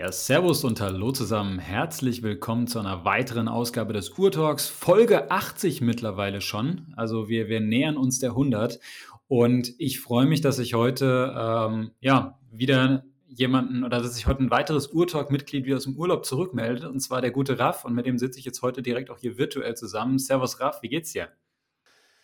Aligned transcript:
Ja, 0.00 0.10
Servus 0.12 0.64
und 0.64 0.80
Hallo 0.80 1.12
zusammen. 1.12 1.58
Herzlich 1.58 2.22
willkommen 2.22 2.66
zu 2.66 2.78
einer 2.78 3.04
weiteren 3.04 3.48
Ausgabe 3.48 3.92
des 3.92 4.08
Urtalks. 4.08 4.66
Folge 4.66 5.30
80 5.30 5.82
mittlerweile 5.82 6.40
schon. 6.40 6.94
Also 6.96 7.28
wir, 7.28 7.50
wir 7.50 7.60
nähern 7.60 7.98
uns 7.98 8.18
der 8.18 8.30
100. 8.30 8.80
Und 9.28 9.74
ich 9.76 10.00
freue 10.00 10.24
mich, 10.24 10.40
dass 10.40 10.58
ich 10.58 10.72
heute 10.72 11.34
ähm, 11.36 11.90
ja, 12.00 12.38
wieder 12.50 13.04
jemanden 13.28 13.84
oder 13.84 14.00
dass 14.00 14.14
sich 14.14 14.26
heute 14.26 14.42
ein 14.42 14.50
weiteres 14.50 14.86
Urtalk-Mitglied 14.86 15.66
wieder 15.66 15.76
aus 15.76 15.84
dem 15.84 15.98
Urlaub 15.98 16.24
zurückmeldet. 16.24 16.86
Und 16.86 17.00
zwar 17.00 17.20
der 17.20 17.30
gute 17.30 17.58
Raff. 17.58 17.84
Und 17.84 17.92
mit 17.94 18.06
dem 18.06 18.16
sitze 18.16 18.38
ich 18.38 18.46
jetzt 18.46 18.62
heute 18.62 18.80
direkt 18.80 19.10
auch 19.10 19.18
hier 19.18 19.36
virtuell 19.36 19.74
zusammen. 19.76 20.18
Servus 20.18 20.60
Raff, 20.60 20.80
wie 20.80 20.88
geht's 20.88 21.12
dir? 21.12 21.28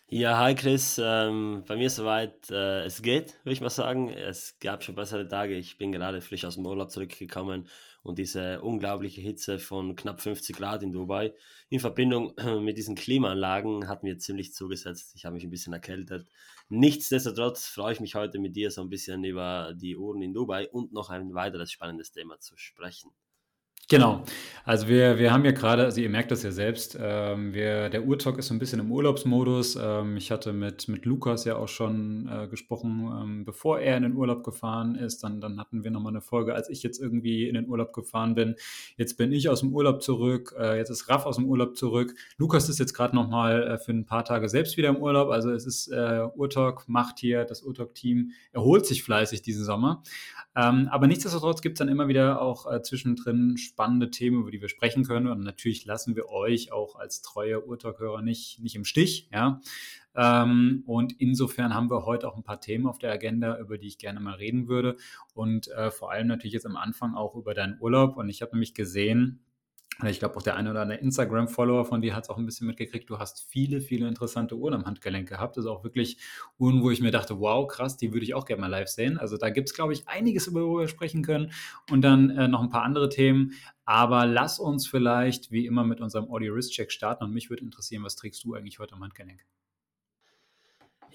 Ja, 0.08 0.38
hi 0.38 0.54
Chris. 0.54 1.00
Ähm, 1.02 1.64
bei 1.66 1.74
mir 1.76 1.90
soweit, 1.90 2.48
äh, 2.50 2.84
es 2.84 3.02
geht, 3.02 3.34
würde 3.44 3.52
ich 3.54 3.60
mal 3.60 3.70
sagen. 3.70 4.08
Es 4.08 4.56
gab 4.60 4.84
schon 4.84 4.94
bessere 4.94 5.26
Tage. 5.26 5.56
Ich 5.56 5.78
bin 5.78 5.90
gerade 5.90 6.20
frisch 6.20 6.44
aus 6.44 6.54
dem 6.54 6.64
Urlaub 6.66 6.90
zurückgekommen 6.92 7.66
und 8.02 8.18
diese 8.18 8.62
unglaubliche 8.62 9.20
Hitze 9.20 9.58
von 9.58 9.96
knapp 9.96 10.20
50 10.20 10.56
Grad 10.56 10.84
in 10.84 10.92
Dubai 10.92 11.34
in 11.70 11.80
Verbindung 11.80 12.34
mit 12.62 12.78
diesen 12.78 12.94
Klimaanlagen 12.94 13.88
hat 13.88 14.04
mir 14.04 14.16
ziemlich 14.18 14.54
zugesetzt. 14.54 15.12
Ich 15.16 15.24
habe 15.24 15.34
mich 15.34 15.44
ein 15.44 15.50
bisschen 15.50 15.72
erkältet. 15.72 16.28
Nichtsdestotrotz 16.68 17.66
freue 17.66 17.92
ich 17.92 18.00
mich 18.00 18.14
heute 18.14 18.38
mit 18.38 18.54
dir 18.54 18.70
so 18.70 18.82
ein 18.82 18.88
bisschen 18.88 19.24
über 19.24 19.74
die 19.74 19.96
Uhren 19.96 20.22
in 20.22 20.32
Dubai 20.32 20.68
und 20.70 20.92
noch 20.92 21.10
ein 21.10 21.34
weiteres 21.34 21.72
spannendes 21.72 22.12
Thema 22.12 22.38
zu 22.38 22.56
sprechen. 22.56 23.10
Genau. 23.88 24.24
Also 24.64 24.88
wir, 24.88 25.16
wir 25.20 25.32
haben 25.32 25.44
ja 25.44 25.52
gerade, 25.52 25.84
also 25.84 26.00
ihr 26.00 26.10
merkt 26.10 26.32
das 26.32 26.42
ja 26.42 26.50
selbst, 26.50 26.98
ähm, 27.00 27.54
wir, 27.54 27.88
der 27.88 28.04
Urtalk 28.04 28.36
ist 28.36 28.48
so 28.48 28.54
ein 28.54 28.58
bisschen 28.58 28.80
im 28.80 28.90
Urlaubsmodus. 28.90 29.78
Ähm, 29.80 30.16
ich 30.16 30.32
hatte 30.32 30.52
mit, 30.52 30.88
mit 30.88 31.04
Lukas 31.04 31.44
ja 31.44 31.54
auch 31.54 31.68
schon 31.68 32.28
äh, 32.28 32.48
gesprochen, 32.48 33.08
ähm, 33.16 33.44
bevor 33.44 33.78
er 33.78 33.96
in 33.96 34.02
den 34.02 34.16
Urlaub 34.16 34.42
gefahren 34.42 34.96
ist. 34.96 35.22
Dann, 35.22 35.40
dann 35.40 35.60
hatten 35.60 35.84
wir 35.84 35.92
nochmal 35.92 36.10
eine 36.10 36.20
Folge, 36.20 36.52
als 36.52 36.68
ich 36.68 36.82
jetzt 36.82 37.00
irgendwie 37.00 37.48
in 37.48 37.54
den 37.54 37.68
Urlaub 37.68 37.92
gefahren 37.92 38.34
bin. 38.34 38.56
Jetzt 38.96 39.18
bin 39.18 39.30
ich 39.30 39.48
aus 39.48 39.60
dem 39.60 39.72
Urlaub 39.72 40.02
zurück, 40.02 40.52
äh, 40.58 40.76
jetzt 40.76 40.90
ist 40.90 41.08
Raff 41.08 41.24
aus 41.24 41.36
dem 41.36 41.46
Urlaub 41.46 41.76
zurück. 41.76 42.16
Lukas 42.36 42.68
ist 42.68 42.80
jetzt 42.80 42.92
gerade 42.92 43.14
nochmal 43.14 43.62
äh, 43.62 43.78
für 43.78 43.92
ein 43.92 44.04
paar 44.04 44.24
Tage 44.24 44.48
selbst 44.48 44.76
wieder 44.76 44.88
im 44.88 44.96
Urlaub. 44.96 45.30
Also 45.30 45.52
es 45.52 45.64
ist 45.64 45.92
äh, 45.92 46.26
Urtalk, 46.34 46.88
macht 46.88 47.20
hier, 47.20 47.44
das 47.44 47.62
Urtalk-Team 47.62 48.32
erholt 48.50 48.84
sich 48.84 49.04
fleißig 49.04 49.42
diesen 49.42 49.64
Sommer. 49.64 50.02
Ähm, 50.56 50.88
aber 50.90 51.06
nichtsdestotrotz 51.06 51.60
gibt 51.60 51.74
es 51.74 51.78
dann 51.78 51.88
immer 51.88 52.08
wieder 52.08 52.40
auch 52.40 52.68
äh, 52.68 52.82
zwischendrin 52.82 53.58
spannende 53.76 54.10
Themen, 54.10 54.40
über 54.40 54.50
die 54.50 54.62
wir 54.62 54.70
sprechen 54.70 55.04
können. 55.04 55.26
Und 55.26 55.40
natürlich 55.40 55.84
lassen 55.84 56.16
wir 56.16 56.30
euch 56.30 56.72
auch 56.72 56.96
als 56.96 57.20
treue 57.20 57.62
Urtalk-Hörer 57.62 58.22
nicht, 58.22 58.58
nicht 58.60 58.74
im 58.74 58.86
Stich. 58.86 59.28
Ja? 59.30 59.60
Ähm, 60.14 60.82
und 60.86 61.20
insofern 61.20 61.74
haben 61.74 61.90
wir 61.90 62.06
heute 62.06 62.26
auch 62.26 62.36
ein 62.36 62.42
paar 62.42 62.62
Themen 62.62 62.86
auf 62.86 62.98
der 62.98 63.12
Agenda, 63.12 63.58
über 63.58 63.76
die 63.76 63.88
ich 63.88 63.98
gerne 63.98 64.18
mal 64.18 64.36
reden 64.36 64.66
würde. 64.66 64.96
Und 65.34 65.68
äh, 65.68 65.90
vor 65.90 66.10
allem 66.10 66.26
natürlich 66.26 66.54
jetzt 66.54 66.64
am 66.64 66.76
Anfang 66.76 67.14
auch 67.14 67.34
über 67.34 67.52
deinen 67.52 67.78
Urlaub. 67.78 68.16
Und 68.16 68.30
ich 68.30 68.40
habe 68.40 68.52
nämlich 68.52 68.72
gesehen, 68.72 69.40
ich 70.04 70.18
glaube, 70.18 70.36
auch 70.36 70.42
der 70.42 70.56
eine 70.56 70.70
oder 70.70 70.82
andere 70.82 70.98
Instagram-Follower 70.98 71.86
von 71.86 72.02
dir 72.02 72.14
hat 72.14 72.24
es 72.24 72.30
auch 72.30 72.36
ein 72.36 72.44
bisschen 72.44 72.66
mitgekriegt. 72.66 73.08
Du 73.08 73.18
hast 73.18 73.46
viele, 73.48 73.80
viele 73.80 74.06
interessante 74.06 74.56
Uhren 74.56 74.74
am 74.74 74.84
Handgelenk 74.84 75.28
gehabt. 75.28 75.56
Also 75.56 75.70
auch 75.70 75.84
wirklich 75.84 76.18
Uhren, 76.58 76.82
wo 76.82 76.90
ich 76.90 77.00
mir 77.00 77.10
dachte, 77.10 77.40
wow, 77.40 77.66
krass, 77.66 77.96
die 77.96 78.12
würde 78.12 78.24
ich 78.24 78.34
auch 78.34 78.44
gerne 78.44 78.60
mal 78.60 78.66
live 78.66 78.88
sehen. 78.88 79.16
Also 79.16 79.38
da 79.38 79.48
gibt 79.48 79.68
es, 79.68 79.74
glaube 79.74 79.94
ich, 79.94 80.06
einiges, 80.06 80.46
über 80.48 80.66
wo 80.66 80.78
wir 80.78 80.88
sprechen 80.88 81.22
können. 81.22 81.50
Und 81.90 82.02
dann 82.02 82.30
äh, 82.30 82.46
noch 82.46 82.60
ein 82.60 82.68
paar 82.68 82.82
andere 82.82 83.08
Themen. 83.08 83.52
Aber 83.86 84.26
lass 84.26 84.58
uns 84.58 84.86
vielleicht, 84.86 85.50
wie 85.50 85.64
immer, 85.64 85.84
mit 85.84 86.00
unserem 86.00 86.30
Audio-Wrist-Check 86.30 86.92
starten. 86.92 87.24
Und 87.24 87.32
mich 87.32 87.48
würde 87.48 87.64
interessieren, 87.64 88.02
was 88.02 88.16
trägst 88.16 88.44
du 88.44 88.54
eigentlich 88.54 88.78
heute 88.78 88.94
am 88.94 89.02
Handgelenk? 89.02 89.46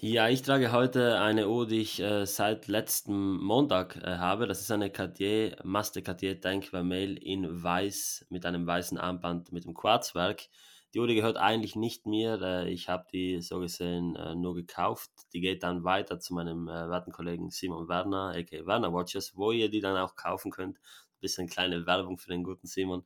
Ja, 0.04 0.28
ich 0.28 0.42
trage 0.42 0.72
heute 0.72 1.20
eine 1.20 1.48
Uhr, 1.48 1.68
die 1.68 1.80
ich 1.80 2.00
äh, 2.00 2.26
seit 2.26 2.66
letztem 2.66 3.36
Montag 3.38 3.96
äh, 3.98 4.16
habe. 4.16 4.48
Das 4.48 4.60
ist 4.60 4.72
eine 4.72 4.90
Cartier 4.90 5.54
Master 5.62 6.02
Cartier 6.02 6.40
Tank 6.40 6.64
Vermeil 6.66 7.16
in 7.16 7.62
weiß 7.62 8.26
mit 8.28 8.44
einem 8.44 8.66
weißen 8.66 8.98
Armband 8.98 9.52
mit 9.52 9.64
dem 9.64 9.74
Quarzwerk. 9.74 10.48
Die 10.92 10.98
Uhr 10.98 11.06
gehört 11.06 11.36
eigentlich 11.36 11.76
nicht 11.76 12.04
mir. 12.06 12.42
Äh, 12.42 12.70
ich 12.72 12.88
habe 12.88 13.06
die 13.12 13.40
so 13.42 13.60
gesehen 13.60 14.16
äh, 14.16 14.34
nur 14.34 14.56
gekauft. 14.56 15.12
Die 15.34 15.40
geht 15.40 15.62
dann 15.62 15.84
weiter 15.84 16.18
zu 16.18 16.34
meinem 16.34 16.66
äh, 16.66 16.90
werten 16.90 17.12
Kollegen 17.12 17.50
Simon 17.50 17.88
Werner, 17.88 18.34
aka 18.36 18.66
Werner 18.66 18.92
Watches, 18.92 19.36
wo 19.36 19.52
ihr 19.52 19.70
die 19.70 19.80
dann 19.80 19.96
auch 19.96 20.16
kaufen 20.16 20.50
könnt. 20.50 20.78
Ein 20.78 21.20
bisschen 21.20 21.48
kleine 21.48 21.86
Werbung 21.86 22.18
für 22.18 22.30
den 22.30 22.42
guten 22.42 22.66
Simon. 22.66 23.04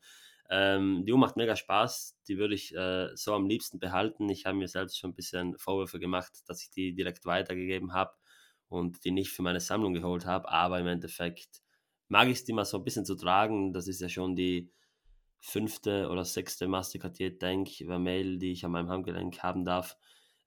Ähm, 0.50 1.04
die 1.06 1.12
Uhr 1.12 1.18
macht 1.18 1.36
mega 1.36 1.56
Spaß, 1.56 2.18
die 2.28 2.38
würde 2.38 2.54
ich 2.54 2.74
äh, 2.74 3.08
so 3.14 3.34
am 3.34 3.48
liebsten 3.48 3.78
behalten. 3.78 4.28
Ich 4.28 4.46
habe 4.46 4.56
mir 4.56 4.68
selbst 4.68 4.98
schon 4.98 5.10
ein 5.10 5.14
bisschen 5.14 5.58
Vorwürfe 5.58 5.98
gemacht, 5.98 6.32
dass 6.46 6.62
ich 6.62 6.70
die 6.70 6.94
direkt 6.94 7.24
weitergegeben 7.24 7.92
habe 7.92 8.12
und 8.68 9.04
die 9.04 9.10
nicht 9.10 9.30
für 9.30 9.42
meine 9.42 9.60
Sammlung 9.60 9.94
geholt 9.94 10.26
habe, 10.26 10.48
aber 10.48 10.78
im 10.80 10.86
Endeffekt 10.86 11.62
mag 12.08 12.28
ich 12.28 12.38
es 12.38 12.44
die 12.44 12.52
mal 12.52 12.64
so 12.64 12.78
ein 12.78 12.84
bisschen 12.84 13.04
zu 13.04 13.16
tragen. 13.16 13.72
Das 13.72 13.88
ist 13.88 14.00
ja 14.00 14.08
schon 14.08 14.36
die 14.36 14.70
fünfte 15.38 16.08
oder 16.08 16.24
sechste 16.24 16.68
Mastercartier 16.68 17.38
Tank 17.38 17.68
Mail, 17.80 18.38
die 18.38 18.52
ich 18.52 18.64
an 18.64 18.72
meinem 18.72 18.88
Handgelenk 18.88 19.42
haben 19.42 19.64
darf. 19.64 19.96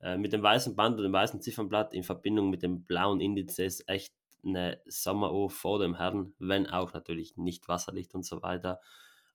Äh, 0.01 0.17
mit 0.17 0.33
dem 0.33 0.43
weißen 0.43 0.75
Band 0.75 0.97
und 0.97 1.03
dem 1.03 1.13
weißen 1.13 1.41
Ziffernblatt 1.41 1.93
in 1.93 2.03
Verbindung 2.03 2.49
mit 2.49 2.63
dem 2.63 2.85
blauen 2.85 3.19
Indizes 3.19 3.83
echt 3.87 4.13
eine 4.43 4.81
Sommeruhr 4.85 5.49
vor 5.49 5.79
dem 5.79 5.95
Herrn, 5.95 6.33
wenn 6.39 6.67
auch 6.67 6.93
natürlich 6.93 7.35
nicht 7.35 7.67
Wasserlicht 7.67 8.15
und 8.15 8.25
so 8.25 8.41
weiter. 8.41 8.79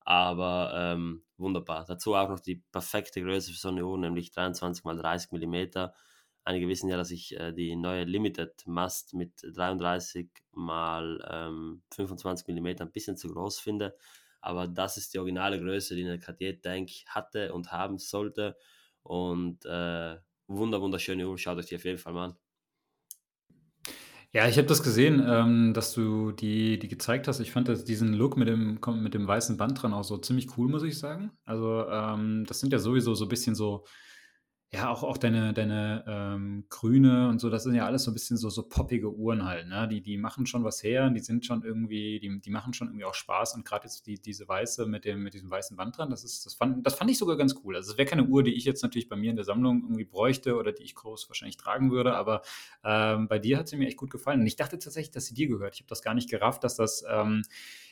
Aber 0.05 0.73
ähm, 0.75 1.25
wunderbar. 1.39 1.85
Dazu 1.87 2.15
auch 2.15 2.29
noch 2.29 2.41
die 2.41 2.57
perfekte 2.73 3.23
Größe 3.23 3.53
für 3.53 3.59
so 3.59 3.69
eine 3.69 3.87
Uhr, 3.87 3.99
nämlich 3.99 4.31
23 4.33 4.85
x 4.85 5.01
30 5.01 5.33
mm. 5.33 5.89
Einige 6.47 6.69
wissen 6.69 6.91
ja, 6.91 6.99
dass 6.99 7.11
ich 7.11 7.35
äh, 7.41 7.53
die 7.53 7.75
neue 7.75 8.05
Limited 8.05 8.67
Mast 8.67 9.15
mit 9.15 9.33
33 9.43 10.27
x 10.27 10.43
ähm, 10.57 11.83
25 11.95 12.49
mm 12.49 12.67
ein 12.81 12.93
bisschen 12.93 13.17
zu 13.17 13.29
groß 13.29 13.59
finde. 13.61 13.97
Aber 14.43 14.69
das 14.69 14.99
ist 14.99 15.15
die 15.15 15.19
originale 15.19 15.59
Größe, 15.59 15.97
die 15.97 16.05
eine 16.05 16.19
Cartier 16.19 16.61
Tank 16.61 16.91
hatte 17.07 17.55
und 17.55 17.73
haben 17.73 17.99
sollte. 17.99 18.59
Und 19.03 19.65
äh, 19.65 20.19
wunder, 20.47 20.83
wunderschöne 20.83 21.27
Uhr. 21.27 21.39
Schaut 21.39 21.59
euch 21.59 21.67
die 21.67 21.77
auf 21.77 21.85
jeden 21.85 21.99
Fall 21.99 22.13
mal 22.13 22.25
an. 22.27 22.44
Ja, 24.35 24.49
ich 24.49 24.59
habe 24.59 24.67
das 24.67 24.83
gesehen, 24.83 25.25
ähm, 25.25 25.75
dass 25.75 25.93
du 25.95 26.33
die, 26.33 26.77
die 26.81 26.89
gezeigt 26.89 27.29
hast. 27.29 27.39
Ich 27.39 27.53
fand 27.53 27.69
das, 27.69 27.85
diesen 27.85 28.15
Look 28.15 28.37
mit 28.37 28.49
dem, 28.49 28.81
mit 29.01 29.15
dem 29.15 29.29
weißen 29.29 29.57
Band 29.57 29.81
dran 29.81 29.95
auch 29.95 30.03
so 30.03 30.19
ziemlich 30.19 30.59
cool, 30.59 30.69
muss 30.69 30.83
ich 30.83 30.99
sagen. 30.99 31.31
Also, 31.45 31.87
ähm, 31.89 32.45
das 32.45 32.59
sind 32.59 32.73
ja 32.73 32.81
sowieso 32.81 33.15
so 33.15 33.27
ein 33.27 33.29
bisschen 33.29 33.55
so 33.55 33.85
ja, 34.75 34.91
auch, 34.91 35.05
auch 35.05 35.17
deine, 35.17 35.53
deine 35.53 36.05
ähm, 36.09 36.65
Grüne 36.69 37.29
und 37.29 37.41
so, 37.41 37.49
das 37.49 37.63
sind 37.63 37.75
ja 37.75 37.87
alles 37.87 38.05
so 38.05 38.11
ein 38.11 38.15
bisschen 38.15 38.37
so, 38.37 38.51
so 38.51 38.65
poppige 38.65 39.15
Uhren 39.15 39.45
halt, 39.45 39.69
ne? 39.69 39.87
Die, 39.87 40.01
die 40.01 40.17
machen 40.17 40.47
schon 40.47 40.65
was 40.65 40.83
her, 40.83 41.09
die 41.11 41.21
sind 41.21 41.47
schon 41.47 41.63
irgendwie, 41.63 42.19
die, 42.19 42.41
die 42.41 42.51
machen 42.51 42.75
schon 42.75 42.89
irgendwie 42.89 43.05
auch 43.05 43.15
Spaß 43.15 43.55
und 43.55 43.65
gerade 43.65 43.85
jetzt 43.85 44.07
die, 44.07 44.21
diese 44.21 44.49
weiße 44.49 44.87
mit 44.87 45.05
dem, 45.05 45.23
mit 45.23 45.35
diesem 45.35 45.49
weißen 45.49 45.77
Band 45.77 45.97
dran, 45.97 46.11
das 46.11 46.25
ist, 46.25 46.45
das 46.45 46.55
fand, 46.55 46.85
das 46.85 46.95
fand 46.95 47.09
ich 47.09 47.19
sogar 47.19 47.37
ganz 47.37 47.55
cool. 47.63 47.77
Also 47.77 47.93
es 47.93 47.99
wäre 47.99 48.09
keine 48.09 48.25
Uhr, 48.25 48.43
die 48.43 48.55
ich 48.55 48.65
jetzt 48.65 48.83
natürlich 48.83 49.09
bei 49.09 49.17
mir 49.17 49.31
in 49.31 49.37
der 49.37 49.45
Sammlung 49.45 49.83
irgendwie 49.83 50.05
bräuchte 50.05 50.57
oder 50.57 50.73
die 50.73 50.83
ich 50.83 50.97
groß 50.97 51.29
wahrscheinlich 51.29 51.57
tragen 51.57 51.93
würde, 51.93 52.17
aber 52.17 52.43
ähm, 52.83 53.29
bei 53.29 53.39
dir 53.39 53.59
hat 53.59 53.69
sie 53.69 53.77
mir 53.77 53.87
echt 53.87 53.97
gut 53.97 54.11
gefallen. 54.11 54.41
Und 54.41 54.47
ich 54.47 54.57
dachte 54.57 54.79
tatsächlich, 54.79 55.13
dass 55.13 55.27
sie 55.27 55.35
dir 55.35 55.47
gehört. 55.47 55.75
Ich 55.75 55.81
habe 55.83 55.89
das 55.89 56.03
gar 56.03 56.15
nicht 56.15 56.29
gerafft, 56.29 56.65
dass 56.65 56.75
das, 56.75 57.05
ähm, 57.09 57.43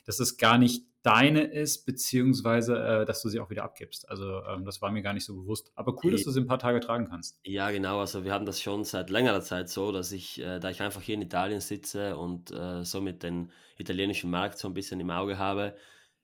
dass 0.04 0.16
das 0.16 0.36
gar 0.36 0.58
nicht 0.58 0.84
deine 1.02 1.42
ist, 1.42 1.84
beziehungsweise 1.84 2.76
äh, 2.76 3.04
dass 3.04 3.22
du 3.22 3.28
sie 3.28 3.40
auch 3.40 3.50
wieder 3.50 3.64
abgibst. 3.64 4.08
Also 4.08 4.42
ähm, 4.44 4.64
das 4.64 4.80
war 4.80 4.92
mir 4.92 5.02
gar 5.02 5.12
nicht 5.12 5.24
so 5.24 5.34
bewusst. 5.34 5.72
Aber 5.74 5.96
cool, 6.02 6.12
dass 6.12 6.22
du 6.22 6.30
sie 6.30 6.40
ein 6.40 6.46
paar 6.46 6.60
Tage 6.60 6.80
tragen 6.80 7.08
kannst. 7.08 7.40
Ja, 7.44 7.70
genau. 7.70 7.98
Also 7.98 8.24
wir 8.24 8.32
haben 8.32 8.46
das 8.46 8.60
schon 8.60 8.84
seit 8.84 9.10
längerer 9.10 9.42
Zeit 9.42 9.68
so, 9.68 9.90
dass 9.90 10.12
ich, 10.12 10.40
äh, 10.40 10.60
da 10.60 10.70
ich 10.70 10.80
einfach 10.80 11.02
hier 11.02 11.16
in 11.16 11.22
Italien 11.22 11.60
sitze 11.60 12.16
und 12.16 12.52
äh, 12.52 12.84
somit 12.84 13.22
den 13.24 13.50
italienischen 13.78 14.30
Markt 14.30 14.58
so 14.58 14.68
ein 14.68 14.74
bisschen 14.74 15.00
im 15.00 15.10
Auge 15.10 15.38
habe, 15.38 15.74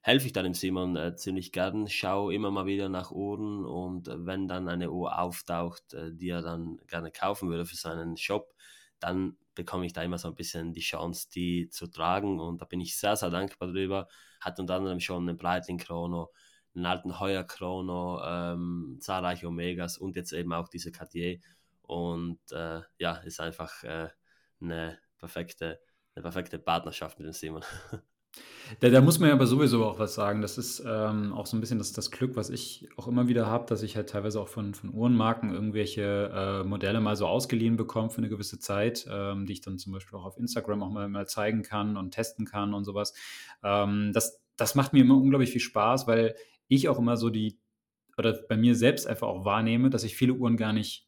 helfe 0.00 0.26
ich 0.26 0.32
dann 0.32 0.44
dem 0.44 0.54
Simon 0.54 0.96
äh, 0.96 1.16
ziemlich 1.16 1.50
gern, 1.50 1.88
schaue 1.88 2.32
immer 2.32 2.50
mal 2.50 2.66
wieder 2.66 2.88
nach 2.88 3.10
Uhren 3.10 3.64
und 3.64 4.08
äh, 4.08 4.26
wenn 4.26 4.46
dann 4.46 4.68
eine 4.68 4.90
Uhr 4.90 5.18
auftaucht, 5.18 5.92
äh, 5.94 6.12
die 6.12 6.28
er 6.28 6.42
dann 6.42 6.78
gerne 6.86 7.10
kaufen 7.10 7.50
würde 7.50 7.66
für 7.66 7.76
seinen 7.76 8.16
Shop, 8.16 8.54
dann 9.00 9.36
bekomme 9.54 9.86
ich 9.86 9.92
da 9.92 10.02
immer 10.02 10.18
so 10.18 10.28
ein 10.28 10.34
bisschen 10.34 10.72
die 10.72 10.80
Chance, 10.80 11.28
die 11.34 11.68
zu 11.70 11.88
tragen. 11.88 12.40
Und 12.40 12.60
da 12.60 12.64
bin 12.64 12.80
ich 12.80 12.96
sehr, 12.98 13.16
sehr 13.16 13.30
dankbar 13.30 13.68
drüber. 13.68 14.08
Hat 14.40 14.58
unter 14.60 14.76
anderem 14.76 15.00
schon 15.00 15.28
einen 15.28 15.36
Breitling 15.36 15.78
Chrono, 15.78 16.32
einen 16.74 16.86
alten 16.86 17.18
Heuer 17.18 17.44
Chrono, 17.44 18.22
ähm, 18.24 18.98
zahlreiche 19.00 19.48
Omegas 19.48 19.98
und 19.98 20.16
jetzt 20.16 20.32
eben 20.32 20.52
auch 20.52 20.68
diese 20.68 20.92
Cartier. 20.92 21.40
Und 21.82 22.40
äh, 22.52 22.82
ja, 22.98 23.16
ist 23.18 23.40
einfach 23.40 23.82
äh, 23.84 24.08
eine 24.60 24.98
perfekte, 25.18 25.80
eine 26.14 26.22
perfekte 26.22 26.58
Partnerschaft 26.58 27.18
mit 27.18 27.26
dem 27.26 27.32
Simon. 27.32 27.64
Da, 28.80 28.90
da, 28.90 29.00
muss 29.00 29.18
man 29.18 29.28
ja 29.28 29.34
aber 29.34 29.46
sowieso 29.46 29.84
auch 29.84 29.98
was 29.98 30.14
sagen. 30.14 30.42
Das 30.42 30.58
ist 30.58 30.82
ähm, 30.86 31.32
auch 31.32 31.46
so 31.46 31.56
ein 31.56 31.60
bisschen 31.60 31.78
das, 31.78 31.92
das 31.92 32.10
Glück, 32.10 32.36
was 32.36 32.50
ich 32.50 32.88
auch 32.96 33.08
immer 33.08 33.28
wieder 33.28 33.46
habe, 33.46 33.66
dass 33.66 33.82
ich 33.82 33.96
halt 33.96 34.10
teilweise 34.10 34.40
auch 34.40 34.48
von, 34.48 34.74
von 34.74 34.92
Uhrenmarken 34.92 35.52
irgendwelche 35.52 36.30
äh, 36.34 36.64
Modelle 36.64 37.00
mal 37.00 37.16
so 37.16 37.26
ausgeliehen 37.26 37.76
bekomme 37.76 38.10
für 38.10 38.18
eine 38.18 38.28
gewisse 38.28 38.58
Zeit, 38.58 39.06
ähm, 39.10 39.46
die 39.46 39.54
ich 39.54 39.60
dann 39.60 39.78
zum 39.78 39.92
Beispiel 39.92 40.18
auch 40.18 40.24
auf 40.24 40.38
Instagram 40.38 40.82
auch 40.82 40.90
mal, 40.90 41.08
mal 41.08 41.26
zeigen 41.26 41.62
kann 41.62 41.96
und 41.96 42.12
testen 42.12 42.44
kann 42.44 42.74
und 42.74 42.84
sowas. 42.84 43.14
Ähm, 43.62 44.12
das, 44.12 44.40
das 44.56 44.74
macht 44.74 44.92
mir 44.92 45.00
immer 45.00 45.16
unglaublich 45.16 45.50
viel 45.50 45.60
Spaß, 45.60 46.06
weil 46.06 46.34
ich 46.68 46.88
auch 46.88 46.98
immer 46.98 47.16
so 47.16 47.30
die, 47.30 47.58
oder 48.18 48.38
bei 48.48 48.56
mir 48.56 48.74
selbst 48.74 49.06
einfach 49.06 49.28
auch 49.28 49.44
wahrnehme, 49.44 49.88
dass 49.88 50.04
ich 50.04 50.16
viele 50.16 50.34
Uhren 50.34 50.56
gar 50.56 50.72
nicht 50.72 51.07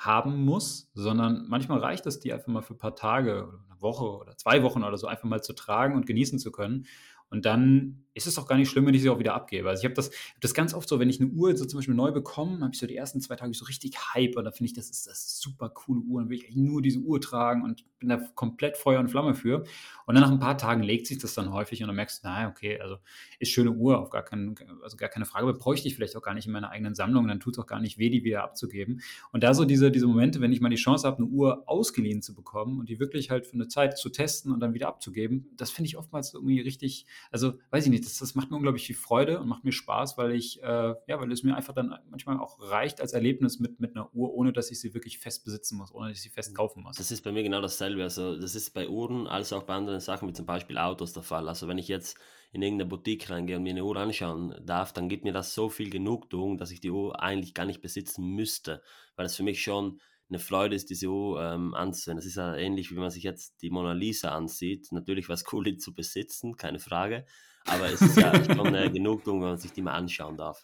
haben 0.00 0.44
muss, 0.44 0.90
sondern 0.94 1.46
manchmal 1.48 1.78
reicht 1.78 2.06
es, 2.06 2.20
die 2.20 2.32
einfach 2.32 2.48
mal 2.48 2.62
für 2.62 2.74
ein 2.74 2.78
paar 2.78 2.96
Tage 2.96 3.46
oder 3.46 3.58
eine 3.70 3.82
Woche 3.82 4.04
oder 4.04 4.36
zwei 4.36 4.62
Wochen 4.62 4.82
oder 4.82 4.96
so 4.96 5.06
einfach 5.06 5.28
mal 5.28 5.42
zu 5.42 5.52
tragen 5.52 5.94
und 5.94 6.06
genießen 6.06 6.38
zu 6.38 6.50
können. 6.50 6.86
Und 7.30 7.46
dann 7.46 8.04
ist 8.12 8.26
es 8.26 8.38
auch 8.38 8.46
gar 8.46 8.56
nicht 8.56 8.68
schlimm, 8.68 8.86
wenn 8.86 8.94
ich 8.94 9.02
sie 9.02 9.08
auch 9.08 9.20
wieder 9.20 9.34
abgebe. 9.34 9.68
Also 9.68 9.80
ich 9.80 9.84
habe 9.84 9.94
das, 9.94 10.08
hab 10.08 10.40
das 10.40 10.52
ganz 10.52 10.74
oft 10.74 10.88
so, 10.88 10.98
wenn 10.98 11.08
ich 11.08 11.20
eine 11.20 11.30
Uhr 11.30 11.56
so 11.56 11.64
zum 11.64 11.78
Beispiel 11.78 11.94
neu 11.94 12.10
bekomme, 12.10 12.60
habe 12.60 12.72
ich 12.74 12.80
so 12.80 12.86
die 12.86 12.96
ersten 12.96 13.20
zwei 13.20 13.36
Tage 13.36 13.54
so 13.54 13.64
richtig 13.66 13.96
Hype 14.14 14.36
und 14.36 14.44
da 14.44 14.50
finde 14.50 14.66
ich, 14.66 14.74
das 14.74 14.90
ist 14.90 15.06
das 15.06 15.38
super 15.40 15.68
coole 15.70 16.00
Uhr 16.00 16.20
und 16.20 16.28
will 16.28 16.38
ich 16.38 16.56
nur 16.56 16.82
diese 16.82 16.98
Uhr 16.98 17.20
tragen 17.20 17.62
und 17.62 17.84
bin 18.00 18.08
da 18.08 18.16
komplett 18.34 18.76
Feuer 18.76 18.98
und 18.98 19.08
Flamme 19.08 19.34
für. 19.34 19.64
Und 20.06 20.14
dann 20.16 20.22
nach 20.22 20.30
ein 20.32 20.40
paar 20.40 20.58
Tagen 20.58 20.82
legt 20.82 21.06
sich 21.06 21.18
das 21.18 21.34
dann 21.34 21.52
häufig 21.52 21.80
und 21.82 21.86
dann 21.86 21.96
merkst 21.96 22.24
du, 22.24 22.28
naja, 22.28 22.48
okay, 22.48 22.80
also 22.80 22.96
ist 23.38 23.50
schöne 23.52 23.70
Uhr, 23.70 23.98
auf 24.00 24.10
gar, 24.10 24.24
keinen, 24.24 24.56
also 24.82 24.96
gar 24.96 25.08
keine 25.08 25.24
Frage, 25.24 25.46
aber 25.46 25.56
bräuchte 25.56 25.86
ich 25.86 25.94
vielleicht 25.94 26.16
auch 26.16 26.22
gar 26.22 26.34
nicht 26.34 26.46
in 26.46 26.52
meiner 26.52 26.70
eigenen 26.70 26.96
Sammlung, 26.96 27.28
dann 27.28 27.38
tut 27.38 27.54
es 27.54 27.58
auch 27.60 27.66
gar 27.66 27.80
nicht 27.80 27.98
weh, 27.98 28.10
die 28.10 28.24
wieder 28.24 28.42
abzugeben. 28.42 29.02
Und 29.32 29.44
da 29.44 29.54
so 29.54 29.64
diese, 29.64 29.92
diese 29.92 30.08
Momente, 30.08 30.40
wenn 30.40 30.52
ich 30.52 30.60
mal 30.60 30.68
die 30.68 30.76
Chance 30.76 31.06
habe, 31.06 31.18
eine 31.18 31.26
Uhr 31.26 31.62
ausgeliehen 31.66 32.22
zu 32.22 32.34
bekommen 32.34 32.80
und 32.80 32.88
die 32.88 32.98
wirklich 32.98 33.30
halt 33.30 33.46
für 33.46 33.54
eine 33.54 33.68
Zeit 33.68 33.98
zu 33.98 34.08
testen 34.08 34.50
und 34.50 34.58
dann 34.58 34.74
wieder 34.74 34.88
abzugeben, 34.88 35.48
das 35.56 35.70
finde 35.70 35.86
ich 35.86 35.96
oftmals 35.96 36.34
irgendwie 36.34 36.60
richtig, 36.60 37.06
also 37.30 37.54
weiß 37.70 37.84
ich 37.84 37.90
nicht, 37.90 38.04
das, 38.04 38.18
das 38.18 38.34
macht 38.34 38.50
mir 38.50 38.56
unglaublich 38.56 38.86
viel 38.86 38.96
Freude 38.96 39.40
und 39.40 39.48
macht 39.48 39.64
mir 39.64 39.72
Spaß, 39.72 40.18
weil 40.18 40.32
ich, 40.32 40.62
äh, 40.62 40.94
ja, 41.06 41.20
weil 41.20 41.30
es 41.32 41.42
mir 41.42 41.56
einfach 41.56 41.74
dann 41.74 41.98
manchmal 42.08 42.38
auch 42.38 42.58
reicht 42.60 43.00
als 43.00 43.12
Erlebnis 43.12 43.58
mit, 43.58 43.80
mit 43.80 43.96
einer 43.96 44.14
Uhr, 44.14 44.32
ohne 44.34 44.52
dass 44.52 44.70
ich 44.70 44.80
sie 44.80 44.94
wirklich 44.94 45.18
fest 45.18 45.44
besitzen 45.44 45.76
muss, 45.76 45.92
ohne 45.92 46.08
dass 46.08 46.18
ich 46.18 46.22
sie 46.22 46.30
fest 46.30 46.54
kaufen 46.54 46.82
muss. 46.82 46.96
Das 46.96 47.10
ist 47.10 47.22
bei 47.22 47.32
mir 47.32 47.42
genau 47.42 47.60
dasselbe. 47.60 48.02
Also 48.02 48.38
das 48.38 48.54
ist 48.54 48.74
bei 48.74 48.88
Uhren 48.88 49.26
als 49.26 49.52
auch 49.52 49.64
bei 49.64 49.74
anderen 49.74 50.00
Sachen, 50.00 50.28
wie 50.28 50.32
zum 50.32 50.46
Beispiel 50.46 50.78
Autos 50.78 51.12
der 51.12 51.22
Fall. 51.22 51.48
Also 51.48 51.68
wenn 51.68 51.78
ich 51.78 51.88
jetzt 51.88 52.18
in 52.52 52.62
irgendeine 52.62 52.88
Boutique 52.88 53.30
reingehe 53.30 53.56
und 53.56 53.62
mir 53.62 53.70
eine 53.70 53.84
Uhr 53.84 53.96
anschauen 53.96 54.54
darf, 54.64 54.92
dann 54.92 55.08
gibt 55.08 55.24
mir 55.24 55.32
das 55.32 55.54
so 55.54 55.68
viel 55.68 55.90
Genugtuung, 55.90 56.58
dass 56.58 56.70
ich 56.70 56.80
die 56.80 56.90
Uhr 56.90 57.22
eigentlich 57.22 57.54
gar 57.54 57.66
nicht 57.66 57.80
besitzen 57.80 58.26
müsste, 58.34 58.82
weil 59.16 59.26
es 59.26 59.36
für 59.36 59.44
mich 59.44 59.62
schon 59.62 60.00
eine 60.30 60.38
Freude 60.38 60.76
ist, 60.76 60.90
diese 60.90 61.08
Uhr 61.08 61.42
ähm, 61.42 61.74
anzusehen. 61.74 62.16
Das 62.16 62.26
ist 62.26 62.36
ja 62.36 62.54
ähnlich, 62.54 62.90
wie 62.90 62.98
man 62.98 63.10
sich 63.10 63.22
jetzt 63.22 63.60
die 63.62 63.70
Mona 63.70 63.92
Lisa 63.92 64.30
ansieht. 64.30 64.92
Natürlich 64.92 65.28
was 65.28 65.44
cool, 65.52 65.64
die 65.64 65.76
zu 65.76 65.94
besitzen, 65.94 66.56
keine 66.56 66.78
Frage. 66.78 67.26
Aber 67.66 67.86
es 67.86 68.00
ist 68.00 68.16
ja 68.16 68.32
schon 68.44 68.66
eine 68.66 68.90
Genugtuung, 68.90 69.40
wenn 69.42 69.50
man 69.50 69.58
sich 69.58 69.72
die 69.72 69.82
mal 69.82 69.94
anschauen 69.94 70.36
darf. 70.36 70.62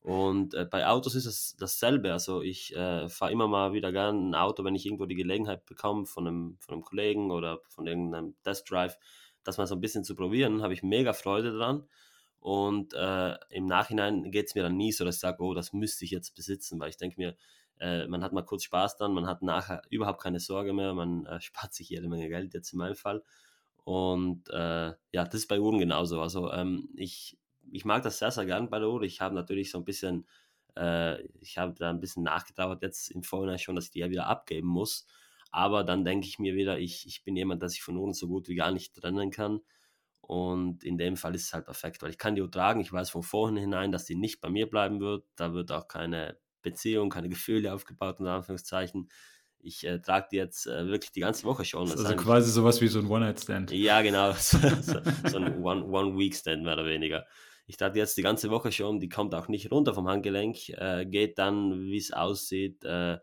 Und 0.00 0.54
äh, 0.54 0.64
bei 0.64 0.86
Autos 0.86 1.14
ist 1.14 1.26
es 1.26 1.56
dasselbe. 1.58 2.12
Also 2.12 2.42
ich 2.42 2.74
äh, 2.76 3.08
fahre 3.08 3.32
immer 3.32 3.48
mal 3.48 3.72
wieder 3.72 3.92
gerne 3.92 4.18
ein 4.18 4.34
Auto, 4.34 4.64
wenn 4.64 4.74
ich 4.74 4.86
irgendwo 4.86 5.06
die 5.06 5.16
Gelegenheit 5.16 5.66
bekomme 5.66 6.06
von 6.06 6.26
einem, 6.26 6.56
von 6.60 6.74
einem 6.74 6.84
Kollegen 6.84 7.30
oder 7.30 7.60
von 7.68 7.86
irgendeinem 7.86 8.34
Test 8.44 8.70
Drive, 8.70 8.96
das 9.44 9.58
mal 9.58 9.66
so 9.66 9.74
ein 9.74 9.80
bisschen 9.80 10.04
zu 10.04 10.14
probieren, 10.14 10.62
habe 10.62 10.74
ich 10.74 10.82
mega 10.82 11.12
Freude 11.12 11.52
daran. 11.52 11.88
Und 12.40 12.94
äh, 12.94 13.36
im 13.50 13.66
Nachhinein 13.66 14.30
geht 14.30 14.46
es 14.46 14.54
mir 14.54 14.62
dann 14.62 14.76
nie 14.76 14.92
so, 14.92 15.04
dass 15.04 15.16
ich 15.16 15.20
sage, 15.20 15.42
oh, 15.42 15.54
das 15.54 15.72
müsste 15.72 16.04
ich 16.04 16.12
jetzt 16.12 16.34
besitzen, 16.36 16.78
weil 16.78 16.90
ich 16.90 16.96
denke 16.96 17.16
mir, 17.18 17.36
äh, 17.80 18.06
man 18.06 18.22
hat 18.22 18.32
mal 18.32 18.42
kurz 18.42 18.64
Spaß 18.64 18.96
dann, 18.96 19.12
man 19.12 19.26
hat 19.26 19.42
nachher 19.42 19.82
überhaupt 19.90 20.22
keine 20.22 20.40
Sorge 20.40 20.72
mehr, 20.72 20.94
man 20.94 21.26
äh, 21.26 21.40
spart 21.40 21.74
sich 21.74 21.88
jede 21.88 22.08
Menge 22.08 22.28
Geld 22.28 22.54
jetzt 22.54 22.72
in 22.72 22.78
meinem 22.78 22.96
Fall. 22.96 23.22
Und 23.84 24.50
äh, 24.50 24.92
ja, 25.12 25.24
das 25.24 25.34
ist 25.34 25.48
bei 25.48 25.60
Uhren 25.60 25.78
genauso. 25.78 26.20
Also 26.20 26.52
ähm, 26.52 26.90
ich, 26.94 27.38
ich 27.72 27.84
mag 27.84 28.02
das 28.02 28.18
sehr, 28.18 28.30
sehr 28.30 28.44
gern 28.44 28.68
bei 28.68 28.78
der 28.78 28.88
Uhr. 28.88 29.02
Ich 29.02 29.20
habe 29.20 29.34
natürlich 29.34 29.70
so 29.70 29.78
ein 29.78 29.84
bisschen, 29.84 30.26
äh, 30.76 31.22
ich 31.40 31.56
habe 31.56 31.74
da 31.74 31.88
ein 31.90 32.00
bisschen 32.00 32.22
nachgedauert 32.22 32.82
jetzt 32.82 33.10
im 33.10 33.22
Vorhinein 33.22 33.58
schon, 33.58 33.76
dass 33.76 33.86
ich 33.86 33.90
die 33.92 34.00
ja 34.00 34.10
wieder 34.10 34.26
abgeben 34.26 34.68
muss. 34.68 35.06
Aber 35.50 35.84
dann 35.84 36.04
denke 36.04 36.26
ich 36.26 36.38
mir 36.38 36.54
wieder, 36.54 36.78
ich, 36.78 37.06
ich 37.06 37.24
bin 37.24 37.34
jemand, 37.36 37.62
der 37.62 37.70
sich 37.70 37.82
von 37.82 37.96
Uhren 37.96 38.12
so 38.12 38.28
gut 38.28 38.48
wie 38.48 38.56
gar 38.56 38.72
nicht 38.72 38.94
trennen 38.94 39.30
kann. 39.30 39.60
Und 40.20 40.84
in 40.84 40.98
dem 40.98 41.16
Fall 41.16 41.34
ist 41.34 41.44
es 41.44 41.54
halt 41.54 41.64
perfekt, 41.64 42.02
weil 42.02 42.10
ich 42.10 42.18
kann 42.18 42.34
die 42.34 42.42
Uhr 42.42 42.50
tragen. 42.50 42.80
Ich 42.80 42.92
weiß 42.92 43.08
von 43.08 43.22
vornherein, 43.22 43.92
dass 43.92 44.04
die 44.04 44.16
nicht 44.16 44.42
bei 44.42 44.50
mir 44.50 44.68
bleiben 44.68 45.00
wird. 45.00 45.24
Da 45.36 45.54
wird 45.54 45.72
auch 45.72 45.88
keine 45.88 46.36
Beziehung, 46.70 47.10
keine 47.10 47.28
Gefühle 47.28 47.72
aufgebaut, 47.72 48.20
in 48.20 48.26
Anführungszeichen. 48.26 49.08
Ich 49.60 49.84
äh, 49.84 50.00
trage 50.00 50.28
die 50.30 50.36
jetzt 50.36 50.66
äh, 50.66 50.86
wirklich 50.86 51.10
die 51.10 51.20
ganze 51.20 51.44
Woche 51.44 51.64
schon. 51.64 51.90
also 51.90 52.16
quasi 52.16 52.50
sowas 52.50 52.80
wie 52.80 52.86
so 52.88 53.00
ein 53.00 53.06
One-Night-Stand. 53.06 53.72
Ja, 53.72 54.02
genau. 54.02 54.32
so, 54.38 54.58
so 55.24 55.38
ein 55.38 55.62
One-Week-Stand 55.62 56.62
mehr 56.62 56.74
oder 56.74 56.86
weniger. 56.86 57.26
Ich 57.66 57.76
trage 57.76 57.94
die 57.94 57.98
jetzt 57.98 58.16
die 58.16 58.22
ganze 58.22 58.50
Woche 58.50 58.72
schon. 58.72 59.00
Die 59.00 59.08
kommt 59.08 59.34
auch 59.34 59.48
nicht 59.48 59.70
runter 59.70 59.94
vom 59.94 60.08
Handgelenk. 60.08 60.70
Äh, 60.70 61.06
geht 61.06 61.38
dann, 61.38 61.82
wie 61.82 61.98
es 61.98 62.12
aussieht, 62.12 62.84
äh, 62.84 63.18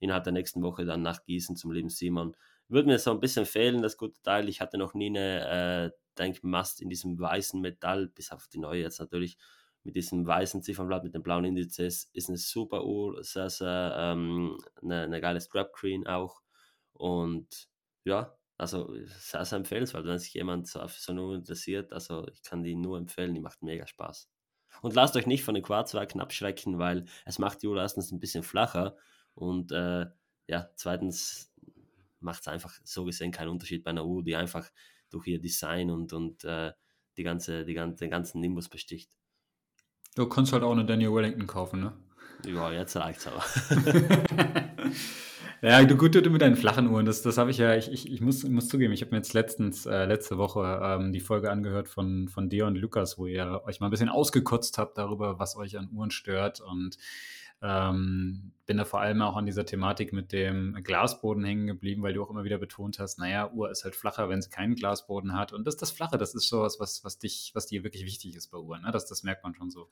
innerhalb 0.00 0.24
der 0.24 0.32
nächsten 0.32 0.62
Woche 0.62 0.84
dann 0.84 1.02
nach 1.02 1.24
Gießen 1.24 1.56
zum 1.56 1.72
lieben 1.72 1.88
Simon. 1.88 2.36
Würde 2.68 2.88
mir 2.88 2.98
so 2.98 3.12
ein 3.12 3.20
bisschen 3.20 3.46
fehlen, 3.46 3.80
das 3.80 3.96
gute 3.96 4.20
Teil. 4.22 4.48
Ich 4.48 4.60
hatte 4.60 4.76
noch 4.76 4.94
nie 4.94 5.08
eine 5.08 5.86
äh, 5.86 5.90
Denkmast 6.18 6.82
in 6.82 6.90
diesem 6.90 7.18
weißen 7.18 7.60
Metall, 7.60 8.08
bis 8.08 8.30
auf 8.30 8.48
die 8.48 8.58
neue 8.58 8.82
jetzt 8.82 9.00
natürlich 9.00 9.38
mit 9.88 9.96
diesem 9.96 10.26
weißen 10.26 10.62
Ziffernblatt, 10.62 11.02
mit 11.02 11.14
den 11.14 11.22
blauen 11.22 11.46
Indizes, 11.46 12.10
ist 12.12 12.28
eine 12.28 12.36
super 12.36 12.84
Uhr, 12.84 13.24
sehr, 13.24 13.48
sehr 13.48 13.94
ähm, 13.96 14.58
eine, 14.82 15.04
eine 15.04 15.20
geile 15.22 15.40
Strap 15.40 15.70
Screen 15.74 16.06
auch. 16.06 16.42
Und 16.92 17.68
ja, 18.04 18.36
also 18.58 18.94
sehr, 19.06 19.46
sehr 19.46 19.56
empfehlenswert, 19.56 20.04
wenn 20.04 20.18
sich 20.18 20.34
jemand 20.34 20.68
so 20.68 20.80
auf 20.80 20.92
so 20.98 21.12
eine 21.12 21.22
Uhr 21.22 21.36
interessiert. 21.36 21.94
Also 21.94 22.28
ich 22.28 22.42
kann 22.42 22.62
die 22.62 22.74
nur 22.74 22.98
empfehlen, 22.98 23.32
die 23.32 23.40
macht 23.40 23.62
mega 23.62 23.86
Spaß. 23.86 24.28
Und 24.82 24.94
lasst 24.94 25.16
euch 25.16 25.26
nicht 25.26 25.42
von 25.42 25.54
den 25.54 25.64
Quarzwerken 25.64 26.20
abschrecken, 26.20 26.78
weil 26.78 27.06
es 27.24 27.38
macht 27.38 27.62
die 27.62 27.66
Uhr 27.66 27.78
erstens 27.78 28.12
ein 28.12 28.20
bisschen 28.20 28.42
flacher 28.42 28.94
und 29.34 29.72
äh, 29.72 30.04
ja, 30.48 30.70
zweitens 30.76 31.50
macht 32.20 32.42
es 32.42 32.48
einfach 32.48 32.74
so 32.84 33.04
gesehen 33.06 33.32
keinen 33.32 33.48
Unterschied 33.48 33.84
bei 33.84 33.90
einer 33.90 34.04
Uhr, 34.04 34.22
die 34.22 34.36
einfach 34.36 34.68
durch 35.08 35.28
ihr 35.28 35.40
Design 35.40 35.90
und, 35.90 36.12
und 36.12 36.44
äh, 36.44 36.72
die 37.16 37.22
ganze, 37.22 37.64
die 37.64 37.72
ganze, 37.72 38.04
den 38.04 38.10
ganzen 38.10 38.40
Nimbus 38.42 38.68
besticht. 38.68 39.17
Du 40.18 40.26
kannst 40.26 40.52
halt 40.52 40.64
auch 40.64 40.72
eine 40.72 40.84
Daniel 40.84 41.14
Wellington 41.14 41.46
kaufen, 41.46 41.78
ne? 41.78 41.92
Ja, 42.44 42.72
jetzt 42.72 42.96
reicht's 42.96 43.28
aber. 43.28 43.44
ja, 45.62 45.84
du 45.84 45.96
gut 45.96 46.16
mit 46.16 46.42
deinen 46.42 46.56
flachen 46.56 46.88
Uhren, 46.88 47.06
das, 47.06 47.22
das 47.22 47.38
habe 47.38 47.52
ich 47.52 47.58
ja, 47.58 47.76
ich, 47.76 47.92
ich, 47.92 48.12
ich, 48.12 48.20
muss, 48.20 48.42
muss 48.42 48.66
zugeben, 48.66 48.92
ich 48.92 49.00
habe 49.00 49.12
mir 49.12 49.18
jetzt 49.18 49.32
letztens, 49.32 49.86
äh, 49.86 50.06
letzte 50.06 50.36
Woche 50.36 50.80
ähm, 50.82 51.12
die 51.12 51.20
Folge 51.20 51.52
angehört 51.52 51.88
von, 51.88 52.26
von 52.26 52.50
und 52.50 52.74
Lukas, 52.74 53.16
wo 53.16 53.26
ihr 53.26 53.62
euch 53.64 53.78
mal 53.78 53.86
ein 53.86 53.90
bisschen 53.92 54.08
ausgekotzt 54.08 54.76
habt 54.76 54.98
darüber, 54.98 55.38
was 55.38 55.56
euch 55.56 55.78
an 55.78 55.88
Uhren 55.94 56.10
stört 56.10 56.60
und 56.60 56.98
ähm, 57.60 58.52
bin 58.66 58.76
da 58.76 58.84
vor 58.84 59.00
allem 59.00 59.22
auch 59.22 59.36
an 59.36 59.46
dieser 59.46 59.66
Thematik 59.66 60.12
mit 60.12 60.32
dem 60.32 60.78
Glasboden 60.84 61.44
hängen 61.44 61.66
geblieben, 61.66 62.02
weil 62.02 62.12
du 62.12 62.22
auch 62.22 62.30
immer 62.30 62.44
wieder 62.44 62.58
betont 62.58 62.98
hast, 62.98 63.18
naja, 63.18 63.50
Uhr 63.50 63.70
ist 63.70 63.84
halt 63.84 63.96
flacher, 63.96 64.28
wenn 64.28 64.42
sie 64.42 64.50
keinen 64.50 64.74
Glasboden 64.74 65.34
hat. 65.34 65.52
Und 65.52 65.66
das, 65.66 65.76
das 65.76 65.90
Flache, 65.90 66.18
das 66.18 66.34
ist 66.34 66.48
sowas, 66.48 66.78
was, 66.78 67.02
was 67.04 67.18
dich, 67.18 67.50
was 67.54 67.66
dir 67.66 67.82
wirklich 67.82 68.04
wichtig 68.04 68.36
ist 68.36 68.48
bei 68.48 68.58
Uhren. 68.58 68.82
Ne? 68.82 68.90
Das, 68.92 69.06
das 69.06 69.22
merkt 69.22 69.42
man 69.42 69.54
schon 69.54 69.70
so. 69.70 69.88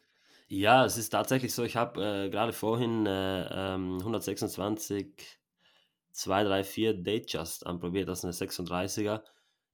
Ja, 0.48 0.84
es 0.84 0.96
ist 0.96 1.08
tatsächlich 1.08 1.54
so, 1.54 1.64
ich 1.64 1.76
habe 1.76 2.26
äh, 2.26 2.30
gerade 2.30 2.52
vorhin 2.52 3.06
äh, 3.06 3.74
ähm, 3.74 3.96
126 3.98 5.40
234 6.12 7.02
Datejust 7.02 7.66
anprobiert, 7.66 8.08
das 8.08 8.24
ist 8.24 8.40
eine 8.40 8.50
36er. 8.50 9.22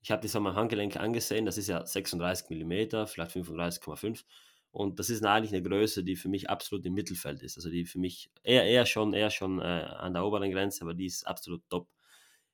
Ich 0.01 0.11
habe 0.11 0.23
die 0.23 0.29
so 0.29 0.39
am 0.39 0.55
Handgelenk 0.55 0.97
angesehen, 0.97 1.45
das 1.45 1.59
ist 1.59 1.69
ja 1.69 1.85
36 1.87 2.51
mm, 2.51 3.07
vielleicht 3.07 3.37
35,5 3.37 4.25
und 4.73 4.99
das 4.99 5.11
ist 5.11 5.23
eigentlich 5.25 5.53
eine 5.53 5.63
Größe, 5.63 6.03
die 6.03 6.17
für 6.17 6.31
mich 6.31 6.49
absolut 6.49 6.85
im 6.87 6.95
Mittelfeld 6.95 7.43
ist. 7.43 7.57
Also 7.57 7.71
die 7.71 7.85
für 7.85 7.99
mich 7.99 8.31
eher, 8.43 8.65
eher 8.65 8.87
schon, 8.87 9.13
eher 9.13 9.31
schon 9.31 9.61
äh, 9.61 9.65
an 9.65 10.15
der 10.15 10.25
oberen 10.25 10.51
Grenze, 10.51 10.83
aber 10.83 10.95
die 10.95 11.07
ist 11.07 11.27
absolut 11.27 11.63
top. 11.69 11.89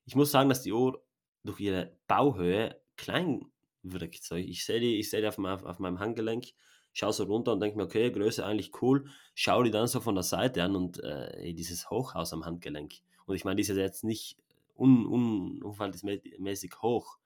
Ich 0.04 0.16
muss 0.16 0.32
sagen, 0.32 0.48
dass 0.48 0.62
die 0.62 0.72
Uhr 0.72 1.00
durch 1.44 1.60
ihre 1.60 1.96
Bauhöhe 2.08 2.80
klein 2.96 3.46
wirkt. 3.84 4.24
So, 4.24 4.34
ich 4.34 4.64
sehe 4.64 4.80
die, 4.80 4.98
ich 4.98 5.10
sehe 5.10 5.20
die 5.20 5.28
auf, 5.28 5.38
meinem, 5.38 5.64
auf 5.64 5.78
meinem 5.78 6.00
Handgelenk, 6.00 6.46
schaue 6.92 7.12
so 7.12 7.22
runter 7.22 7.52
und 7.52 7.60
denke 7.60 7.76
mir, 7.76 7.84
okay, 7.84 8.10
Größe 8.10 8.44
eigentlich 8.44 8.72
cool, 8.82 9.08
schaue 9.36 9.64
die 9.64 9.70
dann 9.70 9.86
so 9.86 10.00
von 10.00 10.16
der 10.16 10.24
Seite 10.24 10.64
an 10.64 10.74
und 10.74 11.02
äh, 11.04 11.54
dieses 11.54 11.88
Hochhaus 11.88 12.32
am 12.32 12.44
Handgelenk. 12.44 12.94
Und 13.26 13.36
ich 13.36 13.44
meine, 13.44 13.56
die 13.56 13.62
ist 13.62 13.68
jetzt 13.68 14.02
nicht 14.02 14.36
un, 14.76 15.06
un, 15.06 15.62
unverhältnismäßig 15.62 16.72
hoch, 16.82 17.18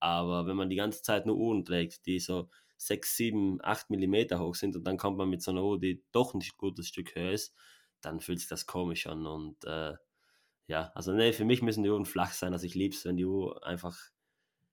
aber 0.00 0.46
wenn 0.46 0.56
man 0.56 0.70
die 0.70 0.76
ganze 0.76 1.02
Zeit 1.02 1.26
nur 1.26 1.36
Uhren 1.36 1.66
trägt, 1.66 2.06
die 2.06 2.18
so 2.18 2.48
6, 2.78 3.16
7, 3.16 3.58
8 3.62 3.90
Millimeter 3.90 4.38
hoch 4.38 4.54
sind 4.54 4.76
und 4.76 4.84
dann 4.84 4.96
kommt 4.96 5.18
man 5.18 5.28
mit 5.28 5.42
so 5.42 5.50
einer 5.50 5.64
Uhr, 5.64 5.78
die 5.78 6.02
doch 6.12 6.32
ein 6.34 6.40
gutes 6.56 6.88
Stück 6.88 7.14
höher 7.14 7.32
ist, 7.32 7.54
dann 8.00 8.20
fühlt 8.20 8.38
sich 8.38 8.48
das 8.48 8.66
komisch 8.66 9.06
an. 9.06 9.26
Und 9.26 9.64
äh, 9.64 9.94
ja, 10.68 10.92
also 10.94 11.12
nee, 11.12 11.32
für 11.32 11.44
mich 11.44 11.60
müssen 11.62 11.82
die 11.82 11.90
Uhren 11.90 12.06
flach 12.06 12.32
sein. 12.32 12.52
Also 12.52 12.66
ich 12.66 12.74
liebe 12.74 12.94
es, 12.94 13.04
wenn 13.04 13.16
die 13.16 13.24
Uhr 13.24 13.66
einfach, 13.66 13.98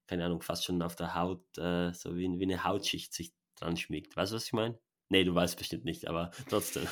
keine 0.07 0.25
Ahnung, 0.25 0.41
fast 0.41 0.65
schon 0.65 0.81
auf 0.81 0.95
der 0.95 1.15
Haut, 1.15 1.43
äh, 1.57 1.93
so 1.93 2.15
wie, 2.15 2.29
wie 2.39 2.43
eine 2.43 2.63
Hautschicht 2.63 3.13
sich 3.13 3.33
dran 3.55 3.77
schmiegt. 3.77 4.15
Weißt 4.15 4.31
du, 4.31 4.35
was 4.35 4.45
ich 4.45 4.53
meine? 4.53 4.77
Nee, 5.09 5.23
du 5.23 5.35
weißt 5.35 5.57
bestimmt 5.57 5.85
nicht, 5.85 6.07
aber 6.07 6.31
trotzdem. 6.49 6.83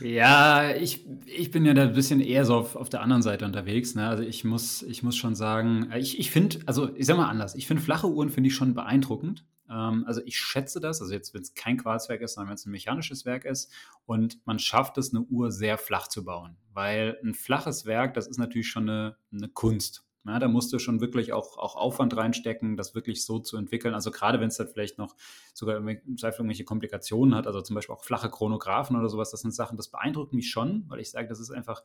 ja, 0.00 0.74
ich, 0.74 1.06
ich 1.26 1.50
bin 1.50 1.64
ja 1.64 1.74
da 1.74 1.82
ein 1.82 1.92
bisschen 1.92 2.20
eher 2.20 2.44
so 2.44 2.56
auf, 2.56 2.76
auf 2.76 2.88
der 2.88 3.02
anderen 3.02 3.22
Seite 3.22 3.44
unterwegs. 3.44 3.94
Ne? 3.94 4.08
Also 4.08 4.22
ich 4.22 4.44
muss, 4.44 4.82
ich 4.82 5.02
muss 5.02 5.16
schon 5.16 5.34
sagen, 5.34 5.90
ich, 5.96 6.18
ich 6.18 6.30
finde, 6.30 6.60
also 6.66 6.94
ich 6.94 7.06
sag 7.06 7.16
mal 7.16 7.28
anders, 7.28 7.54
ich 7.54 7.66
finde 7.66 7.82
flache 7.82 8.08
Uhren 8.08 8.30
finde 8.30 8.48
ich 8.48 8.54
schon 8.54 8.74
beeindruckend. 8.74 9.46
Ähm, 9.70 10.04
also 10.06 10.20
ich 10.24 10.38
schätze 10.38 10.80
das, 10.80 11.00
also 11.00 11.12
jetzt, 11.12 11.34
wenn 11.34 11.42
es 11.42 11.54
kein 11.54 11.76
Quarzwerk 11.76 12.20
ist, 12.20 12.34
sondern 12.34 12.50
wenn 12.50 12.56
es 12.56 12.66
ein 12.66 12.70
mechanisches 12.70 13.24
Werk 13.24 13.44
ist 13.44 13.72
und 14.06 14.44
man 14.46 14.58
schafft 14.58 14.98
es, 14.98 15.14
eine 15.14 15.22
Uhr 15.24 15.50
sehr 15.50 15.78
flach 15.78 16.08
zu 16.08 16.24
bauen. 16.24 16.56
Weil 16.72 17.18
ein 17.22 17.34
flaches 17.34 17.86
Werk, 17.86 18.14
das 18.14 18.26
ist 18.26 18.38
natürlich 18.38 18.68
schon 18.68 18.88
eine, 18.88 19.16
eine 19.32 19.48
Kunst. 19.48 20.04
Ja, 20.26 20.38
da 20.38 20.48
musst 20.48 20.72
du 20.72 20.78
schon 20.78 21.02
wirklich 21.02 21.34
auch, 21.34 21.58
auch 21.58 21.76
Aufwand 21.76 22.16
reinstecken, 22.16 22.78
das 22.78 22.94
wirklich 22.94 23.26
so 23.26 23.40
zu 23.40 23.58
entwickeln. 23.58 23.92
Also 23.92 24.10
gerade 24.10 24.40
wenn 24.40 24.48
es 24.48 24.56
dann 24.56 24.68
vielleicht 24.68 24.96
noch 24.96 25.14
sogar 25.52 25.76
irgendwelche 25.76 26.64
Komplikationen 26.64 27.34
hat, 27.34 27.46
also 27.46 27.60
zum 27.60 27.74
Beispiel 27.74 27.94
auch 27.94 28.04
flache 28.04 28.30
Chronographen 28.30 28.96
oder 28.96 29.10
sowas, 29.10 29.30
das 29.30 29.42
sind 29.42 29.54
Sachen, 29.54 29.76
das 29.76 29.88
beeindruckt 29.88 30.32
mich 30.32 30.50
schon, 30.50 30.84
weil 30.88 31.00
ich 31.00 31.10
sage, 31.10 31.28
das 31.28 31.40
ist 31.40 31.50
einfach 31.50 31.82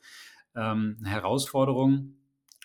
ähm, 0.56 0.98
eine 1.00 1.10
Herausforderung, 1.10 2.16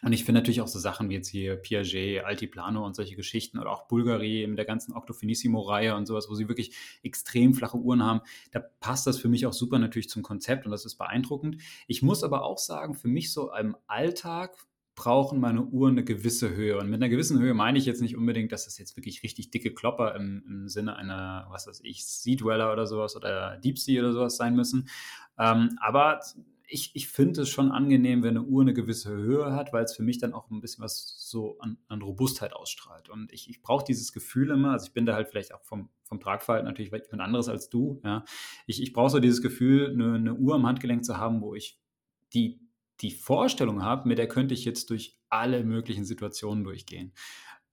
Und 0.05 0.13
ich 0.13 0.25
finde 0.25 0.41
natürlich 0.41 0.61
auch 0.61 0.69
so 0.69 0.79
Sachen 0.79 1.09
wie 1.09 1.15
jetzt 1.15 1.29
hier 1.29 1.57
Piaget, 1.57 2.25
Altiplano 2.25 2.85
und 2.85 2.95
solche 2.95 3.17
Geschichten 3.17 3.59
oder 3.59 3.71
auch 3.71 3.89
Bulgari 3.89 4.47
mit 4.47 4.59
der 4.59 4.67
ganzen 4.67 4.93
Octofinissimo-Reihe 4.93 5.97
und 5.97 6.05
sowas, 6.05 6.29
wo 6.29 6.35
sie 6.35 6.49
wirklich 6.49 6.75
extrem 7.03 7.55
flache 7.55 7.79
Uhren 7.79 8.03
haben, 8.03 8.21
da 8.53 8.61
passt 8.61 9.07
das 9.07 9.19
für 9.19 9.29
mich 9.29 9.47
auch 9.47 9.55
super 9.55 9.79
natürlich 9.79 10.11
zum 10.11 10.23
Konzept 10.23 10.67
und 10.67 10.73
das 10.73 10.85
ist 10.85 10.97
beeindruckend. 10.97 11.57
Ich 11.87 12.03
muss 12.03 12.23
aber 12.23 12.45
auch 12.45 12.59
sagen, 12.59 12.95
für 12.95 13.09
mich 13.09 13.33
so 13.33 13.51
im 13.55 13.77
Alltag 13.87 14.55
brauchen 14.95 15.41
meine 15.41 15.63
Uhren 15.65 15.95
eine 15.95 16.05
gewisse 16.05 16.55
Höhe. 16.55 16.79
Und 16.79 16.89
mit 16.89 17.03
einer 17.03 17.09
gewissen 17.09 17.41
Höhe 17.41 17.55
meine 17.55 17.79
ich 17.79 17.87
jetzt 17.87 18.01
nicht 18.01 18.17
unbedingt, 18.17 18.53
dass 18.53 18.67
das 18.67 18.79
jetzt 18.79 18.97
wirklich 18.97 19.23
richtig 19.23 19.51
dicke 19.51 19.73
Klopper 19.73 20.15
im, 20.15 20.45
im 20.47 20.69
Sinne 20.69 20.97
einer, 20.97 21.47
was 21.51 21.67
weiß 21.67 21.81
ich, 21.83 22.07
Sea 22.07 22.37
Dweller 22.37 22.73
oder 22.73 22.87
sowas 22.87 23.17
oder 23.17 23.57
Deep 23.57 23.79
Sea 23.79 24.01
oder 24.03 24.13
sowas 24.13 24.37
sein 24.37 24.55
müssen. 24.55 24.89
Ähm, 25.39 25.77
aber 25.81 26.21
ich, 26.67 26.95
ich 26.95 27.09
finde 27.09 27.43
es 27.43 27.49
schon 27.49 27.71
angenehm, 27.71 28.23
wenn 28.23 28.37
eine 28.37 28.47
Uhr 28.47 28.63
eine 28.63 28.75
gewisse 28.75 29.11
Höhe 29.11 29.53
hat, 29.53 29.73
weil 29.73 29.85
es 29.85 29.95
für 29.95 30.03
mich 30.03 30.19
dann 30.19 30.33
auch 30.33 30.51
ein 30.51 30.61
bisschen 30.61 30.83
was 30.83 31.15
so 31.29 31.59
an, 31.59 31.79
an 31.89 32.03
Robustheit 32.03 32.55
ausstrahlt. 32.55 33.09
Und 33.09 33.33
ich, 33.33 33.51
ich 33.51 33.63
brauche 33.63 33.85
dieses 33.85 34.13
Gefühl 34.13 34.51
immer, 34.51 34.73
also 34.73 34.87
ich 34.87 34.93
bin 34.93 35.07
da 35.07 35.15
halt 35.15 35.29
vielleicht 35.29 35.55
auch 35.55 35.63
vom, 35.63 35.91
vom 36.05 36.21
Tragverhalten 36.21 36.67
natürlich 36.67 36.93
ein 37.13 37.21
anderes 37.21 37.49
als 37.49 37.69
du. 37.69 38.01
Ja. 38.05 38.25
Ich, 38.67 38.83
ich 38.83 38.93
brauche 38.93 39.11
so 39.11 39.21
dieses 39.21 39.43
Gefühl, 39.43 39.91
eine, 39.93 40.15
eine 40.15 40.35
Uhr 40.35 40.55
am 40.55 40.67
Handgelenk 40.67 41.05
zu 41.05 41.19
haben, 41.19 41.43
wo 41.43 41.55
ich 41.55 41.81
die, 42.33 42.61
die 43.01 43.11
Vorstellung 43.11 43.83
habe, 43.83 44.09
mit 44.09 44.19
der 44.19 44.29
könnte 44.29 44.55
ich 44.55 44.65
jetzt 44.65 44.91
durch 44.91 45.21
alle 45.29 45.65
möglichen 45.65 46.05
Situationen 46.05 46.65
durchgehen. 46.65 47.13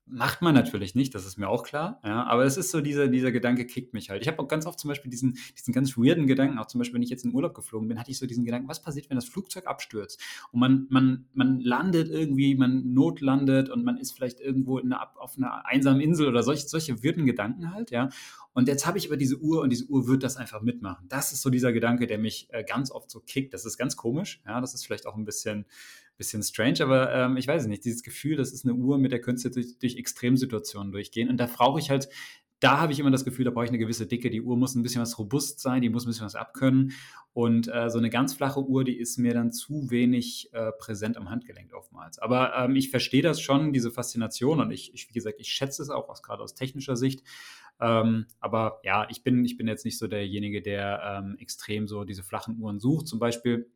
Macht 0.07 0.41
man 0.41 0.53
natürlich 0.53 0.93
nicht, 0.93 1.15
das 1.15 1.25
ist 1.25 1.37
mir 1.37 1.47
auch 1.47 1.63
klar. 1.63 2.01
Ja, 2.03 2.23
aber 2.25 2.43
es 2.43 2.57
ist 2.57 2.71
so, 2.71 2.81
dieser, 2.81 3.07
dieser 3.07 3.31
Gedanke 3.31 3.65
kickt 3.65 3.93
mich 3.93 4.09
halt. 4.09 4.21
Ich 4.21 4.27
habe 4.27 4.39
auch 4.39 4.47
ganz 4.47 4.65
oft 4.65 4.79
zum 4.79 4.89
Beispiel 4.89 5.09
diesen, 5.09 5.37
diesen 5.55 5.73
ganz 5.73 5.95
weirden 5.95 6.27
Gedanken, 6.27 6.57
auch 6.57 6.65
zum 6.65 6.79
Beispiel, 6.79 6.95
wenn 6.95 7.03
ich 7.03 7.09
jetzt 7.09 7.23
in 7.23 7.33
Urlaub 7.33 7.53
geflogen 7.53 7.87
bin, 7.87 7.99
hatte 7.99 8.11
ich 8.11 8.17
so 8.17 8.25
diesen 8.25 8.43
Gedanken, 8.43 8.67
was 8.67 8.81
passiert, 8.81 9.09
wenn 9.09 9.15
das 9.15 9.25
Flugzeug 9.25 9.67
abstürzt? 9.67 10.19
Und 10.51 10.59
man, 10.59 10.87
man, 10.89 11.29
man 11.33 11.61
landet 11.61 12.09
irgendwie, 12.09 12.55
man 12.55 12.93
notlandet 12.93 13.69
und 13.69 13.85
man 13.85 13.97
ist 13.97 14.11
vielleicht 14.11 14.41
irgendwo 14.41 14.79
einer, 14.79 15.17
auf 15.17 15.37
einer 15.37 15.65
einsamen 15.65 16.01
Insel 16.01 16.27
oder 16.27 16.43
solche, 16.43 16.67
solche 16.67 17.03
weirden 17.03 17.25
Gedanken 17.25 17.73
halt, 17.73 17.91
ja. 17.91 18.09
Und 18.53 18.67
jetzt 18.67 18.85
habe 18.85 18.97
ich 18.97 19.07
aber 19.07 19.15
diese 19.15 19.37
Uhr 19.37 19.61
und 19.61 19.69
diese 19.69 19.85
Uhr 19.85 20.07
wird 20.07 20.23
das 20.23 20.35
einfach 20.35 20.61
mitmachen. 20.61 21.07
Das 21.07 21.31
ist 21.31 21.41
so 21.41 21.49
dieser 21.49 21.71
Gedanke, 21.71 22.05
der 22.05 22.17
mich 22.17 22.47
äh, 22.51 22.65
ganz 22.65 22.91
oft 22.91 23.09
so 23.09 23.21
kickt. 23.21 23.53
Das 23.53 23.65
ist 23.65 23.77
ganz 23.77 23.95
komisch. 23.95 24.41
Ja, 24.45 24.59
das 24.59 24.73
ist 24.73 24.85
vielleicht 24.85 25.07
auch 25.07 25.15
ein 25.15 25.23
bisschen, 25.23 25.65
bisschen 26.17 26.43
strange, 26.43 26.81
aber 26.81 27.13
ähm, 27.13 27.37
ich 27.37 27.47
weiß 27.47 27.63
es 27.63 27.67
nicht. 27.67 27.83
Dieses 27.83 28.03
Gefühl, 28.03 28.35
das 28.35 28.51
ist 28.51 28.65
eine 28.65 28.75
Uhr, 28.75 28.97
mit 28.97 29.11
der 29.11 29.21
könntest 29.21 29.45
du 29.45 29.49
durch, 29.49 29.79
durch 29.79 29.97
Extremsituationen 29.97 30.91
durchgehen. 30.91 31.29
Und 31.29 31.37
da 31.37 31.47
brauche 31.47 31.79
ich 31.79 31.89
halt 31.89 32.09
da 32.61 32.79
habe 32.79 32.93
ich 32.93 32.99
immer 32.99 33.09
das 33.09 33.25
Gefühl, 33.25 33.43
da 33.43 33.51
brauche 33.51 33.65
ich 33.65 33.71
eine 33.71 33.79
gewisse 33.79 34.05
Dicke. 34.05 34.29
Die 34.29 34.41
Uhr 34.41 34.55
muss 34.55 34.75
ein 34.75 34.83
bisschen 34.83 35.01
was 35.01 35.17
robust 35.17 35.59
sein, 35.59 35.81
die 35.81 35.89
muss 35.89 36.05
ein 36.05 36.09
bisschen 36.09 36.27
was 36.27 36.35
abkönnen. 36.35 36.93
Und 37.33 37.67
äh, 37.73 37.89
so 37.89 37.97
eine 37.97 38.11
ganz 38.11 38.35
flache 38.35 38.63
Uhr, 38.63 38.83
die 38.83 38.97
ist 38.97 39.17
mir 39.17 39.33
dann 39.33 39.51
zu 39.51 39.89
wenig 39.89 40.49
äh, 40.53 40.71
präsent 40.77 41.17
am 41.17 41.29
Handgelenk 41.29 41.73
oftmals. 41.73 42.19
Aber 42.19 42.55
ähm, 42.55 42.75
ich 42.75 42.91
verstehe 42.91 43.23
das 43.23 43.41
schon, 43.41 43.73
diese 43.73 43.89
Faszination. 43.89 44.59
Und 44.59 44.69
ich, 44.69 44.93
ich 44.93 45.09
wie 45.09 45.13
gesagt, 45.13 45.39
ich 45.39 45.47
schätze 45.47 45.81
es 45.81 45.89
auch 45.89 46.07
aus, 46.07 46.21
gerade 46.21 46.43
aus 46.43 46.53
technischer 46.53 46.95
Sicht. 46.95 47.23
Ähm, 47.79 48.27
aber 48.39 48.79
ja, 48.83 49.07
ich 49.09 49.23
bin, 49.23 49.43
ich 49.43 49.57
bin 49.57 49.67
jetzt 49.67 49.83
nicht 49.83 49.97
so 49.97 50.07
derjenige, 50.07 50.61
der 50.61 51.23
ähm, 51.23 51.37
extrem 51.39 51.87
so 51.87 52.03
diese 52.03 52.21
flachen 52.21 52.59
Uhren 52.59 52.79
sucht. 52.79 53.07
Zum 53.07 53.17
Beispiel 53.17 53.71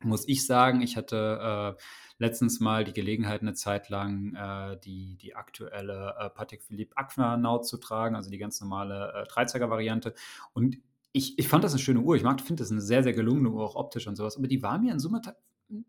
muss 0.00 0.28
ich 0.28 0.46
sagen, 0.46 0.82
ich 0.82 0.96
hatte 0.96 1.76
äh, 1.78 1.82
letztens 2.18 2.60
mal 2.60 2.84
die 2.84 2.92
Gelegenheit, 2.92 3.42
eine 3.42 3.54
Zeit 3.54 3.88
lang 3.88 4.34
äh, 4.34 4.78
die, 4.84 5.16
die 5.16 5.34
aktuelle 5.34 6.14
äh, 6.18 6.30
Patek 6.30 6.62
Philippe 6.62 6.96
Aquanaut 6.96 7.66
zu 7.66 7.78
tragen, 7.78 8.16
also 8.16 8.30
die 8.30 8.38
ganz 8.38 8.60
normale 8.60 9.12
äh, 9.12 9.26
Dreizeiger-Variante. 9.26 10.14
Und 10.52 10.78
ich, 11.12 11.38
ich 11.38 11.48
fand 11.48 11.64
das 11.64 11.72
eine 11.72 11.80
schöne 11.80 12.00
Uhr. 12.00 12.16
Ich 12.16 12.22
finde 12.22 12.62
das 12.62 12.70
eine 12.70 12.80
sehr, 12.80 13.02
sehr 13.02 13.12
gelungene 13.12 13.50
Uhr, 13.50 13.64
auch 13.64 13.76
optisch 13.76 14.06
und 14.06 14.16
sowas. 14.16 14.36
Aber 14.36 14.48
die 14.48 14.62
war 14.62 14.78
mir 14.78 14.92
in 14.92 14.98
Summe 14.98 15.20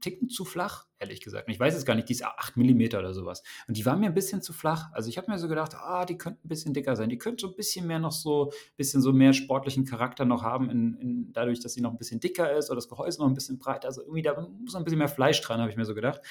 Ticken 0.02 0.30
zu 0.30 0.46
flach, 0.46 0.86
ehrlich 1.00 1.22
gesagt. 1.22 1.48
Und 1.48 1.54
ich 1.54 1.60
weiß 1.60 1.74
jetzt 1.74 1.86
gar 1.86 1.96
nicht, 1.96 2.10
die 2.10 2.14
ist 2.14 2.24
8 2.24 2.58
mm 2.58 2.82
oder 2.98 3.14
sowas. 3.14 3.44
Und 3.68 3.78
die 3.78 3.86
war 3.86 3.96
mir 3.96 4.08
ein 4.08 4.14
bisschen 4.14 4.42
zu 4.42 4.54
flach. 4.54 4.92
Also 4.94 5.10
ich 5.10 5.18
habe 5.18 5.32
mir 5.32 5.38
so 5.38 5.48
gedacht, 5.48 5.76
ah, 5.76 6.06
die 6.06 6.18
könnten 6.18 6.46
ein 6.46 6.50
bisschen 6.50 6.74
dicker 6.74 6.96
sein. 6.96 7.10
Die 7.10 7.18
könnte 7.18 7.42
so 7.42 7.50
ein 7.50 7.56
bisschen 7.56 7.88
mehr 7.88 8.00
noch 8.00 8.12
so, 8.12 8.52
bisschen 8.78 9.02
so 9.02 9.14
mehr 9.14 9.34
sportlichen 9.34 9.86
Charakter 9.86 10.26
noch 10.26 10.44
haben, 10.44 10.70
in, 10.70 10.96
in, 10.96 11.34
dadurch, 11.34 11.60
dass 11.60 11.74
sie 11.74 11.82
noch 11.82 11.92
ein 11.92 11.98
bisschen 11.98 12.20
dicker 12.20 12.52
ist 12.52 12.70
oder 12.70 12.78
das 12.78 12.90
Gehäuse 12.90 13.20
noch 13.20 13.28
ein 13.28 13.34
bisschen 13.34 13.58
breiter. 13.58 13.88
Also 13.88 14.02
irgendwie, 14.02 14.22
da 14.22 14.34
muss 14.40 14.74
noch 14.74 14.82
ein 14.82 14.86
bisschen 14.86 15.00
mehr 15.00 15.10
Fleisch 15.10 15.42
dran, 15.42 15.60
habe 15.60 15.70
ich 15.70 15.78
mir 15.78 15.86
so 15.86 15.96
gedacht. 15.96 16.22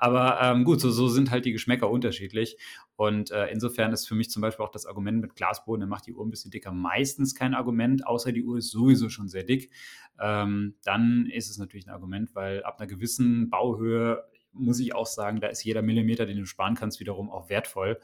Aber 0.00 0.40
ähm, 0.40 0.64
gut, 0.64 0.80
so, 0.80 0.90
so 0.90 1.08
sind 1.08 1.30
halt 1.30 1.44
die 1.44 1.52
Geschmäcker 1.52 1.90
unterschiedlich. 1.90 2.56
Und 2.96 3.30
äh, 3.30 3.48
insofern 3.48 3.92
ist 3.92 4.08
für 4.08 4.14
mich 4.14 4.30
zum 4.30 4.40
Beispiel 4.40 4.64
auch 4.64 4.70
das 4.70 4.86
Argument 4.86 5.20
mit 5.20 5.36
Glasboden, 5.36 5.80
der 5.80 5.88
macht 5.88 6.06
die 6.06 6.14
Uhr 6.14 6.24
ein 6.24 6.30
bisschen 6.30 6.50
dicker, 6.50 6.72
meistens 6.72 7.34
kein 7.34 7.54
Argument, 7.54 8.06
außer 8.06 8.32
die 8.32 8.42
Uhr 8.42 8.58
ist 8.58 8.70
sowieso 8.70 9.10
schon 9.10 9.28
sehr 9.28 9.44
dick. 9.44 9.70
Ähm, 10.18 10.74
dann 10.84 11.26
ist 11.26 11.50
es 11.50 11.58
natürlich 11.58 11.86
ein 11.86 11.92
Argument, 11.92 12.34
weil 12.34 12.62
ab 12.64 12.80
einer 12.80 12.86
gewissen 12.86 13.50
Bauhöhe 13.50 14.24
muss 14.52 14.80
ich 14.80 14.94
auch 14.94 15.06
sagen, 15.06 15.40
da 15.40 15.48
ist 15.48 15.62
jeder 15.64 15.82
Millimeter, 15.82 16.24
den 16.24 16.38
du 16.38 16.46
sparen 16.46 16.74
kannst, 16.74 16.98
wiederum 16.98 17.30
auch 17.30 17.50
wertvoll. 17.50 18.00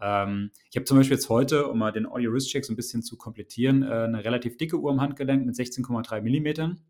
Ähm, 0.00 0.52
ich 0.70 0.76
habe 0.76 0.84
zum 0.84 0.98
Beispiel 0.98 1.16
jetzt 1.16 1.28
heute, 1.28 1.66
um 1.66 1.78
mal 1.78 1.90
den 1.90 2.06
Audio 2.06 2.32
Wrist 2.32 2.48
Check 2.48 2.64
so 2.64 2.72
ein 2.72 2.76
bisschen 2.76 3.02
zu 3.02 3.16
komplettieren, 3.16 3.82
äh, 3.82 4.04
eine 4.04 4.24
relativ 4.24 4.56
dicke 4.56 4.78
Uhr 4.78 4.92
am 4.92 5.00
Handgelenk 5.00 5.44
mit 5.44 5.56
16,3 5.56 6.20
Millimetern. 6.22 6.80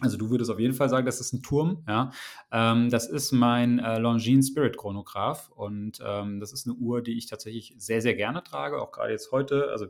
Also 0.00 0.16
du 0.16 0.30
würdest 0.30 0.50
auf 0.50 0.58
jeden 0.58 0.74
Fall 0.74 0.88
sagen, 0.88 1.06
das 1.06 1.20
ist 1.20 1.32
ein 1.32 1.42
Turm. 1.42 1.84
Ja, 1.88 2.10
ähm, 2.52 2.90
das 2.90 3.08
ist 3.08 3.32
mein 3.32 3.78
äh, 3.78 3.98
Longines 3.98 4.48
Spirit 4.48 4.76
Chronograph 4.76 5.50
und 5.50 6.00
ähm, 6.04 6.40
das 6.40 6.52
ist 6.52 6.66
eine 6.66 6.76
Uhr, 6.76 7.02
die 7.02 7.16
ich 7.16 7.26
tatsächlich 7.26 7.74
sehr 7.78 8.02
sehr 8.02 8.14
gerne 8.14 8.42
trage, 8.42 8.80
auch 8.80 8.92
gerade 8.92 9.12
jetzt 9.12 9.32
heute. 9.32 9.70
Also 9.70 9.86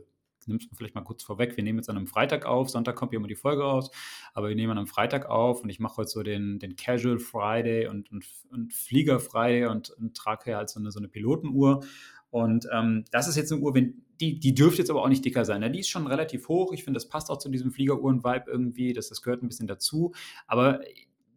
nimmst 0.47 0.71
du 0.71 0.75
vielleicht 0.75 0.95
mal 0.95 1.01
kurz 1.01 1.23
vorweg. 1.23 1.55
Wir 1.57 1.63
nehmen 1.63 1.79
jetzt 1.79 1.89
an 1.89 1.97
einem 1.97 2.07
Freitag 2.07 2.45
auf. 2.45 2.69
Sonntag 2.69 2.95
kommt 2.95 3.13
ja 3.13 3.17
immer 3.17 3.27
die 3.27 3.35
Folge 3.35 3.63
raus, 3.63 3.91
aber 4.33 4.49
wir 4.49 4.55
nehmen 4.55 4.71
an 4.71 4.77
einem 4.77 4.87
Freitag 4.87 5.27
auf 5.27 5.61
und 5.61 5.69
ich 5.69 5.79
mache 5.79 5.97
heute 5.97 6.09
so 6.09 6.23
den, 6.23 6.59
den 6.59 6.75
Casual 6.75 7.19
Friday 7.19 7.87
und, 7.87 8.11
und, 8.11 8.25
und 8.51 8.73
Flieger 8.73 9.19
Friday 9.19 9.65
und, 9.65 9.89
und 9.91 10.15
trage 10.15 10.45
hier 10.45 10.57
halt 10.57 10.69
so 10.69 10.79
eine, 10.79 10.91
so 10.91 10.99
eine 10.99 11.07
Pilotenuhr. 11.07 11.83
Und 12.29 12.67
ähm, 12.73 13.05
das 13.11 13.27
ist 13.27 13.35
jetzt 13.35 13.51
eine 13.51 13.61
Uhr, 13.61 13.73
wenn, 13.73 14.05
die, 14.19 14.39
die 14.39 14.53
dürfte 14.53 14.79
jetzt 14.79 14.89
aber 14.89 15.03
auch 15.03 15.09
nicht 15.09 15.23
dicker 15.23 15.45
sein. 15.45 15.61
Ne? 15.61 15.71
Die 15.71 15.79
ist 15.79 15.89
schon 15.89 16.07
relativ 16.07 16.47
hoch. 16.47 16.73
Ich 16.73 16.83
finde, 16.83 16.97
das 16.97 17.09
passt 17.09 17.29
auch 17.29 17.37
zu 17.37 17.49
diesem 17.49 17.71
Fliegeruhren-Vibe 17.71 18.45
irgendwie. 18.49 18.93
Das, 18.93 19.09
das 19.09 19.21
gehört 19.21 19.43
ein 19.43 19.47
bisschen 19.47 19.67
dazu. 19.67 20.13
Aber 20.47 20.81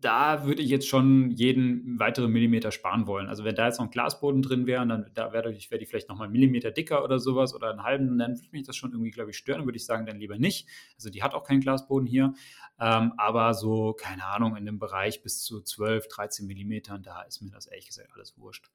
da 0.01 0.47
würde 0.47 0.63
ich 0.63 0.71
jetzt 0.71 0.89
schon 0.89 1.31
jeden 1.31 1.99
weiteren 1.99 2.31
Millimeter 2.33 2.73
sparen 2.73 3.07
wollen. 3.07 3.29
Also 3.29 3.45
wenn 3.45 3.55
da 3.55 3.67
jetzt 3.67 3.79
noch 3.79 3.87
ein 3.87 3.91
Glasboden 3.91 4.41
drin 4.41 4.67
wäre, 4.67 4.87
dann 4.87 5.11
da 5.15 5.33
wäre 5.33 5.53
wär 5.53 5.79
die 5.79 5.87
vielleicht 5.87 6.09
nochmal 6.09 6.25
einen 6.25 6.33
Millimeter 6.33 6.71
dicker 6.71 7.05
oder 7.05 7.19
sowas 7.19 7.55
oder 7.55 7.71
einen 7.71 7.83
halben, 7.83 8.19
dann 8.19 8.39
würde 8.39 8.49
mich 8.53 8.67
das 8.67 8.77
schon 8.77 8.93
irgendwie, 8.93 9.11
glaube 9.11 9.31
ich, 9.31 9.37
stören. 9.37 9.59
Dann 9.59 9.67
würde 9.67 9.77
ich 9.77 9.85
sagen, 9.85 10.07
dann 10.07 10.19
lieber 10.19 10.39
nicht. 10.39 10.67
Also 10.95 11.11
die 11.11 11.23
hat 11.23 11.35
auch 11.35 11.45
keinen 11.45 11.61
Glasboden 11.61 12.07
hier. 12.07 12.33
Ähm, 12.81 13.13
aber 13.19 13.53
so, 13.53 13.93
keine 13.93 14.25
Ahnung, 14.25 14.57
in 14.57 14.65
dem 14.65 14.79
Bereich 14.79 15.23
bis 15.23 15.43
zu 15.43 15.61
12, 15.61 16.09
13 16.09 16.47
Millimetern, 16.47 17.03
da 17.03 17.23
ist 17.23 17.43
mir 17.43 17.51
das 17.51 17.67
ehrlich 17.67 17.87
gesagt 17.87 18.09
alles 18.15 18.39
wurscht. 18.39 18.71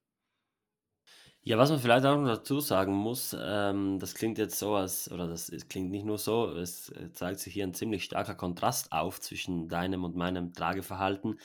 Ja, 1.48 1.60
was 1.60 1.70
man 1.70 1.80
vielleicht 1.80 2.04
auch 2.08 2.18
noch 2.18 2.26
dazu 2.28 2.60
sagen 2.60 2.92
muss, 2.92 3.38
ähm, 3.40 4.00
das 4.00 4.16
klingt 4.16 4.40
jetzt 4.40 4.58
so, 4.58 4.74
als, 4.74 5.12
oder 5.12 5.28
das 5.28 5.52
klingt 5.70 5.92
nicht 5.92 6.04
nur 6.04 6.18
so, 6.18 6.50
es 6.50 6.92
zeigt 7.14 7.40
sich 7.40 7.54
hier 7.54 7.68
ein 7.68 7.76
ziemlich 7.76 8.04
starker 8.04 8.34
Kontrast 8.34 8.92
auf 8.92 9.22
zwischen 9.22 9.70
deinem 9.70 10.04
und 10.04 10.16
meinem 10.16 10.54
Trageverhalten. 10.54 11.40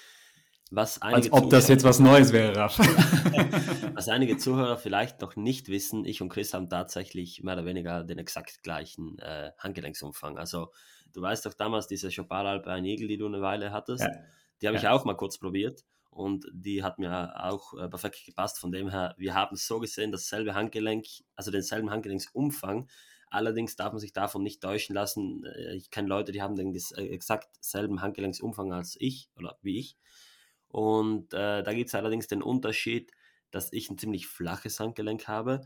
Was 0.71 1.02
einige 1.02 1.30
Als 1.30 1.33
ob 1.33 1.50
das 1.50 1.69
jetzt 1.69 1.85
was 1.85 2.00
Neues 2.00 2.33
wäre, 2.33 2.57
Raff. 2.57 2.78
was 3.95 4.09
einige 4.09 4.38
Zuhörer 4.38 4.78
vielleicht 4.78 5.21
noch 5.21 5.37
nicht 5.37 5.69
wissen, 5.69 6.07
ich 6.07 6.23
und 6.23 6.30
Chris 6.30 6.54
haben 6.54 6.71
tatsächlich 6.71 7.42
mehr 7.42 7.54
oder 7.54 7.66
weniger 7.66 8.02
den 8.02 8.16
exakt 8.16 8.62
gleichen 8.62 9.19
äh, 9.19 9.50
Handgelenksumfang. 9.59 10.38
Also 10.38 10.73
du 11.12 11.21
weißt 11.21 11.45
doch 11.45 11.52
damals 11.52 11.88
diese 11.88 12.09
Chopard 12.09 12.47
Alpine 12.47 12.88
Eagle, 12.88 13.09
die 13.09 13.19
du 13.19 13.26
eine 13.26 13.42
Weile 13.42 13.71
hattest, 13.71 14.04
ja. 14.04 14.11
die 14.62 14.66
habe 14.66 14.76
ja. 14.78 14.83
ich 14.83 14.88
auch 14.88 15.04
mal 15.04 15.16
kurz 15.16 15.37
probiert 15.37 15.85
und 16.11 16.47
die 16.52 16.83
hat 16.83 16.99
mir 16.99 17.33
auch 17.45 17.75
äh, 17.75 17.88
perfekt 17.88 18.25
gepasst. 18.26 18.59
Von 18.59 18.73
dem 18.73 18.90
her, 18.90 19.14
wir 19.17 19.35
haben 19.35 19.57
so 19.57 19.79
gesehen 19.79 20.12
dasselbe 20.12 20.55
Handgelenk, 20.55 21.07
also 21.37 21.50
denselben 21.50 21.90
Handgelenksumfang. 21.90 22.88
Allerdings 23.29 23.76
darf 23.76 23.93
man 23.93 24.00
sich 24.00 24.12
davon 24.12 24.43
nicht 24.43 24.61
täuschen 24.61 24.95
lassen. 24.95 25.45
Äh, 25.45 25.76
ich 25.76 25.90
kenne 25.90 26.09
Leute, 26.09 26.33
die 26.33 26.43
haben 26.43 26.57
den 26.57 26.75
äh, 26.75 27.07
exakt 27.09 27.49
selben 27.64 28.02
Handgelenksumfang 28.02 28.73
als 28.73 28.97
ich 28.99 29.31
oder 29.37 29.59
wie 29.62 29.79
ich. 29.79 29.97
Und 30.69 31.33
äh, 31.33 31.62
da 31.62 31.73
gibt 31.73 31.88
es 31.88 31.95
allerdings 31.95 32.26
den 32.26 32.43
Unterschied, 32.43 33.12
dass 33.50 33.73
ich 33.73 33.90
ein 33.90 33.99
ziemlich 33.99 34.26
flaches 34.26 34.81
Handgelenk 34.81 35.29
habe. 35.29 35.62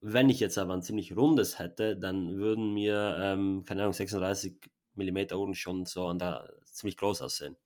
Wenn 0.00 0.30
ich 0.30 0.40
jetzt 0.40 0.58
aber 0.58 0.74
ein 0.74 0.82
ziemlich 0.82 1.16
rundes 1.16 1.58
hätte, 1.58 1.96
dann 1.96 2.36
würden 2.36 2.72
mir, 2.72 3.16
ähm, 3.20 3.64
keine 3.66 3.82
Ahnung, 3.82 3.92
36 3.92 4.58
mm 4.94 5.18
Uhren 5.34 5.54
schon 5.54 5.84
so 5.86 6.06
an 6.06 6.18
der 6.18 6.50
ziemlich 6.64 6.96
groß 6.96 7.22
aussehen. 7.22 7.56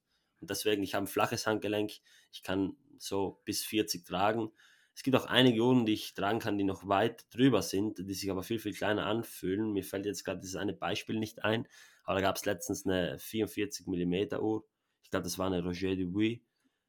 Und 0.45 0.51
deswegen, 0.51 0.83
ich 0.83 0.95
habe 0.95 1.05
ein 1.05 1.09
flaches 1.09 1.47
Handgelenk, 1.47 1.91
ich 2.31 2.43
kann 2.43 2.77
so 2.99 3.41
bis 3.47 3.65
40 3.65 4.05
tragen. 4.05 4.51
Es 4.95 5.03
gibt 5.03 5.17
auch 5.17 5.25
einige 5.25 5.63
Uhren, 5.63 5.87
die 5.87 5.95
ich 5.95 6.13
tragen 6.13 6.39
kann, 6.39 6.59
die 6.59 6.65
noch 6.65 6.87
weit 6.87 7.25
drüber 7.35 7.63
sind, 7.63 7.99
die 7.99 8.13
sich 8.13 8.31
aber 8.31 8.43
viel, 8.43 8.59
viel 8.59 8.75
kleiner 8.75 9.07
anfühlen. 9.07 9.73
Mir 9.73 9.85
fällt 9.85 10.05
jetzt 10.05 10.23
gerade 10.23 10.41
dieses 10.41 10.57
eine 10.57 10.75
Beispiel 10.75 11.19
nicht 11.19 11.43
ein, 11.45 11.67
aber 12.05 12.17
da 12.17 12.21
gab 12.21 12.37
es 12.37 12.45
letztens 12.45 12.85
eine 12.85 13.19
44 13.19 13.87
mm 13.87 14.37
Uhr. 14.39 14.67
Ich 15.03 15.11
glaube, 15.11 15.25
das 15.25 15.39
war 15.39 15.47
eine 15.47 15.65
Roger 15.65 15.97
Dubuis, 15.97 16.41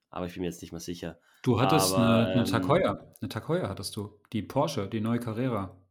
aber 0.09 0.25
ich 0.25 0.33
bin 0.33 0.41
mir 0.41 0.47
jetzt 0.47 0.61
nicht 0.61 0.73
mehr 0.73 0.81
sicher. 0.81 1.17
Du 1.41 1.61
hattest 1.61 1.93
aber, 1.93 2.25
eine, 2.25 2.41
eine 2.43 2.49
ähm, 2.49 2.67
Heuer. 2.67 3.15
Eine 3.21 3.47
Heuer 3.47 3.69
hattest 3.69 3.95
du. 3.95 4.19
Die 4.33 4.41
Porsche, 4.41 4.89
die 4.89 4.99
neue 4.99 5.19
Carrera. 5.19 5.81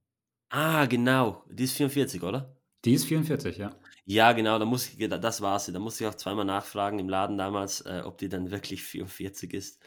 Ah, 0.50 0.84
genau. 0.84 1.46
Die 1.50 1.64
ist 1.64 1.78
44, 1.78 2.22
oder? 2.22 2.54
Die 2.84 2.92
ist 2.92 3.06
44, 3.06 3.56
ja. 3.56 3.74
Ja, 4.06 4.32
genau, 4.32 4.58
da 4.58 4.64
muss 4.64 4.88
ich, 4.88 5.08
das 5.08 5.40
war 5.40 5.58
sie. 5.58 5.72
Da 5.72 5.78
musste 5.78 6.04
ich 6.04 6.10
auch 6.10 6.14
zweimal 6.14 6.44
nachfragen 6.44 6.98
im 6.98 7.08
Laden 7.08 7.38
damals, 7.38 7.80
äh, 7.82 8.02
ob 8.04 8.18
die 8.18 8.28
dann 8.28 8.50
wirklich 8.50 8.82
44 8.82 9.54
ist. 9.54 9.82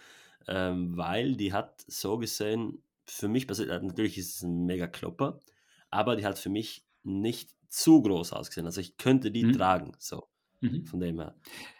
ähm, 0.47 0.95
weil 0.95 1.35
die 1.35 1.53
hat 1.53 1.83
so 1.87 2.17
gesehen, 2.17 2.81
für 3.05 3.27
mich 3.27 3.47
persönlich, 3.47 3.81
natürlich 3.81 4.17
ist 4.17 4.35
es 4.35 4.41
ein 4.43 4.65
mega 4.65 4.87
Klopper, 4.87 5.39
aber 5.89 6.15
die 6.15 6.25
hat 6.25 6.39
für 6.39 6.49
mich 6.49 6.85
nicht 7.03 7.51
zu 7.69 8.01
groß 8.01 8.33
ausgesehen. 8.33 8.65
Also 8.65 8.81
ich 8.81 8.97
könnte 8.97 9.31
die 9.31 9.45
mhm. 9.45 9.53
tragen, 9.53 9.91
so. 9.99 10.27
Mhm. 10.61 10.85
Von 10.85 10.99
dem 10.99 11.19
her. 11.19 11.35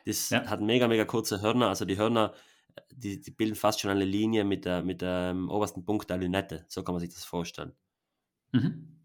Das 0.06 0.29
ja. 0.29 0.46
hat 0.46 0.62
mega, 0.62 0.88
mega 0.88 1.06
kurze 1.06 1.41
Hörner. 1.41 1.70
Also 1.70 1.86
die 1.86 1.98
Hörner, 1.98 2.34
die, 2.91 3.20
die 3.22 3.32
bilden 3.32 3.56
fast 3.56 3.79
schon 3.79 3.89
eine 3.89 4.06
Linie 4.06 4.44
mit 4.44 4.65
der, 4.65 4.84
mit 4.84 5.01
dem 5.01 5.50
obersten 5.50 5.84
Punkt 5.84 6.10
der 6.10 6.17
Lünette. 6.17 6.65
So 6.67 6.84
kann 6.84 6.94
man 6.94 7.00
sich 7.00 7.10
das 7.10 7.25
vorstellen. 7.25 7.74
Mhm. 8.51 8.96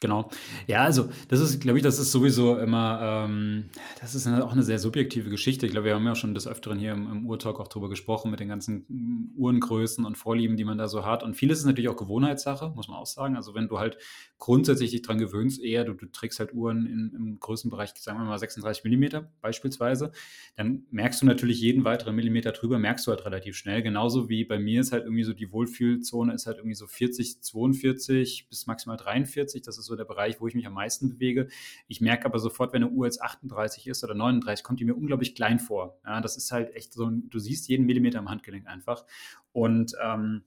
Genau. 0.00 0.28
Ja, 0.66 0.82
also 0.82 1.08
das 1.28 1.40
ist, 1.40 1.60
glaube 1.60 1.78
ich, 1.78 1.84
das 1.84 1.98
ist 1.98 2.10
sowieso 2.10 2.58
immer, 2.58 3.24
ähm, 3.26 3.70
das 4.00 4.14
ist 4.14 4.26
eine, 4.26 4.44
auch 4.44 4.52
eine 4.52 4.64
sehr 4.64 4.78
subjektive 4.78 5.30
Geschichte. 5.30 5.66
Ich 5.66 5.72
glaube, 5.72 5.86
wir 5.86 5.94
haben 5.94 6.04
ja 6.04 6.14
schon 6.14 6.34
des 6.34 6.46
Öfteren 6.46 6.78
hier 6.78 6.92
im, 6.92 7.10
im 7.10 7.26
Uhrtalk 7.26 7.60
auch 7.60 7.68
drüber 7.68 7.88
gesprochen, 7.88 8.30
mit 8.30 8.40
den 8.40 8.48
ganzen 8.48 8.84
mm, 8.88 9.38
Uhrengrößen 9.38 10.04
und 10.04 10.18
Vorlieben, 10.18 10.56
die 10.56 10.64
man 10.64 10.78
da 10.78 10.88
so 10.88 11.06
hat. 11.06 11.22
Und 11.22 11.36
vieles 11.36 11.60
ist 11.60 11.64
natürlich 11.64 11.88
auch 11.88 11.96
Gewohnheitssache, 11.96 12.72
muss 12.74 12.88
man 12.88 12.98
auch 12.98 13.06
sagen. 13.06 13.36
Also 13.36 13.54
wenn 13.54 13.68
du 13.68 13.78
halt 13.78 13.96
grundsätzlich 14.38 14.90
dich 14.90 15.02
dran 15.02 15.16
gewöhnst, 15.18 15.62
eher, 15.62 15.84
du, 15.84 15.94
du 15.94 16.06
trägst 16.06 16.40
halt 16.40 16.52
Uhren 16.52 16.86
in, 16.86 17.12
im 17.16 17.40
Größenbereich, 17.40 17.92
sagen 17.96 18.18
wir 18.18 18.24
mal 18.24 18.38
36 18.38 18.84
Millimeter 18.84 19.32
beispielsweise, 19.40 20.10
dann 20.56 20.84
merkst 20.90 21.22
du 21.22 21.26
natürlich 21.26 21.60
jeden 21.60 21.84
weiteren 21.84 22.16
Millimeter 22.16 22.52
drüber, 22.52 22.78
merkst 22.78 23.06
du 23.06 23.12
halt 23.12 23.24
relativ 23.24 23.56
schnell. 23.56 23.80
Genauso 23.82 24.28
wie 24.28 24.44
bei 24.44 24.58
mir 24.58 24.80
ist 24.80 24.92
halt 24.92 25.04
irgendwie 25.04 25.24
so 25.24 25.32
die 25.32 25.50
Wohlfühlzone 25.50 26.34
ist 26.34 26.46
halt 26.46 26.58
irgendwie 26.58 26.74
so 26.74 26.86
40, 26.86 27.40
42 27.40 28.48
bis 28.50 28.66
maximal 28.66 28.96
43. 28.96 29.62
Das 29.62 29.78
ist 29.78 29.83
so 29.84 29.96
der 29.96 30.04
Bereich, 30.04 30.40
wo 30.40 30.46
ich 30.46 30.54
mich 30.54 30.66
am 30.66 30.74
meisten 30.74 31.08
bewege. 31.08 31.48
Ich 31.88 32.00
merke 32.00 32.26
aber 32.26 32.38
sofort, 32.38 32.72
wenn 32.72 32.82
eine 32.82 32.92
Uhr 32.92 33.06
jetzt 33.06 33.22
38 33.22 33.86
ist 33.86 34.04
oder 34.04 34.14
39, 34.14 34.64
kommt 34.64 34.80
die 34.80 34.84
mir 34.84 34.94
unglaublich 34.94 35.34
klein 35.34 35.58
vor. 35.58 35.98
Ja, 36.04 36.20
das 36.20 36.36
ist 36.36 36.50
halt 36.52 36.74
echt 36.74 36.92
so, 36.92 37.10
du 37.10 37.38
siehst 37.38 37.68
jeden 37.68 37.86
Millimeter 37.86 38.18
am 38.18 38.28
Handgelenk 38.28 38.66
einfach. 38.66 39.04
Und 39.52 39.94
ähm, 40.02 40.44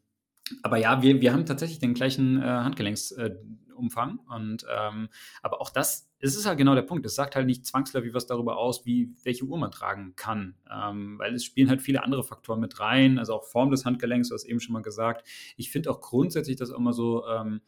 aber 0.64 0.78
ja, 0.78 1.02
wir, 1.02 1.22
wir 1.22 1.34
haben 1.34 1.46
tatsächlich 1.46 1.80
den 1.80 1.94
gleichen 1.94 2.42
äh, 2.42 2.46
Handgelenksumfang. 2.46 4.20
Äh, 4.20 4.36
und 4.36 4.66
ähm, 4.74 5.10
aber 5.42 5.62
auch 5.62 5.70
das, 5.70 6.10
es 6.20 6.36
ist 6.36 6.46
halt 6.46 6.58
genau 6.58 6.76
der 6.76 6.84
Punkt. 6.84 7.06
Es 7.06 7.16
sagt 7.16 7.36
halt 7.36 7.46
nicht 7.46 7.66
zwangsläufig 7.66 8.14
was 8.14 8.28
darüber 8.28 8.58
aus, 8.58 8.86
wie 8.86 9.14
welche 9.24 9.46
Uhr 9.46 9.58
man 9.58 9.72
tragen 9.72 10.14
kann. 10.16 10.56
Ähm, 10.72 11.20
weil 11.20 11.34
es 11.34 11.44
spielen 11.44 11.70
halt 11.70 11.82
viele 11.82 12.04
andere 12.04 12.24
Faktoren 12.24 12.60
mit 12.60 12.80
rein, 12.80 13.20
also 13.20 13.34
auch 13.34 13.44
Form 13.44 13.72
des 13.72 13.86
Handgelenks, 13.86 14.30
du 14.30 14.36
hast 14.36 14.46
eben 14.46 14.60
schon 14.60 14.74
mal 14.74 14.82
gesagt. 14.82 15.28
Ich 15.58 15.70
finde 15.72 15.92
auch 15.92 16.02
grundsätzlich 16.02 16.56
das 16.56 16.70
immer 16.70 16.94
so, 16.94 17.26
ähm, 17.28 17.62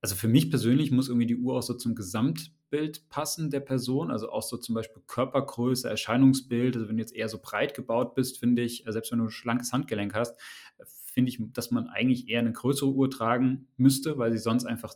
also 0.00 0.14
für 0.14 0.28
mich 0.28 0.50
persönlich 0.50 0.90
muss 0.90 1.08
irgendwie 1.08 1.26
die 1.26 1.36
Uhr 1.36 1.56
auch 1.56 1.62
so 1.62 1.74
zum 1.74 1.94
Gesamtbild 1.94 3.08
passen 3.10 3.50
der 3.50 3.60
Person, 3.60 4.10
also 4.10 4.30
auch 4.30 4.42
so 4.42 4.56
zum 4.56 4.74
Beispiel 4.74 5.02
Körpergröße, 5.06 5.88
Erscheinungsbild. 5.88 6.76
Also 6.76 6.88
wenn 6.88 6.96
du 6.96 7.02
jetzt 7.02 7.14
eher 7.14 7.28
so 7.28 7.38
breit 7.40 7.74
gebaut 7.74 8.14
bist, 8.14 8.38
finde 8.38 8.62
ich, 8.62 8.86
äh, 8.86 8.92
selbst 8.92 9.12
wenn 9.12 9.18
du 9.18 9.26
ein 9.26 9.30
schlankes 9.30 9.72
Handgelenk 9.72 10.14
hast, 10.14 10.40
finde 10.86 11.30
ich, 11.30 11.38
dass 11.52 11.70
man 11.70 11.88
eigentlich 11.88 12.28
eher 12.28 12.40
eine 12.40 12.52
größere 12.52 12.90
Uhr 12.90 13.10
tragen 13.10 13.68
müsste, 13.76 14.16
weil 14.16 14.32
sie 14.32 14.38
sonst 14.38 14.64
einfach 14.64 14.94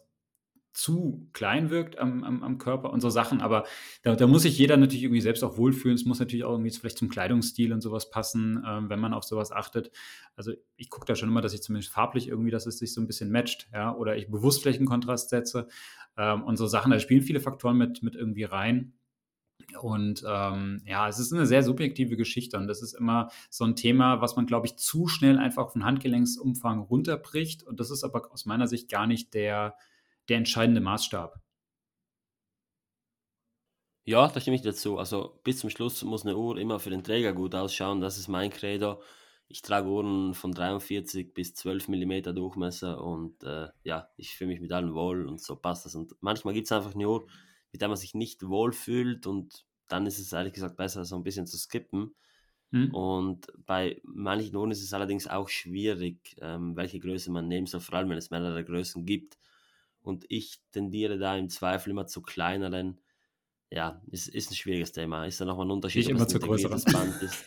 zu 0.74 1.28
klein 1.32 1.70
wirkt 1.70 1.98
am, 1.98 2.24
am, 2.24 2.42
am, 2.42 2.58
Körper 2.58 2.92
und 2.92 3.00
so 3.00 3.08
Sachen. 3.08 3.40
Aber 3.40 3.64
da, 4.02 4.16
da, 4.16 4.26
muss 4.26 4.42
sich 4.42 4.58
jeder 4.58 4.76
natürlich 4.76 5.04
irgendwie 5.04 5.20
selbst 5.20 5.44
auch 5.44 5.56
wohlfühlen. 5.56 5.94
Es 5.94 6.04
muss 6.04 6.18
natürlich 6.18 6.44
auch 6.44 6.50
irgendwie 6.50 6.70
vielleicht 6.72 6.98
zum 6.98 7.08
Kleidungsstil 7.08 7.72
und 7.72 7.80
sowas 7.80 8.10
passen, 8.10 8.62
ähm, 8.66 8.90
wenn 8.90 8.98
man 8.98 9.14
auf 9.14 9.22
sowas 9.22 9.52
achtet. 9.52 9.92
Also 10.34 10.52
ich 10.76 10.90
gucke 10.90 11.06
da 11.06 11.14
schon 11.14 11.28
immer, 11.28 11.40
dass 11.40 11.54
ich 11.54 11.62
zumindest 11.62 11.92
farblich 11.92 12.28
irgendwie, 12.28 12.50
dass 12.50 12.66
es 12.66 12.78
sich 12.78 12.92
so 12.92 13.00
ein 13.00 13.06
bisschen 13.06 13.30
matcht, 13.30 13.68
ja, 13.72 13.94
oder 13.94 14.16
ich 14.16 14.28
bewusst 14.28 14.62
vielleicht 14.62 14.80
einen 14.80 14.88
Kontrast 14.88 15.30
setze 15.30 15.68
ähm, 16.16 16.42
und 16.42 16.56
so 16.56 16.66
Sachen. 16.66 16.90
Da 16.90 16.98
spielen 16.98 17.22
viele 17.22 17.40
Faktoren 17.40 17.76
mit, 17.76 18.02
mit 18.02 18.16
irgendwie 18.16 18.44
rein. 18.44 18.94
Und 19.80 20.24
ähm, 20.28 20.82
ja, 20.84 21.08
es 21.08 21.20
ist 21.20 21.32
eine 21.32 21.46
sehr 21.46 21.62
subjektive 21.62 22.16
Geschichte 22.16 22.58
und 22.58 22.66
das 22.66 22.82
ist 22.82 22.94
immer 22.94 23.30
so 23.48 23.64
ein 23.64 23.76
Thema, 23.76 24.20
was 24.20 24.36
man, 24.36 24.46
glaube 24.46 24.66
ich, 24.66 24.76
zu 24.76 25.06
schnell 25.06 25.38
einfach 25.38 25.64
auf 25.64 25.72
den 25.72 25.84
Handgelenksumfang 25.84 26.80
runterbricht. 26.80 27.62
Und 27.62 27.80
das 27.80 27.90
ist 27.90 28.04
aber 28.04 28.32
aus 28.32 28.44
meiner 28.44 28.66
Sicht 28.66 28.90
gar 28.90 29.06
nicht 29.06 29.34
der, 29.34 29.76
der 30.28 30.38
entscheidende 30.38 30.80
Maßstab. 30.80 31.40
Ja, 34.06 34.28
da 34.28 34.40
stimme 34.40 34.56
ich 34.56 34.62
dazu. 34.62 34.98
Also 34.98 35.40
bis 35.44 35.60
zum 35.60 35.70
Schluss 35.70 36.02
muss 36.02 36.24
eine 36.26 36.36
Uhr 36.36 36.58
immer 36.58 36.78
für 36.78 36.90
den 36.90 37.02
Träger 37.02 37.32
gut 37.32 37.54
ausschauen. 37.54 38.00
Das 38.00 38.18
ist 38.18 38.28
mein 38.28 38.50
Credo. 38.50 39.02
Ich 39.48 39.62
trage 39.62 39.88
Uhren 39.88 40.34
von 40.34 40.52
43 40.52 41.32
bis 41.32 41.54
12 41.54 41.88
mm 41.88 42.34
Durchmesser 42.34 43.02
und 43.02 43.42
äh, 43.44 43.68
ja, 43.82 44.08
ich 44.16 44.36
fühle 44.36 44.50
mich 44.50 44.60
mit 44.60 44.72
allem 44.72 44.94
wohl 44.94 45.26
und 45.26 45.40
so 45.40 45.56
passt 45.56 45.86
das. 45.86 45.94
Und 45.94 46.14
manchmal 46.20 46.54
gibt 46.54 46.66
es 46.66 46.72
einfach 46.72 46.94
eine 46.94 47.08
Uhr, 47.08 47.26
mit 47.72 47.80
der 47.80 47.88
man 47.88 47.96
sich 47.96 48.14
nicht 48.14 48.46
wohl 48.46 48.72
fühlt 48.72 49.26
und 49.26 49.64
dann 49.88 50.06
ist 50.06 50.18
es 50.18 50.32
ehrlich 50.32 50.54
gesagt 50.54 50.76
besser, 50.76 51.04
so 51.04 51.16
ein 51.16 51.22
bisschen 51.22 51.46
zu 51.46 51.56
skippen. 51.58 52.14
Mhm. 52.70 52.94
Und 52.94 53.52
bei 53.64 54.00
manchen 54.04 54.56
Uhren 54.56 54.70
ist 54.70 54.82
es 54.82 54.92
allerdings 54.92 55.28
auch 55.28 55.48
schwierig, 55.48 56.36
ähm, 56.40 56.76
welche 56.76 57.00
Größe 57.00 57.30
man 57.30 57.48
nehmen 57.48 57.66
soll, 57.66 57.80
vor 57.80 57.96
allem 57.96 58.10
wenn 58.10 58.18
es 58.18 58.30
mehrere 58.30 58.64
Größen 58.64 59.04
gibt 59.06 59.38
und 60.04 60.26
ich 60.28 60.60
tendiere 60.70 61.18
da 61.18 61.36
im 61.36 61.48
Zweifel 61.48 61.90
immer 61.90 62.06
zu 62.06 62.22
kleineren. 62.22 63.00
Ja, 63.70 64.02
ist, 64.10 64.28
ist 64.28 64.50
ein 64.50 64.54
schwieriges 64.54 64.92
Thema. 64.92 65.24
Ist 65.24 65.40
da 65.40 65.46
nochmal 65.46 65.66
ein 65.66 65.70
Unterschied, 65.70 66.02
ich 66.02 66.10
immer 66.10 66.28
zu 66.28 66.38
größeres 66.38 66.84
Band 66.84 67.20
ist. 67.22 67.44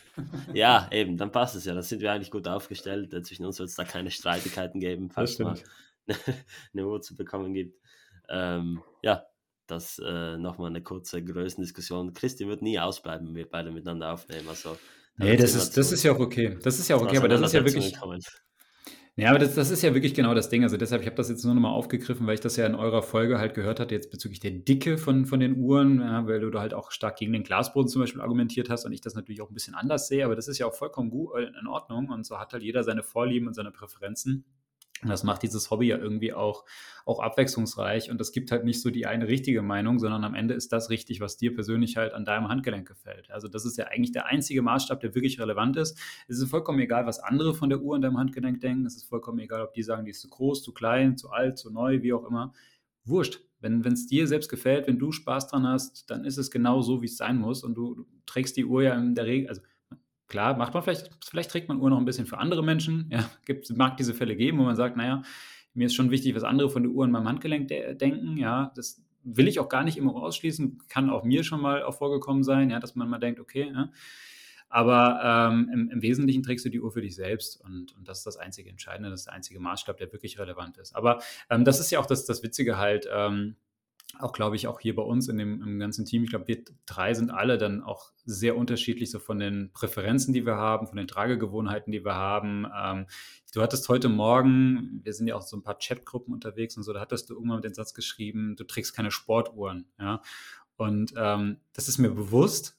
ja, 0.52 0.88
eben, 0.90 1.16
dann 1.16 1.30
passt 1.30 1.54
es 1.54 1.64
ja. 1.64 1.74
Da 1.74 1.82
sind 1.82 2.02
wir 2.02 2.12
eigentlich 2.12 2.32
gut 2.32 2.48
aufgestellt. 2.48 3.14
Zwischen 3.24 3.46
uns 3.46 3.58
wird 3.60 3.70
es 3.70 3.76
da 3.76 3.84
keine 3.84 4.10
Streitigkeiten 4.10 4.80
geben, 4.80 5.08
falls 5.08 5.32
es 5.32 5.38
mal 5.38 5.58
eine 6.74 6.86
Uhr 6.86 7.00
zu 7.00 7.16
bekommen 7.16 7.54
gibt. 7.54 7.80
Ähm, 8.28 8.82
ja, 9.02 9.24
das 9.68 10.00
äh, 10.04 10.36
nochmal 10.36 10.70
eine 10.70 10.82
kurze 10.82 11.22
Größendiskussion. 11.24 12.12
Christi 12.12 12.46
wird 12.48 12.60
nie 12.60 12.80
ausbleiben, 12.80 13.28
wenn 13.28 13.36
wir 13.36 13.48
beide 13.48 13.70
miteinander 13.70 14.12
aufnehmen. 14.12 14.48
Also, 14.48 14.76
nee, 15.16 15.36
das 15.36 15.54
ist, 15.54 15.76
das 15.76 15.92
ist 15.92 16.02
ja 16.02 16.12
auch 16.12 16.18
okay. 16.18 16.58
Das 16.60 16.78
ist 16.80 16.88
ja 16.88 16.96
auch 16.96 17.02
okay, 17.02 17.18
aber 17.18 17.28
das 17.28 17.40
ist 17.40 17.52
ja 17.52 17.64
wirklich. 17.64 17.96
Ja, 19.18 19.30
aber 19.30 19.40
das, 19.40 19.56
das 19.56 19.72
ist 19.72 19.82
ja 19.82 19.94
wirklich 19.94 20.14
genau 20.14 20.32
das 20.32 20.48
Ding. 20.48 20.62
Also 20.62 20.76
deshalb, 20.76 21.02
ich 21.02 21.08
habe 21.08 21.16
das 21.16 21.28
jetzt 21.28 21.44
nur 21.44 21.52
nochmal 21.52 21.72
aufgegriffen, 21.72 22.24
weil 22.28 22.34
ich 22.34 22.40
das 22.40 22.54
ja 22.54 22.64
in 22.66 22.76
eurer 22.76 23.02
Folge 23.02 23.40
halt 23.40 23.52
gehört 23.52 23.80
hatte, 23.80 23.92
jetzt 23.92 24.12
bezüglich 24.12 24.38
der 24.38 24.52
Dicke 24.52 24.96
von, 24.96 25.26
von 25.26 25.40
den 25.40 25.56
Uhren, 25.56 25.98
ja, 26.00 26.24
weil 26.28 26.38
du 26.38 26.50
da 26.50 26.60
halt 26.60 26.72
auch 26.72 26.92
stark 26.92 27.16
gegen 27.16 27.32
den 27.32 27.42
Glasboden 27.42 27.88
zum 27.88 28.00
Beispiel 28.00 28.20
argumentiert 28.20 28.70
hast 28.70 28.84
und 28.84 28.92
ich 28.92 29.00
das 29.00 29.16
natürlich 29.16 29.42
auch 29.42 29.50
ein 29.50 29.54
bisschen 29.54 29.74
anders 29.74 30.06
sehe, 30.06 30.24
aber 30.24 30.36
das 30.36 30.46
ist 30.46 30.58
ja 30.58 30.66
auch 30.66 30.74
vollkommen 30.74 31.10
gut, 31.10 31.34
äh, 31.36 31.50
in 31.60 31.66
Ordnung 31.66 32.10
und 32.10 32.24
so 32.24 32.38
hat 32.38 32.52
halt 32.52 32.62
jeder 32.62 32.84
seine 32.84 33.02
Vorlieben 33.02 33.48
und 33.48 33.54
seine 33.54 33.72
Präferenzen. 33.72 34.44
Und 35.02 35.08
das 35.08 35.22
macht 35.22 35.42
dieses 35.42 35.70
Hobby 35.70 35.88
ja 35.88 35.98
irgendwie 35.98 36.32
auch, 36.32 36.64
auch 37.04 37.20
abwechslungsreich. 37.20 38.10
Und 38.10 38.20
es 38.20 38.32
gibt 38.32 38.50
halt 38.50 38.64
nicht 38.64 38.82
so 38.82 38.90
die 38.90 39.06
eine 39.06 39.28
richtige 39.28 39.62
Meinung, 39.62 39.98
sondern 39.98 40.24
am 40.24 40.34
Ende 40.34 40.54
ist 40.54 40.72
das 40.72 40.90
richtig, 40.90 41.20
was 41.20 41.36
dir 41.36 41.54
persönlich 41.54 41.96
halt 41.96 42.12
an 42.14 42.24
deinem 42.24 42.48
Handgelenk 42.48 42.86
gefällt. 42.86 43.30
Also 43.30 43.48
das 43.48 43.64
ist 43.64 43.78
ja 43.78 43.86
eigentlich 43.86 44.12
der 44.12 44.26
einzige 44.26 44.62
Maßstab, 44.62 45.00
der 45.00 45.14
wirklich 45.14 45.40
relevant 45.40 45.76
ist. 45.76 45.98
Es 46.26 46.38
ist 46.38 46.50
vollkommen 46.50 46.80
egal, 46.80 47.06
was 47.06 47.20
andere 47.20 47.54
von 47.54 47.68
der 47.68 47.80
Uhr 47.80 47.94
an 47.94 48.02
deinem 48.02 48.18
Handgelenk 48.18 48.60
denken. 48.60 48.86
Es 48.86 48.96
ist 48.96 49.04
vollkommen 49.04 49.38
egal, 49.38 49.62
ob 49.62 49.72
die 49.72 49.82
sagen, 49.82 50.04
die 50.04 50.10
ist 50.10 50.20
zu 50.20 50.28
groß, 50.28 50.62
zu 50.62 50.72
klein, 50.72 51.16
zu 51.16 51.30
alt, 51.30 51.58
zu 51.58 51.70
neu, 51.70 52.02
wie 52.02 52.12
auch 52.12 52.24
immer. 52.24 52.52
Wurscht. 53.04 53.40
Wenn 53.60 53.84
es 53.84 54.06
dir 54.06 54.28
selbst 54.28 54.48
gefällt, 54.48 54.86
wenn 54.86 55.00
du 55.00 55.10
Spaß 55.10 55.48
dran 55.48 55.66
hast, 55.66 56.08
dann 56.10 56.24
ist 56.24 56.38
es 56.38 56.48
genau 56.48 56.80
so, 56.80 57.02
wie 57.02 57.06
es 57.06 57.16
sein 57.16 57.38
muss. 57.38 57.64
Und 57.64 57.74
du, 57.74 57.94
du 57.96 58.06
trägst 58.24 58.56
die 58.56 58.64
Uhr 58.64 58.84
ja 58.84 58.94
in 58.94 59.16
der 59.16 59.26
Regel, 59.26 59.48
also 59.48 59.62
Klar, 60.28 60.56
macht 60.56 60.74
man 60.74 60.82
vielleicht, 60.82 61.10
vielleicht 61.24 61.50
trägt 61.50 61.68
man 61.68 61.80
Uhr 61.80 61.88
noch 61.88 61.98
ein 61.98 62.04
bisschen 62.04 62.26
für 62.26 62.38
andere 62.38 62.62
Menschen. 62.62 63.10
Ja, 63.12 63.28
gibt, 63.46 63.74
mag 63.76 63.96
diese 63.96 64.14
Fälle 64.14 64.36
geben, 64.36 64.58
wo 64.58 64.62
man 64.62 64.76
sagt, 64.76 64.96
naja, 64.96 65.22
mir 65.74 65.86
ist 65.86 65.94
schon 65.94 66.10
wichtig, 66.10 66.34
was 66.34 66.44
andere 66.44 66.68
von 66.70 66.82
der 66.82 66.92
Uhr 66.92 67.04
in 67.04 67.10
meinem 67.10 67.28
Handgelenk 67.28 67.68
de 67.68 67.94
denken. 67.94 68.36
Ja, 68.36 68.72
das 68.76 69.02
will 69.22 69.48
ich 69.48 69.58
auch 69.58 69.68
gar 69.68 69.84
nicht 69.84 69.96
immer 69.96 70.14
ausschließen. 70.14 70.82
Kann 70.88 71.10
auch 71.10 71.24
mir 71.24 71.44
schon 71.44 71.60
mal 71.60 71.82
auch 71.82 71.94
vorgekommen 71.94 72.42
sein, 72.42 72.70
ja, 72.70 72.80
dass 72.80 72.94
man 72.94 73.08
mal 73.08 73.18
denkt, 73.18 73.40
okay, 73.40 73.70
ja. 73.72 73.90
Aber 74.70 75.20
ähm, 75.50 75.70
im, 75.72 75.90
im, 75.90 76.02
Wesentlichen 76.02 76.42
trägst 76.42 76.66
du 76.66 76.68
die 76.68 76.80
Uhr 76.80 76.92
für 76.92 77.00
dich 77.00 77.14
selbst 77.14 77.58
und, 77.64 77.96
und, 77.96 78.06
das 78.06 78.18
ist 78.18 78.26
das 78.26 78.36
einzige 78.36 78.68
Entscheidende, 78.68 79.08
das 79.08 79.20
ist 79.20 79.26
der 79.26 79.32
einzige 79.32 79.60
Maßstab, 79.60 79.96
der 79.96 80.12
wirklich 80.12 80.38
relevant 80.38 80.76
ist. 80.76 80.94
Aber 80.94 81.22
ähm, 81.48 81.64
das 81.64 81.80
ist 81.80 81.90
ja 81.90 82.00
auch 82.00 82.06
das, 82.06 82.26
das 82.26 82.42
Witzige 82.42 82.76
halt. 82.76 83.08
Ähm, 83.10 83.56
auch, 84.18 84.32
glaube 84.32 84.56
ich, 84.56 84.66
auch 84.66 84.80
hier 84.80 84.94
bei 84.94 85.02
uns 85.02 85.28
in 85.28 85.38
dem 85.38 85.62
im 85.62 85.78
ganzen 85.78 86.04
Team. 86.04 86.24
Ich 86.24 86.30
glaube, 86.30 86.48
wir 86.48 86.62
drei 86.86 87.14
sind 87.14 87.30
alle 87.30 87.58
dann 87.58 87.82
auch 87.82 88.12
sehr 88.24 88.56
unterschiedlich, 88.56 89.10
so 89.10 89.18
von 89.18 89.38
den 89.38 89.70
Präferenzen, 89.72 90.32
die 90.32 90.46
wir 90.46 90.56
haben, 90.56 90.86
von 90.86 90.96
den 90.96 91.06
Tragegewohnheiten, 91.06 91.92
die 91.92 92.04
wir 92.04 92.14
haben. 92.14 92.66
Ähm, 92.74 93.06
du 93.52 93.62
hattest 93.62 93.88
heute 93.88 94.08
Morgen, 94.08 95.00
wir 95.04 95.12
sind 95.12 95.26
ja 95.26 95.36
auch 95.36 95.42
so 95.42 95.56
ein 95.56 95.62
paar 95.62 95.78
Chatgruppen 95.78 96.32
unterwegs 96.32 96.76
und 96.76 96.82
so, 96.82 96.92
da 96.92 97.00
hattest 97.00 97.28
du 97.28 97.34
irgendwann 97.34 97.62
den 97.62 97.74
Satz 97.74 97.94
geschrieben, 97.94 98.56
du 98.56 98.64
trägst 98.64 98.94
keine 98.94 99.10
Sportuhren. 99.10 99.86
Ja? 99.98 100.22
Und 100.76 101.12
ähm, 101.16 101.58
das 101.74 101.88
ist 101.88 101.98
mir 101.98 102.10
bewusst. 102.10 102.78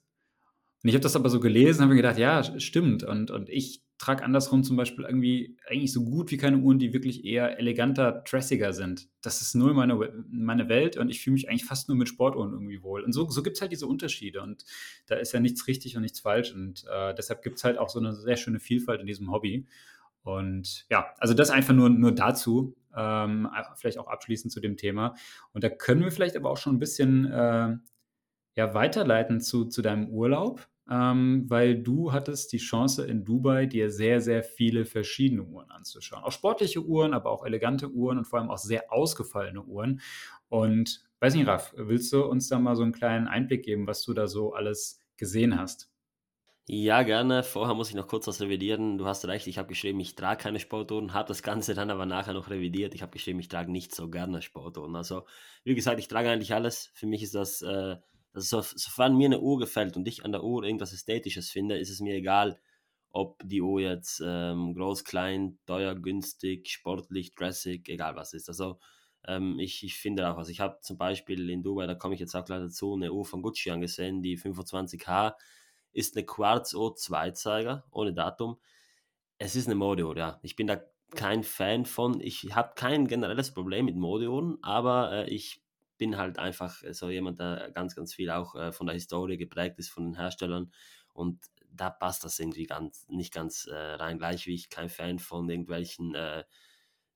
Und 0.83 0.89
ich 0.89 0.95
habe 0.95 1.03
das 1.03 1.15
aber 1.15 1.29
so 1.29 1.39
gelesen, 1.39 1.81
habe 1.81 1.91
mir 1.91 2.01
gedacht, 2.01 2.17
ja, 2.17 2.59
stimmt. 2.59 3.03
Und, 3.03 3.31
und 3.31 3.49
ich 3.49 3.83
trage 3.99 4.23
andersrum 4.23 4.63
zum 4.63 4.77
Beispiel 4.77 5.03
irgendwie 5.05 5.57
eigentlich 5.67 5.91
so 5.91 6.03
gut 6.03 6.31
wie 6.31 6.37
keine 6.37 6.57
Uhren, 6.57 6.79
die 6.79 6.93
wirklich 6.93 7.25
eher 7.25 7.59
eleganter, 7.59 8.23
dressiger 8.27 8.73
sind. 8.73 9.09
Das 9.21 9.41
ist 9.41 9.55
null 9.55 9.73
meine, 9.73 9.99
meine 10.31 10.69
Welt 10.69 10.97
und 10.97 11.09
ich 11.09 11.21
fühle 11.21 11.33
mich 11.33 11.49
eigentlich 11.49 11.65
fast 11.65 11.89
nur 11.89 11.97
mit 11.97 12.07
Sportuhren 12.07 12.53
irgendwie 12.53 12.81
wohl. 12.81 13.03
Und 13.03 13.11
so, 13.11 13.29
so 13.29 13.43
gibt 13.43 13.57
es 13.57 13.61
halt 13.61 13.73
diese 13.73 13.87
Unterschiede 13.87 14.41
und 14.41 14.63
da 15.07 15.15
ist 15.15 15.33
ja 15.33 15.41
nichts 15.41 15.67
richtig 15.67 15.97
und 15.97 16.01
nichts 16.01 16.21
falsch 16.21 16.55
und 16.55 16.85
äh, 16.89 17.13
deshalb 17.13 17.43
gibt 17.43 17.57
es 17.57 17.63
halt 17.65 17.77
auch 17.77 17.89
so 17.89 17.99
eine 17.99 18.15
sehr 18.15 18.37
schöne 18.37 18.59
Vielfalt 18.59 19.01
in 19.01 19.05
diesem 19.05 19.31
Hobby. 19.31 19.67
Und 20.23 20.85
ja, 20.89 21.13
also 21.17 21.33
das 21.33 21.49
einfach 21.49 21.73
nur, 21.73 21.89
nur 21.89 22.13
dazu, 22.13 22.75
ähm, 22.95 23.49
vielleicht 23.75 23.97
auch 23.97 24.07
abschließend 24.07 24.51
zu 24.51 24.61
dem 24.61 24.77
Thema. 24.77 25.15
Und 25.53 25.63
da 25.63 25.69
können 25.69 26.03
wir 26.03 26.11
vielleicht 26.11 26.37
aber 26.37 26.49
auch 26.49 26.57
schon 26.57 26.75
ein 26.75 26.79
bisschen 26.79 27.25
äh, 27.25 27.77
ja, 28.55 28.73
weiterleiten 28.73 29.41
zu, 29.41 29.65
zu 29.65 29.81
deinem 29.81 30.09
Urlaub. 30.09 30.67
Ähm, 30.89 31.45
weil 31.47 31.81
du 31.81 32.11
hattest 32.11 32.51
die 32.51 32.57
Chance 32.57 33.05
in 33.05 33.23
Dubai 33.23 33.67
dir 33.67 33.91
sehr, 33.91 34.21
sehr 34.21 34.43
viele 34.43 34.85
verschiedene 34.85 35.43
Uhren 35.43 35.69
anzuschauen. 35.69 36.23
Auch 36.23 36.31
sportliche 36.31 36.83
Uhren, 36.83 37.13
aber 37.13 37.29
auch 37.29 37.45
elegante 37.45 37.91
Uhren 37.91 38.17
und 38.17 38.25
vor 38.25 38.39
allem 38.39 38.49
auch 38.49 38.57
sehr 38.57 38.91
ausgefallene 38.91 39.61
Uhren. 39.61 40.01
Und 40.49 41.03
weiß 41.19 41.35
nicht, 41.35 41.47
Raff, 41.47 41.73
willst 41.77 42.11
du 42.11 42.25
uns 42.25 42.47
da 42.47 42.57
mal 42.57 42.75
so 42.75 42.83
einen 42.83 42.91
kleinen 42.91 43.27
Einblick 43.27 43.63
geben, 43.63 43.85
was 43.85 44.03
du 44.03 44.13
da 44.13 44.27
so 44.27 44.53
alles 44.53 44.99
gesehen 45.15 45.59
hast? 45.59 45.91
Ja, 46.71 47.01
gerne. 47.01 47.41
Vorher 47.43 47.73
muss 47.73 47.89
ich 47.89 47.95
noch 47.95 48.07
kurz 48.07 48.27
was 48.27 48.41
revidieren. 48.41 48.99
Du 48.99 49.05
hast 49.05 49.25
recht, 49.25 49.47
ich 49.47 49.57
habe 49.57 49.67
geschrieben, 49.67 49.99
ich 49.99 50.15
trage 50.15 50.43
keine 50.43 50.59
Sportuhren, 50.59 51.13
habe 51.13 51.27
das 51.27 51.41
Ganze 51.41 51.73
dann 51.73 51.89
aber 51.89 52.05
nachher 52.05 52.33
noch 52.33 52.49
revidiert. 52.51 52.93
Ich 52.93 53.01
habe 53.01 53.11
geschrieben, 53.11 53.39
ich 53.39 53.47
trage 53.47 53.71
nicht 53.71 53.95
so 53.95 54.07
gerne 54.09 54.43
Sportuhren. 54.43 54.95
Also, 54.95 55.25
wie 55.63 55.73
gesagt, 55.73 55.99
ich 55.99 56.07
trage 56.07 56.29
eigentlich 56.29 56.53
alles. 56.53 56.91
Für 56.93 57.07
mich 57.07 57.23
ist 57.23 57.33
das, 57.33 57.63
äh, 57.63 57.97
das 58.33 58.49
so, 58.49 58.61
sofern 58.61 59.17
mir 59.17 59.25
eine 59.25 59.39
Uhr 59.39 59.59
gefällt 59.59 59.97
und 59.97 60.07
ich 60.07 60.23
an 60.25 60.31
der 60.31 60.43
Uhr 60.43 60.63
irgendwas 60.63 60.93
Ästhetisches 60.93 61.49
finde, 61.49 61.77
ist 61.77 61.89
es 61.89 61.99
mir 61.99 62.15
egal, 62.15 62.59
ob 63.11 63.41
die 63.43 63.61
Uhr 63.61 63.81
jetzt 63.81 64.21
ähm, 64.25 64.73
groß, 64.75 65.03
klein, 65.03 65.57
teuer, 65.65 65.95
günstig, 65.95 66.69
sportlich, 66.69 67.33
dressig, 67.33 67.89
egal 67.89 68.15
was 68.15 68.33
ist. 68.33 68.49
Also, 68.49 68.79
ähm, 69.27 69.59
ich, 69.59 69.83
ich 69.83 69.95
finde 69.95 70.29
auch 70.29 70.37
was. 70.37 70.49
Ich 70.49 70.59
habe 70.59 70.79
zum 70.81 70.97
Beispiel 70.97 71.49
in 71.49 71.63
Dubai, 71.63 71.87
da 71.87 71.95
komme 71.95 72.13
ich 72.13 72.19
jetzt 72.19 72.35
auch 72.35 72.45
gleich 72.45 72.61
dazu, 72.61 72.93
eine 72.93 73.11
Uhr 73.11 73.25
von 73.25 73.41
Gucci 73.41 73.71
angesehen, 73.71 74.21
die 74.21 74.37
25H 74.37 75.35
ist 75.91 76.15
eine 76.15 76.25
Quarz 76.25 76.75
O2-Zeiger, 76.75 77.83
ohne 77.91 78.13
Datum. 78.13 78.59
Es 79.37 79.55
ist 79.55 79.67
eine 79.67 79.75
Modeuhr, 79.75 80.15
ja. 80.15 80.39
Ich 80.43 80.55
bin 80.55 80.67
da 80.67 80.81
kein 81.15 81.43
Fan 81.43 81.85
von. 81.85 82.21
Ich 82.21 82.53
habe 82.55 82.73
kein 82.75 83.07
generelles 83.07 83.51
Problem 83.53 83.85
mit 83.85 83.95
Modeuhren, 83.95 84.59
aber 84.61 85.11
äh, 85.11 85.29
ich 85.29 85.63
bin 85.99 86.17
halt 86.17 86.39
einfach 86.39 86.81
so 86.91 87.11
jemand, 87.11 87.39
der 87.39 87.69
ganz, 87.71 87.95
ganz 87.95 88.15
viel 88.15 88.31
auch 88.31 88.55
äh, 88.55 88.71
von 88.71 88.87
der 88.87 88.95
Historie 88.95 89.37
geprägt 89.37 89.77
ist, 89.77 89.89
von 89.89 90.05
den 90.05 90.15
Herstellern. 90.15 90.71
Und 91.13 91.45
da 91.71 91.91
passt 91.91 92.23
das 92.23 92.39
irgendwie 92.39 92.65
ganz, 92.65 93.07
nicht 93.09 93.31
ganz 93.33 93.65
äh, 93.67 93.75
rein. 93.75 94.17
Gleich 94.17 94.47
wie 94.47 94.55
ich 94.55 94.71
kein 94.71 94.89
Fan 94.89 95.19
von 95.19 95.47
irgendwelchen 95.47 96.15
äh, 96.15 96.43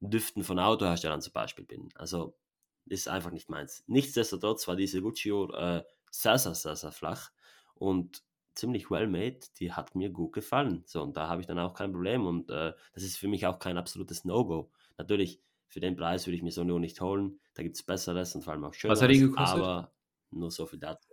Düften 0.01 0.43
von 0.43 0.59
Autoherstellern 0.59 1.21
zum 1.21 1.33
Beispiel 1.33 1.65
bin. 1.65 1.89
Also 1.95 2.37
ist 2.85 3.07
einfach 3.07 3.31
nicht 3.31 3.49
meins. 3.49 3.83
Nichtsdestotrotz 3.87 4.67
war 4.67 4.75
diese 4.75 5.01
Gucci-Uhr 5.01 5.57
äh, 5.57 5.83
sehr, 6.11 6.37
sehr, 6.37 6.53
sehr, 6.55 6.75
sehr 6.75 6.91
flach. 6.91 7.31
Und 7.75 8.21
ziemlich 8.55 8.91
well 8.91 9.07
made, 9.07 9.39
die 9.59 9.71
hat 9.71 9.95
mir 9.95 10.09
gut 10.09 10.33
gefallen. 10.33 10.83
So, 10.85 11.01
und 11.01 11.17
da 11.17 11.27
habe 11.27 11.41
ich 11.41 11.47
dann 11.47 11.59
auch 11.59 11.73
kein 11.73 11.91
Problem. 11.91 12.25
Und 12.25 12.49
äh, 12.51 12.73
das 12.93 13.03
ist 13.03 13.17
für 13.17 13.27
mich 13.27 13.47
auch 13.47 13.59
kein 13.59 13.77
absolutes 13.77 14.25
No-Go. 14.25 14.71
Natürlich, 14.97 15.41
für 15.69 15.79
den 15.79 15.95
Preis 15.95 16.27
würde 16.27 16.35
ich 16.35 16.43
mir 16.43 16.51
so 16.51 16.63
nur 16.63 16.79
nicht 16.79 17.01
holen. 17.01 17.39
Da 17.53 17.63
gibt 17.63 17.75
es 17.75 17.83
Besseres 17.83 18.35
und 18.35 18.43
vor 18.43 18.53
allem 18.53 18.63
auch 18.63 18.73
Schöneres. 18.73 18.99
Was 18.99 19.03
hat 19.03 19.11
die 19.11 19.19
gekostet? 19.19 19.59
Aber 19.59 19.93
nur 20.31 20.51
so 20.51 20.65
viel 20.65 20.79
dazu. 20.79 21.09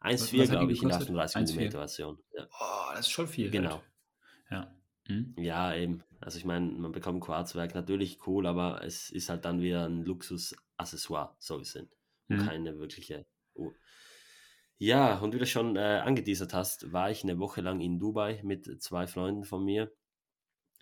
1,4 0.00 0.48
glaube 0.48 0.72
ich 0.72 0.82
in 0.82 0.92
38 0.92 1.56
mm 1.56 1.70
Version. 1.70 2.18
Ja. 2.32 2.46
Oh, 2.60 2.90
das 2.92 3.00
ist 3.00 3.10
schon 3.10 3.26
viel. 3.26 3.50
Genau. 3.50 3.72
Halt. 3.72 3.82
Ja. 4.50 4.74
Hm? 5.08 5.34
Ja, 5.36 5.74
eben. 5.74 6.04
Also 6.20 6.38
ich 6.38 6.44
meine, 6.44 6.66
man 6.66 6.92
bekommt 6.92 7.22
Quarzwerk, 7.22 7.74
natürlich 7.74 8.26
cool, 8.26 8.46
aber 8.46 8.82
es 8.84 9.10
ist 9.10 9.28
halt 9.28 9.44
dann 9.44 9.60
wieder 9.60 9.86
ein 9.86 10.04
Luxus-Accessoire, 10.04 11.34
so 11.38 11.58
gesehen. 11.58 11.90
Und 12.28 12.40
hm. 12.40 12.46
keine 12.46 12.78
wirkliche 12.78 13.26
Uhr. 13.54 13.74
Ja, 14.76 15.18
und 15.18 15.34
wie 15.34 15.38
du 15.38 15.46
schon 15.46 15.76
äh, 15.76 16.02
angeteasert 16.04 16.54
hast, 16.54 16.92
war 16.92 17.10
ich 17.10 17.24
eine 17.24 17.38
Woche 17.38 17.60
lang 17.60 17.80
in 17.80 17.98
Dubai 17.98 18.40
mit 18.44 18.80
zwei 18.80 19.06
Freunden 19.06 19.44
von 19.44 19.64
mir. 19.64 19.90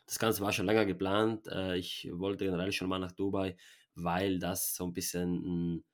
Das 0.06 0.18
Ganze 0.18 0.42
war 0.42 0.52
schon 0.52 0.66
länger 0.66 0.84
geplant. 0.84 1.46
Äh, 1.48 1.76
ich 1.76 2.08
wollte 2.12 2.44
generell 2.44 2.72
schon 2.72 2.88
mal 2.88 2.98
nach 2.98 3.12
Dubai, 3.12 3.56
weil 3.96 4.38
das 4.38 4.74
so 4.74 4.84
ein 4.84 4.92
bisschen 4.92 5.76
ein 5.76 5.84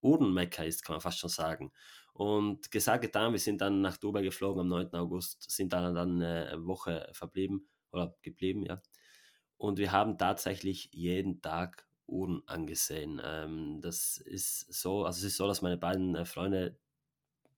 Uhrenmecker 0.00 0.64
ist, 0.64 0.84
kann 0.84 0.94
man 0.94 1.00
fast 1.00 1.18
schon 1.18 1.30
sagen. 1.30 1.72
Und 2.12 2.70
gesagt, 2.70 3.02
getan, 3.02 3.32
wir 3.32 3.38
sind 3.38 3.60
dann 3.60 3.80
nach 3.80 3.96
Dubai 3.96 4.22
geflogen 4.22 4.62
am 4.62 4.68
9. 4.68 4.94
August, 4.94 5.50
sind 5.50 5.72
dann, 5.72 5.94
dann 5.94 6.22
eine 6.22 6.66
Woche 6.66 7.08
verblieben 7.12 7.68
oder 7.92 8.16
geblieben, 8.22 8.64
ja. 8.64 8.82
Und 9.56 9.78
wir 9.78 9.92
haben 9.92 10.18
tatsächlich 10.18 10.88
jeden 10.92 11.42
Tag 11.42 11.88
Uhren 12.06 12.42
angesehen. 12.46 13.20
Ähm, 13.24 13.80
das 13.80 14.18
ist 14.18 14.72
so, 14.72 15.04
also 15.04 15.18
es 15.18 15.24
ist 15.24 15.36
so, 15.36 15.46
dass 15.46 15.62
meine 15.62 15.76
beiden 15.76 16.14
äh, 16.14 16.24
Freunde 16.24 16.78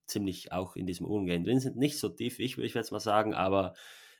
ziemlich 0.07 0.51
auch 0.51 0.75
in 0.75 0.85
diesem 0.85 1.05
Uhrengame 1.05 1.43
drin 1.43 1.59
sind. 1.59 1.77
Nicht 1.77 1.99
so 1.99 2.09
tief 2.09 2.39
ich, 2.39 2.57
würde 2.57 2.67
ich 2.67 2.73
jetzt 2.73 2.91
mal 2.91 2.99
sagen, 2.99 3.33
aber 3.33 3.73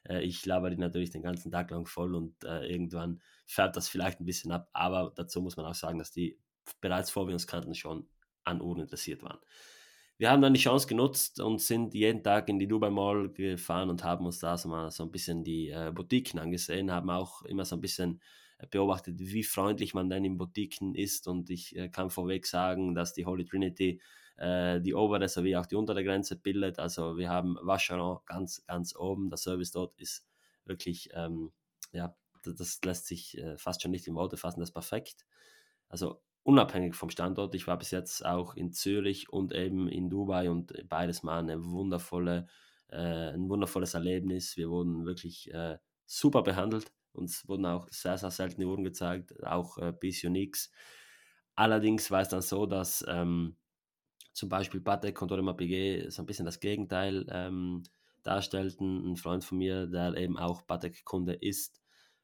äh, 0.07 0.21
ich 0.21 0.45
laber 0.45 0.69
die 0.69 0.77
natürlich 0.77 1.09
den 1.11 1.21
ganzen 1.21 1.51
Tag 1.51 1.71
lang 1.71 1.85
voll 1.85 2.15
und 2.15 2.43
äh, 2.43 2.65
irgendwann 2.65 3.21
färbt 3.51 3.75
das 3.75 3.89
vielleicht 3.89 4.19
ein 4.19 4.25
bisschen 4.25 4.51
ab. 4.51 4.69
Aber 4.73 5.11
dazu 5.15 5.41
muss 5.41 5.57
man 5.57 5.65
auch 5.65 5.75
sagen, 5.75 5.99
dass 5.99 6.11
die 6.11 6.39
bereits 6.79 7.11
vor 7.11 7.27
wir 7.27 7.33
uns 7.33 7.47
kannten 7.47 7.75
schon 7.75 8.07
an 8.43 8.61
Uhren 8.61 8.81
interessiert 8.81 9.21
waren. 9.23 9.39
Wir 10.17 10.29
haben 10.29 10.41
dann 10.41 10.53
die 10.53 10.59
Chance 10.59 10.87
genutzt 10.87 11.39
und 11.39 11.61
sind 11.61 11.93
jeden 11.93 12.23
Tag 12.23 12.47
in 12.47 12.59
die 12.59 12.67
Dubai 12.67 12.91
Mall 12.91 13.29
gefahren 13.29 13.89
und 13.89 14.03
haben 14.03 14.25
uns 14.25 14.39
da 14.39 14.57
so 14.57 14.69
mal 14.69 14.91
so 14.91 15.03
ein 15.03 15.11
bisschen 15.11 15.43
die 15.43 15.69
äh, 15.69 15.91
Boutiquen 15.93 16.39
angesehen, 16.39 16.91
haben 16.91 17.09
auch 17.09 17.41
immer 17.41 17.65
so 17.65 17.75
ein 17.75 17.81
bisschen 17.81 18.21
äh, 18.59 18.67
beobachtet, 18.67 19.15
wie 19.19 19.43
freundlich 19.43 19.95
man 19.95 20.09
denn 20.09 20.23
in 20.23 20.37
Boutiquen 20.37 20.93
ist 20.93 21.27
und 21.27 21.49
ich 21.49 21.75
äh, 21.75 21.89
kann 21.89 22.11
vorweg 22.11 22.45
sagen, 22.45 22.93
dass 22.93 23.13
die 23.13 23.25
Holy 23.25 23.45
Trinity 23.45 23.99
äh, 24.37 24.79
die 24.79 24.93
obere 24.93 25.27
sowie 25.27 25.55
auch 25.57 25.65
die 25.65 25.75
untere 25.75 26.03
Grenze 26.03 26.35
bildet. 26.35 26.77
Also 26.77 27.17
wir 27.17 27.29
haben 27.29 27.57
Vacheron 27.61 28.19
ganz, 28.25 28.63
ganz 28.65 28.95
oben. 28.95 29.29
Der 29.29 29.37
Service 29.37 29.71
dort 29.71 29.99
ist 29.99 30.27
wirklich, 30.65 31.09
ähm, 31.13 31.51
ja, 31.93 32.15
das 32.43 32.79
lässt 32.83 33.07
sich 33.07 33.37
äh, 33.37 33.57
fast 33.57 33.81
schon 33.81 33.91
nicht 33.91 34.07
in 34.07 34.15
Worte 34.15 34.37
fassen, 34.37 34.59
das 34.59 34.69
ist 34.69 34.73
perfekt. 34.73 35.25
Also 35.89 36.21
unabhängig 36.43 36.95
vom 36.95 37.09
Standort. 37.09 37.53
Ich 37.55 37.67
war 37.67 37.77
bis 37.77 37.91
jetzt 37.91 38.25
auch 38.25 38.55
in 38.55 38.71
Zürich 38.71 39.29
und 39.29 39.53
eben 39.53 39.87
in 39.87 40.09
Dubai 40.09 40.49
und 40.49 40.73
beides 40.89 41.23
mal 41.23 41.39
eine 41.39 41.63
wundervolle, 41.63 42.47
äh, 42.89 43.33
ein 43.33 43.49
wundervolles 43.49 43.93
Erlebnis. 43.93 44.57
Wir 44.57 44.69
wurden 44.69 45.05
wirklich 45.05 45.53
äh, 45.53 45.77
super 46.05 46.41
behandelt. 46.41 46.91
Uns 47.13 47.47
wurden 47.47 47.65
auch 47.65 47.87
sehr, 47.89 48.17
sehr 48.17 48.31
seltene 48.31 48.67
Uhren 48.67 48.83
gezeigt, 48.83 49.43
auch 49.43 49.77
äh, 49.77 49.91
bis 49.91 50.23
Unix. 50.23 50.71
Allerdings 51.55 52.09
war 52.09 52.21
es 52.21 52.29
dann 52.29 52.41
so, 52.41 52.65
dass 52.65 53.05
ähm, 53.07 53.57
zum 54.33 54.49
Beispiel 54.49 54.81
Patek 54.81 55.21
und 55.21 55.57
Piguet 55.57 56.11
so 56.11 56.21
ein 56.21 56.25
bisschen 56.25 56.45
das 56.45 56.59
Gegenteil 56.59 57.25
ähm, 57.29 57.83
darstellten. 58.23 59.11
Ein 59.11 59.17
Freund 59.17 59.43
von 59.43 59.57
mir, 59.57 59.87
der 59.87 60.15
eben 60.15 60.37
auch 60.37 60.65
Patek-Kunde 60.65 61.33
ist 61.33 61.80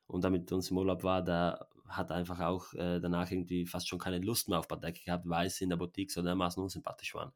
und 0.07 0.23
damit 0.23 0.51
uns 0.51 0.71
im 0.71 0.77
Urlaub 0.77 1.03
war, 1.03 1.23
der 1.23 1.67
hat 1.87 2.11
einfach 2.11 2.39
auch 2.39 2.73
äh, 2.73 2.99
danach 2.99 3.31
irgendwie 3.31 3.65
fast 3.65 3.87
schon 3.87 3.99
keine 3.99 4.19
Lust 4.19 4.49
mehr 4.49 4.59
auf 4.59 4.67
Patek 4.67 5.05
gehabt, 5.05 5.27
weil 5.27 5.49
sie 5.49 5.65
in 5.65 5.69
der 5.69 5.77
Boutique 5.77 6.11
so 6.11 6.21
dermaßen 6.21 6.61
unsympathisch 6.61 7.13
waren. 7.15 7.31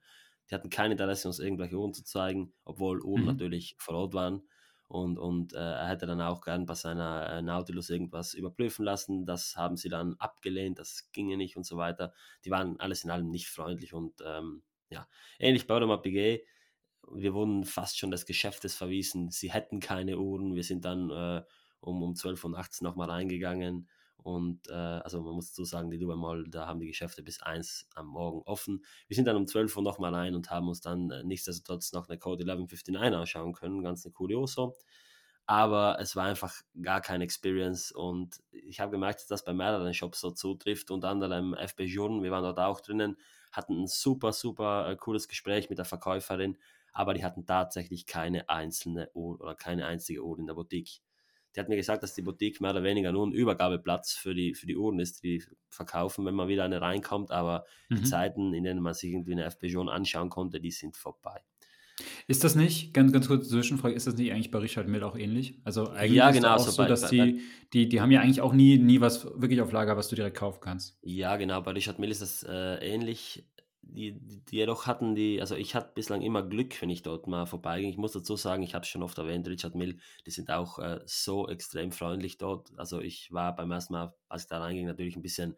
Die 0.49 0.55
hatten 0.55 0.69
kein 0.69 0.91
Interesse, 0.91 1.27
uns 1.27 1.39
irgendwelche 1.39 1.77
Uhren 1.77 1.93
zu 1.93 2.03
zeigen, 2.03 2.53
obwohl 2.65 3.01
Uhren 3.01 3.21
mhm. 3.21 3.27
natürlich 3.27 3.75
vor 3.77 3.95
Ort 3.95 4.13
waren. 4.13 4.43
Und, 4.87 5.17
und 5.17 5.53
äh, 5.53 5.57
er 5.57 5.87
hätte 5.87 6.05
dann 6.05 6.19
auch 6.19 6.41
gern 6.41 6.65
bei 6.65 6.73
seiner 6.73 7.29
äh, 7.29 7.41
Nautilus 7.41 7.89
irgendwas 7.89 8.33
überprüfen 8.33 8.83
lassen. 8.83 9.25
Das 9.25 9.55
haben 9.55 9.77
sie 9.77 9.87
dann 9.87 10.15
abgelehnt, 10.15 10.79
das 10.79 11.09
ginge 11.13 11.37
nicht 11.37 11.55
und 11.55 11.65
so 11.65 11.77
weiter. 11.77 12.13
Die 12.43 12.51
waren 12.51 12.77
alles 12.81 13.05
in 13.05 13.09
allem 13.09 13.29
nicht 13.29 13.47
freundlich 13.47 13.93
und 13.93 14.21
ähm, 14.25 14.63
ja, 14.89 15.07
ähnlich 15.39 15.65
bei 15.65 15.75
Audemars 15.75 16.01
Piguet. 16.01 16.45
Wir 17.09 17.33
wurden 17.33 17.63
fast 17.63 17.97
schon 17.97 18.11
des 18.11 18.25
Geschäftes 18.25 18.75
verwiesen. 18.75 19.31
Sie 19.31 19.53
hätten 19.53 19.79
keine 19.79 20.19
Uhren. 20.19 20.55
Wir 20.55 20.63
sind 20.63 20.83
dann 20.83 21.09
äh, 21.09 21.43
um, 21.81 22.01
um 22.01 22.15
12 22.15 22.43
Uhr 22.43 22.51
nachts 22.51 22.81
nochmal 22.81 23.09
reingegangen. 23.09 23.87
Und 24.23 24.69
äh, 24.69 24.73
also 24.73 25.21
man 25.21 25.33
muss 25.33 25.49
dazu 25.49 25.65
sagen, 25.65 25.89
die 25.89 25.97
Dubai 25.97 26.15
Mall, 26.15 26.45
da 26.47 26.67
haben 26.67 26.79
die 26.79 26.87
Geschäfte 26.87 27.23
bis 27.23 27.41
1 27.41 27.89
am 27.95 28.07
Morgen 28.07 28.41
offen. 28.45 28.85
Wir 29.07 29.15
sind 29.15 29.25
dann 29.25 29.35
um 29.35 29.47
12 29.47 29.75
Uhr 29.75 29.83
nochmal 29.83 30.13
rein 30.13 30.35
und 30.35 30.51
haben 30.51 30.67
uns 30.67 30.81
dann 30.81 31.09
äh, 31.09 31.23
nichtsdestotrotz 31.23 31.91
noch 31.91 32.07
eine 32.07 32.19
Code 32.19 32.43
1159 32.43 33.13
anschauen 33.13 33.53
können. 33.53 33.83
Ganz 33.83 34.05
eine 34.05 34.13
Curioso. 34.13 34.75
Aber 35.47 35.97
es 35.99 36.15
war 36.15 36.25
einfach 36.25 36.53
gar 36.81 37.01
keine 37.01 37.23
Experience 37.23 37.91
und 37.91 38.41
ich 38.51 38.79
habe 38.79 38.91
gemerkt, 38.91 39.19
dass 39.21 39.27
das 39.27 39.43
bei 39.43 39.53
mehreren 39.53 39.93
Shops 39.93 40.21
so 40.21 40.31
zutrifft, 40.31 40.91
unter 40.91 41.09
anderem 41.09 41.55
FB 41.55 41.81
Journe, 41.81 42.23
wir 42.23 42.31
waren 42.31 42.43
dort 42.43 42.59
auch 42.59 42.79
drinnen, 42.79 43.17
hatten 43.51 43.81
ein 43.81 43.87
super, 43.87 44.33
super 44.33 44.89
äh, 44.89 44.95
cooles 44.95 45.27
Gespräch 45.27 45.69
mit 45.69 45.79
der 45.79 45.85
Verkäuferin, 45.85 46.57
aber 46.93 47.13
die 47.13 47.25
hatten 47.25 47.45
tatsächlich 47.45 48.05
keine 48.05 48.49
einzelne 48.49 49.09
Uhr 49.13 49.41
oder 49.41 49.55
keine 49.55 49.87
einzige 49.87 50.23
Uhr 50.23 50.37
in 50.39 50.45
der 50.45 50.53
Boutique. 50.53 51.01
Die 51.55 51.59
hat 51.59 51.69
mir 51.69 51.75
gesagt, 51.75 52.03
dass 52.03 52.13
die 52.13 52.21
Boutique 52.21 52.61
mehr 52.61 52.71
oder 52.71 52.83
weniger 52.83 53.11
nur 53.11 53.27
ein 53.27 53.33
Übergabeplatz 53.33 54.13
für 54.13 54.33
die, 54.33 54.53
für 54.53 54.67
die 54.67 54.77
Uhren 54.77 54.99
ist, 54.99 55.23
die 55.23 55.43
verkaufen, 55.69 56.25
wenn 56.25 56.35
mal 56.35 56.47
wieder 56.47 56.63
eine 56.63 56.81
reinkommt, 56.81 57.31
aber 57.31 57.65
mhm. 57.89 57.97
die 57.97 58.03
Zeiten, 58.03 58.53
in 58.53 58.63
denen 58.63 58.81
man 58.81 58.93
sich 58.93 59.11
irgendwie 59.11 59.33
eine 59.33 59.45
FP 59.45 59.67
Journe 59.67 59.91
anschauen 59.91 60.29
konnte, 60.29 60.61
die 60.61 60.71
sind 60.71 60.95
vorbei. 60.95 61.41
Ist 62.27 62.43
das 62.43 62.55
nicht, 62.55 62.93
ganz, 62.93 63.11
ganz 63.11 63.27
kurz 63.27 63.49
Zwischenfrage, 63.49 63.93
ist 63.93 64.07
das 64.07 64.15
nicht 64.15 64.31
eigentlich 64.31 64.51
bei 64.51 64.59
Richard 64.59 64.87
Mill 64.87 65.03
auch 65.03 65.17
ähnlich? 65.17 65.59
Also 65.63 65.89
eigentlich 65.89 66.13
ja, 66.13 66.29
ist 66.29 66.35
genau, 66.37 66.55
es 66.55 66.67
auch 66.67 66.71
so, 66.71 66.85
dass 66.85 67.09
die, 67.09 67.41
die, 67.73 67.89
die 67.89 68.01
haben 68.01 68.11
ja 68.11 68.21
eigentlich 68.21 68.41
auch 68.41 68.53
nie, 68.53 68.77
nie 68.77 69.01
was 69.01 69.25
wirklich 69.25 69.61
auf 69.61 69.71
Lager, 69.71 69.97
was 69.97 70.07
du 70.07 70.15
direkt 70.15 70.37
kaufen 70.37 70.59
kannst. 70.61 70.97
Ja, 71.01 71.35
genau, 71.37 71.61
bei 71.61 71.71
Richard 71.71 71.99
Mill 71.99 72.11
ist 72.11 72.21
das 72.21 72.43
äh, 72.43 72.75
ähnlich. 72.77 73.43
Die, 73.83 74.13
die, 74.19 74.57
jedoch 74.57 74.85
hatten 74.85 75.15
die, 75.15 75.41
also 75.41 75.55
ich 75.55 75.75
hatte 75.75 75.91
bislang 75.95 76.21
immer 76.21 76.43
Glück, 76.43 76.81
wenn 76.81 76.89
ich 76.89 77.01
dort 77.01 77.27
mal 77.27 77.45
vorbeiging. 77.45 77.89
Ich 77.89 77.97
muss 77.97 78.13
dazu 78.13 78.35
sagen, 78.35 78.63
ich 78.63 78.75
habe 78.75 78.83
es 78.83 78.89
schon 78.89 79.03
oft 79.03 79.17
erwähnt, 79.17 79.47
Richard 79.47 79.75
Mill, 79.75 79.97
die 80.25 80.31
sind 80.31 80.51
auch 80.51 80.79
äh, 80.79 80.99
so 81.05 81.47
extrem 81.49 81.91
freundlich 81.91 82.37
dort. 82.37 82.69
Also 82.77 83.01
ich 83.01 83.31
war 83.31 83.55
beim 83.55 83.71
ersten 83.71 83.93
Mal, 83.93 84.13
als 84.29 84.43
ich 84.43 84.49
da 84.49 84.59
reinging, 84.59 84.85
natürlich 84.85 85.15
ein 85.15 85.23
bisschen 85.23 85.57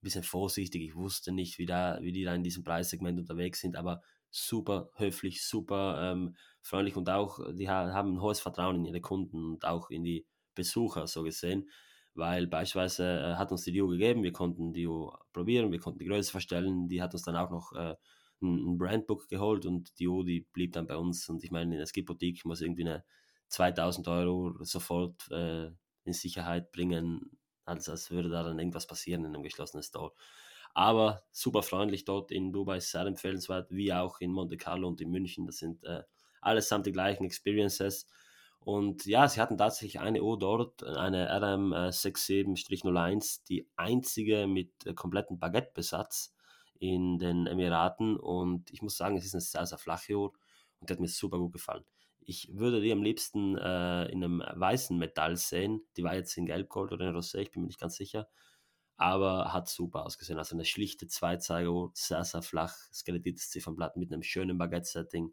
bisschen 0.00 0.22
vorsichtig. 0.22 0.82
Ich 0.82 0.94
wusste 0.94 1.32
nicht, 1.32 1.58
wie, 1.58 1.66
da, 1.66 1.98
wie 2.00 2.12
die 2.12 2.24
da 2.24 2.34
in 2.34 2.42
diesem 2.42 2.64
Preissegment 2.64 3.18
unterwegs 3.18 3.60
sind, 3.60 3.76
aber 3.76 4.02
super 4.30 4.90
höflich, 4.94 5.42
super 5.44 6.12
ähm, 6.12 6.36
freundlich 6.60 6.96
und 6.96 7.08
auch, 7.08 7.40
die 7.52 7.68
haben 7.68 8.14
ein 8.14 8.20
hohes 8.20 8.40
Vertrauen 8.40 8.76
in 8.76 8.84
ihre 8.84 9.00
Kunden 9.00 9.52
und 9.52 9.64
auch 9.64 9.90
in 9.90 10.04
die 10.04 10.26
Besucher 10.54 11.06
so 11.06 11.22
gesehen, 11.22 11.70
weil 12.18 12.46
beispielsweise 12.46 13.04
äh, 13.04 13.34
hat 13.36 13.52
uns 13.52 13.62
die 13.64 13.72
Dio 13.72 13.88
gegeben, 13.88 14.22
wir 14.22 14.32
konnten 14.32 14.72
die 14.72 14.80
Dio 14.80 15.16
probieren, 15.32 15.72
wir 15.72 15.78
konnten 15.78 16.00
die 16.00 16.06
Größe 16.06 16.30
verstellen, 16.30 16.88
die 16.88 17.00
hat 17.00 17.14
uns 17.14 17.22
dann 17.22 17.36
auch 17.36 17.50
noch 17.50 17.72
äh, 17.72 17.94
ein, 18.42 18.72
ein 18.74 18.78
Brandbook 18.78 19.28
geholt 19.28 19.66
und 19.66 19.90
die 19.90 20.04
Dio, 20.04 20.22
die 20.22 20.40
blieb 20.52 20.72
dann 20.72 20.86
bei 20.86 20.96
uns 20.96 21.28
und 21.28 21.42
ich 21.44 21.50
meine, 21.50 21.72
in 21.74 21.78
der 21.78 21.86
Skip-Boutique 21.86 22.44
muss 22.44 22.60
irgendwie 22.60 22.84
eine 22.84 23.04
2000 23.48 24.08
Euro 24.08 24.56
sofort 24.64 25.30
äh, 25.30 25.70
in 26.04 26.12
Sicherheit 26.12 26.72
bringen, 26.72 27.38
als, 27.64 27.88
als 27.88 28.10
würde 28.10 28.28
da 28.28 28.42
dann 28.42 28.58
irgendwas 28.58 28.86
passieren 28.86 29.24
in 29.24 29.34
einem 29.34 29.42
geschlossenen 29.42 29.82
Store. 29.82 30.12
Aber 30.74 31.22
super 31.32 31.62
freundlich 31.62 32.04
dort 32.04 32.30
in 32.30 32.52
Dubai, 32.52 32.80
sehr 32.80 33.06
empfehlenswert, 33.06 33.70
wie 33.70 33.92
auch 33.92 34.20
in 34.20 34.32
Monte 34.32 34.56
Carlo 34.56 34.88
und 34.88 35.00
in 35.00 35.10
München. 35.10 35.46
Das 35.46 35.58
sind 35.58 35.84
äh, 35.84 36.02
allesamt 36.40 36.86
die 36.86 36.92
gleichen 36.92 37.24
Experiences. 37.24 38.06
Und 38.60 39.06
ja, 39.06 39.28
sie 39.28 39.40
hatten 39.40 39.56
tatsächlich 39.56 40.00
eine 40.00 40.22
Uhr 40.22 40.38
dort, 40.38 40.84
eine 40.84 41.32
RM67-01, 41.32 43.44
die 43.48 43.68
einzige 43.76 44.46
mit 44.46 44.86
äh, 44.86 44.94
komplettem 44.94 45.38
Baguette-Besatz 45.38 46.34
in 46.78 47.18
den 47.18 47.46
Emiraten. 47.46 48.16
Und 48.16 48.70
ich 48.70 48.82
muss 48.82 48.96
sagen, 48.96 49.16
es 49.16 49.24
ist 49.24 49.34
eine 49.34 49.40
sehr, 49.40 49.66
sehr 49.66 49.78
flache 49.78 50.16
Uhr 50.16 50.32
und 50.80 50.88
die 50.88 50.92
hat 50.92 51.00
mir 51.00 51.08
super 51.08 51.38
gut 51.38 51.52
gefallen. 51.52 51.84
Ich 52.20 52.50
würde 52.52 52.80
die 52.80 52.92
am 52.92 53.02
liebsten 53.02 53.56
äh, 53.56 54.04
in 54.06 54.22
einem 54.22 54.40
weißen 54.40 54.98
Metall 54.98 55.36
sehen. 55.36 55.82
Die 55.96 56.04
war 56.04 56.14
jetzt 56.14 56.36
in 56.36 56.46
Gelbgold 56.46 56.92
oder 56.92 57.08
in 57.08 57.16
Rosé, 57.16 57.38
ich 57.38 57.50
bin 57.50 57.62
mir 57.62 57.68
nicht 57.68 57.80
ganz 57.80 57.96
sicher. 57.96 58.28
Aber 58.96 59.52
hat 59.52 59.68
super 59.68 60.04
ausgesehen. 60.04 60.38
Also 60.38 60.56
eine 60.56 60.64
schlichte 60.64 61.06
Zweizeigeruhr, 61.06 61.92
sehr, 61.94 62.24
sehr 62.24 62.42
flach, 62.42 62.74
skelettiertes 62.92 63.50
Ziffernblatt 63.50 63.96
mit 63.96 64.12
einem 64.12 64.22
schönen 64.22 64.58
Baguette-Setting. 64.58 65.32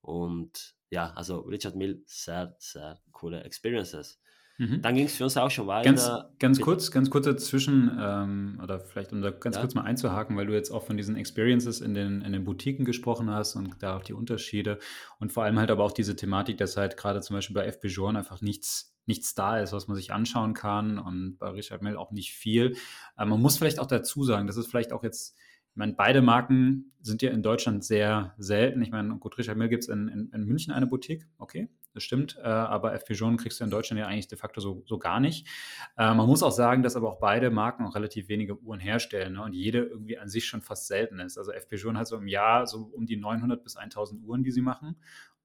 Und 0.00 0.75
ja, 0.90 1.12
also 1.14 1.40
Richard 1.40 1.76
Mill, 1.76 2.02
sehr, 2.06 2.56
sehr 2.58 3.00
coole 3.12 3.42
Experiences. 3.44 4.20
Mhm. 4.58 4.80
Dann 4.80 4.94
ging 4.94 5.04
es 5.04 5.16
für 5.16 5.24
uns 5.24 5.36
auch 5.36 5.50
schon 5.50 5.66
weiter. 5.66 5.84
Ganz, 5.84 6.10
ganz 6.38 6.60
kurz, 6.60 6.90
ganz 6.90 7.10
kurz 7.10 7.26
dazwischen, 7.26 7.90
ähm, 8.00 8.58
oder 8.62 8.80
vielleicht 8.80 9.12
um 9.12 9.20
da 9.20 9.30
ganz 9.30 9.56
ja. 9.56 9.60
kurz 9.60 9.74
mal 9.74 9.82
einzuhaken, 9.82 10.36
weil 10.36 10.46
du 10.46 10.54
jetzt 10.54 10.70
auch 10.70 10.84
von 10.84 10.96
diesen 10.96 11.16
Experiences 11.16 11.80
in 11.80 11.92
den, 11.92 12.22
in 12.22 12.32
den 12.32 12.44
Boutiquen 12.44 12.84
gesprochen 12.84 13.30
hast 13.30 13.54
und 13.54 13.82
da 13.82 13.96
auch 13.96 14.02
die 14.02 14.14
Unterschiede 14.14 14.78
und 15.18 15.32
vor 15.32 15.44
allem 15.44 15.58
halt 15.58 15.70
aber 15.70 15.84
auch 15.84 15.92
diese 15.92 16.16
Thematik, 16.16 16.56
dass 16.56 16.76
halt 16.76 16.96
gerade 16.96 17.20
zum 17.20 17.36
Beispiel 17.36 17.54
bei 17.54 17.66
FP 17.66 17.88
Journe 17.88 18.18
einfach 18.18 18.40
nichts 18.40 18.94
nichts 19.08 19.34
da 19.36 19.60
ist, 19.60 19.72
was 19.72 19.86
man 19.86 19.96
sich 19.96 20.12
anschauen 20.12 20.52
kann 20.52 20.98
und 20.98 21.38
bei 21.38 21.48
Richard 21.50 21.80
Mill 21.80 21.96
auch 21.96 22.10
nicht 22.10 22.32
viel. 22.32 22.76
Äh, 23.16 23.24
man 23.24 23.40
muss 23.40 23.56
vielleicht 23.56 23.78
auch 23.78 23.86
dazu 23.86 24.24
sagen, 24.24 24.48
das 24.48 24.56
ist 24.56 24.66
vielleicht 24.66 24.92
auch 24.92 25.04
jetzt 25.04 25.36
ich 25.76 25.78
meine, 25.78 25.92
beide 25.92 26.22
Marken 26.22 26.90
sind 27.02 27.20
ja 27.20 27.30
in 27.30 27.42
Deutschland 27.42 27.84
sehr 27.84 28.34
selten. 28.38 28.80
Ich 28.80 28.90
meine, 28.90 29.18
gut, 29.18 29.36
Richard 29.36 29.58
Mill 29.58 29.68
gibt 29.68 29.82
es 29.82 29.90
in, 29.90 30.08
in, 30.08 30.30
in, 30.32 30.44
München 30.46 30.72
eine 30.72 30.86
Boutique, 30.86 31.26
okay, 31.36 31.68
das 31.92 32.02
stimmt, 32.02 32.38
äh, 32.38 32.46
aber 32.46 32.94
FP 32.94 33.12
Journe 33.12 33.36
kriegst 33.36 33.60
du 33.60 33.64
in 33.64 33.68
Deutschland 33.68 34.00
ja 34.00 34.06
eigentlich 34.06 34.26
de 34.26 34.38
facto 34.38 34.58
so, 34.58 34.82
so 34.86 34.98
gar 34.98 35.20
nicht. 35.20 35.46
Äh, 35.98 36.14
man 36.14 36.26
muss 36.26 36.42
auch 36.42 36.50
sagen, 36.50 36.82
dass 36.82 36.96
aber 36.96 37.10
auch 37.10 37.20
beide 37.20 37.50
Marken 37.50 37.84
auch 37.84 37.94
relativ 37.94 38.30
wenige 38.30 38.58
Uhren 38.62 38.80
herstellen 38.80 39.34
ne, 39.34 39.42
und 39.42 39.52
jede 39.52 39.80
irgendwie 39.80 40.16
an 40.16 40.30
sich 40.30 40.46
schon 40.46 40.62
fast 40.62 40.86
selten 40.86 41.20
ist. 41.20 41.36
Also 41.36 41.52
FP 41.52 41.76
Journe 41.76 41.98
hat 41.98 42.06
so 42.06 42.16
im 42.16 42.26
Jahr 42.26 42.66
so 42.66 42.90
um 42.94 43.04
die 43.04 43.18
900 43.18 43.62
bis 43.62 43.76
1000 43.76 44.24
Uhren, 44.24 44.44
die 44.44 44.52
sie 44.52 44.62
machen 44.62 44.96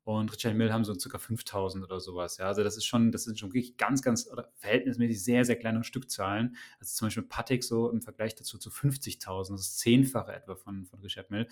und 0.04 0.34
Richard 0.34 0.56
Mill 0.56 0.74
haben 0.74 0.84
so 0.84 0.96
ca. 0.96 1.20
5000 1.20 1.84
oder 1.84 2.00
sowas. 2.00 2.38
Ja, 2.38 2.48
also 2.48 2.64
das 2.64 2.76
ist 2.76 2.86
schon, 2.86 3.12
das 3.12 3.26
sind 3.26 3.38
schon 3.38 3.50
wirklich 3.50 3.78
ganz, 3.78 4.02
ganz 4.02 4.28
oder 4.32 4.52
verhältnismäßig 4.56 5.24
sehr, 5.24 5.46
sehr 5.46 5.58
kleine 5.58 5.84
Stückzahlen. 5.84 6.56
Also 6.80 6.96
zum 6.96 7.06
Beispiel 7.08 7.24
Patek 7.24 7.64
so 7.64 7.90
im 7.92 8.02
Vergleich 8.02 8.34
dazu 8.34 8.58
zu 8.58 8.70
50.000, 8.70 9.52
das 9.52 9.62
ist 9.62 9.80
zehnfache 9.80 10.34
etwa 10.34 10.56
von, 10.56 10.86
von 10.86 11.00
Richard 11.02 11.30
Mill. 11.30 11.48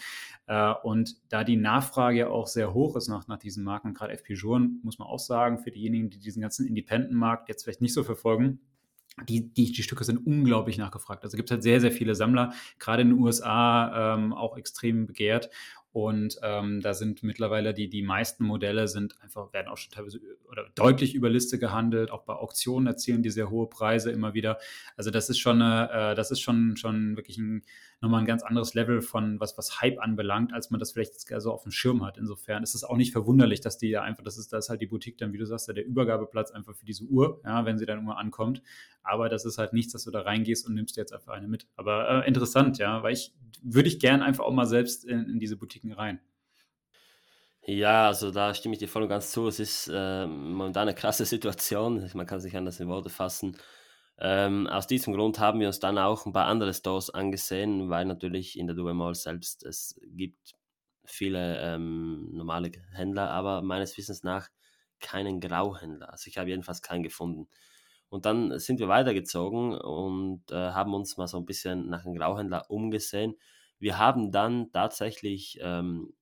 Äh, 0.47 0.73
und 0.83 1.17
da 1.29 1.43
die 1.43 1.57
Nachfrage 1.57 2.29
auch 2.29 2.47
sehr 2.47 2.73
hoch 2.73 2.95
ist 2.95 3.07
nach, 3.07 3.27
nach 3.27 3.37
diesen 3.37 3.63
Marken, 3.63 3.93
gerade 3.93 4.13
FP 4.13 4.33
Journe, 4.33 4.69
muss 4.83 4.97
man 4.97 5.07
auch 5.07 5.19
sagen, 5.19 5.59
für 5.59 5.71
diejenigen, 5.71 6.09
die 6.09 6.19
diesen 6.19 6.41
ganzen 6.41 6.65
Independent-Markt 6.65 7.49
jetzt 7.49 7.63
vielleicht 7.63 7.81
nicht 7.81 7.93
so 7.93 8.03
verfolgen, 8.03 8.59
die, 9.27 9.53
die, 9.53 9.71
die 9.71 9.83
Stücke 9.83 10.03
sind 10.03 10.25
unglaublich 10.25 10.77
nachgefragt. 10.77 11.23
Also 11.23 11.35
gibt 11.35 11.49
es 11.49 11.51
halt 11.51 11.63
sehr, 11.63 11.81
sehr 11.81 11.91
viele 11.91 12.15
Sammler, 12.15 12.53
gerade 12.77 13.01
in 13.01 13.09
den 13.09 13.19
USA 13.19 14.15
ähm, 14.15 14.33
auch 14.33 14.57
extrem 14.57 15.07
begehrt. 15.07 15.49
Und 15.91 16.39
ähm, 16.43 16.81
da 16.81 16.93
sind 16.93 17.23
mittlerweile 17.23 17.73
die, 17.73 17.89
die 17.89 18.03
meisten 18.03 18.43
Modelle 18.43 18.87
sind 18.87 19.19
einfach, 19.21 19.51
werden 19.53 19.67
auch 19.69 19.77
schon 19.77 19.91
teilweise 19.91 20.19
oder 20.47 20.69
deutlich 20.75 21.15
über 21.15 21.29
Liste 21.29 21.57
gehandelt. 21.57 22.11
Auch 22.11 22.23
bei 22.23 22.33
Auktionen 22.33 22.85
erzielen 22.85 23.23
die 23.23 23.31
sehr 23.31 23.49
hohe 23.49 23.67
Preise 23.67 24.11
immer 24.11 24.35
wieder. 24.35 24.59
Also 24.95 25.09
das 25.09 25.29
ist 25.29 25.39
schon, 25.39 25.61
äh, 25.61 26.13
das 26.13 26.29
ist 26.29 26.41
schon, 26.41 26.77
schon 26.77 27.15
wirklich 27.17 27.39
ein, 27.39 27.63
nochmal 28.01 28.21
ein 28.21 28.25
ganz 28.25 28.43
anderes 28.43 28.73
Level 28.73 29.01
von 29.01 29.39
was, 29.39 29.57
was 29.57 29.81
Hype 29.81 29.99
anbelangt, 29.99 30.53
als 30.53 30.69
man 30.69 30.79
das 30.79 30.91
vielleicht 30.91 31.13
jetzt 31.13 31.27
so 31.41 31.51
auf 31.51 31.63
dem 31.63 31.71
Schirm 31.71 32.05
hat. 32.05 32.17
Insofern 32.17 32.63
ist 32.63 32.73
es 32.73 32.83
auch 32.83 32.95
nicht 32.95 33.11
verwunderlich, 33.11 33.61
dass 33.61 33.77
die 33.77 33.89
ja 33.89 34.01
einfach, 34.01 34.23
das 34.23 34.37
ist, 34.37 34.53
das 34.53 34.65
ist 34.65 34.69
halt 34.69 34.81
die 34.81 34.87
Boutique 34.87 35.17
dann, 35.17 35.33
wie 35.33 35.37
du 35.37 35.45
sagst, 35.45 35.67
der 35.67 35.85
Übergabeplatz 35.85 36.51
einfach 36.51 36.75
für 36.75 36.85
diese 36.85 37.03
Uhr, 37.03 37.41
ja, 37.43 37.65
wenn 37.65 37.77
sie 37.77 37.85
dann 37.85 37.97
irgendwann 37.97 38.17
ankommt. 38.17 38.61
Aber 39.03 39.27
das 39.27 39.45
ist 39.45 39.57
halt 39.57 39.73
nichts, 39.73 39.93
dass 39.93 40.05
du 40.05 40.11
da 40.11 40.21
reingehst 40.21 40.65
und 40.67 40.75
nimmst 40.75 40.95
jetzt 40.97 41.13
einfach 41.13 41.33
eine 41.33 41.47
mit. 41.47 41.67
Aber 41.75 42.23
äh, 42.23 42.27
interessant, 42.27 42.77
ja, 42.77 43.03
weil 43.03 43.13
ich 43.13 43.33
würde 43.61 43.89
ich 43.89 43.99
gern 43.99 44.21
einfach 44.21 44.45
auch 44.45 44.53
mal 44.53 44.65
selbst 44.65 45.05
in, 45.05 45.25
in 45.29 45.39
diese 45.39 45.57
Boutiquen 45.57 45.91
rein. 45.91 46.19
Ja, 47.63 48.07
also 48.07 48.31
da 48.31 48.53
stimme 48.53 48.73
ich 48.73 48.79
dir 48.79 48.87
voll 48.87 49.03
und 49.03 49.09
ganz 49.09 49.31
zu. 49.31 49.47
Es 49.47 49.59
ist 49.59 49.91
äh, 49.93 50.25
momentan 50.25 50.83
eine 50.87 50.95
krasse 50.95 51.25
Situation. 51.25 52.09
Man 52.13 52.25
kann 52.25 52.39
sich 52.39 52.55
anders 52.55 52.79
in 52.79 52.87
Worte 52.87 53.09
fassen. 53.09 53.57
Ähm, 54.21 54.67
aus 54.67 54.87
diesem 54.87 55.13
Grund 55.13 55.39
haben 55.39 55.59
wir 55.61 55.67
uns 55.67 55.79
dann 55.79 55.97
auch 55.97 56.25
ein 56.25 56.33
paar 56.33 56.47
andere 56.47 56.73
Stores 56.73 57.09
angesehen, 57.09 57.89
weil 57.89 58.05
natürlich 58.05 58.59
in 58.59 58.67
der 58.67 58.75
Dubai 58.75 58.93
Mall 58.93 59.15
selbst 59.15 59.63
es 59.63 59.99
gibt 60.03 60.55
viele 61.05 61.57
ähm, 61.59 62.29
normale 62.33 62.71
Händler, 62.93 63.31
aber 63.31 63.61
meines 63.61 63.97
Wissens 63.97 64.23
nach 64.23 64.49
keinen 64.99 65.39
Grauhändler. 65.39 66.11
Also 66.11 66.27
ich 66.27 66.37
habe 66.37 66.49
jedenfalls 66.49 66.81
keinen 66.81 67.03
gefunden. 67.03 67.47
Und 68.09 68.25
dann 68.25 68.59
sind 68.59 68.79
wir 68.79 68.87
weitergezogen 68.89 69.73
und 69.75 70.51
äh, 70.51 70.55
haben 70.55 70.93
uns 70.93 71.17
mal 71.17 71.27
so 71.27 71.37
ein 71.37 71.45
bisschen 71.45 71.89
nach 71.89 72.05
einem 72.05 72.15
Grauhändler 72.15 72.69
umgesehen. 72.69 73.35
Wir 73.79 73.97
haben 73.97 74.31
dann 74.31 74.71
tatsächlich, 74.71 75.59
ähm, 75.61 76.13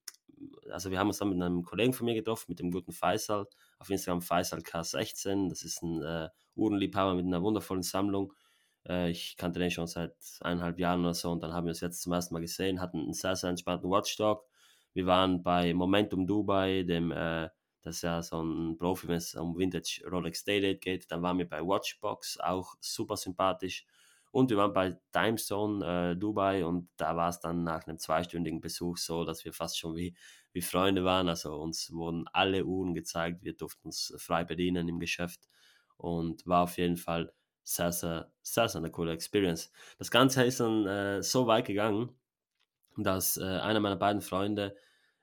also 0.69 0.91
wir 0.91 0.99
haben 0.99 1.07
uns 1.07 1.17
dann 1.17 1.29
mit 1.29 1.41
einem 1.41 1.63
Kollegen 1.63 1.93
von 1.93 2.05
mir 2.05 2.13
getroffen, 2.13 2.45
mit 2.49 2.59
dem 2.59 2.71
guten 2.71 2.91
Faisal, 2.91 3.47
auf 3.79 3.89
Instagram 3.89 4.21
Faisal 4.21 4.59
K16. 4.59 5.49
Das 5.49 5.63
ist 5.63 5.81
ein 5.81 6.01
äh, 6.01 6.29
Uhrenliebhaber 6.55 7.15
mit 7.15 7.25
einer 7.25 7.41
wundervollen 7.41 7.83
Sammlung. 7.83 8.33
Äh, 8.87 9.11
ich 9.11 9.37
kannte 9.37 9.59
den 9.59 9.71
schon 9.71 9.87
seit 9.87 10.15
eineinhalb 10.41 10.79
Jahren 10.79 11.01
oder 11.01 11.13
so 11.13 11.31
und 11.31 11.43
dann 11.43 11.53
haben 11.53 11.65
wir 11.65 11.71
uns 11.71 11.81
jetzt 11.81 12.01
zum 12.01 12.13
ersten 12.13 12.33
Mal 12.33 12.41
gesehen, 12.41 12.81
hatten 12.81 12.99
einen 12.99 13.13
sehr, 13.13 13.35
sehr 13.35 13.49
entspannten 13.49 13.89
Watchdog. 13.89 14.45
Wir 14.93 15.05
waren 15.05 15.43
bei 15.43 15.73
Momentum 15.73 16.25
Dubai, 16.25 16.83
dem, 16.83 17.11
äh, 17.11 17.49
das 17.83 17.97
ist 17.97 18.01
ja 18.01 18.21
so 18.21 18.41
ein 18.41 18.77
Profi, 18.77 19.07
wenn 19.07 19.17
es 19.17 19.35
um 19.35 19.57
Vintage 19.57 20.01
Rolex 20.11 20.43
Daydate 20.43 20.79
geht. 20.79 21.11
Dann 21.11 21.21
waren 21.21 21.37
wir 21.37 21.47
bei 21.47 21.61
Watchbox, 21.61 22.39
auch 22.39 22.75
super 22.81 23.15
sympathisch. 23.15 23.85
Und 24.31 24.49
wir 24.49 24.57
waren 24.57 24.73
bei 24.73 24.97
Timezone 25.11 26.11
äh, 26.11 26.15
Dubai 26.15 26.65
und 26.65 26.89
da 26.97 27.15
war 27.15 27.29
es 27.29 27.39
dann 27.39 27.63
nach 27.63 27.87
einem 27.87 27.97
zweistündigen 27.97 28.59
Besuch 28.59 28.97
so, 28.97 29.23
dass 29.23 29.45
wir 29.45 29.53
fast 29.53 29.79
schon 29.79 29.95
wie, 29.95 30.15
wie 30.57 30.61
Freunde 30.61 31.05
waren. 31.05 31.29
Also 31.29 31.55
uns 31.55 31.91
wurden 31.93 32.25
alle 32.33 32.65
Uhren 32.65 32.95
gezeigt, 32.95 33.43
wir 33.43 33.55
durften 33.55 33.87
uns 33.89 34.13
frei 34.17 34.43
bedienen 34.43 34.89
im 34.89 34.99
Geschäft 34.99 35.47
und 35.97 36.45
war 36.47 36.63
auf 36.63 36.77
jeden 36.77 36.97
Fall 36.97 37.31
sehr, 37.63 37.91
sehr, 37.91 38.31
sehr, 38.41 38.67
sehr 38.67 38.79
eine 38.79 38.91
coole 38.91 39.13
Experience. 39.13 39.71
Das 39.99 40.09
Ganze 40.09 40.43
ist 40.43 40.59
dann 40.59 40.85
äh, 40.87 41.21
so 41.21 41.47
weit 41.47 41.65
gegangen, 41.65 42.09
dass 42.97 43.37
äh, 43.37 43.43
einer 43.43 43.79
meiner 43.79 43.97
beiden 43.97 44.21
Freunde, 44.21 44.75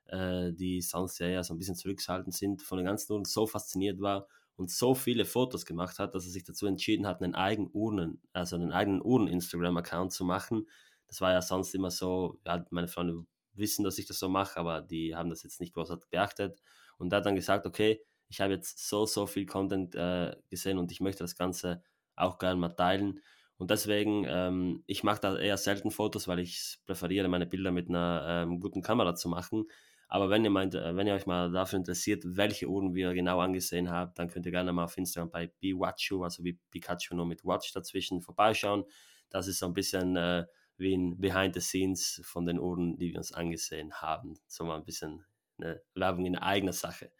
äh, 0.05 0.53
die 0.53 0.81
sonst 0.81 1.19
ja 1.19 1.43
so 1.43 1.53
ein 1.53 1.57
bisschen 1.57 1.75
zurückgehalten 1.75 2.31
sind, 2.31 2.61
von 2.61 2.77
den 2.77 2.85
ganzen 2.85 3.11
Uhren 3.11 3.25
so 3.25 3.45
fasziniert 3.45 3.99
war 3.99 4.27
und 4.55 4.71
so 4.71 4.95
viele 4.95 5.25
Fotos 5.25 5.65
gemacht 5.65 5.99
hat, 5.99 6.15
dass 6.15 6.25
er 6.25 6.31
sich 6.31 6.45
dazu 6.45 6.65
entschieden 6.65 7.07
hat, 7.07 7.21
einen 7.21 7.35
eigenen 7.35 7.69
Uhren, 7.73 8.21
also 8.31 8.55
einen 8.55 8.71
eigenen 8.71 9.01
Uhren-Instagram-Account 9.03 10.13
zu 10.13 10.23
machen. 10.23 10.69
Das 11.07 11.19
war 11.19 11.33
ja 11.33 11.41
sonst 11.41 11.75
immer 11.75 11.91
so, 11.91 12.39
ja, 12.45 12.65
meine 12.69 12.87
Freunde 12.87 13.25
wissen, 13.57 13.83
dass 13.83 13.97
ich 13.97 14.05
das 14.05 14.19
so 14.19 14.29
mache, 14.29 14.59
aber 14.59 14.81
die 14.81 15.15
haben 15.15 15.29
das 15.29 15.43
jetzt 15.43 15.59
nicht 15.59 15.73
großartig 15.73 16.09
beachtet. 16.09 16.61
Und 16.97 17.13
hat 17.13 17.25
dann 17.25 17.35
gesagt, 17.35 17.65
okay, 17.65 18.01
ich 18.29 18.41
habe 18.41 18.53
jetzt 18.53 18.87
so, 18.87 19.05
so 19.05 19.27
viel 19.27 19.45
Content 19.45 19.95
äh, 19.95 20.35
gesehen 20.49 20.77
und 20.77 20.91
ich 20.91 21.01
möchte 21.01 21.23
das 21.23 21.35
Ganze 21.35 21.83
auch 22.15 22.37
gerne 22.37 22.59
mal 22.59 22.69
teilen. 22.69 23.21
Und 23.57 23.71
deswegen, 23.71 24.25
ähm, 24.27 24.83
ich 24.85 25.03
mache 25.03 25.21
da 25.21 25.37
eher 25.37 25.57
selten 25.57 25.91
Fotos, 25.91 26.27
weil 26.27 26.39
ich 26.39 26.77
präferiere, 26.85 27.27
meine 27.27 27.45
Bilder 27.45 27.71
mit 27.71 27.89
einer 27.89 28.25
ähm, 28.27 28.59
guten 28.59 28.81
Kamera 28.81 29.15
zu 29.15 29.29
machen. 29.29 29.65
Aber 30.07 30.29
wenn 30.29 30.43
ihr 30.43 30.49
meint, 30.49 30.75
äh, 30.75 30.95
wenn 30.95 31.07
ihr 31.07 31.13
euch 31.13 31.25
mal 31.25 31.51
dafür 31.51 31.77
interessiert, 31.77 32.23
welche 32.25 32.67
Uhren 32.67 32.93
wir 32.93 33.13
genau 33.13 33.39
angesehen 33.39 33.89
haben, 33.89 34.11
dann 34.15 34.29
könnt 34.29 34.45
ihr 34.45 34.51
gerne 34.51 34.73
mal 34.73 34.83
auf 34.83 34.97
Instagram 34.97 35.31
bei 35.31 35.47
BeWatchu, 35.59 36.23
also 36.23 36.43
wie 36.43 36.59
Pikachu 36.71 37.15
nur 37.15 37.25
mit 37.25 37.43
Watch 37.45 37.71
dazwischen 37.73 38.21
vorbeischauen. 38.21 38.83
Das 39.29 39.47
ist 39.47 39.59
so 39.59 39.65
ein 39.65 39.73
bisschen 39.73 40.15
äh, 40.15 40.45
wie 40.77 40.95
ein 40.95 41.19
Behind 41.19 41.53
the 41.53 41.61
Scenes 41.61 42.21
von 42.23 42.45
den 42.45 42.59
Uhren, 42.59 42.97
die 42.97 43.11
wir 43.11 43.17
uns 43.17 43.31
angesehen 43.31 43.93
haben. 43.93 44.35
So 44.47 44.65
mal 44.65 44.77
ein 44.77 44.85
bisschen 44.85 45.25
eine 45.57 45.81
Werbung 45.93 46.25
in 46.25 46.37
eigener 46.37 46.73
Sache. 46.73 47.11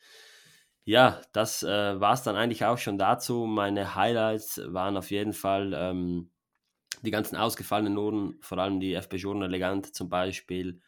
Ja, 0.84 1.22
das 1.34 1.64
äh, 1.64 2.00
war 2.00 2.14
es 2.14 2.24
dann 2.24 2.36
eigentlich 2.36 2.66
auch 2.66 2.78
schon 2.78 2.98
dazu. 2.98 3.46
Meine 3.46 3.96
Highlights 3.96 4.62
waren 4.68 4.98
auf 4.98 5.10
jeden 5.10 5.34
Fall 5.34 5.74
ähm, 5.76 6.30
die 7.02 7.12
ganzen 7.12 7.38
ausgefallenen 7.38 7.98
Uhren, 7.98 8.38
vor 8.42 8.60
allem 8.60 8.80
die 8.80 8.94
FP 8.94 9.18
Journe 9.18 9.46
Elegant 9.46 9.96
zum 9.96 10.10
Beispiel 10.10 10.82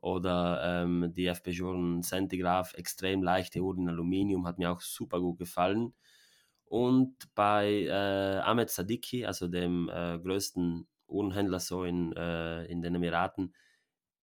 oder 0.00 0.82
ähm, 0.82 1.12
die 1.14 1.26
FP 1.26 1.50
Journe 1.50 2.02
Centigraph, 2.02 2.74
extrem 2.74 3.22
leichte 3.22 3.60
Uhren 3.60 3.82
in 3.82 3.88
Aluminium, 3.88 4.46
hat 4.46 4.58
mir 4.58 4.70
auch 4.70 4.80
super 4.80 5.20
gut 5.20 5.38
gefallen. 5.38 5.94
Und 6.64 7.34
bei 7.34 7.84
äh, 7.84 8.38
Ahmed 8.40 8.70
Sadiki, 8.70 9.26
also 9.26 9.48
dem 9.48 9.88
äh, 9.88 10.18
größten 10.18 10.86
Uhrenhändler 11.10 11.60
so 11.60 11.84
in, 11.84 12.12
äh, 12.14 12.64
in 12.66 12.82
den 12.82 12.94
Emiraten, 12.94 13.54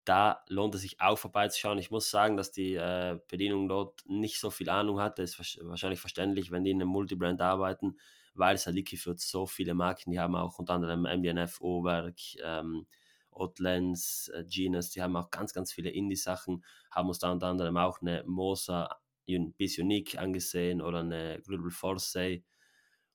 da 0.04 0.42
lohnt 0.48 0.74
es 0.74 0.80
sich 0.82 1.00
auch 1.00 1.18
vorbeizuschauen. 1.18 1.78
Ich 1.78 1.90
muss 1.90 2.10
sagen, 2.10 2.36
dass 2.38 2.50
die 2.50 2.74
äh, 2.74 3.18
Bedienung 3.28 3.68
dort 3.68 4.02
nicht 4.06 4.40
so 4.40 4.50
viel 4.50 4.70
Ahnung 4.70 5.00
hatte. 5.00 5.22
Ist 5.22 5.38
wahrscheinlich 5.62 6.00
verständlich, 6.00 6.50
wenn 6.50 6.64
die 6.64 6.70
in 6.70 6.80
einem 6.80 6.90
Multibrand 6.90 7.42
arbeiten, 7.42 7.98
weil 8.34 8.56
Sadiki 8.56 8.96
führt 8.96 9.20
so 9.20 9.46
viele 9.46 9.74
Marken. 9.74 10.10
Die 10.12 10.18
haben 10.18 10.34
auch 10.34 10.58
unter 10.58 10.74
anderem 10.74 11.04
MBNF, 11.04 11.60
Oberg, 11.60 12.16
ähm, 12.42 12.86
Outlands, 13.30 14.28
äh, 14.34 14.44
Genus. 14.48 14.90
Die 14.90 15.02
haben 15.02 15.14
auch 15.14 15.30
ganz, 15.30 15.52
ganz 15.52 15.72
viele 15.72 15.90
Indie-Sachen. 15.90 16.64
Haben 16.90 17.08
uns 17.08 17.18
da 17.18 17.30
unter 17.30 17.48
anderem 17.48 17.76
auch 17.76 18.00
eine 18.00 18.24
Mosa 18.26 18.88
bis 19.26 19.78
Unique 19.78 20.16
angesehen 20.18 20.80
oder 20.80 21.00
eine 21.00 21.42
Global 21.44 21.70
Force. 21.70 22.16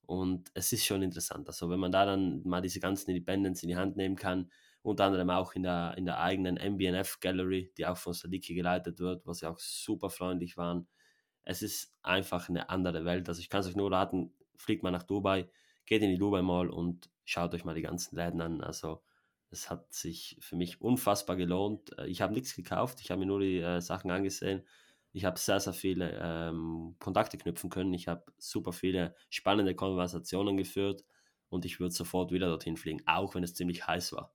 Und 0.06 0.52
es 0.54 0.74
ist 0.74 0.86
schon 0.86 1.02
interessant. 1.02 1.48
Also 1.48 1.70
wenn 1.70 1.80
man 1.80 1.92
da 1.92 2.06
dann 2.06 2.42
mal 2.44 2.62
diese 2.62 2.80
ganzen 2.80 3.10
Independents 3.12 3.63
in 3.63 3.70
die 3.70 3.78
Hand 3.78 3.96
nehmen 3.96 4.16
kann, 4.16 4.52
unter 4.82 5.06
anderem 5.06 5.30
auch 5.30 5.54
in 5.54 5.63
der, 5.63 5.96
in 5.98 6.06
der 6.06 6.20
eigenen 6.20 6.58
MBNF 6.58 7.20
Gallery, 7.22 7.72
die 7.78 7.86
auch 7.86 7.98
von 7.98 8.13
Sadiki 8.13 8.54
geleitet 8.54 9.00
wird, 9.00 9.26
wo 9.26 9.32
sie 9.32 9.48
auch 9.48 9.60
super 9.60 10.10
freundlich 10.10 10.58
waren. 10.58 10.88
Es 11.44 11.62
ist 11.62 11.96
einfach 12.02 12.50
eine 12.50 12.70
andere 12.70 13.06
Welt. 13.06 13.30
Also 13.30 13.39
ich 13.39 13.50
kann 13.50 13.62
es 13.62 13.68
euch 13.68 13.78
nur 13.78 13.92
raten, 13.92 14.34
fliegt 14.58 14.84
mal 14.84 14.92
nach 14.92 15.04
Dubai, 15.04 15.50
geht 15.86 16.02
in 16.02 16.10
die 16.10 16.18
Dubai 16.18 16.42
Mall 16.42 16.70
und 16.70 17.10
schaut 17.24 17.54
euch 17.54 17.63
mal 17.63 17.76
die 17.76 17.82
ganzen 17.82 18.18
Läden 18.18 18.42
an. 18.42 18.62
Also 18.62 19.02
es 19.52 19.70
hat 19.70 19.94
sich 19.94 20.38
für 20.42 20.58
mich 20.58 20.82
unfassbar 20.82 21.38
gelohnt. 21.38 21.98
Äh, 21.98 22.08
ich 22.08 22.22
habe 22.22 22.34
nichts 22.34 22.56
gekauft, 22.56 23.00
ich 23.02 23.10
habe 23.10 23.20
mir 23.20 23.28
nur 23.28 23.39
die 23.39 23.60
äh, 23.60 23.80
Sachen 23.80 24.12
angesehen 24.12 24.63
ich 25.13 25.26
habe 25.26 25.39
sehr, 25.39 25.60
sehr 25.60 25.73
viele 25.73 26.19
ähm, 26.21 26.95
Kontakte 26.99 27.38
knüpfen 27.38 27.69
können. 27.69 27.93
Ich 27.93 28.08
habe 28.08 28.26
super 28.38 28.73
viele 28.73 29.15
spannende 29.30 29.76
Konversationen 29.76 30.58
geführt 30.58 31.06
und 31.49 31.65
ich 31.65 31.80
würde 31.80 31.93
sofort 31.93 32.32
wieder 32.32 32.47
dorthin 32.47 32.78
fliegen, 32.78 33.02
auch 33.06 33.36
wenn 33.36 33.43
es 33.43 33.54
ziemlich 33.54 33.86
heiß 33.88 34.13
war. 34.13 34.34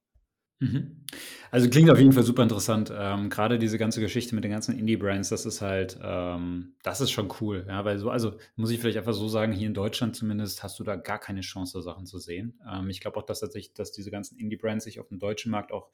Mhm. 0.60 1.04
Also 1.52 1.70
klingt 1.70 1.88
auf 1.88 1.98
jeden 1.98 2.12
Fall 2.12 2.24
super 2.24 2.42
interessant. 2.42 2.92
Ähm, 2.94 3.30
Gerade 3.30 3.58
diese 3.58 3.78
ganze 3.78 4.00
Geschichte 4.00 4.34
mit 4.34 4.42
den 4.42 4.50
ganzen 4.50 4.76
Indie-Brands, 4.76 5.28
das 5.28 5.46
ist 5.46 5.60
halt, 5.60 5.98
ähm, 6.02 6.74
das 6.82 7.00
ist 7.00 7.12
schon 7.12 7.32
cool. 7.40 7.64
Ja, 7.68 7.84
weil 7.84 7.98
so, 7.98 8.10
also 8.10 8.36
muss 8.56 8.70
ich 8.70 8.80
vielleicht 8.80 8.98
einfach 8.98 9.12
so 9.12 9.28
sagen, 9.28 9.52
hier 9.52 9.68
in 9.68 9.74
Deutschland 9.74 10.16
zumindest 10.16 10.64
hast 10.64 10.78
du 10.80 10.84
da 10.84 10.96
gar 10.96 11.20
keine 11.20 11.42
Chance, 11.42 11.80
Sachen 11.82 12.06
zu 12.06 12.18
sehen. 12.18 12.58
Ähm, 12.68 12.90
ich 12.90 13.00
glaube 13.00 13.18
auch, 13.18 13.24
dass 13.24 13.40
tatsächlich, 13.40 13.74
dass 13.74 13.92
diese 13.92 14.10
ganzen 14.10 14.36
Indie-Brands 14.36 14.84
sich 14.84 14.98
auf 14.98 15.08
dem 15.08 15.20
deutschen 15.20 15.52
Markt 15.52 15.70
auch 15.70 15.90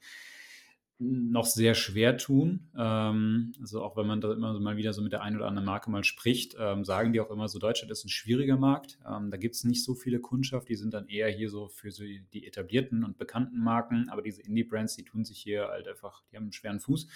noch 0.97 1.45
sehr 1.45 1.75
schwer 1.75 2.17
tun. 2.17 2.69
Ähm, 2.77 3.53
also 3.59 3.83
auch 3.83 3.97
wenn 3.97 4.07
man 4.07 4.21
da 4.21 4.31
immer 4.31 4.57
mal 4.59 4.77
wieder 4.77 4.93
so 4.93 5.01
mit 5.01 5.11
der 5.11 5.21
einen 5.21 5.35
oder 5.35 5.47
anderen 5.47 5.65
Marke 5.65 5.91
mal 5.91 6.03
spricht, 6.03 6.55
ähm, 6.57 6.85
sagen 6.85 7.11
die 7.11 7.19
auch 7.19 7.29
immer 7.29 7.49
so, 7.49 7.59
Deutschland 7.59 7.91
ist 7.91 8.05
ein 8.05 8.09
schwieriger 8.09 8.57
Markt. 8.57 8.97
Ähm, 9.05 9.29
da 9.29 9.37
gibt 9.37 9.55
es 9.55 9.65
nicht 9.65 9.83
so 9.83 9.93
viele 9.93 10.19
Kundschaft, 10.19 10.69
die 10.69 10.75
sind 10.75 10.93
dann 10.93 11.07
eher 11.07 11.29
hier 11.29 11.49
so 11.49 11.67
für 11.67 11.91
so 11.91 12.03
die 12.03 12.47
etablierten 12.47 13.03
und 13.03 13.17
bekannten 13.17 13.59
Marken, 13.59 14.07
aber 14.09 14.21
diese 14.21 14.41
Indie-Brands, 14.41 14.95
die 14.95 15.03
tun 15.03 15.25
sich 15.25 15.37
hier 15.39 15.67
halt 15.67 15.87
einfach, 15.87 16.23
die 16.31 16.37
haben 16.37 16.43
einen 16.43 16.53
schweren 16.53 16.79
Fuß. 16.79 17.07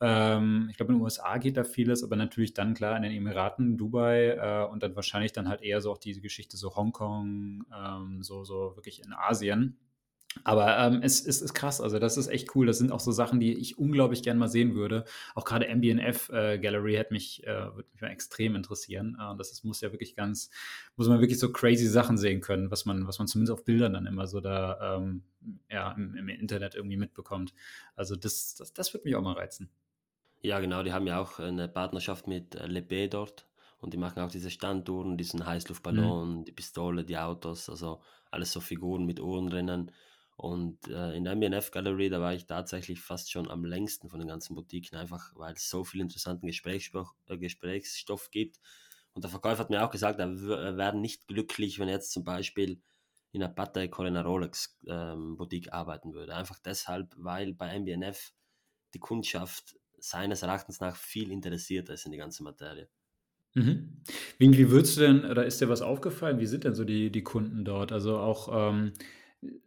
glaube, 0.00 0.92
in 0.92 0.98
den 0.98 1.00
USA 1.00 1.38
geht 1.38 1.56
da 1.56 1.64
vieles, 1.64 2.04
aber 2.04 2.14
natürlich 2.14 2.54
dann 2.54 2.74
klar 2.74 2.96
in 2.96 3.02
den 3.02 3.10
Emiraten, 3.10 3.76
Dubai 3.76 4.28
äh, 4.28 4.70
und 4.70 4.84
dann 4.84 4.94
wahrscheinlich 4.94 5.32
dann 5.32 5.48
halt 5.48 5.60
eher 5.60 5.80
so 5.80 5.90
auch 5.90 5.98
diese 5.98 6.20
Geschichte 6.20 6.56
so 6.56 6.76
Hongkong, 6.76 7.64
so, 8.20 8.44
so 8.44 8.76
wirklich 8.76 9.02
in 9.02 9.12
Asien 9.12 9.76
aber 10.44 10.78
ähm, 10.78 11.00
es, 11.02 11.24
es, 11.24 11.40
ist 11.40 11.54
krass, 11.54 11.80
also 11.80 11.98
das 11.98 12.16
ist 12.16 12.28
echt 12.28 12.54
cool. 12.54 12.66
Das 12.66 12.78
sind 12.78 12.92
auch 12.92 13.00
so 13.00 13.12
Sachen, 13.12 13.40
die 13.40 13.54
ich 13.54 13.78
unglaublich 13.78 14.22
gerne 14.22 14.38
mal 14.38 14.48
sehen 14.48 14.74
würde. 14.74 15.04
Auch 15.34 15.44
gerade 15.44 15.66
MBNF 15.66 16.28
äh, 16.28 16.58
Gallery 16.58 16.94
hat 16.94 17.10
mich, 17.10 17.44
äh, 17.44 17.74
würde 17.74 17.88
mich 17.92 18.02
mal 18.02 18.08
extrem 18.08 18.54
interessieren. 18.54 19.16
Äh, 19.20 19.36
das 19.36 19.52
ist, 19.52 19.64
muss 19.64 19.80
ja 19.80 19.90
wirklich 19.92 20.14
ganz, 20.14 20.50
muss 20.96 21.08
man 21.08 21.20
wirklich 21.20 21.38
so 21.38 21.50
crazy 21.50 21.86
Sachen 21.86 22.18
sehen 22.18 22.40
können, 22.40 22.70
was 22.70 22.84
man, 22.84 23.06
was 23.06 23.18
man 23.18 23.26
zumindest 23.26 23.52
auf 23.52 23.64
Bildern 23.64 23.94
dann 23.94 24.06
immer 24.06 24.26
so 24.26 24.40
da 24.40 24.96
ähm, 24.96 25.22
ja, 25.70 25.92
im, 25.92 26.14
im, 26.14 26.28
Internet 26.28 26.74
irgendwie 26.74 26.98
mitbekommt. 26.98 27.54
Also 27.96 28.14
das, 28.14 28.54
das, 28.54 28.72
das 28.72 28.92
würde 28.92 29.04
mich 29.04 29.16
auch 29.16 29.22
mal 29.22 29.34
reizen. 29.34 29.70
Ja, 30.42 30.60
genau, 30.60 30.82
die 30.82 30.92
haben 30.92 31.06
ja 31.06 31.20
auch 31.20 31.40
eine 31.40 31.68
Partnerschaft 31.68 32.28
mit 32.28 32.54
äh, 32.54 32.66
Lebe 32.66 33.08
dort 33.08 33.48
und 33.80 33.92
die 33.92 33.98
machen 33.98 34.20
auch 34.20 34.30
diese 34.30 34.50
Standtouren, 34.50 35.16
diesen 35.16 35.46
Heißluftballon, 35.46 36.40
mhm. 36.40 36.44
die 36.44 36.52
Pistole, 36.52 37.04
die 37.04 37.16
Autos, 37.18 37.68
also 37.68 38.00
alles 38.30 38.52
so 38.52 38.60
Figuren 38.60 39.06
mit 39.06 39.20
Uhren 39.20 39.48
drinnen. 39.48 39.90
Und 40.38 40.86
äh, 40.86 41.16
in 41.16 41.24
der 41.24 41.32
MBNF 41.32 41.72
Gallery, 41.72 42.10
da 42.10 42.20
war 42.20 42.32
ich 42.32 42.46
tatsächlich 42.46 43.00
fast 43.00 43.32
schon 43.32 43.50
am 43.50 43.64
längsten 43.64 44.08
von 44.08 44.20
den 44.20 44.28
ganzen 44.28 44.54
Boutiquen, 44.54 44.96
einfach 44.96 45.32
weil 45.34 45.54
es 45.54 45.68
so 45.68 45.82
viel 45.82 46.00
interessanten 46.00 46.46
Gesprächsstoff, 46.46 47.12
äh, 47.26 47.36
Gesprächsstoff 47.36 48.30
gibt. 48.30 48.60
Und 49.14 49.24
der 49.24 49.32
Verkäufer 49.32 49.58
hat 49.58 49.70
mir 49.70 49.84
auch 49.84 49.90
gesagt, 49.90 50.20
er 50.20 50.30
wäre 50.76 50.96
nicht 50.96 51.26
glücklich, 51.26 51.80
wenn 51.80 51.88
er 51.88 51.94
jetzt 51.94 52.12
zum 52.12 52.22
Beispiel 52.22 52.80
in 53.32 53.42
einer 53.42 53.52
Patek 53.52 53.98
oder 53.98 54.10
in 54.10 54.16
einer 54.16 54.28
Rolex 54.28 54.78
ähm, 54.86 55.36
Boutique 55.36 55.72
arbeiten 55.72 56.14
würde. 56.14 56.36
Einfach 56.36 56.60
deshalb, 56.60 57.14
weil 57.16 57.52
bei 57.54 57.74
MBNF 57.74 58.32
die 58.94 59.00
Kundschaft 59.00 59.76
seines 59.98 60.42
Erachtens 60.42 60.78
nach 60.78 60.94
viel 60.94 61.32
interessierter 61.32 61.94
ist 61.94 62.06
in 62.06 62.12
die 62.12 62.18
ganze 62.18 62.44
Materie. 62.44 62.88
Mhm. 63.54 64.02
Wie, 64.38 64.56
wie 64.56 64.70
würdest 64.70 64.96
du 64.96 65.00
denn, 65.00 65.24
oder 65.24 65.44
ist 65.46 65.60
dir 65.60 65.68
was 65.68 65.82
aufgefallen? 65.82 66.38
Wie 66.38 66.46
sind 66.46 66.64
denn 66.64 66.74
so 66.74 66.84
die, 66.84 67.10
die 67.10 67.22
Kunden 67.22 67.64
dort? 67.64 67.92
Also 67.92 68.18
auch 68.18 68.70
ähm, 68.70 68.92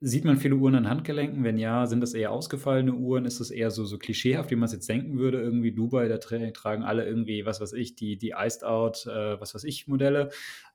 Sieht 0.01 0.25
man 0.25 0.37
viele 0.37 0.55
Uhren 0.55 0.75
an 0.75 0.89
Handgelenken? 0.89 1.43
Wenn 1.45 1.57
ja, 1.57 1.85
sind 1.85 2.01
das 2.01 2.13
eher 2.13 2.31
ausgefallene 2.31 2.93
Uhren? 2.93 3.25
Ist 3.25 3.39
das 3.39 3.51
eher 3.51 3.71
so, 3.71 3.85
so 3.85 3.97
klischeehaft, 3.97 4.51
wie 4.51 4.55
man 4.55 4.65
es 4.65 4.73
jetzt 4.73 4.89
denken 4.89 5.17
würde? 5.17 5.39
Irgendwie 5.39 5.71
Dubai, 5.71 6.09
da 6.09 6.17
tra 6.17 6.37
tragen 6.51 6.83
alle 6.83 7.05
irgendwie, 7.05 7.45
was 7.45 7.61
weiß 7.61 7.73
ich, 7.73 7.95
die, 7.95 8.17
die 8.17 8.33
Iced 8.37 8.65
Out, 8.65 9.05
äh, 9.07 9.39
was 9.39 9.55
weiß 9.55 9.63
ich, 9.63 9.87
Modelle. 9.87 10.29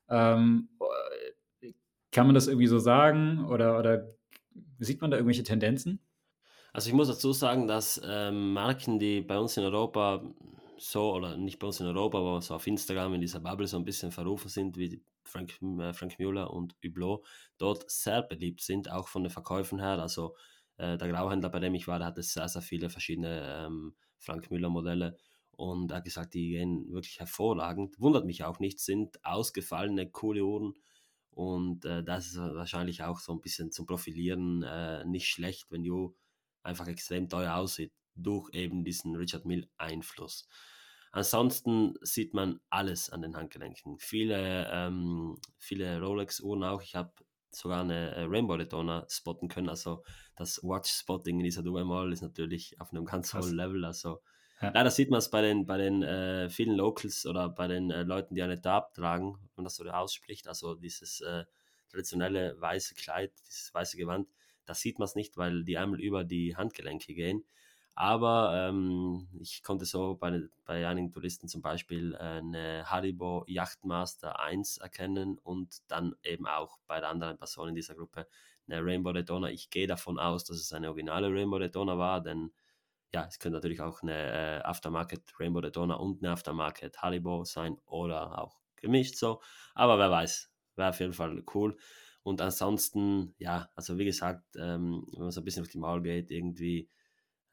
Ähm, 0.09 0.69
kann 2.11 2.25
man 2.25 2.33
das 2.33 2.47
irgendwie 2.47 2.67
so 2.67 2.79
sagen? 2.79 3.45
Oder, 3.45 3.77
oder 3.77 4.07
sieht 4.79 5.01
man 5.01 5.11
da 5.11 5.17
irgendwelche 5.17 5.43
Tendenzen? 5.43 5.99
Also 6.73 6.89
ich 6.89 6.95
muss 6.95 7.07
dazu 7.07 7.33
sagen, 7.33 7.67
dass 7.67 8.01
ähm, 8.03 8.53
Marken, 8.53 8.97
die 8.97 9.21
bei 9.21 9.37
uns 9.37 9.57
in 9.57 9.63
Europa 9.63 10.23
so, 10.77 11.13
oder 11.13 11.37
nicht 11.37 11.59
bei 11.59 11.67
uns 11.67 11.79
in 11.79 11.87
Europa, 11.87 12.17
aber 12.17 12.41
so 12.41 12.55
auf 12.55 12.67
Instagram 12.67 13.15
in 13.15 13.21
dieser 13.21 13.39
Bubble 13.39 13.67
so 13.67 13.77
ein 13.77 13.85
bisschen 13.85 14.11
verrufen 14.11 14.49
sind, 14.49 14.77
wie 14.77 15.01
Frank, 15.27 15.61
äh, 15.61 15.93
Frank 15.93 16.19
Müller 16.19 16.51
und 16.51 16.75
Hublot 16.83 17.25
dort 17.57 17.89
sehr 17.89 18.21
beliebt 18.21 18.61
sind, 18.61 18.91
auch 18.91 19.07
von 19.07 19.23
den 19.23 19.31
Verkäufen 19.31 19.79
her. 19.79 19.99
Also 19.99 20.35
äh, 20.77 20.97
der 20.97 21.09
Grauhändler, 21.09 21.49
bei 21.49 21.59
dem 21.59 21.75
ich 21.75 21.87
war, 21.87 21.99
der 21.99 22.07
hatte 22.07 22.23
sehr, 22.23 22.47
sehr 22.47 22.61
viele 22.61 22.89
verschiedene 22.89 23.65
ähm, 23.65 23.95
Frank 24.19 24.51
Müller 24.51 24.69
Modelle 24.69 25.17
und 25.51 25.91
er 25.91 25.97
hat 25.97 26.05
gesagt, 26.05 26.33
die 26.33 26.49
gehen 26.49 26.91
wirklich 26.91 27.19
hervorragend. 27.19 27.99
Wundert 27.99 28.25
mich 28.25 28.43
auch 28.43 28.59
nicht, 28.59 28.79
sind 28.79 29.23
ausgefallene, 29.25 30.09
coole 30.11 30.45
Uhren 30.45 30.73
und 31.31 31.85
äh, 31.85 32.03
das 32.03 32.27
ist 32.27 32.37
wahrscheinlich 32.37 33.03
auch 33.03 33.19
so 33.19 33.33
ein 33.33 33.41
bisschen 33.41 33.71
zum 33.71 33.85
Profilieren 33.85 34.63
äh, 34.63 35.05
nicht 35.05 35.27
schlecht, 35.27 35.71
wenn 35.71 35.87
Uhr 35.87 36.15
einfach 36.63 36.87
extrem 36.87 37.29
teuer 37.29 37.55
aussieht 37.55 37.93
durch 38.15 38.49
eben 38.53 38.83
diesen 38.83 39.15
Richard 39.15 39.45
Mill 39.45 39.69
Einfluss. 39.77 40.47
Ansonsten 41.11 41.95
sieht 42.01 42.33
man 42.33 42.59
alles 42.69 43.09
an 43.09 43.21
den 43.21 43.35
Handgelenken. 43.35 43.97
Viele, 43.97 44.69
ähm, 44.71 45.37
viele 45.57 45.99
Rolex-Uhren 46.01 46.63
auch. 46.63 46.81
Ich 46.81 46.95
habe 46.95 47.11
sogar 47.49 47.81
eine 47.81 48.15
äh, 48.15 48.23
Rainbow 48.23 48.57
Daytona 48.57 49.05
spotten 49.09 49.47
können. 49.47 49.69
Also 49.69 50.03
das 50.35 50.61
Watch-Spotting 50.63 51.39
in 51.39 51.43
dieser 51.43 51.63
Dubai 51.63 51.83
Mall 51.83 52.11
ist 52.13 52.21
natürlich 52.21 52.79
auf 52.79 52.91
einem 52.91 53.05
ganz 53.05 53.33
hohen 53.33 53.55
Level. 53.55 53.85
Also 53.85 54.21
ja. 54.61 54.71
leider 54.73 54.91
sieht 54.91 55.09
man 55.09 55.19
es 55.19 55.29
bei 55.29 55.41
den, 55.41 55.65
bei 55.65 55.77
den 55.77 56.03
äh, 56.03 56.49
vielen 56.49 56.75
Locals 56.75 57.25
oder 57.25 57.49
bei 57.49 57.67
den 57.67 57.89
äh, 57.91 58.03
Leuten, 58.03 58.35
die 58.35 58.43
eine 58.43 58.61
Tab 58.61 58.93
tragen, 58.93 59.33
wenn 59.33 59.49
man 59.57 59.65
das 59.65 59.75
so 59.75 59.85
ausspricht. 59.85 60.47
Also 60.47 60.75
dieses 60.75 61.21
äh, 61.21 61.45
traditionelle 61.89 62.59
weiße 62.59 62.95
Kleid, 62.95 63.31
dieses 63.47 63.73
weiße 63.73 63.97
Gewand, 63.97 64.27
da 64.65 64.73
sieht 64.73 64.99
man 64.99 65.05
es 65.05 65.15
nicht, 65.15 65.37
weil 65.37 65.63
die 65.63 65.77
einmal 65.77 66.01
über 66.01 66.23
die 66.23 66.55
Handgelenke 66.55 67.13
gehen. 67.13 67.45
Aber 67.99 68.53
ähm, 68.53 69.27
ich 69.39 69.63
konnte 69.63 69.85
so 69.85 70.13
bei, 70.13 70.39
bei 70.65 70.87
einigen 70.87 71.11
Touristen 71.11 71.47
zum 71.47 71.63
Beispiel 71.63 72.15
eine 72.15 72.87
Haribo 72.87 73.43
Yachtmaster 73.47 74.39
1 74.39 74.77
erkennen 74.77 75.39
und 75.39 75.81
dann 75.87 76.13
eben 76.21 76.45
auch 76.45 76.77
bei 76.85 76.99
der 76.99 77.09
anderen 77.09 77.39
Person 77.39 77.69
in 77.69 77.73
dieser 77.73 77.95
Gruppe 77.95 78.27
eine 78.67 78.85
Rainbow 78.85 79.13
Daytona. 79.13 79.49
Ich 79.49 79.71
gehe 79.71 79.87
davon 79.87 80.19
aus, 80.19 80.43
dass 80.43 80.57
es 80.57 80.71
eine 80.73 80.89
originale 80.89 81.33
Rainbow 81.33 81.57
Daytona 81.57 81.97
war, 81.97 82.21
denn 82.21 82.51
ja, 83.15 83.25
es 83.25 83.39
könnte 83.39 83.55
natürlich 83.57 83.81
auch 83.81 84.03
eine 84.03 84.59
äh, 84.59 84.61
Aftermarket 84.61 85.23
Rainbow 85.39 85.61
Daytona 85.61 85.95
und 85.95 86.21
eine 86.21 86.33
Aftermarket 86.33 87.01
Haribo 87.01 87.45
sein 87.45 87.79
oder 87.87 88.39
auch 88.43 88.59
gemischt 88.75 89.15
so. 89.15 89.41
Aber 89.73 89.97
wer 89.97 90.11
weiß, 90.11 90.51
wäre 90.75 90.89
auf 90.89 90.99
jeden 90.99 91.13
Fall 91.13 91.43
cool. 91.55 91.75
Und 92.21 92.41
ansonsten, 92.41 93.33
ja, 93.39 93.71
also 93.73 93.97
wie 93.97 94.05
gesagt, 94.05 94.55
ähm, 94.55 95.03
wenn 95.13 95.23
man 95.23 95.31
so 95.31 95.41
ein 95.41 95.45
bisschen 95.45 95.63
auf 95.63 95.71
die 95.71 95.79
Maul 95.79 96.03
geht, 96.03 96.29
irgendwie 96.29 96.91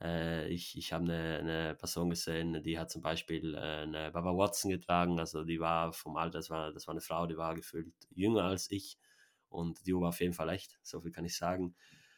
äh, 0.04 0.48
ich 0.48 0.76
ich 0.76 0.92
habe 0.92 1.04
eine, 1.04 1.38
eine 1.38 1.74
Person 1.74 2.10
gesehen, 2.10 2.62
die 2.62 2.78
hat 2.78 2.90
zum 2.90 3.02
Beispiel 3.02 3.54
äh, 3.54 3.58
eine 3.58 4.10
Baba 4.12 4.36
Watson 4.36 4.70
getragen, 4.70 5.18
also 5.18 5.44
die 5.44 5.60
war 5.60 5.92
vom 5.92 6.16
Alter, 6.16 6.38
das 6.38 6.50
war, 6.50 6.72
das 6.72 6.86
war 6.86 6.92
eine 6.92 7.00
Frau, 7.00 7.26
die 7.26 7.36
war 7.36 7.54
gefühlt 7.54 7.92
jünger 8.14 8.44
als 8.44 8.70
ich 8.70 8.98
und 9.48 9.86
die 9.86 9.94
war 9.94 10.08
auf 10.10 10.20
jeden 10.20 10.34
Fall 10.34 10.50
echt, 10.50 10.78
so 10.82 11.00
viel 11.00 11.12
kann 11.12 11.24
ich 11.24 11.36
sagen. 11.36 11.74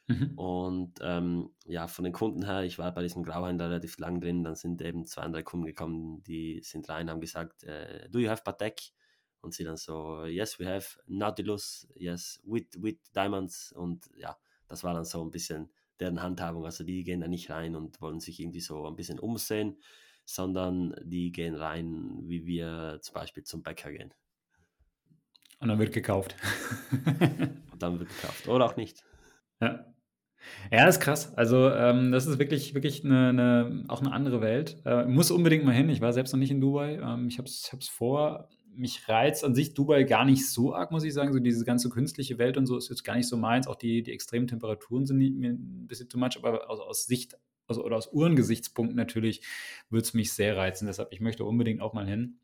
Mhm. 0.09 0.39
Und 0.39 0.95
ähm, 1.01 1.51
ja, 1.65 1.89
von 1.89 2.05
den 2.05 2.13
Kunden 2.13 2.45
her, 2.45 2.63
ich 2.63 2.79
war 2.79 2.93
bei 2.93 3.03
diesem 3.03 3.25
Grauhändler 3.25 3.71
relativ 3.71 3.99
lang 3.99 4.21
drin, 4.21 4.45
dann 4.45 4.55
sind 4.55 4.81
eben 4.83 5.05
zwei, 5.05 5.27
drei 5.29 5.43
Kunden 5.43 5.67
gekommen, 5.67 6.23
die 6.23 6.61
sind 6.63 6.89
rein, 6.89 7.11
haben 7.11 7.21
gesagt, 7.21 7.65
äh, 7.65 8.09
do 8.11 8.19
you 8.19 8.29
have 8.29 8.43
Patek? 8.45 8.93
Und 9.41 9.55
sie 9.55 9.65
dann 9.65 9.77
so, 9.77 10.25
yes, 10.25 10.59
we 10.59 10.67
have 10.67 10.99
Nautilus, 11.07 11.89
yes, 11.95 12.41
with, 12.45 12.67
with 12.79 12.97
diamonds. 13.15 13.73
Und 13.73 14.11
ja, 14.17 14.37
das 14.67 14.83
war 14.83 14.95
dann 14.95 15.05
so 15.05 15.23
ein 15.23 15.31
bisschen 15.31 15.71
deren 16.01 16.23
Handhabung. 16.23 16.65
Also 16.65 16.85
die 16.85 17.05
gehen 17.05 17.21
da 17.21 17.29
nicht 17.29 17.51
rein 17.51 17.75
und 17.75 18.01
wollen 18.01 18.21
sich 18.21 18.41
irgendwie 18.41 18.61
so 18.61 18.87
ein 18.87 18.97
bisschen 18.97 19.19
umsehen, 19.19 19.77
sondern 20.25 20.95
die 21.03 21.33
gehen 21.33 21.55
rein, 21.55 22.23
wie 22.25 22.47
wir 22.47 22.99
zum 23.03 23.15
Beispiel 23.15 23.45
zum 23.45 23.63
Bäcker 23.63 23.93
gehen. 23.93 24.13
Und 25.59 25.69
dann 25.69 25.79
wird 25.79 25.93
gekauft. 25.93 26.37
und 27.73 27.83
dann 27.83 27.99
wird 27.99 28.11
gekauft. 28.11 28.49
Oder 28.49 28.67
auch 28.67 28.77
nicht. 28.77 29.03
Ja. 29.61 29.87
Ja, 30.71 30.87
das 30.87 30.97
ist 30.97 31.03
krass. 31.03 31.35
Also, 31.37 31.71
ähm, 31.71 32.13
das 32.13 32.27
ist 32.27 32.39
wirklich, 32.39 32.75
wirklich 32.75 33.05
eine, 33.05 33.31
eine, 33.31 33.85
auch 33.89 34.01
eine 34.01 34.13
andere 34.13 34.41
Welt. 34.41 34.81
Äh, 34.85 35.05
muss 35.07 35.31
unbedingt 35.31 35.65
mal 35.65 35.75
hin. 35.75 35.89
Ich 35.89 36.01
war 36.01 36.13
selbst 36.13 36.33
noch 36.33 36.39
nicht 36.39 36.51
in 36.51 36.61
Dubai. 36.61 37.01
Ähm, 37.03 37.29
ich 37.29 37.39
habe 37.39 37.49
es 37.49 37.89
vor. 37.89 38.49
Mich 38.77 39.09
reizt 39.09 39.45
an 39.45 39.55
sich 39.55 39.75
Dubai 39.75 40.05
gar 40.05 40.25
nicht 40.25 40.49
so 40.49 40.75
arg, 40.75 40.91
muss 40.91 41.05
ich 41.05 41.15
sagen. 41.15 41.33
So 41.33 41.39
diese 41.39 41.65
ganze 41.65 41.89
künstliche 41.89 42.39
Welt 42.39 42.57
und 42.57 42.67
so 42.67 42.77
ist 42.77 42.89
jetzt 42.89 43.05
gar 43.05 43.17
nicht 43.17 43.29
so 43.29 43.37
meins. 43.37 43.67
Auch 43.67 43.77
die, 43.77 44.03
die 44.03 44.13
extremen 44.13 44.47
Temperaturen 44.47 45.07
sind 45.07 45.19
mir 45.19 45.51
ein 45.51 45.87
bisschen 45.87 46.09
too 46.09 46.19
much, 46.19 46.37
aber 46.37 46.71
aus, 46.71 46.81
aus 46.81 47.07
Sicht 47.07 47.37
also, 47.69 47.85
oder 47.85 47.97
aus 47.97 48.13
Uhrengesichtspunkten 48.13 48.97
natürlich 48.97 49.43
würde 49.91 50.05
es 50.05 50.15
mich 50.15 50.33
sehr 50.33 50.57
reizen. 50.57 50.87
Deshalb, 50.87 51.13
ich 51.13 51.21
möchte 51.21 51.45
unbedingt 51.45 51.81
auch 51.81 51.93
mal 51.93 52.07
hin. 52.07 52.39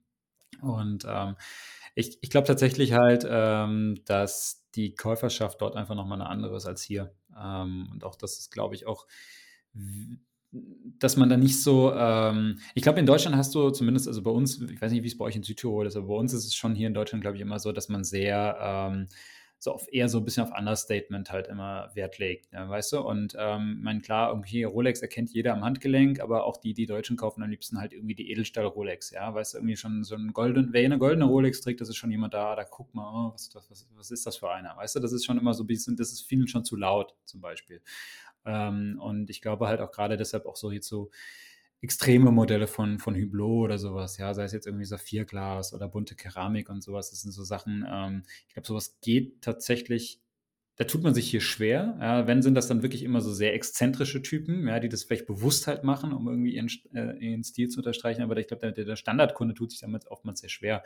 Und 0.60 1.06
ähm, 1.08 1.36
ich, 1.94 2.18
ich 2.22 2.30
glaube 2.30 2.46
tatsächlich 2.46 2.92
halt, 2.92 3.26
ähm, 3.28 4.00
dass 4.04 4.66
die 4.74 4.94
Käuferschaft 4.94 5.60
dort 5.60 5.76
einfach 5.76 5.94
nochmal 5.94 6.20
eine 6.20 6.30
andere 6.30 6.56
ist 6.56 6.66
als 6.66 6.82
hier. 6.82 7.14
Ähm, 7.38 7.88
und 7.92 8.04
auch 8.04 8.16
das 8.16 8.38
ist, 8.38 8.50
glaube 8.50 8.74
ich, 8.74 8.86
auch, 8.86 9.06
dass 10.52 11.16
man 11.16 11.28
da 11.28 11.36
nicht 11.36 11.62
so, 11.62 11.92
ähm, 11.92 12.58
ich 12.74 12.82
glaube, 12.82 13.00
in 13.00 13.06
Deutschland 13.06 13.36
hast 13.36 13.54
du 13.54 13.70
zumindest, 13.70 14.06
also 14.06 14.22
bei 14.22 14.30
uns, 14.30 14.60
ich 14.60 14.80
weiß 14.80 14.92
nicht, 14.92 15.02
wie 15.02 15.08
es 15.08 15.16
bei 15.16 15.24
euch 15.24 15.36
in 15.36 15.42
Südtirol 15.42 15.86
ist, 15.86 15.96
aber 15.96 16.08
bei 16.08 16.14
uns 16.14 16.32
ist 16.32 16.46
es 16.46 16.54
schon 16.54 16.74
hier 16.74 16.86
in 16.86 16.94
Deutschland, 16.94 17.22
glaube 17.22 17.36
ich, 17.36 17.42
immer 17.42 17.58
so, 17.58 17.72
dass 17.72 17.88
man 17.88 18.04
sehr, 18.04 18.58
ähm, 18.60 19.08
so 19.62 19.70
auf 19.70 19.86
eher 19.92 20.08
so 20.08 20.18
ein 20.18 20.24
bisschen 20.24 20.42
auf 20.42 20.58
Understatement 20.58 21.30
halt 21.30 21.46
immer 21.46 21.88
Wert 21.94 22.18
legt, 22.18 22.52
ja, 22.52 22.68
weißt 22.68 22.94
du? 22.94 23.00
Und 23.00 23.36
ähm, 23.38 23.78
mein 23.80 24.02
klar, 24.02 24.30
irgendwie 24.30 24.64
Rolex 24.64 25.02
erkennt 25.02 25.32
jeder 25.32 25.52
am 25.52 25.62
Handgelenk, 25.62 26.18
aber 26.18 26.44
auch 26.44 26.56
die, 26.56 26.74
die 26.74 26.86
Deutschen 26.86 27.16
kaufen 27.16 27.44
am 27.44 27.50
liebsten 27.50 27.78
halt 27.78 27.92
irgendwie 27.92 28.16
die 28.16 28.32
Edelstahl-Rolex, 28.32 29.12
ja, 29.12 29.32
weißt 29.32 29.54
du, 29.54 29.58
irgendwie 29.58 29.76
schon 29.76 30.02
so 30.02 30.16
ein 30.16 30.32
golden, 30.32 30.72
wer 30.72 30.84
eine 30.84 30.98
goldene 30.98 31.26
Rolex 31.26 31.60
trägt, 31.60 31.80
das 31.80 31.88
ist 31.88 31.96
schon 31.96 32.10
jemand 32.10 32.34
da, 32.34 32.56
da 32.56 32.64
guckt 32.64 32.92
mal, 32.92 33.08
oh, 33.14 33.32
was, 33.32 33.54
was, 33.54 33.88
was 33.94 34.10
ist 34.10 34.26
das 34.26 34.36
für 34.36 34.50
einer, 34.50 34.76
weißt 34.76 34.96
du? 34.96 35.00
Das 35.00 35.12
ist 35.12 35.24
schon 35.24 35.38
immer 35.38 35.54
so 35.54 35.62
ein 35.62 35.68
bisschen, 35.68 35.96
das 35.96 36.10
ist 36.10 36.22
vielen 36.22 36.48
schon 36.48 36.64
zu 36.64 36.74
laut, 36.74 37.14
zum 37.24 37.40
Beispiel. 37.40 37.82
Ähm, 38.44 38.98
und 39.00 39.30
ich 39.30 39.40
glaube 39.40 39.68
halt 39.68 39.80
auch 39.80 39.92
gerade 39.92 40.16
deshalb 40.16 40.46
auch 40.46 40.56
so 40.56 40.70
jetzt 40.70 40.88
so, 40.88 41.10
extreme 41.82 42.30
Modelle 42.30 42.68
von, 42.68 43.00
von 43.00 43.16
Hublot 43.16 43.64
oder 43.64 43.78
sowas, 43.78 44.16
ja, 44.16 44.32
sei 44.34 44.44
es 44.44 44.52
jetzt 44.52 44.66
irgendwie 44.66 44.84
Saphirglas 44.84 45.74
oder 45.74 45.88
bunte 45.88 46.14
Keramik 46.14 46.70
und 46.70 46.80
sowas, 46.80 47.10
das 47.10 47.22
sind 47.22 47.32
so 47.32 47.42
Sachen, 47.42 47.84
ähm, 47.90 48.22
ich 48.46 48.54
glaube, 48.54 48.68
sowas 48.68 48.98
geht 49.02 49.42
tatsächlich, 49.42 50.20
da 50.76 50.84
tut 50.84 51.02
man 51.02 51.12
sich 51.12 51.28
hier 51.28 51.40
schwer, 51.40 51.98
ja, 52.00 52.26
wenn 52.28 52.40
sind 52.40 52.54
das 52.54 52.68
dann 52.68 52.82
wirklich 52.82 53.02
immer 53.02 53.20
so 53.20 53.32
sehr 53.32 53.52
exzentrische 53.54 54.22
Typen, 54.22 54.68
ja, 54.68 54.78
die 54.78 54.88
das 54.88 55.02
vielleicht 55.02 55.26
bewusst 55.26 55.66
halt 55.66 55.82
machen, 55.82 56.12
um 56.12 56.28
irgendwie 56.28 56.54
ihren, 56.54 56.70
äh, 56.94 57.16
ihren 57.18 57.42
Stil 57.42 57.68
zu 57.68 57.80
unterstreichen, 57.80 58.22
aber 58.22 58.36
ich 58.36 58.46
glaube, 58.46 58.72
der, 58.72 58.84
der, 58.84 58.96
Standardkunde 58.96 59.54
tut 59.54 59.72
sich 59.72 59.80
damit 59.80 60.06
oftmals 60.06 60.38
sehr 60.38 60.50
schwer. 60.50 60.84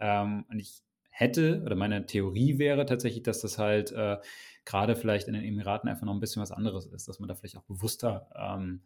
Ähm, 0.00 0.46
und 0.48 0.58
ich 0.58 0.82
hätte, 1.18 1.62
oder 1.64 1.74
meine 1.74 2.06
Theorie 2.06 2.58
wäre 2.58 2.86
tatsächlich, 2.86 3.24
dass 3.24 3.40
das 3.40 3.58
halt 3.58 3.90
äh, 3.92 4.18
gerade 4.64 4.94
vielleicht 4.94 5.26
in 5.26 5.34
den 5.34 5.42
Emiraten 5.42 5.88
einfach 5.88 6.06
noch 6.06 6.14
ein 6.14 6.20
bisschen 6.20 6.40
was 6.42 6.52
anderes 6.52 6.86
ist, 6.86 7.08
dass 7.08 7.18
man 7.18 7.28
da 7.28 7.34
vielleicht 7.34 7.56
auch 7.56 7.64
bewusster 7.64 8.28
ähm, 8.36 8.82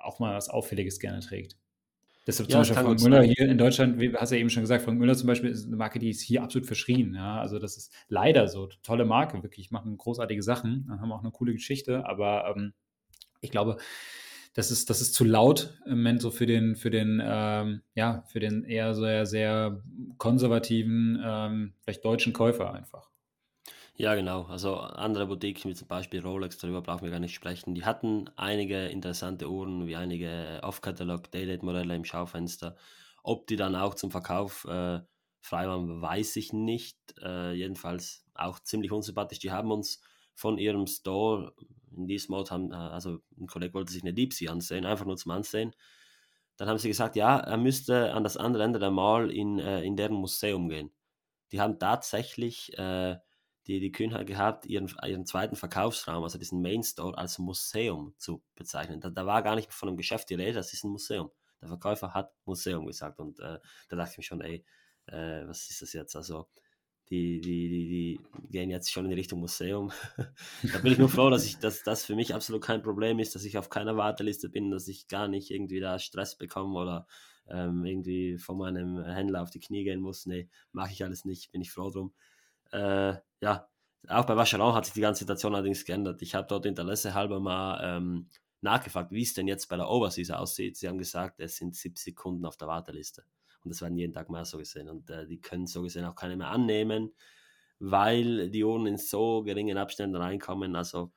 auch 0.00 0.20
mal 0.20 0.34
was 0.34 0.48
Auffälliges 0.48 1.00
gerne 1.00 1.20
trägt. 1.20 1.56
Deshalb 2.26 2.48
zum 2.48 2.54
ja, 2.54 2.60
Beispiel 2.60 2.76
Frank 2.76 3.02
Müller 3.02 3.22
hier 3.22 3.48
in 3.48 3.58
Deutschland, 3.58 4.00
wie 4.00 4.14
hast 4.14 4.30
du 4.30 4.36
ja 4.36 4.40
eben 4.40 4.48
schon 4.48 4.62
gesagt, 4.62 4.84
Frank 4.84 4.98
Müller 4.98 5.14
zum 5.14 5.26
Beispiel 5.26 5.50
ist 5.50 5.66
eine 5.66 5.76
Marke, 5.76 5.98
die 5.98 6.10
ist 6.10 6.22
hier 6.22 6.42
absolut 6.42 6.66
verschrien. 6.66 7.14
Ja? 7.14 7.40
Also 7.40 7.58
das 7.58 7.76
ist 7.76 7.92
leider 8.08 8.48
so. 8.48 8.68
Tolle 8.82 9.04
Marke, 9.04 9.42
wirklich, 9.42 9.70
machen 9.70 9.98
großartige 9.98 10.42
Sachen, 10.42 10.86
haben 10.88 11.12
auch 11.12 11.20
eine 11.20 11.32
coole 11.32 11.52
Geschichte, 11.52 12.06
aber 12.06 12.54
ähm, 12.56 12.72
ich 13.40 13.50
glaube, 13.50 13.76
das 14.54 14.70
ist, 14.70 14.88
das 14.88 15.00
ist 15.00 15.14
zu 15.14 15.24
laut 15.24 15.74
im 15.84 15.98
Moment 15.98 16.22
so 16.22 16.30
für 16.30 16.46
den, 16.46 16.76
für 16.76 16.90
den, 16.90 17.20
ähm, 17.24 17.82
ja, 17.94 18.22
für 18.28 18.40
den 18.40 18.64
eher 18.64 18.94
sehr, 18.94 19.26
sehr 19.26 19.82
konservativen, 20.16 21.20
ähm, 21.24 21.74
vielleicht 21.82 22.04
deutschen 22.04 22.32
Käufer 22.32 22.72
einfach. 22.72 23.10
Ja, 23.96 24.14
genau. 24.16 24.44
Also 24.44 24.76
andere 24.76 25.26
Boutiquen, 25.26 25.70
wie 25.70 25.74
zum 25.74 25.86
Beispiel 25.86 26.20
Rolex, 26.20 26.58
darüber 26.58 26.82
brauchen 26.82 27.04
wir 27.04 27.10
gar 27.10 27.20
nicht 27.20 27.34
sprechen. 27.34 27.74
Die 27.74 27.84
hatten 27.84 28.28
einige 28.36 28.86
interessante 28.86 29.48
Uhren, 29.48 29.86
wie 29.86 29.94
einige 29.94 30.60
Off-Catalog 30.62 31.30
Daydate-Modelle 31.30 31.94
im 31.94 32.04
Schaufenster. 32.04 32.76
Ob 33.22 33.46
die 33.46 33.56
dann 33.56 33.76
auch 33.76 33.94
zum 33.94 34.10
Verkauf 34.10 34.64
äh, 34.64 35.00
frei 35.40 35.68
waren, 35.68 36.00
weiß 36.02 36.36
ich 36.36 36.52
nicht. 36.52 36.98
Äh, 37.22 37.52
jedenfalls 37.52 38.24
auch 38.34 38.58
ziemlich 38.58 38.90
unsympathisch. 38.90 39.38
Die 39.38 39.52
haben 39.52 39.70
uns 39.70 40.00
von 40.34 40.58
ihrem 40.58 40.86
Store 40.86 41.54
in 41.96 42.06
diesem 42.06 42.34
Mode 42.34 42.50
haben, 42.50 42.72
äh, 42.72 42.76
also 42.76 43.20
ein 43.38 43.46
Kollege 43.46 43.74
wollte 43.74 43.92
sich 43.92 44.02
eine 44.02 44.14
Deep 44.14 44.32
Sea 44.32 44.50
ansehen, 44.50 44.86
einfach 44.86 45.06
nur 45.06 45.16
zum 45.16 45.32
Ansehen. 45.32 45.74
Dann 46.56 46.68
haben 46.68 46.78
sie 46.78 46.88
gesagt, 46.88 47.16
ja, 47.16 47.38
er 47.38 47.56
müsste 47.56 48.12
an 48.12 48.24
das 48.24 48.36
andere 48.36 48.64
Ende 48.64 48.78
der 48.78 48.90
Mall 48.90 49.30
in, 49.30 49.58
äh, 49.58 49.82
in 49.82 49.96
deren 49.96 50.14
Museum 50.14 50.68
gehen. 50.68 50.92
Die 51.52 51.60
haben 51.60 51.78
tatsächlich 51.78 52.76
äh, 52.78 53.16
die, 53.66 53.80
die 53.80 53.92
Kühnheit 53.92 54.26
gehabt, 54.26 54.66
ihren, 54.66 54.92
ihren 55.04 55.26
zweiten 55.26 55.56
Verkaufsraum, 55.56 56.22
also 56.22 56.38
diesen 56.38 56.60
Main 56.62 56.82
Store, 56.82 57.16
als 57.16 57.38
Museum 57.38 58.14
zu 58.18 58.42
bezeichnen. 58.54 59.00
Da, 59.00 59.10
da 59.10 59.26
war 59.26 59.42
gar 59.42 59.56
nicht 59.56 59.72
von 59.72 59.88
einem 59.88 59.96
Geschäft 59.96 60.30
die 60.30 60.34
Rede, 60.34 60.54
das 60.54 60.72
ist 60.72 60.84
ein 60.84 60.90
Museum. 60.90 61.30
Der 61.60 61.68
Verkäufer 61.68 62.12
hat 62.12 62.32
Museum 62.44 62.86
gesagt 62.86 63.18
und 63.20 63.40
äh, 63.40 63.58
da 63.88 63.96
dachte 63.96 64.12
ich 64.12 64.18
mir 64.18 64.24
schon, 64.24 64.40
ey, 64.42 64.64
äh, 65.06 65.46
was 65.46 65.70
ist 65.70 65.82
das 65.82 65.92
jetzt? 65.92 66.14
Also, 66.14 66.48
die, 67.10 67.40
die, 67.40 67.68
die, 67.68 67.88
die 67.88 68.20
gehen 68.50 68.70
jetzt 68.70 68.90
schon 68.90 69.06
in 69.06 69.12
Richtung 69.12 69.40
Museum. 69.40 69.92
da 70.72 70.78
bin 70.78 70.92
ich 70.92 70.98
nur 70.98 71.08
froh, 71.08 71.30
dass, 71.30 71.44
ich, 71.44 71.58
dass 71.58 71.82
das 71.82 72.04
für 72.04 72.14
mich 72.14 72.34
absolut 72.34 72.62
kein 72.62 72.82
Problem 72.82 73.18
ist, 73.18 73.34
dass 73.34 73.44
ich 73.44 73.58
auf 73.58 73.68
keiner 73.68 73.96
Warteliste 73.96 74.48
bin, 74.48 74.70
dass 74.70 74.88
ich 74.88 75.08
gar 75.08 75.28
nicht 75.28 75.50
irgendwie 75.50 75.80
da 75.80 75.98
Stress 75.98 76.36
bekomme 76.36 76.78
oder 76.78 77.06
ähm, 77.48 77.84
irgendwie 77.84 78.38
von 78.38 78.56
meinem 78.56 79.04
Händler 79.04 79.42
auf 79.42 79.50
die 79.50 79.60
Knie 79.60 79.84
gehen 79.84 80.00
muss. 80.00 80.26
Nee, 80.26 80.48
mache 80.72 80.92
ich 80.92 81.04
alles 81.04 81.24
nicht, 81.24 81.52
bin 81.52 81.60
ich 81.60 81.70
froh 81.70 81.90
drum. 81.90 82.14
Äh, 82.72 83.14
ja, 83.40 83.68
auch 84.08 84.24
bei 84.24 84.36
Vacheron 84.36 84.74
hat 84.74 84.86
sich 84.86 84.94
die 84.94 85.00
ganze 85.00 85.20
Situation 85.20 85.54
allerdings 85.54 85.84
geändert. 85.84 86.22
Ich 86.22 86.34
habe 86.34 86.46
dort 86.48 86.66
Interesse 86.66 87.14
halber 87.14 87.40
mal 87.40 87.80
ähm, 87.82 88.28
nachgefragt, 88.60 89.12
wie 89.12 89.22
es 89.22 89.34
denn 89.34 89.46
jetzt 89.46 89.68
bei 89.68 89.76
der 89.76 89.88
Overseas 89.88 90.30
aussieht. 90.30 90.76
Sie 90.76 90.88
haben 90.88 90.98
gesagt, 90.98 91.40
es 91.40 91.56
sind 91.56 91.74
70 91.74 92.16
Kunden 92.16 92.44
auf 92.44 92.56
der 92.56 92.68
Warteliste. 92.68 93.24
Und 93.64 93.70
das 93.70 93.80
werden 93.80 93.96
jeden 93.96 94.12
Tag 94.12 94.30
mehr 94.30 94.44
so 94.44 94.58
gesehen. 94.58 94.88
Und 94.88 95.10
äh, 95.10 95.26
die 95.26 95.40
können 95.40 95.66
so 95.66 95.82
gesehen 95.82 96.04
auch 96.04 96.14
keine 96.14 96.36
mehr 96.36 96.48
annehmen, 96.48 97.14
weil 97.78 98.50
die 98.50 98.64
Uhren 98.64 98.86
in 98.86 98.98
so 98.98 99.42
geringen 99.42 99.78
Abständen 99.78 100.16
reinkommen. 100.16 100.76
Also 100.76 101.12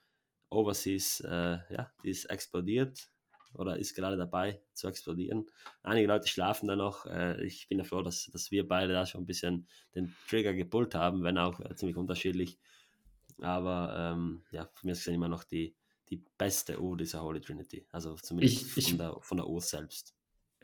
Overseas, 0.50 1.20
äh, 1.22 1.58
ja, 1.70 1.92
die 2.04 2.10
ist 2.10 2.26
explodiert 2.26 3.12
oder 3.54 3.78
ist 3.78 3.96
gerade 3.96 4.18
dabei 4.18 4.62
zu 4.74 4.88
explodieren. 4.88 5.46
Einige 5.84 6.08
Leute 6.08 6.28
schlafen 6.28 6.68
da 6.68 6.76
noch. 6.76 7.06
Äh, 7.06 7.44
ich 7.44 7.68
bin 7.68 7.80
ja 7.80 7.84
froh, 7.84 8.02
dass, 8.02 8.30
dass 8.32 8.52
wir 8.52 8.68
beide 8.68 8.94
da 8.94 9.06
schon 9.06 9.24
ein 9.24 9.28
bisschen 9.28 9.68
den 9.96 10.16
Trigger 10.30 10.54
gepullt 10.54 10.96
haben, 10.96 11.24
wenn 11.24 11.38
auch 11.38 11.60
äh, 11.60 11.76
ziemlich 11.76 11.98
unterschiedlich. 11.98 12.58
Aber 13.42 13.94
ähm, 13.96 14.44
ja, 14.52 14.70
für 14.74 14.88
mich 14.88 14.94
ist 14.94 15.08
es 15.08 15.14
immer 15.14 15.28
noch 15.28 15.44
die, 15.44 15.76
die 16.10 16.24
beste 16.38 16.82
Uhr 16.82 16.98
dieser 16.98 17.22
Holy 17.22 17.42
Trinity. 17.42 17.86
Also 17.92 18.16
zumindest 18.16 18.78
ich, 18.78 18.90
von, 18.90 18.98
der, 18.98 19.18
von 19.22 19.38
der 19.38 19.48
Uhr 19.48 19.62
selbst. 19.62 20.16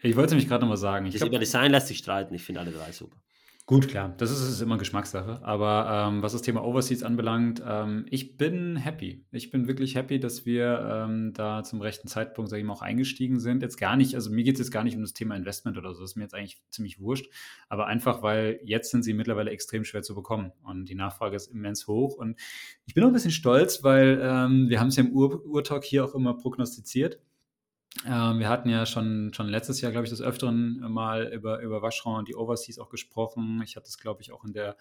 Ich 0.04 0.18
wollte 0.18 0.34
nämlich 0.34 0.50
gerade 0.50 0.62
noch 0.62 0.70
mal 0.70 0.78
sagen. 0.78 1.06
Ich 1.06 1.16
glaub, 1.16 1.30
über 1.30 1.40
Design 1.40 1.72
lässt 1.72 1.88
sich 1.88 2.00
streiten. 2.00 2.34
Ich 2.36 2.44
finde 2.44 2.60
alle 2.60 2.72
drei 2.72 2.92
super. 2.92 3.18
Gut, 3.66 3.88
klar, 3.88 4.14
das 4.18 4.30
ist, 4.30 4.42
ist 4.42 4.60
immer 4.60 4.78
Geschmackssache. 4.78 5.40
Aber 5.42 6.10
ähm, 6.10 6.22
was 6.22 6.34
das 6.34 6.42
Thema 6.42 6.66
Overseas 6.66 7.02
anbelangt, 7.02 7.64
ähm, 7.66 8.06
ich 8.10 8.36
bin 8.36 8.76
happy. 8.76 9.26
Ich 9.32 9.52
bin 9.52 9.70
wirklich 9.70 9.96
happy, 9.96 10.20
dass 10.20 10.46
wir 10.46 11.06
ähm, 11.06 11.32
da 11.34 11.64
zum 11.64 11.80
rechten 11.80 12.10
Zeitpunkt, 12.10 12.50
sage 12.50 12.60
ich 12.60 12.68
mal, 12.68 12.74
auch 12.74 12.82
eingestiegen 12.82 13.40
sind. 13.40 13.64
Jetzt 13.64 13.78
gar 13.78 13.96
nicht, 13.96 14.16
also 14.16 14.32
mir 14.32 14.44
geht 14.44 14.56
es 14.56 14.60
jetzt 14.60 14.72
gar 14.72 14.84
nicht 14.84 14.98
um 14.98 15.02
das 15.02 15.14
Thema 15.14 15.38
Investment 15.38 15.78
oder 15.78 15.94
so, 15.94 16.02
das 16.02 16.12
ist 16.12 16.16
mir 16.18 16.24
jetzt 16.24 16.36
eigentlich 16.36 16.62
ziemlich 16.72 17.00
wurscht. 17.00 17.32
Aber 17.70 17.88
einfach, 17.88 18.22
weil 18.22 18.60
jetzt 18.66 18.92
sind 18.92 19.04
sie 19.04 19.14
mittlerweile 19.14 19.52
extrem 19.52 19.86
schwer 19.86 20.02
zu 20.02 20.14
bekommen 20.14 20.52
und 20.64 20.90
die 20.90 20.96
Nachfrage 20.96 21.38
ist 21.38 21.48
immens 21.48 21.88
hoch. 21.88 22.18
Und 22.18 22.38
ich 22.86 22.94
bin 22.94 23.06
auch 23.06 23.08
ein 23.08 23.14
bisschen 23.14 23.32
stolz, 23.32 23.82
weil 23.82 24.20
ähm, 24.22 24.68
wir 24.68 24.82
haben 24.82 24.90
es 24.90 24.98
ja 24.98 25.06
im 25.06 25.14
Ur 25.14 25.42
Urtalk 25.46 25.86
hier 25.86 26.04
auch 26.04 26.16
immer 26.16 26.34
prognostiziert 26.34 27.22
ähm, 28.06 28.40
wir 28.40 28.50
hatten 28.50 28.70
ja 28.70 28.86
schon, 28.86 29.34
schon 29.34 29.48
letztes 29.48 29.82
Jahr, 29.82 29.92
glaube 29.92 30.06
ich, 30.06 30.10
des 30.10 30.22
Öfteren 30.22 30.80
mal 30.92 31.32
über, 31.32 31.60
über 31.60 31.82
Vacheron 31.82 32.20
und 32.20 32.28
die 32.28 32.36
Overseas 32.36 32.80
auch 32.80 32.90
gesprochen. 32.90 33.62
Ich 33.64 33.76
hatte 33.76 33.88
es, 33.88 33.98
glaube 33.98 34.22
ich, 34.22 34.32
auch 34.32 34.44
in 34.44 34.54
der 34.54 34.78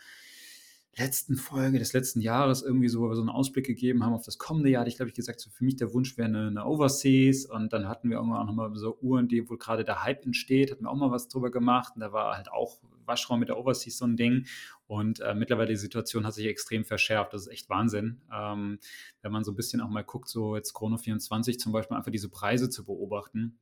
letzten 0.96 1.36
Folge 1.36 1.78
des 1.78 1.94
letzten 1.94 2.20
Jahres 2.20 2.62
irgendwie 2.62 2.88
so, 2.88 3.14
so 3.14 3.20
einen 3.22 3.30
Ausblick 3.30 3.64
gegeben 3.66 4.04
haben 4.04 4.12
auf 4.12 4.24
das 4.24 4.38
kommende 4.38 4.68
Jahr, 4.68 4.86
ich 4.86 4.96
glaube 4.96 5.08
ich 5.08 5.14
gesagt, 5.14 5.40
so 5.40 5.48
für 5.48 5.64
mich 5.64 5.76
der 5.76 5.94
Wunsch 5.94 6.18
wäre 6.18 6.28
eine, 6.28 6.48
eine 6.48 6.66
Overseas. 6.66 7.46
Und 7.46 7.72
dann 7.72 7.88
hatten 7.88 8.10
wir 8.10 8.18
irgendwann 8.18 8.40
auch 8.40 8.46
nochmal 8.46 8.74
so 8.74 8.98
Uhren, 9.00 9.28
die 9.28 9.48
wohl 9.48 9.58
gerade 9.58 9.84
der 9.84 10.02
Hype 10.02 10.24
entsteht, 10.26 10.70
hatten 10.70 10.84
wir 10.84 10.90
auch 10.90 10.96
mal 10.96 11.10
was 11.10 11.28
drüber 11.28 11.50
gemacht. 11.50 11.92
Und 11.94 12.00
da 12.00 12.12
war 12.12 12.36
halt 12.36 12.52
auch 12.52 12.82
Waschraum 13.06 13.40
mit 13.40 13.48
der 13.48 13.58
Overseas 13.58 13.96
so 13.96 14.04
ein 14.04 14.16
Ding. 14.16 14.46
Und 14.86 15.20
äh, 15.20 15.34
mittlerweile 15.34 15.70
die 15.70 15.76
Situation 15.76 16.26
hat 16.26 16.34
sich 16.34 16.46
extrem 16.46 16.84
verschärft, 16.84 17.32
das 17.32 17.42
ist 17.42 17.52
echt 17.52 17.70
Wahnsinn, 17.70 18.20
ähm, 18.32 18.78
wenn 19.22 19.32
man 19.32 19.44
so 19.44 19.52
ein 19.52 19.56
bisschen 19.56 19.80
auch 19.80 19.88
mal 19.88 20.04
guckt, 20.04 20.28
so 20.28 20.56
jetzt 20.56 20.74
Chrono 20.74 20.98
24 20.98 21.58
zum 21.58 21.72
Beispiel 21.72 21.96
einfach 21.96 22.12
diese 22.12 22.28
Preise 22.28 22.68
zu 22.68 22.84
beobachten, 22.84 23.58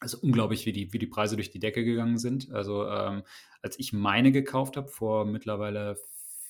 also 0.00 0.18
unglaublich, 0.20 0.66
wie 0.66 0.72
die, 0.72 0.92
wie 0.92 0.98
die 0.98 1.06
Preise 1.06 1.36
durch 1.36 1.50
die 1.50 1.60
Decke 1.60 1.84
gegangen 1.84 2.18
sind. 2.18 2.50
Also 2.50 2.88
ähm, 2.88 3.22
als 3.62 3.78
ich 3.78 3.92
meine 3.92 4.32
gekauft 4.32 4.76
habe, 4.76 4.88
vor 4.88 5.24
mittlerweile 5.24 5.96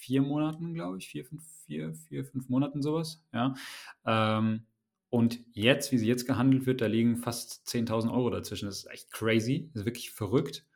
vier 0.04 0.22
Monaten, 0.22 0.74
glaube 0.74 0.98
ich, 0.98 1.08
vier, 1.08 1.24
fünf, 1.24 1.42
vier, 1.66 1.94
vier, 1.94 2.24
fünf 2.24 2.48
Monaten 2.48 2.82
sowas, 2.82 3.24
ja. 3.32 3.54
Ähm, 4.06 4.66
und 5.08 5.38
jetzt, 5.52 5.92
wie 5.92 5.98
sie 5.98 6.08
jetzt 6.08 6.26
gehandelt 6.26 6.66
wird, 6.66 6.80
da 6.80 6.86
liegen 6.86 7.16
fast 7.16 7.68
10.000 7.68 8.12
Euro 8.12 8.30
dazwischen. 8.30 8.66
Das 8.66 8.78
ist 8.78 8.90
echt 8.90 9.12
crazy, 9.12 9.70
das 9.72 9.82
ist 9.82 9.86
wirklich 9.86 10.10
verrückt. 10.10 10.66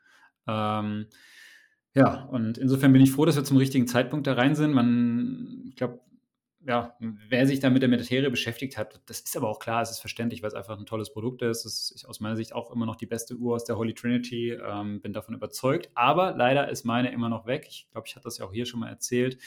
Ähm, 0.46 1.06
ja, 1.94 2.24
und 2.26 2.56
insofern 2.56 2.92
bin 2.92 3.02
ich 3.02 3.10
froh, 3.10 3.24
dass 3.24 3.36
wir 3.36 3.44
zum 3.44 3.56
richtigen 3.56 3.88
Zeitpunkt 3.88 4.26
da 4.26 4.34
rein 4.34 4.54
sind. 4.54 4.72
Man, 4.72 5.64
ich 5.68 5.76
glaube, 5.76 6.00
ja, 6.66 6.96
wer 6.98 7.46
sich 7.46 7.60
da 7.60 7.70
mit 7.70 7.82
der 7.82 7.88
Materie 7.88 8.30
beschäftigt 8.30 8.76
hat, 8.76 9.00
das 9.06 9.20
ist 9.20 9.36
aber 9.36 9.48
auch 9.48 9.60
klar, 9.60 9.80
es 9.80 9.90
ist 9.90 10.00
verständlich, 10.00 10.42
weil 10.42 10.48
es 10.48 10.54
einfach 10.54 10.78
ein 10.78 10.86
tolles 10.86 11.12
Produkt 11.12 11.42
ist. 11.42 11.64
Es 11.64 11.90
ist 11.90 12.04
aus 12.04 12.20
meiner 12.20 12.36
Sicht 12.36 12.52
auch 12.52 12.72
immer 12.72 12.84
noch 12.84 12.96
die 12.96 13.06
beste 13.06 13.36
Uhr 13.36 13.54
aus 13.54 13.64
der 13.64 13.76
Holy 13.78 13.94
Trinity. 13.94 14.52
Ähm, 14.52 15.00
bin 15.00 15.12
davon 15.12 15.34
überzeugt. 15.34 15.90
Aber 15.94 16.32
leider 16.32 16.68
ist 16.68 16.84
meine 16.84 17.12
immer 17.12 17.28
noch 17.28 17.46
weg. 17.46 17.66
Ich 17.68 17.88
glaube, 17.92 18.06
ich 18.08 18.16
hatte 18.16 18.24
das 18.24 18.38
ja 18.38 18.46
auch 18.46 18.52
hier 18.52 18.66
schon 18.66 18.80
mal 18.80 18.88
erzählt. 18.88 19.38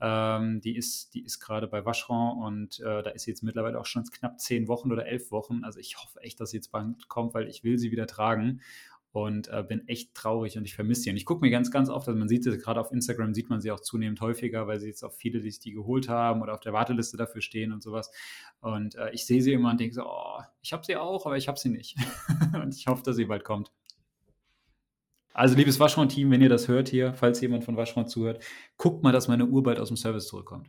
Ähm, 0.00 0.60
die 0.60 0.76
ist, 0.76 1.14
die 1.14 1.24
ist 1.24 1.40
gerade 1.40 1.66
bei 1.66 1.84
Vacheron 1.84 2.38
und 2.42 2.80
äh, 2.80 3.02
da 3.02 3.10
ist 3.10 3.22
sie 3.24 3.32
jetzt 3.32 3.42
mittlerweile 3.42 3.80
auch 3.80 3.86
schon 3.86 4.04
knapp 4.04 4.38
zehn 4.38 4.68
Wochen 4.68 4.92
oder 4.92 5.06
elf 5.06 5.30
Wochen. 5.32 5.64
Also 5.64 5.80
ich 5.80 5.96
hoffe 5.96 6.20
echt, 6.20 6.40
dass 6.40 6.50
sie 6.50 6.58
jetzt 6.58 6.70
bald 6.70 7.08
kommt, 7.08 7.34
weil 7.34 7.48
ich 7.48 7.64
will 7.64 7.78
sie 7.78 7.90
wieder 7.90 8.06
tragen 8.06 8.60
und 9.12 9.48
äh, 9.48 9.64
bin 9.66 9.86
echt 9.88 10.14
traurig 10.14 10.58
und 10.58 10.64
ich 10.64 10.74
vermisse 10.74 11.02
sie. 11.02 11.10
Und 11.10 11.16
ich 11.16 11.24
gucke 11.24 11.40
mir 11.40 11.50
ganz, 11.50 11.70
ganz 11.70 11.88
oft, 11.88 12.06
also 12.08 12.18
man 12.18 12.28
sieht 12.28 12.44
sie 12.44 12.56
gerade 12.58 12.80
auf 12.80 12.92
Instagram, 12.92 13.34
sieht 13.34 13.48
man 13.48 13.60
sie 13.60 13.70
auch 13.70 13.80
zunehmend 13.80 14.20
häufiger, 14.20 14.66
weil 14.66 14.80
sie 14.80 14.88
jetzt 14.88 15.02
auch 15.02 15.12
viele, 15.12 15.40
die 15.40 15.50
sich 15.50 15.60
die 15.60 15.72
geholt 15.72 16.08
haben 16.08 16.42
oder 16.42 16.54
auf 16.54 16.60
der 16.60 16.72
Warteliste 16.72 17.16
dafür 17.16 17.40
stehen 17.40 17.72
und 17.72 17.82
sowas. 17.82 18.10
Und 18.60 18.94
äh, 18.96 19.10
ich 19.12 19.26
sehe 19.26 19.42
sie 19.42 19.52
immer 19.52 19.70
und 19.70 19.80
denke 19.80 19.94
so, 19.94 20.04
oh, 20.04 20.40
ich 20.62 20.72
habe 20.72 20.84
sie 20.84 20.96
auch, 20.96 21.26
aber 21.26 21.36
ich 21.36 21.48
habe 21.48 21.58
sie 21.58 21.70
nicht. 21.70 21.96
und 22.62 22.74
ich 22.74 22.86
hoffe, 22.86 23.02
dass 23.02 23.16
sie 23.16 23.24
bald 23.24 23.44
kommt. 23.44 23.70
Also, 25.32 25.54
liebes 25.54 25.78
Waschraum-Team, 25.78 26.32
wenn 26.32 26.40
ihr 26.40 26.48
das 26.48 26.66
hört 26.66 26.88
hier, 26.88 27.14
falls 27.14 27.40
jemand 27.40 27.62
von 27.62 27.76
Waschraum 27.76 28.08
zuhört, 28.08 28.42
guckt 28.76 29.04
mal, 29.04 29.12
dass 29.12 29.28
meine 29.28 29.46
Uhr 29.46 29.62
bald 29.62 29.78
aus 29.78 29.86
dem 29.86 29.96
Service 29.96 30.26
zurückkommt. 30.26 30.68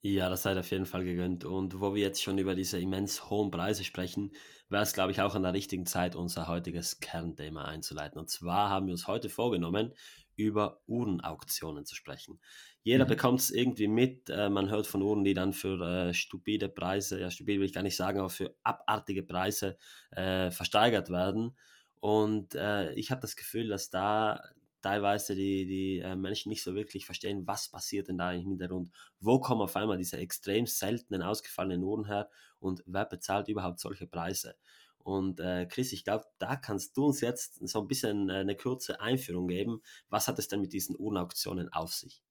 Ja, 0.00 0.28
das 0.30 0.42
seid 0.42 0.56
auf 0.58 0.70
jeden 0.70 0.86
Fall 0.86 1.04
gegönnt. 1.04 1.44
Und 1.44 1.80
wo 1.80 1.94
wir 1.94 2.00
jetzt 2.00 2.22
schon 2.22 2.38
über 2.38 2.54
diese 2.54 2.78
immens 2.78 3.30
hohen 3.30 3.50
Preise 3.50 3.82
sprechen, 3.82 4.30
wäre 4.68 4.84
es, 4.84 4.92
glaube 4.92 5.10
ich, 5.10 5.20
auch 5.20 5.34
an 5.34 5.42
der 5.42 5.54
richtigen 5.54 5.86
Zeit, 5.86 6.14
unser 6.14 6.46
heutiges 6.46 7.00
Kernthema 7.00 7.64
einzuleiten. 7.64 8.18
Und 8.18 8.30
zwar 8.30 8.70
haben 8.70 8.86
wir 8.86 8.92
uns 8.92 9.08
heute 9.08 9.28
vorgenommen, 9.28 9.92
über 10.36 10.80
Uhrenauktionen 10.86 11.84
zu 11.84 11.96
sprechen. 11.96 12.38
Jeder 12.84 13.06
mhm. 13.06 13.08
bekommt 13.08 13.40
es 13.40 13.50
irgendwie 13.50 13.88
mit. 13.88 14.30
Äh, 14.30 14.48
man 14.50 14.70
hört 14.70 14.86
von 14.86 15.02
Uhren, 15.02 15.24
die 15.24 15.34
dann 15.34 15.52
für 15.52 15.80
äh, 15.80 16.14
stupide 16.14 16.68
Preise, 16.68 17.20
ja, 17.20 17.28
stupide 17.28 17.58
will 17.58 17.66
ich 17.66 17.74
gar 17.74 17.82
nicht 17.82 17.96
sagen, 17.96 18.20
aber 18.20 18.30
für 18.30 18.54
abartige 18.62 19.24
Preise 19.24 19.78
äh, 20.12 20.52
versteigert 20.52 21.10
werden. 21.10 21.56
Und 21.98 22.54
äh, 22.54 22.92
ich 22.94 23.10
habe 23.10 23.20
das 23.20 23.34
Gefühl, 23.34 23.66
dass 23.66 23.90
da 23.90 24.40
teilweise 24.88 25.34
die, 25.34 25.66
die 25.66 25.98
äh, 25.98 26.16
Menschen 26.16 26.48
nicht 26.48 26.62
so 26.62 26.74
wirklich 26.74 27.04
verstehen, 27.04 27.46
was 27.46 27.68
passiert 27.68 28.08
denn 28.08 28.16
da 28.16 28.32
im 28.32 28.42
Hintergrund. 28.42 28.90
Wo 29.20 29.38
kommen 29.38 29.60
auf 29.60 29.76
einmal 29.76 29.98
diese 29.98 30.16
extrem 30.16 30.66
seltenen, 30.66 31.22
ausgefallenen 31.22 31.82
Uhren 31.82 32.06
her 32.06 32.30
und 32.58 32.82
wer 32.86 33.04
bezahlt 33.04 33.48
überhaupt 33.48 33.80
solche 33.80 34.06
Preise? 34.06 34.54
Und 34.98 35.40
äh, 35.40 35.66
Chris, 35.66 35.92
ich 35.92 36.04
glaube, 36.04 36.24
da 36.38 36.56
kannst 36.56 36.96
du 36.96 37.06
uns 37.06 37.20
jetzt 37.20 37.66
so 37.68 37.80
ein 37.80 37.88
bisschen 37.88 38.30
äh, 38.30 38.36
eine 38.36 38.56
kurze 38.56 39.00
Einführung 39.00 39.48
geben. 39.48 39.82
Was 40.08 40.26
hat 40.26 40.38
es 40.38 40.48
denn 40.48 40.60
mit 40.60 40.72
diesen 40.72 40.96
Uhrenauktionen 40.98 41.70
auf 41.72 41.92
sich? 41.92 42.22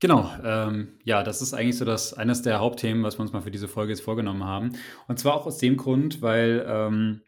Genau, 0.00 0.30
ähm, 0.42 0.98
ja, 1.04 1.22
das 1.22 1.42
ist 1.42 1.54
eigentlich 1.54 1.78
so 1.78 1.84
das 1.84 2.14
eines 2.14 2.42
der 2.42 2.60
Hauptthemen, 2.60 3.04
was 3.04 3.18
wir 3.18 3.22
uns 3.22 3.32
mal 3.32 3.42
für 3.42 3.50
diese 3.50 3.68
Folge 3.68 3.92
jetzt 3.92 4.02
vorgenommen 4.02 4.44
haben. 4.44 4.72
Und 5.06 5.18
zwar 5.18 5.34
auch 5.34 5.46
aus 5.46 5.58
dem 5.58 5.76
Grund, 5.76 6.22
weil 6.22 6.64
ähm, 6.66 7.22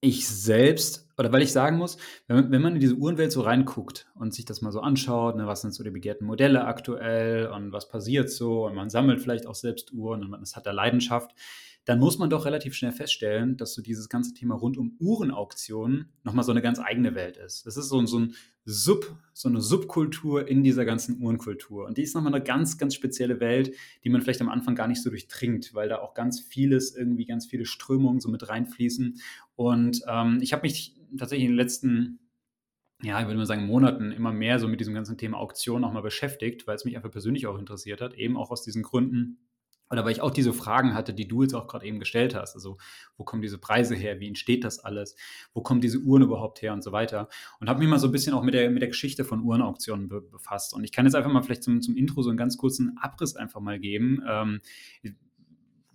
ich 0.00 0.28
selbst 0.28 1.08
oder 1.18 1.32
weil 1.32 1.42
ich 1.42 1.52
sagen 1.52 1.76
muss, 1.76 1.98
wenn, 2.28 2.50
wenn 2.50 2.62
man 2.62 2.74
in 2.74 2.80
diese 2.80 2.94
Uhrenwelt 2.94 3.32
so 3.32 3.40
reinguckt 3.40 4.06
und 4.14 4.32
sich 4.32 4.44
das 4.44 4.60
mal 4.60 4.70
so 4.70 4.80
anschaut, 4.80 5.36
ne, 5.36 5.46
was 5.46 5.62
sind 5.62 5.74
so 5.74 5.82
die 5.82 5.90
begehrten 5.90 6.26
Modelle 6.26 6.64
aktuell 6.64 7.48
und 7.48 7.72
was 7.72 7.88
passiert 7.88 8.30
so 8.30 8.66
und 8.66 8.74
man 8.74 8.90
sammelt 8.90 9.20
vielleicht 9.20 9.46
auch 9.46 9.56
selbst 9.56 9.92
Uhren 9.92 10.22
und 10.22 10.30
man 10.30 10.40
das 10.40 10.54
hat 10.54 10.66
da 10.66 10.70
Leidenschaft, 10.70 11.32
dann 11.88 12.00
muss 12.00 12.18
man 12.18 12.28
doch 12.28 12.44
relativ 12.44 12.74
schnell 12.74 12.92
feststellen, 12.92 13.56
dass 13.56 13.72
so 13.72 13.80
dieses 13.80 14.10
ganze 14.10 14.34
Thema 14.34 14.54
rund 14.54 14.76
um 14.76 14.94
Uhrenauktionen 15.00 16.12
nochmal 16.22 16.44
so 16.44 16.50
eine 16.50 16.60
ganz 16.60 16.78
eigene 16.78 17.14
Welt 17.14 17.38
ist. 17.38 17.64
Das 17.64 17.78
ist 17.78 17.88
so, 17.88 18.04
so, 18.04 18.18
ein 18.18 18.34
Sub, 18.66 19.16
so 19.32 19.48
eine 19.48 19.62
Subkultur 19.62 20.46
in 20.46 20.62
dieser 20.62 20.84
ganzen 20.84 21.22
Uhrenkultur. 21.22 21.86
Und 21.86 21.96
die 21.96 22.02
ist 22.02 22.14
nochmal 22.14 22.34
eine 22.34 22.44
ganz, 22.44 22.76
ganz 22.76 22.94
spezielle 22.94 23.40
Welt, 23.40 23.74
die 24.04 24.10
man 24.10 24.20
vielleicht 24.20 24.42
am 24.42 24.50
Anfang 24.50 24.74
gar 24.74 24.86
nicht 24.86 25.02
so 25.02 25.08
durchdringt, 25.08 25.72
weil 25.72 25.88
da 25.88 26.00
auch 26.00 26.12
ganz 26.12 26.40
vieles, 26.40 26.94
irgendwie 26.94 27.24
ganz 27.24 27.46
viele 27.46 27.64
Strömungen 27.64 28.20
so 28.20 28.28
mit 28.28 28.46
reinfließen. 28.46 29.18
Und 29.56 30.02
ähm, 30.06 30.40
ich 30.42 30.52
habe 30.52 30.64
mich 30.64 30.94
tatsächlich 31.16 31.46
in 31.46 31.52
den 31.52 31.56
letzten 31.56 32.18
ja, 33.00 33.20
ich 33.20 33.26
würde 33.26 33.38
mal 33.38 33.46
sagen, 33.46 33.64
Monaten 33.64 34.10
immer 34.10 34.32
mehr 34.32 34.58
so 34.58 34.68
mit 34.68 34.80
diesem 34.80 34.92
ganzen 34.92 35.16
Thema 35.16 35.38
Auktion 35.38 35.84
auch 35.84 35.92
mal 35.92 36.02
beschäftigt, 36.02 36.66
weil 36.66 36.74
es 36.74 36.84
mich 36.84 36.96
einfach 36.96 37.12
persönlich 37.12 37.46
auch 37.46 37.56
interessiert 37.56 38.00
hat, 38.00 38.14
eben 38.14 38.36
auch 38.36 38.50
aus 38.50 38.62
diesen 38.62 38.82
Gründen, 38.82 39.38
oder 39.90 40.04
weil 40.04 40.12
ich 40.12 40.20
auch 40.20 40.30
diese 40.30 40.52
Fragen 40.52 40.94
hatte, 40.94 41.14
die 41.14 41.28
du 41.28 41.42
jetzt 41.42 41.54
auch 41.54 41.66
gerade 41.66 41.86
eben 41.86 41.98
gestellt 41.98 42.34
hast. 42.34 42.54
Also, 42.54 42.78
wo 43.16 43.24
kommen 43.24 43.42
diese 43.42 43.58
Preise 43.58 43.94
her? 43.94 44.20
Wie 44.20 44.28
entsteht 44.28 44.64
das 44.64 44.78
alles? 44.78 45.16
Wo 45.54 45.62
kommen 45.62 45.80
diese 45.80 45.98
Uhren 45.98 46.22
überhaupt 46.22 46.62
her 46.62 46.72
und 46.72 46.82
so 46.82 46.92
weiter? 46.92 47.28
Und 47.60 47.68
habe 47.68 47.80
mich 47.80 47.88
mal 47.88 47.98
so 47.98 48.08
ein 48.08 48.12
bisschen 48.12 48.34
auch 48.34 48.42
mit 48.42 48.54
der, 48.54 48.70
mit 48.70 48.82
der 48.82 48.88
Geschichte 48.88 49.24
von 49.24 49.42
Uhrenauktionen 49.42 50.08
be 50.08 50.20
befasst. 50.20 50.74
Und 50.74 50.84
ich 50.84 50.92
kann 50.92 51.06
jetzt 51.06 51.14
einfach 51.14 51.32
mal 51.32 51.42
vielleicht 51.42 51.62
zum, 51.62 51.80
zum 51.80 51.96
Intro 51.96 52.22
so 52.22 52.28
einen 52.30 52.38
ganz 52.38 52.56
kurzen 52.58 52.96
Abriss 53.00 53.36
einfach 53.36 53.60
mal 53.60 53.78
geben. 53.78 54.22
Ähm, 54.28 54.60
ich 55.02 55.12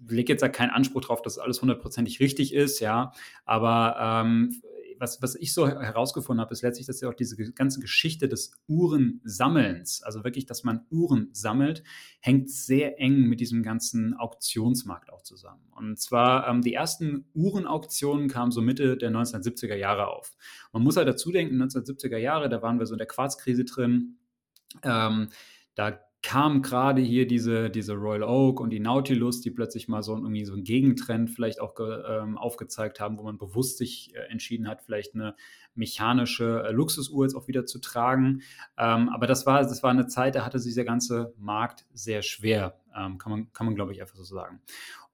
lege 0.08 0.34
jetzt 0.34 0.42
da 0.42 0.50
keinen 0.50 0.72
Anspruch 0.72 1.02
drauf, 1.02 1.22
dass 1.22 1.38
alles 1.38 1.62
hundertprozentig 1.62 2.20
richtig 2.20 2.54
ist, 2.54 2.80
ja. 2.80 3.14
Aber 3.46 3.96
ähm, 4.00 4.62
was, 5.00 5.22
was 5.22 5.36
ich 5.36 5.54
so 5.54 5.68
herausgefunden 5.68 6.42
habe, 6.42 6.54
ist 6.54 6.62
letztlich, 6.62 6.88
dass 6.88 7.02
ja 7.02 7.10
auch 7.10 7.14
diese 7.14 7.36
ganze 7.54 7.80
Geschichte 7.80 8.28
des 8.28 8.52
Uhrensammelns, 8.68 10.04
also 10.04 10.24
wirklich, 10.24 10.46
dass 10.46 10.64
man 10.64 10.86
Uhren 10.90 11.30
sammelt, 11.34 11.84
hängt 12.20 12.50
sehr 12.50 13.00
eng 13.00 13.22
mit 13.22 13.40
diesem 13.40 13.64
ganzen 13.64 14.14
Auktionsmarkt 14.16 15.12
auch 15.12 15.22
zusammen. 15.22 15.64
Und 15.76 16.00
zwar 16.00 16.48
ähm, 16.48 16.62
die 16.62 16.74
ersten 16.74 17.26
Uhrenauktionen 17.34 18.28
kamen 18.28 18.52
so 18.52 18.62
Mitte 18.62 18.98
der 18.98 19.12
1970er 19.12 19.76
Jahre 19.76 20.08
auf. 20.08 20.36
Man 20.72 20.84
muss 20.84 20.98
halt 20.98 21.08
dazu 21.08 21.32
denken, 21.32 21.62
1970er 21.62 22.18
Jahre, 22.18 22.50
da 22.50 22.62
waren 22.62 22.80
wir 22.80 22.86
so 22.86 22.94
in 22.94 23.00
der 23.00 23.08
Quarzkrise 23.08 23.66
drin. 23.66 24.18
Ähm, 24.82 25.30
da 25.76 26.00
kam 26.24 26.62
gerade 26.62 27.02
hier 27.02 27.28
diese, 27.28 27.70
diese 27.70 27.94
Royal 27.94 28.24
Oak 28.24 28.62
und 28.62 28.70
die 28.70 28.80
Nautilus, 28.80 29.42
die 29.42 29.52
plötzlich 29.52 29.90
mal 29.90 30.02
so 30.02 30.16
irgendwie 30.16 30.46
so 30.46 30.54
einen 30.54 30.64
Gegentrend 30.64 31.30
vielleicht 31.30 31.60
auch 31.60 31.76
ähm, 31.80 32.38
aufgezeigt 32.38 33.02
haben, 33.02 33.18
wo 33.18 33.24
man 33.24 33.38
bewusst 33.38 33.78
sich 33.78 34.16
äh, 34.16 34.32
entschieden 34.32 34.68
hat, 34.68 34.82
vielleicht 34.82 35.16
eine 35.16 35.36
mechanische 35.76 36.64
äh, 36.64 36.72
Luxusuhr 36.72 37.26
jetzt 37.26 37.36
auch 37.36 37.48
wieder 37.48 37.66
zu 37.66 37.80
tragen. 37.80 38.42
Ähm, 38.78 39.10
aber 39.10 39.28
das 39.28 39.46
war, 39.46 39.62
das 39.62 39.84
war 39.84 39.92
eine 39.92 40.08
Zeit, 40.08 40.36
da 40.36 40.46
hatte 40.46 40.60
sich 40.60 40.76
der 40.76 40.86
ganze 40.86 41.34
Markt 41.38 41.86
sehr 41.94 42.22
schwer, 42.22 42.80
ähm, 42.96 43.18
kann 43.18 43.32
man, 43.32 43.54
kann 43.54 43.66
man 43.66 43.76
glaube 43.76 43.94
ich 43.94 44.02
einfach 44.02 44.16
so 44.16 44.24
sagen. 44.24 44.62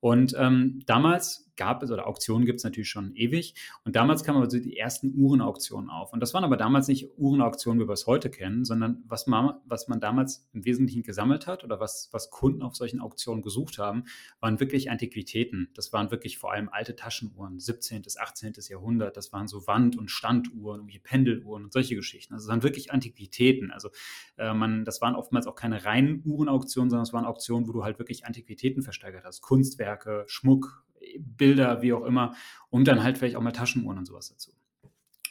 Und 0.02 0.34
ähm, 0.38 0.82
damals 0.86 1.50
gab 1.60 1.84
es, 1.84 1.92
oder 1.92 2.08
Auktionen 2.08 2.46
gibt 2.46 2.60
es 2.60 2.64
natürlich 2.64 2.90
schon 2.90 3.14
ewig. 3.16 3.54
Und 3.84 3.98
damals 3.98 4.24
kamen 4.24 4.42
also 4.42 4.58
die 4.58 4.78
ersten 4.78 5.14
Uhrenauktionen 5.14 5.90
auf. 5.90 6.14
Und 6.14 6.22
das 6.22 6.34
waren 6.34 6.46
aber 6.46 6.56
damals 6.56 6.88
nicht 6.88 7.10
Uhrenauktionen, 7.18 7.84
wie 7.84 7.88
wir 7.88 7.94
es 7.94 8.08
heute 8.08 8.30
kennen, 8.30 8.64
sondern 8.64 9.04
was 9.06 9.28
man, 9.28 9.56
was 9.66 9.90
man 9.90 10.00
damals 10.00 10.48
im 10.54 10.64
Wesentlichen 10.64 11.04
gesammelt 11.04 11.48
hat 11.48 11.66
oder 11.66 11.82
was, 11.82 12.08
was 12.14 12.30
Kunden 12.30 12.62
auf 12.64 12.78
solchen 12.78 13.02
Auktionen 13.02 13.44
gesucht 13.44 13.78
haben, 13.78 14.06
waren 14.40 14.62
wirklich 14.62 14.90
Antiquitäten. 14.90 15.70
Das 15.76 15.92
waren 15.92 16.12
wirklich 16.12 16.38
vor 16.38 16.54
allem 16.54 16.70
alte 16.70 16.96
Taschenuhren, 16.96 17.60
17. 17.60 18.04
bis 18.04 18.18
18. 18.18 18.54
Jahrhundert. 18.70 19.18
Das 19.18 19.34
waren 19.34 19.50
so 19.50 19.68
Wand- 19.68 19.98
und 19.98 20.10
Standuhren, 20.50 20.82
irgendwie 20.82 21.00
Pendeluhren 21.00 21.64
und 21.66 21.74
solche 21.74 21.96
Geschichten. 21.96 22.34
Also 22.34 22.46
es 22.46 22.50
waren 22.50 22.64
wirklich 22.64 22.92
Antiquitäten. 22.92 23.72
Also 23.72 23.90
äh, 24.38 24.54
man, 24.54 24.86
das 24.86 25.02
waren 25.02 25.16
oftmals 25.16 25.48
auch 25.48 25.56
keine 25.56 25.86
reinen 25.86 26.22
Uhrenauktionen, 26.26 26.90
sondern 26.90 27.04
es 27.04 27.14
waren 27.14 27.26
Auktionen, 27.26 27.68
wo 27.68 27.72
du 27.72 27.84
halt 27.84 28.00
wirklich 28.00 28.26
Antiquitäten 28.26 28.82
versteigert 28.82 29.24
hast. 29.24 29.42
Kunstwerke, 29.42 30.24
Schmuck, 30.28 30.86
Bilder, 31.20 31.82
wie 31.82 31.94
auch 31.94 32.04
immer, 32.04 32.36
und 32.70 32.88
dann 32.88 33.04
halt 33.04 33.18
vielleicht 33.18 33.36
auch 33.36 33.42
mal 33.42 33.52
Taschenuhren 33.52 33.98
und 33.98 34.06
sowas 34.06 34.30
dazu. 34.30 34.52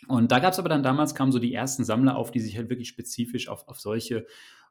Und 0.06 0.32
da 0.32 0.38
gab 0.38 0.52
es 0.52 0.58
aber 0.58 0.68
dann 0.68 0.82
damals, 0.82 1.14
kamen 1.14 1.32
so 1.32 1.38
die 1.38 1.52
ersten 1.52 1.84
Sammler 1.84 2.16
auf, 2.16 2.30
die 2.30 2.40
sich 2.40 2.56
halt 2.56 2.70
wirklich 2.70 2.88
spezifisch 2.88 3.48
auf, 3.48 3.68
auf 3.68 3.80
solche 3.80 4.26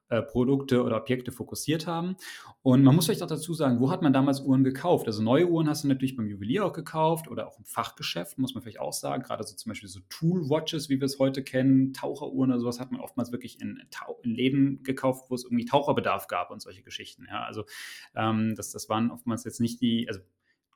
äh, 0.10 0.22
Produkte 0.22 0.84
oder 0.84 0.98
Objekte 0.98 1.32
fokussiert 1.32 1.88
haben. 1.88 2.16
Und 2.62 2.84
man 2.84 2.96
muss 2.96 3.06
vielleicht 3.06 3.24
auch 3.24 3.28
dazu 3.28 3.54
sagen, 3.54 3.80
wo 3.80 3.92
hat 3.92 4.02
man 4.02 4.14
damals 4.14 4.42
Uhren 4.42 4.64
gekauft? 4.64 5.08
Also 5.08 5.22
neue 5.22 5.48
Uhren 5.48 5.70
hast 5.70 5.84
du 5.84 5.88
natürlich 5.88 6.16
beim 6.16 6.28
Juwelier 6.28 6.66
auch 6.66 6.74
gekauft 6.74 7.28
oder 7.28 7.48
auch 7.48 7.58
im 7.58 7.66
Fachgeschäft, 7.66 8.38
muss 8.38 8.54
man 8.54 8.62
vielleicht 8.62 8.80
auch 8.80 8.94
sagen. 8.94 9.24
Gerade 9.24 9.44
so 9.44 9.56
zum 9.56 9.70
Beispiel 9.70 9.90
so 9.90 10.00
Tool-Watches, 10.10 10.90
wie 10.90 11.00
wir 11.00 11.06
es 11.06 11.20
heute 11.20 11.44
kennen, 11.44 11.94
Taucheruhren 11.94 12.52
oder 12.52 12.60
sowas 12.60 12.80
hat 12.80 12.92
man 12.92 13.02
oftmals 13.02 13.32
wirklich 13.32 13.62
in, 13.62 13.82
in 14.24 14.36
Läden 14.36 14.84
gekauft, 14.84 15.30
wo 15.30 15.36
es 15.36 15.44
irgendwie 15.44 15.66
Taucherbedarf 15.66 16.28
gab 16.28 16.52
und 16.52 16.62
solche 16.62 16.84
Geschichten. 16.84 17.26
Ja, 17.30 17.44
also 17.44 17.66
ähm, 18.16 18.56
das, 18.56 18.72
das 18.72 18.90
waren 18.90 19.12
oftmals 19.12 19.44
jetzt 19.44 19.60
nicht 19.60 19.82
die, 19.82 20.08
also 20.08 20.20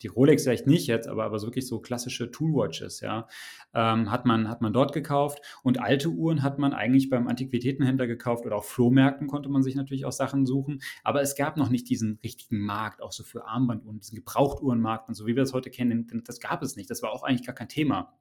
die 0.04 0.08
Rolex 0.08 0.44
vielleicht 0.44 0.68
nicht 0.68 0.88
jetzt, 0.88 1.08
aber, 1.08 1.24
aber 1.24 1.42
wirklich 1.42 1.68
so 1.68 1.80
klassische 1.80 2.32
Toolwatches, 2.32 3.02
ja, 3.02 3.28
ähm, 3.74 4.12
hat, 4.12 4.26
man, 4.26 4.50
hat 4.50 4.62
man 4.62 4.74
dort 4.74 4.94
gekauft. 4.94 5.42
Und 5.64 5.80
alte 5.80 6.10
Uhren 6.10 6.44
hat 6.44 6.60
man 6.60 6.74
eigentlich 6.74 7.10
beim 7.10 7.28
Antiquitätenhändler 7.28 8.08
gekauft 8.08 8.46
oder 8.46 8.58
auf 8.58 8.70
Flohmärkten 8.70 9.28
konnte 9.28 9.50
man 9.50 9.64
sich 9.64 9.76
natürlich 9.76 10.06
auch 10.06 10.12
Sachen 10.12 10.46
suchen. 10.46 10.82
Aber 11.04 11.22
es 11.22 11.36
gab 11.36 11.58
noch 11.58 11.70
nicht 11.70 11.90
diesen 11.90 12.20
richtigen 12.24 12.60
Markt, 12.60 13.02
auch 13.02 13.12
so 13.12 13.24
für 13.24 13.46
Armbanduhren, 13.46 14.00
diesen 14.00 14.16
Gebrauchtuhrenmarkt 14.16 15.08
und 15.08 15.16
so, 15.16 15.26
wie 15.26 15.36
wir 15.36 15.44
das 15.44 15.54
heute 15.54 15.70
kennen, 15.70 16.08
das 16.26 16.40
gab 16.40 16.62
es 16.64 16.76
nicht. 16.76 16.90
Das 16.90 17.02
war 17.02 17.12
auch 17.12 17.24
eigentlich 17.24 17.46
gar 17.46 17.56
kein 17.56 17.70
Thema. 17.70 18.14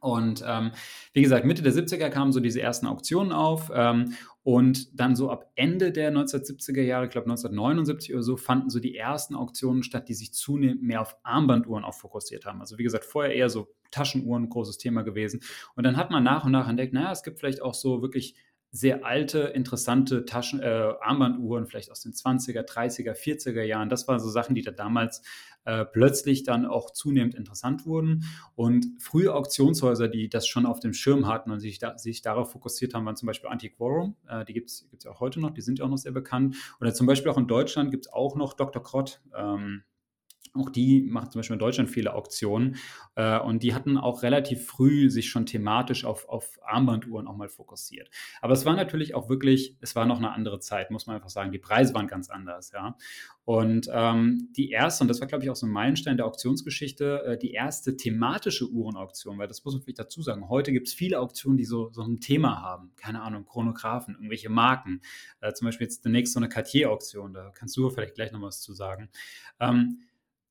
Und 0.00 0.42
ähm, 0.46 0.72
wie 1.12 1.22
gesagt, 1.22 1.44
Mitte 1.44 1.62
der 1.62 1.72
70er 1.72 2.08
kamen 2.08 2.32
so 2.32 2.40
diese 2.40 2.60
ersten 2.60 2.86
Auktionen 2.86 3.32
auf 3.32 3.70
ähm, 3.74 4.14
und 4.42 4.98
dann 4.98 5.14
so 5.14 5.30
ab 5.30 5.50
Ende 5.56 5.92
der 5.92 6.12
1970er 6.12 6.80
Jahre, 6.80 7.04
ich 7.04 7.10
glaube 7.10 7.26
1979 7.26 8.14
oder 8.14 8.22
so, 8.22 8.36
fanden 8.36 8.70
so 8.70 8.80
die 8.80 8.96
ersten 8.96 9.34
Auktionen 9.34 9.82
statt, 9.82 10.08
die 10.08 10.14
sich 10.14 10.32
zunehmend 10.32 10.82
mehr 10.82 11.02
auf 11.02 11.18
Armbanduhren 11.22 11.84
auch 11.84 11.94
fokussiert 11.94 12.46
haben. 12.46 12.60
Also 12.60 12.78
wie 12.78 12.82
gesagt, 12.82 13.04
vorher 13.04 13.34
eher 13.34 13.50
so 13.50 13.68
Taschenuhren, 13.90 14.48
großes 14.48 14.78
Thema 14.78 15.02
gewesen. 15.02 15.40
Und 15.74 15.84
dann 15.84 15.96
hat 15.96 16.10
man 16.10 16.24
nach 16.24 16.44
und 16.44 16.52
nach 16.52 16.68
entdeckt, 16.68 16.94
naja, 16.94 17.12
es 17.12 17.22
gibt 17.22 17.38
vielleicht 17.38 17.60
auch 17.60 17.74
so 17.74 18.00
wirklich 18.00 18.36
sehr 18.72 19.04
alte, 19.04 19.40
interessante 19.40 20.24
Taschen, 20.24 20.60
äh, 20.60 20.92
Armbanduhren, 21.00 21.66
vielleicht 21.66 21.90
aus 21.90 22.02
den 22.02 22.12
20er, 22.12 22.62
30er, 22.62 23.14
40er 23.14 23.62
Jahren. 23.62 23.88
Das 23.88 24.06
waren 24.06 24.20
so 24.20 24.28
Sachen, 24.28 24.54
die 24.54 24.62
da 24.62 24.70
damals 24.70 25.22
äh, 25.64 25.84
plötzlich 25.84 26.44
dann 26.44 26.66
auch 26.66 26.90
zunehmend 26.90 27.34
interessant 27.34 27.84
wurden. 27.84 28.24
Und 28.54 28.86
frühe 28.98 29.34
Auktionshäuser, 29.34 30.08
die 30.08 30.28
das 30.28 30.46
schon 30.46 30.66
auf 30.66 30.78
dem 30.78 30.92
Schirm 30.92 31.26
hatten 31.26 31.50
und 31.50 31.58
sich, 31.58 31.78
da, 31.78 31.98
sich 31.98 32.22
darauf 32.22 32.52
fokussiert 32.52 32.94
haben, 32.94 33.04
waren 33.06 33.16
zum 33.16 33.26
Beispiel 33.26 33.50
Antiquorum. 33.50 34.16
Äh, 34.28 34.44
die 34.44 34.52
gibt 34.52 34.70
es 34.70 34.88
ja 35.02 35.10
auch 35.10 35.20
heute 35.20 35.40
noch, 35.40 35.50
die 35.50 35.62
sind 35.62 35.80
ja 35.80 35.84
auch 35.84 35.90
noch 35.90 35.98
sehr 35.98 36.12
bekannt. 36.12 36.56
Oder 36.80 36.94
zum 36.94 37.06
Beispiel 37.06 37.30
auch 37.30 37.38
in 37.38 37.48
Deutschland 37.48 37.90
gibt 37.90 38.06
es 38.06 38.12
auch 38.12 38.36
noch 38.36 38.54
Dr. 38.54 38.82
Krott. 38.82 39.20
Ähm, 39.36 39.82
auch 40.54 40.70
die 40.70 41.02
machen 41.02 41.30
zum 41.30 41.40
Beispiel 41.40 41.54
in 41.54 41.60
Deutschland 41.60 41.90
viele 41.90 42.14
Auktionen 42.14 42.76
äh, 43.14 43.38
und 43.38 43.62
die 43.62 43.74
hatten 43.74 43.96
auch 43.96 44.22
relativ 44.22 44.66
früh 44.66 45.10
sich 45.10 45.30
schon 45.30 45.46
thematisch 45.46 46.04
auf, 46.04 46.28
auf 46.28 46.58
Armbanduhren 46.62 47.26
auch 47.26 47.36
mal 47.36 47.48
fokussiert. 47.48 48.10
Aber 48.40 48.52
es 48.52 48.64
war 48.64 48.74
natürlich 48.74 49.14
auch 49.14 49.28
wirklich, 49.28 49.76
es 49.80 49.96
war 49.96 50.06
noch 50.06 50.18
eine 50.18 50.32
andere 50.32 50.60
Zeit, 50.60 50.90
muss 50.90 51.06
man 51.06 51.16
einfach 51.16 51.30
sagen. 51.30 51.52
Die 51.52 51.58
Preise 51.58 51.94
waren 51.94 52.06
ganz 52.06 52.30
anders, 52.30 52.72
ja. 52.72 52.96
Und 53.44 53.88
ähm, 53.92 54.48
die 54.56 54.70
erste, 54.70 55.02
und 55.02 55.08
das 55.08 55.20
war, 55.20 55.26
glaube 55.26 55.42
ich, 55.42 55.50
auch 55.50 55.56
so 55.56 55.66
ein 55.66 55.72
Meilenstein 55.72 56.16
der 56.16 56.26
Auktionsgeschichte, 56.26 57.24
äh, 57.24 57.38
die 57.38 57.50
erste 57.50 57.96
thematische 57.96 58.70
Uhrenauktion, 58.70 59.38
weil 59.38 59.48
das 59.48 59.64
muss 59.64 59.74
man 59.74 59.82
vielleicht 59.82 59.98
dazu 59.98 60.22
sagen. 60.22 60.48
Heute 60.48 60.70
gibt 60.72 60.86
es 60.86 60.94
viele 60.94 61.18
Auktionen, 61.18 61.56
die 61.56 61.64
so, 61.64 61.90
so 61.92 62.02
ein 62.02 62.20
Thema 62.20 62.62
haben. 62.62 62.92
Keine 62.96 63.22
Ahnung, 63.22 63.46
Chronographen, 63.46 64.14
irgendwelche 64.14 64.50
Marken. 64.50 65.00
Äh, 65.40 65.52
zum 65.52 65.66
Beispiel 65.66 65.86
jetzt 65.86 66.04
demnächst 66.04 66.34
so 66.34 66.38
eine 66.38 66.48
Cartier-Auktion, 66.48 67.32
da 67.32 67.50
kannst 67.52 67.76
du 67.76 67.90
vielleicht 67.90 68.14
gleich 68.14 68.30
noch 68.30 68.42
was 68.42 68.60
zu 68.60 68.72
sagen. 68.72 69.08
Ähm, 69.58 69.98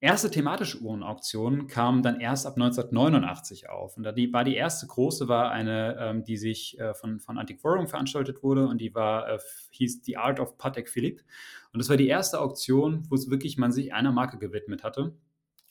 Erste 0.02 0.32
thematische 0.32 0.80
Uhrenauktion 0.80 1.68
kam 1.68 2.02
dann 2.02 2.22
erst 2.22 2.46
ab 2.46 2.54
1989 2.56 3.70
auf. 3.70 3.98
Und 3.98 4.04
da 4.04 4.14
die, 4.14 4.32
war 4.32 4.46
die 4.46 4.56
erste 4.56 4.88
große, 4.88 5.28
war 5.28 5.52
eine, 5.52 5.98
ähm, 6.00 6.24
die 6.24 6.38
sich 6.38 6.80
äh, 6.80 6.94
von, 6.94 7.20
von 7.20 7.38
Antiquarium 7.38 7.88
veranstaltet 7.88 8.42
wurde 8.42 8.68
und 8.68 8.80
die 8.80 8.96
war, 8.96 9.28
äh, 9.28 9.40
hieß 9.72 10.02
The 10.04 10.16
Art 10.16 10.40
of 10.40 10.58
Patek 10.58 10.88
Philippe. 10.88 11.24
Und 11.74 11.80
das 11.80 11.90
war 11.90 11.98
die 11.98 12.08
erste 12.08 12.40
Auktion, 12.40 13.04
wo 13.10 13.16
es 13.16 13.30
wirklich 13.30 13.58
man 13.58 13.74
sich 13.74 13.94
einer 13.94 14.14
Marke 14.14 14.38
gewidmet 14.38 14.84
hatte. 14.86 15.14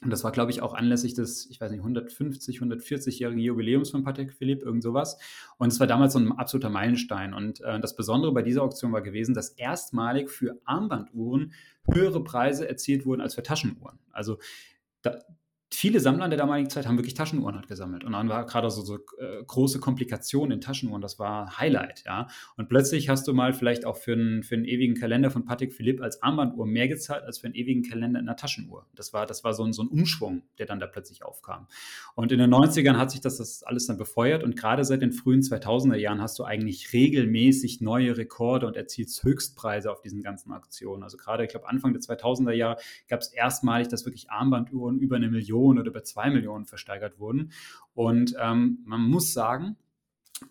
Und 0.03 0.11
das 0.11 0.23
war, 0.23 0.31
glaube 0.31 0.53
ich, 0.53 0.63
auch 0.63 0.75
anlässlich 0.75 1.15
des, 1.15 1.49
ich 1.51 1.61
weiß 1.61 1.73
nicht, 1.73 1.81
150, 1.81 2.61
140-jährigen 2.61 3.43
Jubiläums 3.43 3.91
von 3.91 4.05
Patek 4.05 4.33
Philippe, 4.33 4.65
irgend 4.65 4.83
sowas. 4.83 5.19
Und 5.57 5.73
es 5.73 5.81
war 5.81 5.89
damals 5.89 6.13
so 6.13 6.21
ein 6.21 6.31
absoluter 6.31 6.71
Meilenstein. 6.71 7.35
Und 7.35 7.61
äh, 7.63 7.81
das 7.81 7.97
Besondere 7.97 8.33
bei 8.33 8.43
dieser 8.43 8.63
Auktion 8.63 8.93
war 8.93 9.03
gewesen, 9.03 9.35
dass 9.35 9.49
erstmalig 9.51 10.31
für 10.31 10.61
Armbanduhren 10.65 11.53
höhere 11.93 12.23
Preise 12.23 12.69
erzielt 12.69 13.07
wurden 13.07 13.21
als 13.21 13.35
für 13.35 13.43
Taschenuhren. 13.43 13.99
Also 14.13 14.39
da, 15.03 15.19
viele 15.79 16.01
Sammler 16.01 16.25
in 16.25 16.31
der 16.33 16.39
damaligen 16.39 16.69
Zeit 16.69 16.89
haben 16.89 16.99
wirklich 16.99 17.15
Taschenuhren 17.15 17.55
halt 17.55 17.69
gesammelt. 17.69 18.03
Und 18.03 18.13
dann 18.13 18.29
war 18.29 18.45
gerade 18.47 18.69
so, 18.69 18.83
so 18.83 18.97
äh, 18.97 19.45
große 19.47 19.79
Komplikationen 19.79 20.51
in 20.51 20.61
Taschenuhren, 20.61 21.01
das 21.01 21.21
war 21.21 21.57
Highlight, 21.59 22.03
ja. 22.05 22.27
Und 22.57 22.69
plötzlich 22.69 23.09
hast 23.09 23.29
du 23.29 23.33
mal 23.33 23.53
vielleicht 23.53 23.85
auch 23.85 23.97
für 23.97 24.15
einen, 24.15 24.43
für 24.43 24.57
einen 24.57 24.65
ewigen 24.65 24.95
Kalender 24.95 25.31
von 25.31 25.45
Patek 25.45 25.73
Philippe 25.73 26.03
als 26.03 26.21
Armbanduhr 26.21 26.67
mehr 26.67 26.89
gezahlt 26.89 27.23
als 27.23 27.39
für 27.39 27.47
einen 27.47 27.55
ewigen 27.55 27.85
Kalender 27.85 28.19
in 28.19 28.27
einer 28.27 28.37
Taschenuhr. 28.37 28.87
Das 28.97 29.13
war, 29.13 29.25
das 29.25 29.45
war 29.45 29.55
so 29.55 29.63
ein, 29.63 29.73
so 29.73 29.83
ein 29.83 29.89
Umschwung, 29.89 30.43
der 30.59 30.67
dann 30.67 30.81
da 30.81 30.89
plötzlich 30.89 31.25
aufkam. 31.25 31.69
Und 32.17 32.33
in 32.33 32.41
den 32.41 32.53
90ern 32.53 32.97
hat 32.97 33.13
sich 33.13 33.21
das, 33.21 33.37
das 33.37 33.63
alles 33.63 33.87
dann 33.87 33.99
befeuert 33.99 34.43
und 34.43 34.57
gerade 34.57 34.85
seit 34.85 35.01
den 35.01 35.13
frühen 35.13 35.43
2000er 35.43 35.97
Jahren 35.97 36.21
hast 36.21 36.41
du 36.41 36.45
eigentlich 36.45 36.93
regelmäßig 36.93 37.81
neue 37.81 38.17
Rekorde 38.17 38.67
und 38.67 38.77
erzielst 38.77 39.23
Höchstpreise 39.23 39.93
auf 39.93 40.01
diesen 40.01 40.25
ganzen 40.25 40.51
Aktionen. 40.51 41.05
Also 41.05 41.17
gerade, 41.19 41.45
ich 41.45 41.51
glaube, 41.51 41.69
Anfang 41.69 41.93
der 41.93 42.03
2000er 42.03 42.53
Jahre 42.53 42.81
gab 43.07 43.21
es 43.21 43.29
erstmalig, 43.29 43.87
dass 43.87 44.05
wirklich 44.07 44.33
Armbanduhren 44.33 44.99
über 44.99 45.15
eine 45.15 45.31
Million 45.31 45.68
Millionen 45.69 45.79
oder 45.81 45.91
über 45.91 46.05
zwei 46.05 46.31
Millionen 46.31 46.67
versteigert 46.67 47.19
wurden. 47.19 47.53
Und 47.95 48.35
ähm, 48.41 48.79
man 48.85 49.03
muss 49.03 49.33
sagen, 49.33 49.77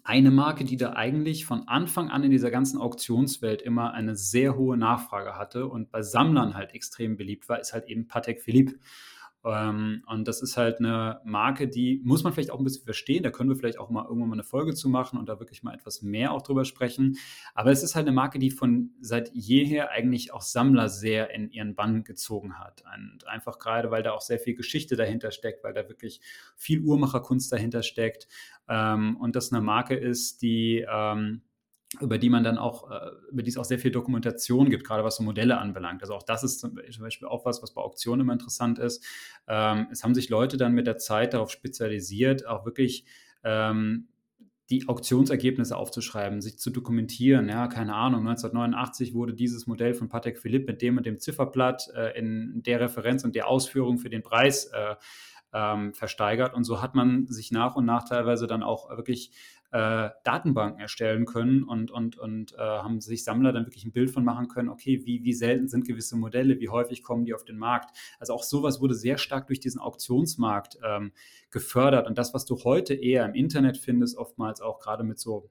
eine 0.04 0.32
Marke, 0.32 0.66
die 0.66 0.76
da 0.76 0.94
eigentlich 0.94 1.46
von 1.46 1.68
Anfang 1.68 2.10
an 2.10 2.24
in 2.24 2.32
dieser 2.32 2.52
ganzen 2.52 2.78
Auktionswelt 2.78 3.62
immer 3.62 3.94
eine 3.94 4.16
sehr 4.16 4.58
hohe 4.58 4.76
Nachfrage 4.76 5.38
hatte 5.38 5.68
und 5.68 5.92
bei 5.92 6.02
Sammlern 6.02 6.56
halt 6.56 6.74
extrem 6.74 7.16
beliebt 7.16 7.48
war, 7.48 7.60
ist 7.60 7.74
halt 7.74 7.88
eben 7.88 8.08
Patek 8.08 8.42
Philippe. 8.42 8.80
Ähm, 9.48 10.04
und 10.08 10.28
das 10.28 10.42
ist 10.42 10.58
halt 10.58 10.80
eine 10.80 11.22
Marke, 11.24 11.68
die 11.68 12.02
muss 12.04 12.24
man 12.24 12.34
vielleicht 12.34 12.52
auch 12.52 12.60
ein 12.60 12.64
bisschen 12.64 12.84
verstehen. 12.84 13.24
Da 13.24 13.32
können 13.32 13.50
wir 13.50 13.56
vielleicht 13.56 13.80
auch 13.80 13.90
mal 13.90 14.04
irgendwann 14.04 14.30
mal 14.30 14.36
eine 14.36 14.44
Folge 14.44 14.74
zu 14.74 14.90
machen 14.90 15.18
und 15.18 15.30
da 15.30 15.40
wirklich 15.40 15.64
mal 15.64 15.74
etwas 15.74 16.02
mehr 16.02 16.34
auch 16.34 16.42
drüber 16.42 16.66
sprechen. 16.66 17.18
Aber 17.56 17.72
es 17.72 17.84
ist 17.84 17.96
halt 17.96 18.08
eine 18.08 18.16
Marke, 18.16 18.40
die 18.40 18.52
von 18.52 18.92
seit 19.00 19.34
jeher 19.34 19.92
eigentlich 19.92 20.34
auch 20.34 20.42
Sammler 20.42 20.90
sehr 20.90 21.34
in 21.34 21.50
ihren 21.50 21.76
Bann 21.76 22.04
gezogen 22.04 22.60
hat. 22.60 22.84
Und 22.96 23.26
einfach 23.28 23.58
gerade, 23.60 23.90
weil 23.90 24.04
da 24.04 24.12
auch 24.12 24.22
sehr 24.22 24.40
viel 24.40 24.56
Geschichte 24.56 24.96
dahinter 24.96 25.32
steckt, 25.32 25.64
weil 25.64 25.74
da 25.74 25.88
wirklich 25.88 26.20
viel 26.56 26.82
Uhrmacherkunst 26.82 27.52
dahinter 27.52 27.84
steckt. 27.84 28.28
Ähm, 28.68 29.18
und 29.18 29.36
das 29.36 29.54
eine 29.54 29.62
Marke 29.62 29.96
ist, 29.96 30.42
die 30.42 30.86
ähm, 30.90 31.42
über 32.02 32.18
die 32.18 32.30
man 32.30 32.44
dann 32.44 32.58
auch, 32.58 32.92
äh, 32.92 33.12
über 33.32 33.44
die 33.44 33.50
es 33.50 33.58
auch 33.58 33.66
sehr 33.66 33.80
viel 33.80 33.92
Dokumentation 33.92 34.70
gibt, 34.70 34.84
gerade 34.84 35.04
was 35.04 35.16
so 35.16 35.24
Modelle 35.24 35.58
anbelangt. 35.58 36.02
Also 36.02 36.16
auch 36.16 36.24
das 36.24 36.44
ist 36.44 36.60
zum 36.60 36.76
Beispiel 36.76 37.28
auch 37.28 37.46
was, 37.46 37.64
was 37.64 37.74
bei 37.74 37.82
Auktionen 37.82 38.22
immer 38.22 38.34
interessant 38.34 38.78
ist. 38.78 39.06
Ähm, 39.48 39.88
es 39.92 40.04
haben 40.04 40.14
sich 40.14 40.30
Leute 40.30 40.58
dann 40.58 40.74
mit 40.74 40.86
der 40.86 40.98
Zeit 40.98 41.34
darauf 41.34 41.50
spezialisiert, 41.50 42.46
auch 42.46 42.66
wirklich 42.66 43.06
ähm, 43.44 44.10
die 44.70 44.90
Auktionsergebnisse 44.90 45.78
aufzuschreiben, 45.78 46.42
sich 46.42 46.60
zu 46.60 46.72
dokumentieren. 46.72 47.48
Ja, 47.48 47.68
keine 47.68 47.96
Ahnung, 47.96 48.28
1989 48.28 49.14
wurde 49.14 49.34
dieses 49.34 49.66
Modell 49.66 49.94
von 49.94 50.10
Patek 50.10 50.38
Philippe 50.40 50.74
mit 50.74 50.82
dem 50.82 50.98
und 50.98 51.06
dem 51.06 51.20
Zifferblatt 51.20 51.90
äh, 51.96 52.20
in 52.20 52.64
der 52.64 52.82
Referenz 52.82 53.24
und 53.24 53.34
der 53.34 53.48
Ausführung 53.48 53.98
für 53.98 54.10
den 54.10 54.24
Preis 54.24 54.66
äh, 54.66 54.96
ähm, 55.54 55.94
versteigert. 55.94 56.54
Und 56.54 56.66
so 56.66 56.82
hat 56.82 56.96
man 56.96 57.28
sich 57.28 57.52
nach 57.52 57.76
und 57.76 57.86
nach 57.86 58.04
teilweise 58.04 58.48
dann 58.48 58.64
auch 58.64 58.90
wirklich 58.90 59.32
äh, 59.72 60.10
Datenbanken 60.24 60.80
erstellen 60.80 61.26
können 61.26 61.64
und, 61.64 61.92
und, 61.92 62.18
und 62.18 62.54
äh, 62.54 62.58
haben 62.58 63.02
sich 63.02 63.24
Sammler 63.24 63.52
dann 63.52 63.66
wirklich 63.66 63.86
ein 63.86 63.92
Bild 63.92 64.10
von 64.10 64.24
machen 64.24 64.48
können, 64.48 64.70
okay, 64.70 65.06
wie, 65.06 65.24
wie 65.24 65.34
selten 65.34 65.68
sind 65.68 65.86
gewisse 65.86 66.16
Modelle, 66.16 66.60
wie 66.60 66.70
häufig 66.70 67.04
kommen 67.04 67.26
die 67.26 67.34
auf 67.34 67.44
den 67.44 67.58
Markt. 67.58 67.96
Also 68.20 68.34
auch 68.34 68.44
sowas 68.44 68.80
wurde 68.80 68.96
sehr 68.96 69.18
stark 69.18 69.48
durch 69.48 69.60
diesen 69.60 69.80
Auktionsmarkt 69.80 70.78
ähm, 70.86 71.12
gefördert. 71.52 72.08
Und 72.08 72.18
das, 72.18 72.34
was 72.34 72.46
du 72.46 72.64
heute 72.64 72.94
eher 72.94 73.26
im 73.26 73.36
Internet 73.36 73.78
findest, 73.78 74.18
oftmals 74.18 74.62
auch 74.62 74.80
gerade 74.80 75.04
mit 75.04 75.20
so 75.20 75.50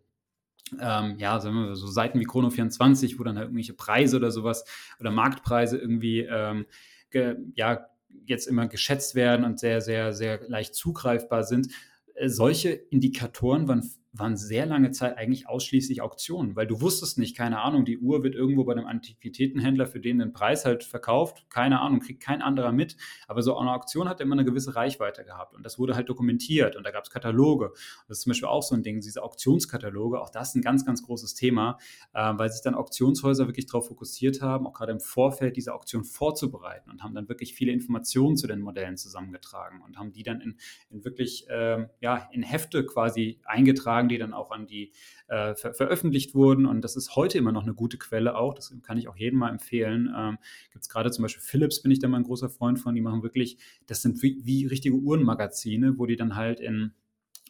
ähm, 0.80 1.16
ja, 1.18 1.42
wir 1.44 1.76
so 1.76 1.86
Seiten 1.86 2.18
wie 2.18 2.26
Chrono24, 2.26 3.18
wo 3.18 3.24
dann 3.24 3.36
halt 3.36 3.46
irgendwelche 3.46 3.74
Preise 3.74 4.16
oder 4.16 4.30
sowas 4.30 4.64
oder 4.98 5.10
Marktpreise 5.10 5.78
irgendwie 5.78 6.20
ähm, 6.20 6.66
ge, 7.10 7.36
ja, 7.54 7.86
jetzt 8.24 8.46
immer 8.46 8.66
geschätzt 8.66 9.14
werden 9.14 9.44
und 9.44 9.60
sehr, 9.60 9.80
sehr, 9.80 10.12
sehr 10.12 10.40
leicht 10.48 10.74
zugreifbar 10.74 11.44
sind. 11.44 11.68
Äh, 12.14 12.28
solche 12.28 12.70
Indikatoren 12.70 13.68
waren 13.68 13.88
waren 14.18 14.36
sehr 14.36 14.66
lange 14.66 14.90
Zeit 14.90 15.16
eigentlich 15.16 15.48
ausschließlich 15.48 16.02
Auktionen, 16.02 16.56
weil 16.56 16.66
du 16.66 16.80
wusstest 16.80 17.18
nicht, 17.18 17.36
keine 17.36 17.60
Ahnung, 17.60 17.84
die 17.84 17.98
Uhr 17.98 18.22
wird 18.22 18.34
irgendwo 18.34 18.64
bei 18.64 18.72
einem 18.72 18.86
Antiquitätenhändler 18.86 19.86
für 19.86 20.00
den 20.00 20.18
den 20.18 20.32
Preis 20.32 20.64
halt 20.64 20.84
verkauft, 20.84 21.46
keine 21.50 21.80
Ahnung, 21.80 22.00
kriegt 22.00 22.22
kein 22.22 22.42
anderer 22.42 22.72
mit, 22.72 22.96
aber 23.28 23.42
so 23.42 23.56
eine 23.56 23.72
Auktion 23.72 24.08
hat 24.08 24.20
immer 24.20 24.34
eine 24.34 24.44
gewisse 24.44 24.76
Reichweite 24.76 25.24
gehabt 25.24 25.54
und 25.54 25.64
das 25.64 25.78
wurde 25.78 25.94
halt 25.94 26.08
dokumentiert 26.08 26.76
und 26.76 26.84
da 26.84 26.90
gab 26.90 27.04
es 27.04 27.10
Kataloge. 27.10 27.72
Das 28.08 28.18
ist 28.18 28.24
zum 28.24 28.30
Beispiel 28.30 28.48
auch 28.48 28.62
so 28.62 28.74
ein 28.74 28.82
Ding, 28.82 29.00
diese 29.00 29.22
Auktionskataloge, 29.22 30.20
auch 30.20 30.30
das 30.30 30.50
ist 30.50 30.54
ein 30.56 30.62
ganz, 30.62 30.84
ganz 30.84 31.02
großes 31.02 31.34
Thema, 31.34 31.78
äh, 32.14 32.32
weil 32.36 32.50
sich 32.50 32.62
dann 32.62 32.74
Auktionshäuser 32.74 33.46
wirklich 33.46 33.66
darauf 33.66 33.88
fokussiert 33.88 34.42
haben, 34.42 34.66
auch 34.66 34.72
gerade 34.72 34.92
im 34.92 35.00
Vorfeld 35.00 35.56
diese 35.56 35.74
Auktion 35.74 36.04
vorzubereiten 36.04 36.90
und 36.90 37.02
haben 37.02 37.14
dann 37.14 37.28
wirklich 37.28 37.54
viele 37.54 37.72
Informationen 37.72 38.36
zu 38.36 38.46
den 38.46 38.60
Modellen 38.60 38.96
zusammengetragen 38.96 39.80
und 39.82 39.98
haben 39.98 40.12
die 40.12 40.22
dann 40.22 40.40
in, 40.40 40.56
in 40.90 41.04
wirklich, 41.04 41.48
äh, 41.48 41.86
ja, 42.00 42.28
in 42.32 42.42
Hefte 42.42 42.84
quasi 42.86 43.40
eingetragen, 43.44 44.05
Unterlagen, 44.06 44.08
die 44.08 44.18
dann 44.18 44.32
auch 44.32 44.50
an 44.50 44.66
die 44.66 44.92
äh, 45.28 45.54
ver 45.54 45.74
veröffentlicht 45.74 46.34
wurden. 46.34 46.66
Und 46.66 46.82
das 46.82 46.96
ist 46.96 47.16
heute 47.16 47.38
immer 47.38 47.52
noch 47.52 47.62
eine 47.62 47.74
gute 47.74 47.98
Quelle 47.98 48.36
auch. 48.36 48.54
Das 48.54 48.74
kann 48.82 48.98
ich 48.98 49.08
auch 49.08 49.16
jedem 49.16 49.38
mal 49.38 49.50
empfehlen. 49.50 50.12
Ähm, 50.16 50.38
Gibt 50.72 50.84
es 50.84 50.88
gerade 50.88 51.10
zum 51.10 51.22
Beispiel 51.22 51.42
Philips, 51.42 51.82
bin 51.82 51.90
ich 51.90 51.98
da 51.98 52.08
mal 52.08 52.18
ein 52.18 52.24
großer 52.24 52.48
Freund 52.48 52.78
von. 52.78 52.94
Die 52.94 53.00
machen 53.00 53.22
wirklich, 53.22 53.58
das 53.86 54.02
sind 54.02 54.22
wie, 54.22 54.40
wie 54.44 54.66
richtige 54.66 54.96
Uhrenmagazine, 54.96 55.98
wo 55.98 56.06
die 56.06 56.16
dann 56.16 56.36
halt 56.36 56.60
in 56.60 56.92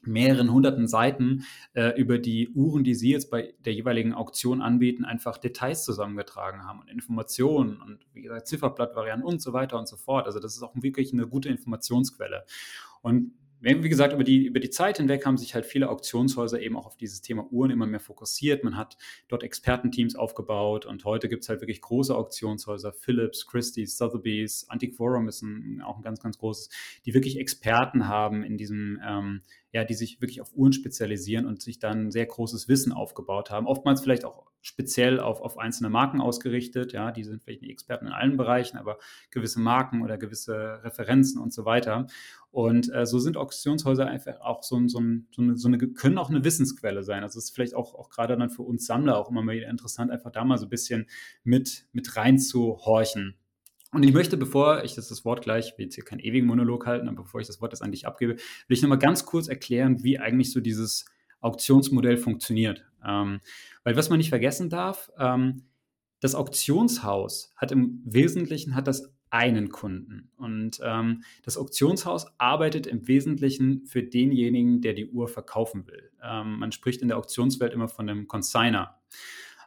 mehreren 0.03 0.53
hunderten 0.53 0.87
Seiten 0.87 1.45
äh, 1.75 2.01
über 2.01 2.19
die 2.19 2.49
Uhren, 2.51 2.85
die 2.85 2.95
Sie 2.95 3.11
jetzt 3.11 3.29
bei 3.29 3.55
der 3.65 3.73
jeweiligen 3.73 4.15
Auktion 4.15 4.63
anbieten, 4.63 5.05
einfach 5.05 5.37
Details 5.37 5.85
zusammengetragen 5.85 6.63
haben 6.63 6.79
und 6.79 6.89
Informationen 6.89 7.81
und 7.81 7.99
wie 8.13 8.23
gesagt 8.23 8.47
Zifferblattvarianten 8.47 9.27
und 9.27 9.43
so 9.43 9.53
weiter 9.53 9.77
und 9.77 9.89
so 9.89 9.97
fort. 9.97 10.27
Also 10.27 10.39
das 10.39 10.55
ist 10.55 10.63
auch 10.63 10.75
wirklich 10.77 11.13
eine 11.13 11.27
gute 11.27 11.49
Informationsquelle. 11.49 12.45
Und 13.03 13.33
wie 13.61 13.89
gesagt, 13.89 14.13
über 14.13 14.25
die, 14.25 14.45
über 14.45 14.61
die 14.61 14.71
Zeit 14.71 14.99
hinweg 14.99 15.25
haben 15.25 15.37
sich 15.37 15.55
halt 15.55 15.67
viele 15.67 15.89
Auktionshäuser 15.89 16.61
eben 16.61 16.77
auch 16.77 16.87
auf 16.87 16.97
dieses 16.97 17.23
Thema 17.23 17.47
Uhren 17.51 17.71
immer 17.71 17.87
mehr 17.87 18.01
fokussiert. 18.01 18.65
Man 18.65 18.77
hat 18.77 18.97
dort 19.29 19.43
Expertenteams 19.43 20.15
aufgebaut 20.15 20.87
und 20.87 21.05
heute 21.05 21.29
gibt 21.29 21.43
es 21.43 21.49
halt 21.49 21.61
wirklich 21.61 21.81
große 21.81 22.15
Auktionshäuser, 22.15 22.93
Philips, 22.93 23.47
Christie's, 23.47 23.97
Sotheby's, 23.97 24.67
Antiquorum 24.69 25.29
ist 25.29 25.43
ein, 25.43 25.81
auch 25.83 25.97
ein 25.97 26.03
ganz, 26.03 26.21
ganz 26.21 26.39
großes, 26.39 26.69
die 27.07 27.15
wirklich 27.15 27.39
Experten 27.39 28.09
haben 28.09 28.43
in 28.43 28.57
diesem 28.57 29.01
ähm, 29.07 29.43
ja, 29.73 29.85
die 29.85 29.95
sich 29.95 30.23
wirklich 30.23 30.41
auf 30.41 30.55
Uhren 30.55 30.73
spezialisieren 30.73 31.45
und 31.45 31.61
sich 31.61 31.79
dann 31.79 32.11
sehr 32.11 32.25
großes 32.25 32.67
Wissen 32.67 32.93
aufgebaut 32.93 33.51
haben. 33.51 33.67
Oftmals 33.67 34.01
vielleicht 34.01 34.25
auch 34.25 34.47
speziell 34.67 35.21
auf, 35.21 35.41
auf 35.41 35.59
einzelne 35.59 35.91
Marken 35.91 36.21
ausgerichtet. 36.21 36.93
Ja, 36.93 37.13
die 37.13 37.23
sind 37.23 37.43
vielleicht 37.43 37.63
nicht 37.63 37.71
Experten 37.71 38.07
in 38.07 38.13
allen 38.13 38.37
Bereichen, 38.37 38.79
aber 38.79 38.99
gewisse 39.31 39.61
Marken 39.61 40.03
oder 40.03 40.19
gewisse 40.19 40.81
Referenzen 40.83 41.41
und 41.41 41.53
so 41.53 41.65
weiter. 41.65 42.09
Und 42.51 42.93
äh, 42.93 43.07
so 43.07 43.21
sind 43.21 43.37
Auktionshäuser 43.37 44.07
einfach 44.07 44.41
auch 44.41 44.65
so, 44.65 44.77
so, 44.89 45.01
so, 45.31 45.43
eine, 45.43 45.57
so 45.57 45.69
eine, 45.69 45.79
können 45.79 46.19
auch 46.19 46.31
eine 46.31 46.43
Wissensquelle 46.43 47.05
sein. 47.05 47.23
Also 47.23 47.39
es 47.39 47.47
ist 47.47 47.55
vielleicht 47.55 47.77
auch, 47.77 47.95
auch 47.95 48.11
gerade 48.11 48.37
dann 48.37 48.51
für 48.51 48.63
uns 48.63 48.87
Sammler 48.87 49.19
auch 49.19 49.31
immer 49.31 49.43
mal 49.43 49.55
wieder 49.55 49.69
interessant, 49.69 50.11
einfach 50.11 50.33
da 50.33 50.45
mal 50.45 50.59
so 50.59 50.67
ein 50.67 50.71
bisschen 50.71 51.07
mit, 51.45 51.87
mit 51.93 52.17
reinzuhorchen. 52.17 53.37
Und 53.93 54.03
ich 54.03 54.13
möchte, 54.13 54.37
bevor 54.37 54.83
ich 54.83 54.97
das, 54.97 55.09
das 55.09 55.25
Wort 55.25 55.43
gleich, 55.43 55.69
ich 55.69 55.79
will 55.79 55.85
jetzt 55.85 55.95
hier 55.95 56.05
keinen 56.05 56.19
ewigen 56.19 56.49
Monolog 56.49 56.87
halten, 56.87 57.07
aber 57.09 57.23
bevor 57.23 57.41
ich 57.41 57.47
das 57.47 57.61
Wort 57.61 57.73
jetzt 57.73 57.83
an 57.83 57.93
dich 57.93 58.05
abgebe, 58.05 58.35
will 58.35 58.77
ich 58.77 58.83
nochmal 58.83 58.99
ganz 58.99 59.27
kurz 59.27 59.47
erklären, 59.47 60.03
wie 60.03 60.19
eigentlich 60.19 60.53
so 60.53 60.59
dieses 60.59 61.05
Auktionsmodell 61.41 62.17
funktioniert. 62.17 62.85
Ähm, 63.07 63.41
weil 63.85 63.97
was 63.97 64.11
man 64.11 64.19
nicht 64.19 64.31
vergessen 64.31 64.69
darf, 64.69 65.11
ähm, 65.19 65.63
das 66.21 66.35
Auktionshaus 66.35 67.53
hat 67.57 67.73
im 67.73 68.03
Wesentlichen 68.05 68.75
hat 68.75 68.87
das 68.87 69.13
einen 69.31 69.69
Kunden. 69.69 70.31
Und 70.37 70.81
ähm, 70.83 71.23
das 71.45 71.57
Auktionshaus 71.57 72.27
arbeitet 72.39 72.87
im 72.87 73.07
Wesentlichen 73.09 73.85
für 73.87 74.03
denjenigen, 74.03 74.81
der 74.81 74.95
die 74.95 75.11
Uhr 75.11 75.29
verkaufen 75.29 75.87
will. 75.87 76.11
Ähm, 76.23 76.59
man 76.59 76.73
spricht 76.73 77.03
in 77.03 77.09
der 77.09 77.19
Auktionswelt 77.19 77.73
immer 77.73 77.89
von 77.89 78.09
einem 78.09 78.29
Consigner. 78.29 78.99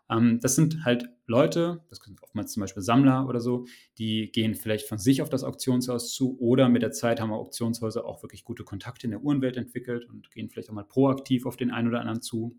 Ähm, 0.10 0.40
das 0.42 0.56
sind 0.56 0.86
halt 0.86 1.10
Leute, 1.28 1.84
das 1.90 2.00
sind 2.00 2.22
oftmals 2.24 2.54
zum 2.54 2.62
Beispiel 2.62 2.82
Sammler 2.82 3.28
oder 3.28 3.40
so, 3.40 3.66
die 3.98 4.32
gehen 4.32 4.56
vielleicht 4.56 4.88
von 4.88 4.98
sich 4.98 5.22
auf 5.22 5.30
das 5.30 5.44
Auktionshaus 5.44 6.14
zu 6.14 6.40
oder 6.40 6.70
mit 6.70 6.82
der 6.82 6.92
Zeit 6.92 7.22
haben 7.22 7.32
Auktionshäuser 7.32 8.06
auch 8.06 8.24
wirklich 8.24 8.44
gute 8.44 8.64
Kontakte 8.64 9.06
in 9.06 9.12
der 9.12 9.22
Uhrenwelt 9.22 9.58
entwickelt 9.58 10.06
und 10.06 10.32
gehen 10.32 10.50
vielleicht 10.50 10.70
auch 10.70 10.74
mal 10.74 10.84
proaktiv 10.84 11.46
auf 11.46 11.58
den 11.58 11.72
einen 11.72 11.90
oder 11.90 12.00
anderen 12.00 12.22
zu. 12.22 12.58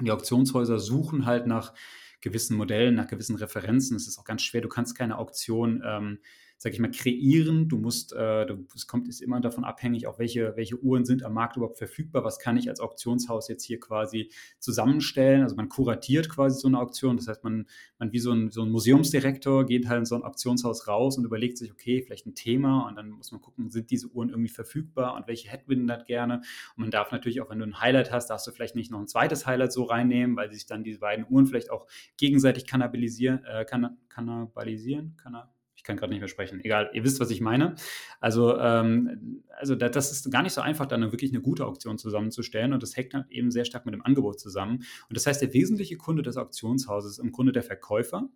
Die 0.00 0.10
Auktionshäuser 0.10 0.78
suchen 0.78 1.26
halt 1.26 1.46
nach 1.46 1.74
gewissen 2.20 2.56
Modellen, 2.56 2.94
nach 2.94 3.08
gewissen 3.08 3.36
Referenzen. 3.36 3.96
Es 3.96 4.08
ist 4.08 4.18
auch 4.18 4.24
ganz 4.24 4.42
schwer, 4.42 4.60
du 4.60 4.68
kannst 4.68 4.96
keine 4.96 5.18
Auktion 5.18 5.82
ähm, 5.84 6.18
sag 6.62 6.72
ich 6.74 6.78
mal, 6.78 6.92
kreieren. 6.92 7.68
Du 7.68 7.76
musst, 7.76 8.12
äh, 8.12 8.46
du, 8.46 8.64
es 8.72 8.86
kommt, 8.86 9.08
ist 9.08 9.20
immer 9.20 9.40
davon 9.40 9.64
abhängig, 9.64 10.06
auch 10.06 10.20
welche, 10.20 10.54
welche 10.54 10.78
Uhren 10.78 11.04
sind 11.04 11.24
am 11.24 11.34
Markt 11.34 11.56
überhaupt 11.56 11.76
verfügbar. 11.76 12.22
Was 12.22 12.38
kann 12.38 12.56
ich 12.56 12.68
als 12.68 12.78
Auktionshaus 12.78 13.48
jetzt 13.48 13.64
hier 13.64 13.80
quasi 13.80 14.30
zusammenstellen? 14.60 15.42
Also 15.42 15.56
man 15.56 15.68
kuratiert 15.68 16.28
quasi 16.28 16.60
so 16.60 16.68
eine 16.68 16.78
Auktion. 16.78 17.16
Das 17.16 17.26
heißt, 17.26 17.42
man, 17.42 17.66
man 17.98 18.12
wie 18.12 18.20
so 18.20 18.30
ein, 18.30 18.52
so 18.52 18.62
ein 18.62 18.70
Museumsdirektor 18.70 19.66
geht 19.66 19.88
halt 19.88 19.98
in 19.98 20.04
so 20.04 20.14
ein 20.14 20.22
Auktionshaus 20.22 20.86
raus 20.86 21.18
und 21.18 21.24
überlegt 21.24 21.58
sich, 21.58 21.72
okay, 21.72 22.00
vielleicht 22.00 22.26
ein 22.26 22.36
Thema 22.36 22.86
und 22.86 22.94
dann 22.94 23.10
muss 23.10 23.32
man 23.32 23.40
gucken, 23.40 23.72
sind 23.72 23.90
diese 23.90 24.06
Uhren 24.06 24.28
irgendwie 24.28 24.52
verfügbar 24.52 25.16
und 25.16 25.26
welche 25.26 25.48
hätten 25.48 25.68
wir 25.68 25.76
denn 25.76 25.88
das 25.88 26.04
gerne? 26.04 26.42
Und 26.76 26.82
man 26.82 26.92
darf 26.92 27.10
natürlich 27.10 27.40
auch, 27.40 27.50
wenn 27.50 27.58
du 27.58 27.66
ein 27.66 27.80
Highlight 27.80 28.12
hast, 28.12 28.28
darfst 28.28 28.46
du 28.46 28.52
vielleicht 28.52 28.76
nicht 28.76 28.92
noch 28.92 29.00
ein 29.00 29.08
zweites 29.08 29.48
Highlight 29.48 29.72
so 29.72 29.82
reinnehmen, 29.82 30.36
weil 30.36 30.52
sich 30.52 30.66
dann 30.66 30.84
diese 30.84 31.00
beiden 31.00 31.26
Uhren 31.28 31.46
vielleicht 31.46 31.72
auch 31.72 31.88
gegenseitig 32.18 32.68
kannibalisieren, 32.68 33.44
äh, 33.46 33.64
kann, 33.64 33.98
kannibalisieren, 34.08 35.16
kann 35.16 35.34
ich 35.82 35.84
kann 35.84 35.96
gerade 35.96 36.12
nicht 36.12 36.20
mehr 36.20 36.28
sprechen. 36.28 36.60
Egal, 36.60 36.90
ihr 36.92 37.02
wisst, 37.02 37.18
was 37.18 37.30
ich 37.30 37.40
meine. 37.40 37.74
Also, 38.20 38.56
ähm, 38.56 39.42
also 39.58 39.74
das 39.74 40.12
ist 40.12 40.30
gar 40.30 40.44
nicht 40.44 40.52
so 40.52 40.60
einfach, 40.60 40.86
dann 40.86 41.02
wirklich 41.10 41.32
eine 41.32 41.42
gute 41.42 41.66
Auktion 41.66 41.98
zusammenzustellen 41.98 42.72
und 42.72 42.84
das 42.84 42.96
hängt 42.96 43.14
halt 43.14 43.28
eben 43.30 43.50
sehr 43.50 43.64
stark 43.64 43.84
mit 43.84 43.92
dem 43.92 44.02
Angebot 44.02 44.38
zusammen. 44.38 44.84
Und 45.08 45.16
das 45.16 45.26
heißt, 45.26 45.42
der 45.42 45.52
wesentliche 45.54 45.96
Kunde 45.96 46.22
des 46.22 46.36
Auktionshauses 46.36 47.12
ist 47.12 47.18
im 47.18 47.32
Grunde 47.32 47.50
der 47.50 47.64
Verkäufer 47.64 48.28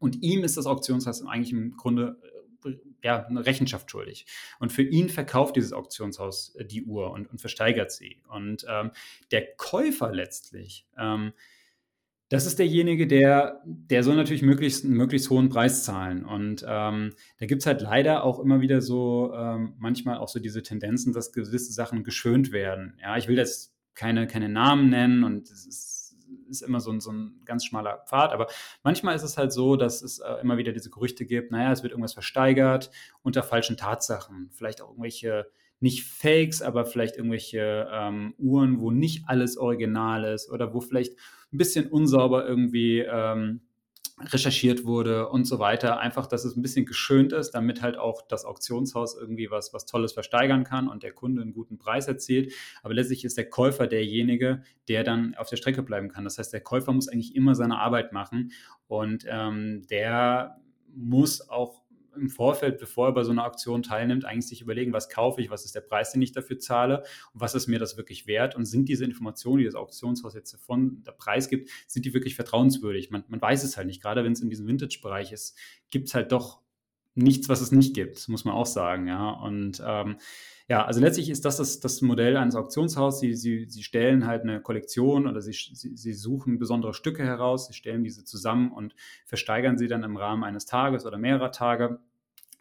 und 0.00 0.20
ihm 0.22 0.42
ist 0.42 0.56
das 0.56 0.66
Auktionshaus 0.66 1.24
eigentlich 1.24 1.52
im 1.52 1.76
Grunde 1.76 2.16
äh, 2.64 2.72
ja, 3.04 3.24
eine 3.24 3.46
Rechenschaft 3.46 3.88
schuldig. 3.88 4.26
Und 4.58 4.72
für 4.72 4.82
ihn 4.82 5.08
verkauft 5.10 5.54
dieses 5.54 5.72
Auktionshaus 5.72 6.56
äh, 6.56 6.64
die 6.64 6.82
Uhr 6.82 7.12
und, 7.12 7.30
und 7.30 7.40
versteigert 7.40 7.92
sie. 7.92 8.20
Und 8.26 8.66
ähm, 8.68 8.90
der 9.30 9.54
Käufer 9.54 10.12
letztlich 10.12 10.88
ähm, 10.98 11.34
das 12.34 12.46
ist 12.46 12.58
derjenige, 12.58 13.06
der, 13.06 13.62
der 13.64 14.02
soll 14.02 14.16
natürlich 14.16 14.42
möglichst 14.42 14.84
einen 14.84 14.94
möglichst 14.94 15.30
hohen 15.30 15.50
Preis 15.50 15.84
zahlen. 15.84 16.24
Und 16.24 16.66
ähm, 16.68 17.12
da 17.38 17.46
gibt 17.46 17.62
es 17.62 17.66
halt 17.66 17.80
leider 17.80 18.24
auch 18.24 18.40
immer 18.40 18.60
wieder 18.60 18.80
so, 18.80 19.32
ähm, 19.36 19.74
manchmal 19.78 20.18
auch 20.18 20.26
so 20.26 20.40
diese 20.40 20.64
Tendenzen, 20.64 21.12
dass 21.12 21.30
gewisse 21.30 21.72
Sachen 21.72 22.02
geschönt 22.02 22.50
werden. 22.50 22.98
Ja, 23.00 23.16
ich 23.16 23.28
will 23.28 23.36
jetzt 23.36 23.72
keine, 23.94 24.26
keine 24.26 24.48
Namen 24.48 24.90
nennen 24.90 25.22
und 25.22 25.48
es 25.48 25.64
ist, 25.64 26.16
ist 26.50 26.62
immer 26.62 26.80
so 26.80 26.90
ein, 26.90 26.98
so 26.98 27.12
ein 27.12 27.40
ganz 27.44 27.66
schmaler 27.66 28.02
Pfad, 28.08 28.32
aber 28.32 28.48
manchmal 28.82 29.14
ist 29.14 29.22
es 29.22 29.38
halt 29.38 29.52
so, 29.52 29.76
dass 29.76 30.02
es 30.02 30.18
äh, 30.18 30.40
immer 30.42 30.58
wieder 30.58 30.72
diese 30.72 30.90
Gerüchte 30.90 31.26
gibt, 31.26 31.52
naja, 31.52 31.70
es 31.70 31.84
wird 31.84 31.92
irgendwas 31.92 32.14
versteigert 32.14 32.90
unter 33.22 33.44
falschen 33.44 33.76
Tatsachen. 33.76 34.50
Vielleicht 34.52 34.82
auch 34.82 34.90
irgendwelche 34.90 35.46
nicht 35.78 36.04
Fakes, 36.04 36.62
aber 36.62 36.84
vielleicht 36.84 37.16
irgendwelche 37.16 37.88
ähm, 37.92 38.34
Uhren, 38.38 38.80
wo 38.80 38.90
nicht 38.90 39.24
alles 39.28 39.56
original 39.56 40.24
ist 40.24 40.50
oder 40.50 40.74
wo 40.74 40.80
vielleicht 40.80 41.16
ein 41.54 41.58
bisschen 41.58 41.86
unsauber 41.86 42.46
irgendwie 42.46 42.98
ähm, 42.98 43.60
recherchiert 44.20 44.84
wurde 44.84 45.28
und 45.28 45.44
so 45.44 45.58
weiter. 45.58 45.98
Einfach, 45.98 46.26
dass 46.26 46.44
es 46.44 46.56
ein 46.56 46.62
bisschen 46.62 46.86
geschönt 46.86 47.32
ist, 47.32 47.52
damit 47.52 47.82
halt 47.82 47.96
auch 47.96 48.22
das 48.22 48.44
Auktionshaus 48.44 49.16
irgendwie 49.18 49.50
was, 49.50 49.72
was 49.72 49.86
Tolles 49.86 50.12
versteigern 50.12 50.64
kann 50.64 50.88
und 50.88 51.02
der 51.02 51.12
Kunde 51.12 51.42
einen 51.42 51.52
guten 51.52 51.78
Preis 51.78 52.06
erzielt. 52.06 52.52
Aber 52.82 52.94
letztlich 52.94 53.24
ist 53.24 53.36
der 53.36 53.48
Käufer 53.48 53.86
derjenige, 53.86 54.62
der 54.88 55.02
dann 55.04 55.34
auf 55.34 55.48
der 55.48 55.56
Strecke 55.56 55.82
bleiben 55.82 56.10
kann. 56.10 56.24
Das 56.24 56.38
heißt, 56.38 56.52
der 56.52 56.60
Käufer 56.60 56.92
muss 56.92 57.08
eigentlich 57.08 57.34
immer 57.34 57.54
seine 57.54 57.78
Arbeit 57.78 58.12
machen 58.12 58.52
und 58.86 59.24
ähm, 59.28 59.82
der 59.90 60.60
muss 60.94 61.48
auch 61.48 61.82
im 62.16 62.30
Vorfeld, 62.30 62.78
bevor 62.78 63.08
er 63.08 63.12
bei 63.12 63.22
so 63.22 63.30
einer 63.30 63.44
Aktion 63.44 63.82
teilnimmt, 63.82 64.24
eigentlich 64.24 64.48
sich 64.48 64.60
überlegen, 64.60 64.92
was 64.92 65.08
kaufe 65.08 65.40
ich, 65.40 65.50
was 65.50 65.64
ist 65.64 65.74
der 65.74 65.80
Preis, 65.80 66.12
den 66.12 66.22
ich 66.22 66.32
dafür 66.32 66.58
zahle 66.58 67.00
und 67.32 67.40
was 67.40 67.54
ist 67.54 67.66
mir 67.66 67.78
das 67.78 67.96
wirklich 67.96 68.26
wert 68.26 68.56
und 68.56 68.64
sind 68.64 68.88
diese 68.88 69.04
Informationen, 69.04 69.58
die 69.58 69.64
das 69.64 69.74
Auktionshaus 69.74 70.34
jetzt 70.34 70.56
von 70.56 71.02
der 71.04 71.12
Preis 71.12 71.48
gibt, 71.48 71.70
sind 71.86 72.04
die 72.04 72.14
wirklich 72.14 72.34
vertrauenswürdig? 72.34 73.10
Man, 73.10 73.24
man 73.28 73.40
weiß 73.40 73.64
es 73.64 73.76
halt 73.76 73.86
nicht, 73.86 74.02
gerade 74.02 74.24
wenn 74.24 74.32
es 74.32 74.40
in 74.40 74.50
diesem 74.50 74.66
Vintage-Bereich 74.66 75.32
ist, 75.32 75.56
gibt 75.90 76.08
es 76.08 76.14
halt 76.14 76.32
doch 76.32 76.63
nichts, 77.14 77.48
was 77.48 77.60
es 77.60 77.72
nicht 77.72 77.94
gibt, 77.94 78.28
muss 78.28 78.44
man 78.44 78.54
auch 78.54 78.66
sagen, 78.66 79.06
ja. 79.06 79.30
Und 79.30 79.82
ähm, 79.84 80.16
ja, 80.68 80.84
also 80.84 81.00
letztlich 81.00 81.28
ist 81.28 81.44
das 81.44 81.58
das, 81.58 81.80
das 81.80 82.00
Modell 82.00 82.36
eines 82.36 82.56
Auktionshauses. 82.56 83.20
Sie, 83.20 83.34
sie, 83.34 83.66
sie 83.68 83.82
stellen 83.82 84.26
halt 84.26 84.42
eine 84.42 84.60
Kollektion 84.62 85.26
oder 85.26 85.40
sie, 85.40 85.52
sie, 85.52 85.96
sie 85.96 86.12
suchen 86.14 86.58
besondere 86.58 86.94
Stücke 86.94 87.22
heraus, 87.22 87.66
sie 87.66 87.74
stellen 87.74 88.02
diese 88.02 88.24
zusammen 88.24 88.72
und 88.72 88.94
versteigern 89.26 89.76
sie 89.76 89.88
dann 89.88 90.02
im 90.02 90.16
Rahmen 90.16 90.42
eines 90.42 90.64
Tages 90.64 91.04
oder 91.04 91.18
mehrerer 91.18 91.52
Tage 91.52 92.00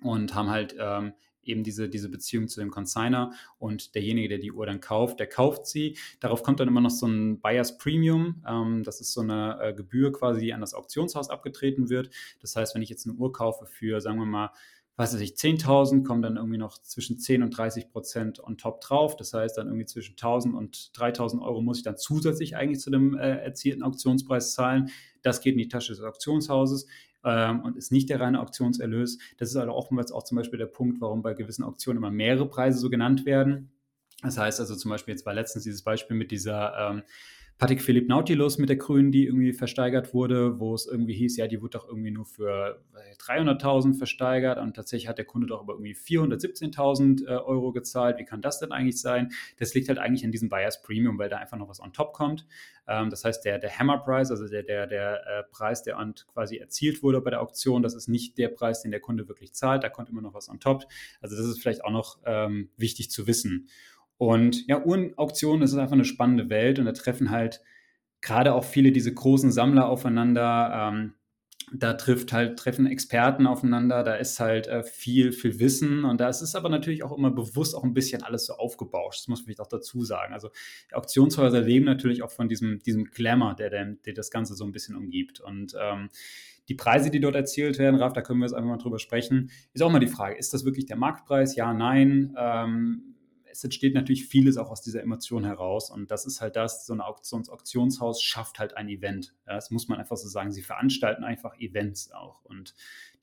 und 0.02 0.36
haben 0.36 0.50
halt 0.50 0.76
ähm, 0.78 1.14
eben 1.46 1.64
diese, 1.64 1.90
diese 1.90 2.10
Beziehung 2.10 2.48
zu 2.48 2.60
dem 2.60 2.72
Consigner 2.72 3.34
und 3.58 3.96
derjenige, 3.96 4.30
der 4.30 4.38
die 4.40 4.52
Uhr 4.52 4.66
dann 4.66 4.80
kauft, 4.80 5.20
der 5.20 5.28
kauft 5.28 5.66
sie. 5.68 5.98
Darauf 6.20 6.44
kommt 6.44 6.60
dann 6.60 6.68
immer 6.68 6.82
noch 6.82 6.92
so 6.92 7.08
ein 7.08 7.40
Buyers 7.40 7.78
Premium. 7.78 8.44
Ähm, 8.48 8.84
das 8.84 9.02
ist 9.02 9.14
so 9.14 9.22
eine 9.22 9.60
äh, 9.62 9.74
Gebühr 9.74 10.12
quasi, 10.12 10.42
die 10.42 10.54
an 10.54 10.62
das 10.62 10.74
Auktionshaus 10.74 11.30
abgetreten 11.30 11.90
wird. 11.90 12.10
Das 12.42 12.56
heißt, 12.56 12.76
wenn 12.76 12.82
ich 12.82 12.90
jetzt 12.90 13.08
eine 13.08 13.16
Uhr 13.16 13.32
kaufe 13.32 13.66
für, 13.66 14.02
sagen 14.02 14.20
wir 14.20 14.26
mal, 14.26 14.52
was 14.96 15.14
weiß 15.14 15.22
ich, 15.22 15.34
10.000, 15.34 16.04
kommen 16.04 16.22
dann 16.22 16.38
irgendwie 16.38 16.60
noch 16.60 16.78
zwischen 16.78 17.18
10 17.18 17.42
und 17.42 17.58
30 17.58 17.90
Prozent 17.90 18.44
on 18.44 18.58
top 18.58 18.80
drauf. 18.82 19.16
Das 19.16 19.34
heißt, 19.34 19.58
dann 19.58 19.68
irgendwie 19.68 19.88
zwischen 19.88 20.16
1.000 20.16 20.54
und 20.54 20.92
3.000 20.96 21.42
Euro 21.42 21.62
muss 21.62 21.78
ich 21.78 21.84
dann 21.84 21.98
zusätzlich 21.98 22.56
eigentlich 22.56 22.80
zu 22.80 22.92
dem 22.92 23.18
äh, 23.18 23.38
erzielten 23.38 23.82
Auktionspreis 23.82 24.54
zahlen. 24.54 24.92
Das 25.24 25.42
geht 25.42 25.54
in 25.54 25.58
die 25.58 25.68
Tasche 25.68 25.94
des 25.94 26.04
Auktionshauses 26.04 26.86
ähm, 27.24 27.62
und 27.62 27.78
ist 27.78 27.92
nicht 27.92 28.10
der 28.10 28.20
reine 28.20 28.42
Auktionserlös. 28.42 29.18
Das 29.38 29.50
ist 29.50 29.56
also 29.56 29.72
oftmals 29.74 30.12
auch 30.12 30.24
zum 30.24 30.38
Beispiel 30.38 30.60
der 30.60 30.66
Punkt, 30.68 31.02
warum 31.02 31.22
bei 31.22 31.34
gewissen 31.34 31.64
Auktionen 31.64 31.98
immer 31.98 32.12
mehrere 32.12 32.48
Preise 32.48 32.80
so 32.80 32.90
genannt 32.90 33.26
werden. 33.26 33.72
Das 34.22 34.38
heißt 34.38 34.60
also 34.60 34.76
zum 34.76 34.90
Beispiel, 34.90 35.14
jetzt 35.14 35.26
war 35.26 35.34
letztens 35.34 35.64
dieses 35.64 35.84
Beispiel 35.84 36.16
mit 36.16 36.32
dieser 36.32 36.74
ähm, 36.78 37.04
Patek 37.58 37.82
Philippe 37.82 38.08
Nautilus 38.08 38.58
mit 38.58 38.70
der 38.70 38.76
grünen, 38.76 39.12
die 39.12 39.26
irgendwie 39.26 39.54
versteigert 39.54 40.14
wurde, 40.14 40.60
wo 40.60 40.74
es 40.74 40.86
irgendwie 40.86 41.14
hieß, 41.14 41.38
ja, 41.38 41.48
die 41.48 41.62
wurde 41.62 41.78
doch 41.78 41.88
irgendwie 41.88 42.12
nur 42.12 42.26
für 42.26 42.84
300.000 43.20 43.98
versteigert 43.98 44.58
und 44.58 44.76
tatsächlich 44.76 45.08
hat 45.08 45.18
der 45.18 45.26
Kunde 45.26 45.48
doch 45.48 45.62
aber 45.62 45.74
irgendwie 45.74 45.96
417.000 45.96 47.26
äh, 47.26 47.30
Euro 47.30 47.72
gezahlt. 47.72 48.18
Wie 48.18 48.26
kann 48.26 48.42
das 48.42 48.60
denn 48.60 48.72
eigentlich 48.72 49.00
sein? 49.00 49.32
Das 49.60 49.74
liegt 49.74 49.88
halt 49.88 50.00
eigentlich 50.00 50.26
an 50.26 50.32
diesem 50.32 50.50
Buyers 50.50 50.82
Premium, 50.82 51.18
weil 51.18 51.30
da 51.30 51.38
einfach 51.38 51.58
noch 51.58 51.70
was 51.70 51.80
on 51.80 51.94
top 51.94 52.14
kommt. 52.14 52.46
Ähm, 52.88 53.10
das 53.10 53.24
heißt, 53.24 53.46
der, 53.46 53.60
der 53.60 53.78
Hammer 53.78 54.00
Price, 54.00 54.32
also 54.32 54.48
der, 54.48 54.64
der, 54.64 54.88
der 54.88 55.26
äh, 55.26 55.44
Preis, 55.52 55.84
der 55.84 55.96
quasi 56.34 56.58
erzielt 56.58 57.04
wurde 57.04 57.22
bei 57.22 57.30
der 57.30 57.42
Auktion, 57.42 57.82
das 57.82 57.94
ist 57.94 58.08
nicht 58.08 58.38
der 58.38 58.50
Preis, 58.50 58.82
den 58.82 58.92
der 58.92 59.00
Kunde 59.00 59.28
wirklich 59.28 59.54
zahlt. 59.54 59.84
Da 59.84 59.90
kommt 59.90 60.10
immer 60.10 60.22
noch 60.22 60.34
was 60.34 60.50
on 60.50 60.60
top. 60.60 60.84
Also 61.22 61.36
das 61.36 61.46
ist 61.46 61.62
vielleicht 61.62 61.86
auch 61.86 61.92
noch 61.92 62.20
ähm, 62.26 62.70
wichtig 62.78 63.10
zu 63.10 63.28
wissen. 63.28 63.70
Und 64.18 64.68
ja, 64.68 64.84
Uhrenauktionen, 64.84 65.62
das 65.62 65.72
ist 65.72 65.78
einfach 65.78 65.94
eine 65.94 66.06
spannende 66.06 66.50
Welt 66.50 66.80
und 66.80 66.86
da 66.86 66.92
treffen 66.92 67.30
halt 67.30 67.62
gerade 68.22 68.54
auch 68.54 68.64
viele 68.64 68.92
diese 68.92 69.14
großen 69.14 69.52
Sammler 69.52 69.88
aufeinander. 69.88 70.92
Ähm, 70.94 71.14
da 71.76 71.94
trifft 71.94 72.34
halt, 72.34 72.60
treffen 72.60 72.86
Experten 72.86 73.48
aufeinander, 73.48 74.04
da 74.04 74.16
ist 74.16 74.40
halt 74.40 74.68
äh, 74.68 74.84
viel, 74.84 75.32
viel 75.32 75.60
Wissen 75.60 76.04
und 76.04 76.22
da 76.22 76.30
ist 76.30 76.42
es 76.42 76.56
aber 76.56 76.70
natürlich 76.70 77.04
auch 77.04 77.16
immer 77.18 77.32
bewusst 77.32 77.76
auch 77.76 77.84
ein 77.84 77.94
bisschen 77.94 78.22
alles 78.22 78.46
so 78.46 78.54
aufgebauscht. 78.54 79.22
Das 79.22 79.28
muss 79.28 79.40
man 79.40 79.46
vielleicht 79.46 79.62
auch 79.62 79.68
dazu 79.68 80.04
sagen. 80.04 80.34
Also 80.34 80.50
Auktionshäuser 80.92 81.62
leben 81.62 81.86
natürlich 81.86 82.22
auch 82.22 82.32
von 82.32 82.48
diesem, 82.48 82.80
diesem 82.80 83.06
Glamour, 83.06 83.56
der, 83.56 83.70
der, 83.70 83.86
der 83.86 84.14
das 84.14 84.30
Ganze 84.30 84.56
so 84.56 84.66
ein 84.66 84.72
bisschen 84.72 84.96
umgibt. 84.96 85.40
Und 85.40 85.76
ähm, 85.80 86.10
die 86.70 86.76
Preise, 86.76 87.10
die 87.10 87.20
dort 87.20 87.36
erzielt 87.36 87.80
werden, 87.80 88.00
Raf, 88.00 88.14
da 88.14 88.22
können 88.22 88.40
wir 88.40 88.46
jetzt 88.46 88.54
einfach 88.54 88.70
mal 88.70 88.78
drüber 88.78 89.00
sprechen, 89.00 89.50
ist 89.74 89.82
auch 89.82 89.92
mal 89.92 90.00
die 90.00 90.08
Frage, 90.08 90.38
ist 90.38 90.54
das 90.54 90.66
wirklich 90.66 90.86
der 90.86 90.98
Marktpreis? 90.98 91.56
Ja, 91.56 91.74
nein. 91.74 92.36
Ähm, 92.38 93.16
es 93.54 93.64
entsteht 93.64 93.94
natürlich 93.94 94.26
vieles 94.26 94.58
auch 94.58 94.72
aus 94.72 94.82
dieser 94.82 95.04
Emotion 95.04 95.46
heraus. 95.46 95.92
Und 95.92 96.10
das 96.10 96.26
ist 96.26 96.42
halt 96.42 96.56
das, 96.56 96.88
so 96.88 96.94
ein 96.94 97.02
Auktions 97.02 97.50
Auktionshaus 97.50 98.22
schafft 98.22 98.58
halt 98.58 98.76
ein 98.76 98.90
Event. 98.90 99.36
Das 99.46 99.70
muss 99.70 99.88
man 99.88 100.00
einfach 100.00 100.18
so 100.18 100.28
sagen. 100.28 100.52
Sie 100.52 100.64
veranstalten 100.64 101.24
einfach 101.24 101.56
Events 101.60 102.12
auch 102.12 102.44
und 102.46 102.74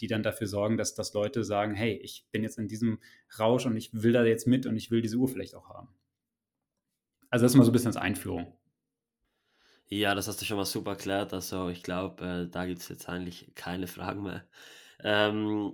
die 0.01 0.07
dann 0.07 0.23
dafür 0.23 0.47
sorgen, 0.47 0.77
dass, 0.77 0.95
dass 0.95 1.15
Leute 1.15 1.43
sagen, 1.43 1.75
hey, 1.75 1.97
ich 1.97 2.29
bin 2.31 2.45
jetzt 2.45 2.59
in 2.59 2.69
diesem 2.69 3.01
Rausch 3.41 3.67
und 3.67 3.77
ich 3.77 3.91
will 3.93 4.13
da 4.13 4.25
jetzt 4.25 4.47
mit 4.47 4.67
und 4.67 4.77
ich 4.77 4.93
will 4.93 5.03
diese 5.03 5.17
Uhr 5.17 5.27
vielleicht 5.27 5.57
auch 5.57 5.69
haben. 5.69 5.89
Also 7.29 7.45
das 7.45 7.53
ist 7.53 7.57
mal 7.57 7.65
so 7.65 7.71
ein 7.71 7.73
bisschen 7.73 7.89
als 7.89 7.97
Einführung. 7.97 8.57
Ja, 9.89 10.15
das 10.15 10.29
hast 10.29 10.41
du 10.41 10.45
schon 10.45 10.59
mal 10.59 10.65
super 10.65 10.93
erklärt. 10.93 11.35
Also 11.35 11.71
ich 11.71 11.83
glaube, 11.83 12.25
äh, 12.25 12.49
da 12.49 12.67
gibt 12.67 12.79
es 12.79 12.89
jetzt 12.89 13.09
eigentlich 13.09 13.53
keine 13.57 13.89
Fragen 13.89 14.23
mehr. 14.23 14.45
Ähm, 15.03 15.73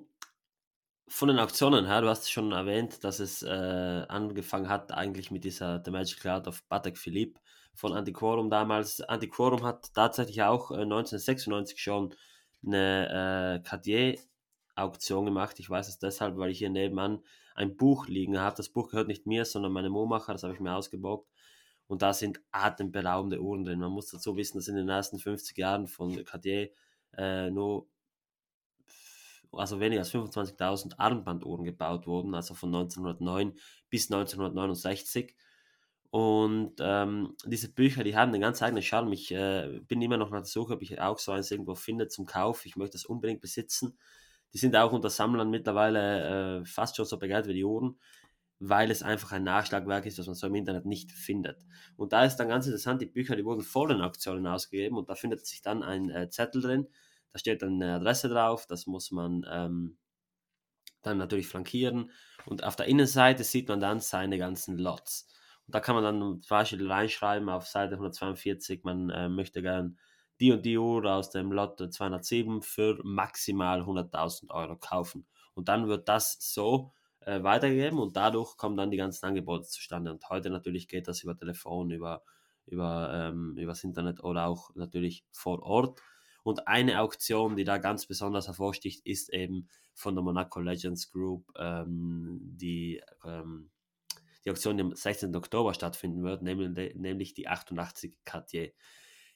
von 1.08 1.28
den 1.28 1.38
Auktionen 1.38 1.86
her, 1.86 2.00
du 2.00 2.08
hast 2.08 2.30
schon 2.30 2.52
erwähnt, 2.52 3.04
dass 3.04 3.20
es 3.20 3.42
äh, 3.42 3.48
angefangen 4.08 4.68
hat 4.68 4.92
eigentlich 4.92 5.30
mit 5.30 5.44
dieser 5.44 5.82
The 5.84 5.90
Magic 5.90 6.20
Cloud 6.20 6.48
of 6.48 6.68
Patek 6.68 6.98
Philippe 6.98 7.40
von 7.74 7.92
Antiquorum 7.92 8.50
damals. 8.50 9.00
Antiquorum 9.00 9.62
hat 9.62 9.94
tatsächlich 9.94 10.42
auch 10.42 10.70
äh, 10.72 10.82
1996 10.82 11.80
schon 11.80 12.14
eine 12.64 13.60
äh, 13.62 13.68
Cartier-Auktion 13.68 15.26
gemacht. 15.26 15.60
Ich 15.60 15.70
weiß 15.70 15.88
es 15.88 15.98
deshalb, 15.98 16.38
weil 16.38 16.50
ich 16.50 16.58
hier 16.58 16.70
nebenan 16.70 17.22
ein 17.54 17.76
Buch 17.76 18.08
liegen 18.08 18.38
habe. 18.40 18.56
Das 18.56 18.68
Buch 18.68 18.90
gehört 18.90 19.08
nicht 19.08 19.26
mir, 19.26 19.44
sondern 19.44 19.72
meinem 19.72 19.92
Momacher, 19.92 20.32
das 20.32 20.42
habe 20.42 20.54
ich 20.54 20.60
mir 20.60 20.74
ausgebockt. 20.74 21.30
Und 21.86 22.02
da 22.02 22.12
sind 22.12 22.40
atemberaubende 22.50 23.40
Uhren 23.40 23.64
drin. 23.64 23.78
Man 23.78 23.92
muss 23.92 24.10
dazu 24.10 24.36
wissen, 24.36 24.58
dass 24.58 24.66
in 24.66 24.74
den 24.74 24.88
ersten 24.88 25.20
50 25.20 25.56
Jahren 25.56 25.86
von 25.86 26.24
Cartier 26.24 26.70
äh, 27.16 27.48
nur 27.50 27.86
also 29.56 29.80
weniger 29.80 30.00
als 30.00 30.12
25.000 30.12 30.98
Armbanduhren 30.98 31.64
gebaut 31.64 32.06
wurden, 32.06 32.34
also 32.34 32.54
von 32.54 32.74
1909 32.74 33.54
bis 33.90 34.10
1969. 34.10 35.34
Und 36.10 36.74
ähm, 36.80 37.34
diese 37.44 37.72
Bücher, 37.72 38.04
die 38.04 38.16
haben 38.16 38.32
einen 38.32 38.40
ganz 38.40 38.62
eigenen 38.62 38.82
Charme. 38.82 39.12
Ich 39.12 39.32
äh, 39.32 39.80
bin 39.86 40.00
immer 40.00 40.16
noch 40.16 40.30
nach 40.30 40.38
der 40.38 40.46
Suche, 40.46 40.74
ob 40.74 40.82
ich 40.82 41.00
auch 41.00 41.18
so 41.18 41.32
eins 41.32 41.50
irgendwo 41.50 41.74
finde 41.74 42.08
zum 42.08 42.26
Kauf. 42.26 42.64
Ich 42.64 42.76
möchte 42.76 42.92
das 42.92 43.04
unbedingt 43.04 43.40
besitzen. 43.40 43.98
Die 44.54 44.58
sind 44.58 44.76
auch 44.76 44.92
unter 44.92 45.10
Sammlern 45.10 45.50
mittlerweile 45.50 46.60
äh, 46.60 46.64
fast 46.64 46.96
schon 46.96 47.04
so 47.04 47.18
begehrt 47.18 47.46
wie 47.48 47.54
die 47.54 47.64
Uhren, 47.64 47.98
weil 48.58 48.90
es 48.90 49.02
einfach 49.02 49.32
ein 49.32 49.44
Nachschlagwerk 49.44 50.06
ist, 50.06 50.18
das 50.18 50.26
man 50.26 50.34
so 50.34 50.46
im 50.46 50.54
Internet 50.54 50.86
nicht 50.86 51.12
findet. 51.12 51.66
Und 51.96 52.12
da 52.12 52.24
ist 52.24 52.36
dann 52.36 52.48
ganz 52.48 52.66
interessant, 52.66 53.02
die 53.02 53.06
Bücher, 53.06 53.36
die 53.36 53.44
wurden 53.44 53.62
vor 53.62 53.88
den 53.88 54.00
Auktionen 54.00 54.46
ausgegeben 54.46 54.96
und 54.96 55.10
da 55.10 55.14
findet 55.14 55.44
sich 55.46 55.60
dann 55.60 55.82
ein 55.82 56.08
äh, 56.08 56.30
Zettel 56.30 56.62
drin, 56.62 56.86
da 57.36 57.38
steht 57.38 57.60
dann 57.60 57.82
eine 57.82 57.96
Adresse 57.96 58.30
drauf, 58.30 58.66
das 58.66 58.86
muss 58.86 59.10
man 59.10 59.44
ähm, 59.50 59.98
dann 61.02 61.18
natürlich 61.18 61.46
flankieren. 61.46 62.10
Und 62.46 62.64
auf 62.64 62.76
der 62.76 62.86
Innenseite 62.86 63.44
sieht 63.44 63.68
man 63.68 63.78
dann 63.78 64.00
seine 64.00 64.38
ganzen 64.38 64.78
Lots. 64.78 65.28
Und 65.66 65.74
da 65.74 65.80
kann 65.80 65.94
man 65.94 66.02
dann 66.02 66.40
zum 66.40 66.48
Beispiel 66.48 66.90
reinschreiben 66.90 67.50
auf 67.50 67.66
Seite 67.66 67.96
142, 67.96 68.84
man 68.84 69.10
äh, 69.10 69.28
möchte 69.28 69.60
gern 69.60 69.98
die 70.40 70.50
und 70.50 70.64
die 70.64 70.78
Uhr 70.78 71.04
aus 71.04 71.28
dem 71.28 71.52
Lot 71.52 71.78
207 71.78 72.62
für 72.62 72.98
maximal 73.04 73.82
100.000 73.82 74.50
Euro 74.50 74.78
kaufen. 74.78 75.26
Und 75.52 75.68
dann 75.68 75.88
wird 75.88 76.08
das 76.08 76.38
so 76.40 76.94
äh, 77.20 77.42
weitergegeben 77.42 77.98
und 77.98 78.16
dadurch 78.16 78.56
kommen 78.56 78.78
dann 78.78 78.90
die 78.90 78.96
ganzen 78.96 79.26
Angebote 79.26 79.64
zustande. 79.68 80.10
Und 80.10 80.26
heute 80.30 80.48
natürlich 80.48 80.88
geht 80.88 81.06
das 81.06 81.22
über 81.22 81.36
Telefon, 81.36 81.90
über, 81.90 82.22
über, 82.64 83.10
ähm, 83.12 83.58
übers 83.58 83.84
Internet 83.84 84.24
oder 84.24 84.46
auch 84.46 84.70
natürlich 84.74 85.26
vor 85.32 85.62
Ort. 85.62 86.00
Und 86.46 86.68
eine 86.68 87.00
Auktion, 87.00 87.56
die 87.56 87.64
da 87.64 87.78
ganz 87.78 88.06
besonders 88.06 88.46
hervorsticht, 88.46 89.04
ist 89.04 89.34
eben 89.34 89.68
von 89.94 90.14
der 90.14 90.22
Monaco 90.22 90.60
Legends 90.60 91.10
Group, 91.10 91.50
ähm, 91.58 92.38
die, 92.40 93.02
ähm, 93.24 93.72
die 94.44 94.50
Auktion, 94.50 94.76
die 94.76 94.84
am 94.84 94.94
16. 94.94 95.34
Oktober 95.34 95.74
stattfinden 95.74 96.22
wird, 96.22 96.42
nämlich, 96.42 96.94
nämlich 96.94 97.34
die 97.34 97.48
88 97.48 98.16
Cartier. 98.24 98.70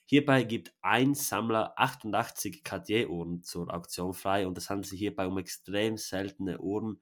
Hierbei 0.05 0.43
gibt 0.43 0.73
ein 0.81 1.13
Sammler 1.13 1.73
88 1.75 2.63
Cartier-Uhren 2.63 3.43
zur 3.43 3.73
Auktion 3.73 4.13
frei 4.13 4.47
und 4.47 4.57
es 4.57 4.69
handelt 4.69 4.87
sich 4.87 4.99
hierbei 4.99 5.27
um 5.27 5.37
extrem 5.37 5.97
seltene 5.97 6.61
Uhren. 6.61 7.01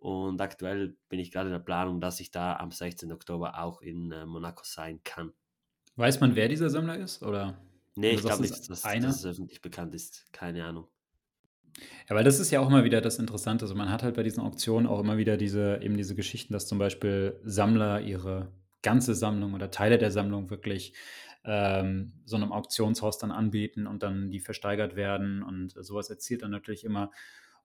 Und 0.00 0.40
aktuell 0.40 0.96
bin 1.08 1.20
ich 1.20 1.30
gerade 1.30 1.46
in 1.46 1.52
der 1.52 1.60
Planung, 1.60 2.00
dass 2.00 2.18
ich 2.18 2.32
da 2.32 2.56
am 2.56 2.72
16. 2.72 3.12
Oktober 3.12 3.62
auch 3.62 3.82
in 3.82 4.10
äh, 4.10 4.26
Monaco 4.26 4.64
sein 4.64 5.00
kann. 5.04 5.32
Weiß 5.94 6.18
man, 6.18 6.34
wer 6.34 6.48
dieser 6.48 6.70
Sammler 6.70 6.98
ist? 6.98 7.22
Oder? 7.22 7.56
Nee, 7.98 8.12
ich 8.12 8.20
glaube 8.20 8.42
nicht, 8.42 8.52
dass, 8.70 8.82
dass 8.82 8.84
es 8.84 9.26
öffentlich 9.26 9.60
bekannt 9.60 9.92
ist. 9.92 10.32
Keine 10.32 10.64
Ahnung. 10.64 10.86
Ja, 12.08 12.14
weil 12.14 12.22
das 12.22 12.38
ist 12.38 12.50
ja 12.52 12.60
auch 12.60 12.68
immer 12.68 12.84
wieder 12.84 13.00
das 13.00 13.18
Interessante. 13.18 13.64
Also 13.64 13.74
man 13.74 13.90
hat 13.90 14.04
halt 14.04 14.14
bei 14.14 14.22
diesen 14.22 14.40
Auktionen 14.40 14.86
auch 14.86 15.00
immer 15.00 15.16
wieder 15.16 15.36
diese, 15.36 15.80
eben 15.82 15.96
diese 15.96 16.14
Geschichten, 16.14 16.52
dass 16.52 16.68
zum 16.68 16.78
Beispiel 16.78 17.40
Sammler 17.44 18.00
ihre 18.00 18.52
ganze 18.82 19.16
Sammlung 19.16 19.54
oder 19.54 19.72
Teile 19.72 19.98
der 19.98 20.12
Sammlung 20.12 20.48
wirklich 20.48 20.94
ähm, 21.44 22.12
so 22.24 22.36
einem 22.36 22.52
Auktionshaus 22.52 23.18
dann 23.18 23.32
anbieten 23.32 23.88
und 23.88 24.04
dann 24.04 24.30
die 24.30 24.40
versteigert 24.40 24.94
werden. 24.94 25.42
Und 25.42 25.72
sowas 25.84 26.08
erzielt 26.08 26.42
dann 26.42 26.52
natürlich 26.52 26.84
immer 26.84 27.10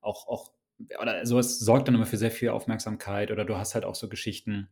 auch, 0.01 0.27
auch 0.27 0.51
oder 0.99 1.25
sowas 1.27 1.59
sorgt 1.59 1.87
dann 1.87 1.95
immer 1.95 2.07
für 2.07 2.17
sehr 2.17 2.31
viel 2.31 2.49
Aufmerksamkeit. 2.49 3.29
Oder 3.29 3.45
du 3.45 3.55
hast 3.57 3.75
halt 3.75 3.85
auch 3.85 3.95
so 3.95 4.09
Geschichten, 4.09 4.69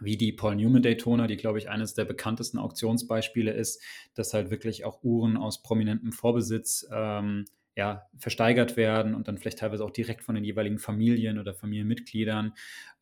wie 0.00 0.16
die 0.16 0.32
Paul 0.32 0.56
Newman 0.56 0.82
Daytona, 0.82 1.26
die, 1.26 1.36
glaube 1.36 1.58
ich, 1.58 1.68
eines 1.68 1.94
der 1.94 2.04
bekanntesten 2.04 2.58
Auktionsbeispiele 2.58 3.52
ist, 3.52 3.82
dass 4.14 4.34
halt 4.34 4.50
wirklich 4.50 4.84
auch 4.84 5.02
Uhren 5.02 5.36
aus 5.36 5.62
prominentem 5.62 6.12
Vorbesitz 6.12 6.86
ähm, 6.92 7.44
ja, 7.74 8.06
versteigert 8.18 8.76
werden 8.76 9.14
und 9.14 9.28
dann 9.28 9.38
vielleicht 9.38 9.60
teilweise 9.60 9.84
auch 9.84 9.90
direkt 9.90 10.22
von 10.22 10.34
den 10.34 10.44
jeweiligen 10.44 10.78
Familien 10.78 11.38
oder 11.38 11.54
Familienmitgliedern 11.54 12.52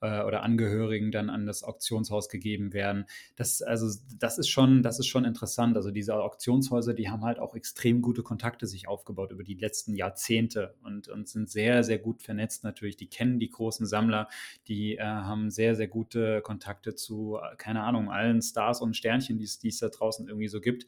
äh, 0.01 0.23
oder 0.23 0.45
Angehörigen 0.45 1.11
dann 1.11 1.29
an 1.29 1.45
das 1.45 1.65
Auktionshaus 1.65 2.29
gegeben 2.29 2.73
werden. 2.73 3.07
Das, 3.35 3.63
also, 3.63 3.99
das 4.19 4.39
ist 4.39 4.49
schon, 4.49 4.85
das 4.85 5.01
ist 5.01 5.09
schon 5.09 5.25
interessant. 5.25 5.77
Also 5.77 5.91
diese 5.91 6.15
Auktionshäuser, 6.15 6.95
die 6.95 7.11
haben 7.11 7.25
halt 7.25 7.41
auch 7.41 7.57
extrem 7.57 8.01
gute 8.01 8.23
Kontakte 8.23 8.69
sich 8.69 8.87
aufgebaut 8.87 9.33
über 9.33 9.43
die 9.43 9.55
letzten 9.55 9.95
Jahrzehnte 9.95 10.77
und, 10.85 11.09
und 11.09 11.29
sind 11.29 11.51
sehr, 11.51 11.83
sehr 11.83 11.99
gut 11.99 12.23
vernetzt 12.23 12.63
natürlich. 12.63 12.97
Die 12.97 13.09
kennen 13.09 13.41
die 13.41 13.51
großen 13.51 13.87
Sammler, 13.87 14.29
die 14.69 14.99
äh, 14.99 15.03
haben 15.03 15.51
sehr, 15.51 15.75
sehr 15.75 15.89
gute 15.89 16.43
Kontakte 16.43 16.95
zu, 16.95 17.39
keine 17.59 17.83
Ahnung, 17.83 18.09
allen 18.09 18.41
Stars 18.41 18.81
und 18.81 18.97
Sternchen, 18.97 19.39
die 19.39 19.69
es 19.69 19.79
da 19.79 19.89
draußen 19.89 20.29
irgendwie 20.29 20.49
so 20.49 20.61
gibt 20.61 20.87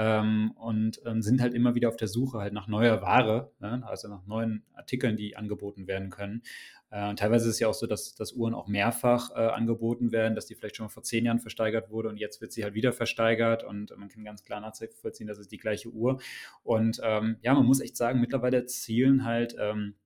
ähm, 0.00 0.52
und 0.52 1.02
ähm, 1.04 1.20
sind 1.20 1.42
halt 1.42 1.52
immer 1.52 1.74
wieder 1.74 1.90
auf 1.90 1.96
der 1.96 2.08
Suche 2.08 2.38
halt 2.38 2.54
nach 2.54 2.68
neuer 2.68 3.02
Ware, 3.02 3.52
ne? 3.60 3.82
also 3.86 4.08
nach 4.08 4.26
neuen 4.26 4.64
Artikeln, 4.72 5.18
die 5.18 5.36
angeboten 5.36 5.86
werden 5.86 6.08
können. 6.08 6.42
Äh, 6.88 7.14
teilweise 7.16 7.50
ist 7.50 7.56
es 7.56 7.60
ja 7.60 7.68
auch 7.68 7.74
so, 7.74 7.86
dass, 7.86 8.14
dass 8.14 8.32
Uhren 8.32 8.54
auch 8.54 8.66
mehrfach 8.66 9.30
äh, 9.32 9.48
angeboten 9.48 10.10
werden, 10.10 10.34
dass 10.34 10.46
die 10.46 10.54
vielleicht 10.54 10.76
schon 10.76 10.86
mal 10.86 10.90
vor 10.90 11.02
zehn 11.02 11.26
Jahren 11.26 11.38
versteigert 11.38 11.90
wurde 11.90 12.08
und 12.08 12.16
jetzt 12.16 12.40
wird 12.40 12.50
sie 12.50 12.64
halt 12.64 12.72
wieder 12.72 12.94
versteigert 12.94 13.62
und 13.62 13.94
man 13.98 14.08
kann 14.08 14.24
ganz 14.24 14.42
klar 14.42 14.62
nachvollziehen, 14.62 15.26
das 15.26 15.38
ist 15.38 15.52
die 15.52 15.58
gleiche 15.58 15.90
Uhr. 15.90 16.18
Und 16.62 16.98
ähm, 17.04 17.36
ja, 17.42 17.52
man 17.52 17.66
muss 17.66 17.80
echt 17.80 17.98
sagen, 17.98 18.20
mittlerweile 18.20 18.64
zielen 18.64 19.26
halt 19.26 19.54
ähm, 19.60 19.96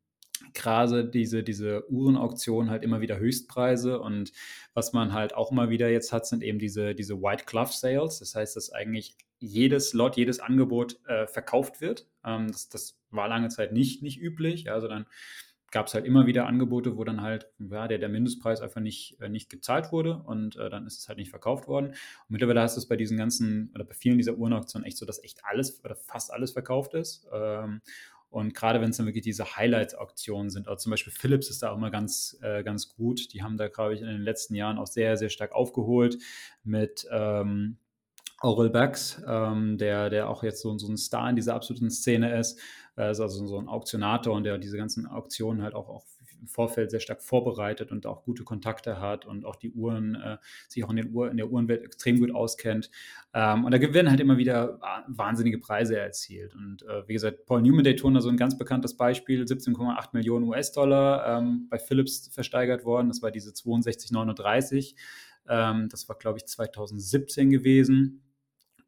gerade 0.54 1.08
diese, 1.08 1.44
diese 1.44 1.88
Uhrenauktionen 1.88 2.68
halt 2.68 2.82
immer 2.82 3.00
wieder 3.00 3.18
Höchstpreise 3.18 4.00
und 4.00 4.32
was 4.74 4.92
man 4.92 5.12
halt 5.12 5.36
auch 5.36 5.52
immer 5.52 5.70
wieder 5.70 5.88
jetzt 5.88 6.12
hat, 6.12 6.26
sind 6.26 6.42
eben 6.42 6.58
diese, 6.58 6.96
diese 6.96 7.22
White 7.22 7.44
Glove 7.46 7.72
Sales. 7.72 8.18
Das 8.18 8.34
heißt, 8.34 8.56
dass 8.56 8.72
eigentlich 8.72 9.16
jedes 9.44 9.92
Lot, 9.92 10.16
jedes 10.16 10.40
Angebot 10.40 10.98
äh, 11.06 11.26
verkauft 11.26 11.80
wird. 11.80 12.08
Ähm, 12.24 12.48
das, 12.48 12.68
das 12.68 12.98
war 13.10 13.28
lange 13.28 13.48
Zeit 13.48 13.72
nicht, 13.72 14.02
nicht 14.02 14.20
üblich, 14.20 14.64
ja, 14.64 14.80
sondern 14.80 15.06
gab 15.70 15.88
es 15.88 15.94
halt 15.94 16.04
immer 16.04 16.26
wieder 16.26 16.46
Angebote, 16.46 16.96
wo 16.96 17.02
dann 17.02 17.20
halt 17.20 17.48
ja, 17.58 17.88
der, 17.88 17.98
der 17.98 18.08
Mindestpreis 18.08 18.60
einfach 18.60 18.80
nicht, 18.80 19.20
äh, 19.20 19.28
nicht 19.28 19.50
gezahlt 19.50 19.90
wurde 19.90 20.18
und 20.18 20.56
äh, 20.56 20.70
dann 20.70 20.86
ist 20.86 21.00
es 21.00 21.08
halt 21.08 21.18
nicht 21.18 21.30
verkauft 21.30 21.66
worden. 21.66 21.88
Und 21.88 21.96
mittlerweile 22.28 22.60
hast 22.60 22.76
du 22.76 22.80
es 22.80 22.86
bei 22.86 22.96
diesen 22.96 23.18
ganzen, 23.18 23.72
oder 23.74 23.84
bei 23.84 23.94
vielen 23.94 24.16
dieser 24.16 24.34
Uhrenauktionen 24.34 24.86
echt 24.86 24.96
so, 24.96 25.04
dass 25.04 25.22
echt 25.22 25.44
alles 25.44 25.84
oder 25.84 25.96
fast 25.96 26.32
alles 26.32 26.52
verkauft 26.52 26.94
ist. 26.94 27.26
Ähm, 27.32 27.80
und 28.30 28.54
gerade 28.54 28.80
wenn 28.80 28.90
es 28.90 28.96
dann 28.96 29.06
wirklich 29.06 29.24
diese 29.24 29.56
Highlights-Auktionen 29.56 30.50
sind, 30.50 30.68
also 30.68 30.82
zum 30.82 30.90
Beispiel 30.90 31.12
Philips 31.12 31.50
ist 31.50 31.62
da 31.62 31.70
auch 31.70 31.76
immer 31.76 31.90
ganz, 31.90 32.36
äh, 32.42 32.62
ganz 32.62 32.88
gut. 32.94 33.32
Die 33.32 33.42
haben 33.42 33.56
da, 33.56 33.68
glaube 33.68 33.94
ich, 33.94 34.00
in 34.00 34.06
den 34.06 34.22
letzten 34.22 34.54
Jahren 34.54 34.78
auch 34.78 34.86
sehr, 34.86 35.16
sehr 35.16 35.28
stark 35.28 35.52
aufgeholt 35.52 36.18
mit 36.62 37.06
ähm, 37.10 37.78
Oral 38.44 38.70
Bax, 38.70 39.22
ähm, 39.26 39.78
der, 39.78 40.10
der 40.10 40.28
auch 40.28 40.42
jetzt 40.42 40.60
so, 40.60 40.76
so 40.78 40.86
ein 40.88 40.96
Star 40.96 41.30
in 41.30 41.36
dieser 41.36 41.54
absoluten 41.54 41.90
Szene 41.90 42.38
ist. 42.38 42.60
Er 42.94 43.10
ist 43.10 43.20
also 43.20 43.46
so 43.46 43.58
ein 43.58 43.68
Auktionator 43.68 44.34
und 44.34 44.44
der 44.44 44.58
diese 44.58 44.76
ganzen 44.76 45.06
Auktionen 45.06 45.62
halt 45.62 45.74
auch, 45.74 45.88
auch 45.88 46.04
im 46.44 46.48
Vorfeld 46.48 46.90
sehr 46.90 47.00
stark 47.00 47.22
vorbereitet 47.22 47.90
und 47.90 48.04
auch 48.06 48.22
gute 48.22 48.44
Kontakte 48.44 49.00
hat 49.00 49.24
und 49.24 49.46
auch 49.46 49.56
die 49.56 49.70
Uhren, 49.70 50.14
äh, 50.16 50.36
sich 50.68 50.84
auch 50.84 50.90
in, 50.90 50.96
den 50.96 51.14
Uhr, 51.14 51.30
in 51.30 51.38
der 51.38 51.50
Uhrenwelt 51.50 51.82
extrem 51.82 52.20
gut 52.20 52.34
auskennt. 52.34 52.90
Ähm, 53.32 53.64
und 53.64 53.72
da 53.72 53.80
werden 53.80 54.10
halt 54.10 54.20
immer 54.20 54.36
wieder 54.36 54.78
wahnsinnige 55.08 55.58
Preise 55.58 55.98
erzielt. 55.98 56.54
Und 56.54 56.82
äh, 56.82 57.08
wie 57.08 57.14
gesagt, 57.14 57.46
Paul 57.46 57.62
Newman 57.62 57.84
Daytona, 57.84 58.20
so 58.20 58.28
ein 58.28 58.36
ganz 58.36 58.58
bekanntes 58.58 58.94
Beispiel, 58.94 59.44
17,8 59.44 60.08
Millionen 60.12 60.46
US-Dollar 60.46 61.38
ähm, 61.38 61.66
bei 61.70 61.78
Philips 61.78 62.28
versteigert 62.28 62.84
worden. 62.84 63.08
Das 63.08 63.22
war 63.22 63.30
diese 63.30 63.52
6239. 63.54 64.96
Ähm, 65.48 65.88
das 65.88 66.08
war, 66.08 66.16
glaube 66.16 66.38
ich, 66.38 66.46
2017 66.46 67.48
gewesen. 67.48 68.23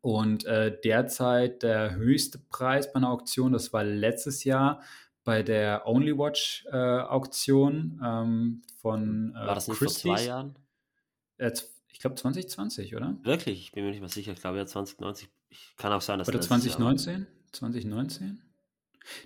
Und 0.01 0.44
äh, 0.44 0.78
derzeit 0.84 1.62
der 1.62 1.97
höchste 1.97 2.38
Preis 2.38 2.92
bei 2.92 2.99
einer 2.99 3.11
Auktion, 3.11 3.53
das 3.53 3.72
war 3.72 3.82
letztes 3.82 4.44
Jahr 4.44 4.80
bei 5.24 5.42
der 5.42 5.86
Only 5.86 6.16
Watch 6.16 6.64
äh, 6.70 6.76
Auktion 6.76 8.01
ähm, 8.05 8.62
von 8.80 9.34
äh, 9.34 9.47
War 9.47 9.55
das 9.57 9.66
nicht 9.68 9.78
Christie's. 9.78 10.03
vor 10.03 10.16
zwei 10.16 10.26
Jahren? 10.26 10.59
Äh, 11.38 11.51
ich 11.88 11.99
glaube 11.99 12.14
2020, 12.14 12.94
oder? 12.94 13.16
Wirklich? 13.22 13.61
Ich 13.61 13.72
bin 13.72 13.84
mir 13.84 13.90
nicht 13.90 14.01
mal 14.01 14.09
sicher. 14.09 14.32
Ich 14.32 14.40
glaube 14.40 14.59
ja 14.59 14.66
2090. 14.66 15.28
Kann 15.76 15.92
auch 15.92 16.01
sein, 16.01 16.18
dass 16.18 16.28
Oder 16.28 16.40
2019? 16.40 17.14
Jahr 17.14 17.26
2019? 17.53 18.42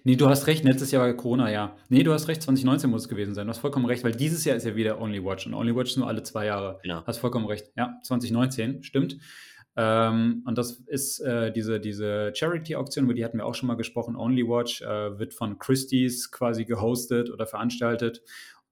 Nee, 0.04 0.16
du 0.16 0.28
hast 0.28 0.46
recht, 0.46 0.64
letztes 0.64 0.90
Jahr 0.90 1.02
war 1.02 1.12
Corona, 1.14 1.50
ja. 1.50 1.76
Nee, 1.88 2.02
du 2.02 2.12
hast 2.12 2.28
recht, 2.28 2.42
2019 2.42 2.90
muss 2.90 3.02
es 3.02 3.08
gewesen 3.08 3.34
sein. 3.34 3.46
Du 3.46 3.50
hast 3.50 3.58
vollkommen 3.58 3.86
recht, 3.86 4.04
weil 4.04 4.12
dieses 4.12 4.44
Jahr 4.44 4.56
ist 4.56 4.64
ja 4.64 4.76
wieder 4.76 5.00
Only 5.00 5.24
Watch 5.24 5.46
und 5.46 5.54
Only 5.54 5.74
Watch 5.74 5.90
ist 5.92 5.96
nur 5.96 6.06
alle 6.06 6.22
zwei 6.22 6.46
Jahre. 6.46 6.78
Genau. 6.82 7.02
Hast 7.06 7.18
vollkommen 7.18 7.46
recht. 7.46 7.70
Ja, 7.76 7.98
2019, 8.02 8.82
stimmt. 8.82 9.18
Ähm, 9.76 10.42
und 10.46 10.58
das 10.58 10.72
ist 10.86 11.20
äh, 11.20 11.52
diese, 11.52 11.80
diese 11.80 12.32
Charity-Auktion, 12.34 13.04
über 13.04 13.14
die 13.14 13.24
hatten 13.24 13.38
wir 13.38 13.46
auch 13.46 13.54
schon 13.54 13.68
mal 13.68 13.76
gesprochen. 13.76 14.16
Only 14.16 14.46
Watch 14.46 14.82
äh, 14.82 15.18
wird 15.18 15.32
von 15.32 15.58
Christie's 15.58 16.30
quasi 16.30 16.64
gehostet 16.64 17.30
oder 17.30 17.46
veranstaltet. 17.46 18.22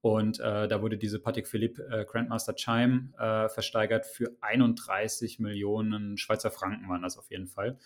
Und 0.01 0.39
äh, 0.41 0.69
da 0.69 0.81
wurde 0.81 0.97
diese 0.97 1.19
Patek 1.19 1.49
Philippe 1.49 1.83
äh, 1.91 2.05
Grandmaster 2.05 2.55
Chime 2.55 3.11
äh, 3.19 3.49
versteigert 3.49 4.07
für 4.07 4.37
31 4.41 5.41
Millionen 5.41 6.17
Schweizer 6.19 6.51
Franken, 6.51 6.89
waren 6.89 7.03
das 7.03 7.19
auf 7.19 7.31
jeden 7.31 7.49
Fall. 7.49 7.79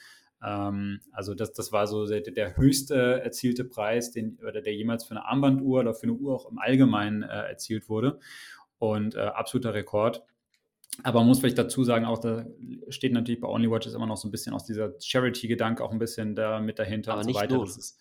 Ähm, 0.43 1.01
also 1.11 1.35
das, 1.35 1.53
das 1.53 1.73
war 1.73 1.87
so 1.87 2.07
der, 2.07 2.21
der, 2.21 2.57
höchste 2.57 3.23
erzielte 3.23 3.65
Preis, 3.65 4.11
den, 4.11 4.39
oder 4.47 4.61
der 4.61 4.75
jemals 4.75 5.05
für 5.05 5.13
eine 5.13 5.25
Armbanduhr 5.25 5.81
oder 5.81 5.95
für 5.95 6.05
eine 6.05 6.13
Uhr 6.13 6.35
auch 6.35 6.51
im 6.51 6.59
Allgemeinen 6.59 7.23
äh, 7.23 7.29
erzielt 7.29 7.89
wurde. 7.89 8.19
Und 8.79 9.15
absoluter 9.15 9.75
Rekord. 9.75 10.25
Aber 11.03 11.21
man 11.21 11.29
muss 11.29 11.41
vielleicht 11.41 11.59
dazu 11.59 11.85
sagen, 11.85 12.05
auch 12.05 12.19
da 12.19 12.47
steht 12.89 13.13
natürlich 13.13 13.41
bei 13.41 13.49
OnlyWatch 13.49 13.89
immer 13.89 14.07
noch 14.07 14.19
so 14.19 14.29
ein 14.29 14.31
bisschen 14.31 14.53
aus 14.53 14.65
dieser 14.65 14.93
Charity-Gedanke 15.01 15.83
auch 15.83 15.91
ein 15.91 15.99
bisschen 15.99 16.35
da 16.35 16.61
mit 16.61 16.79
dahinter 16.79 17.13
Aber 17.13 17.23
und 17.23 17.33
so 17.33 17.35
weiter. 17.35 17.57
Nur. 17.57 17.65
Das 17.65 17.77
ist 17.77 17.99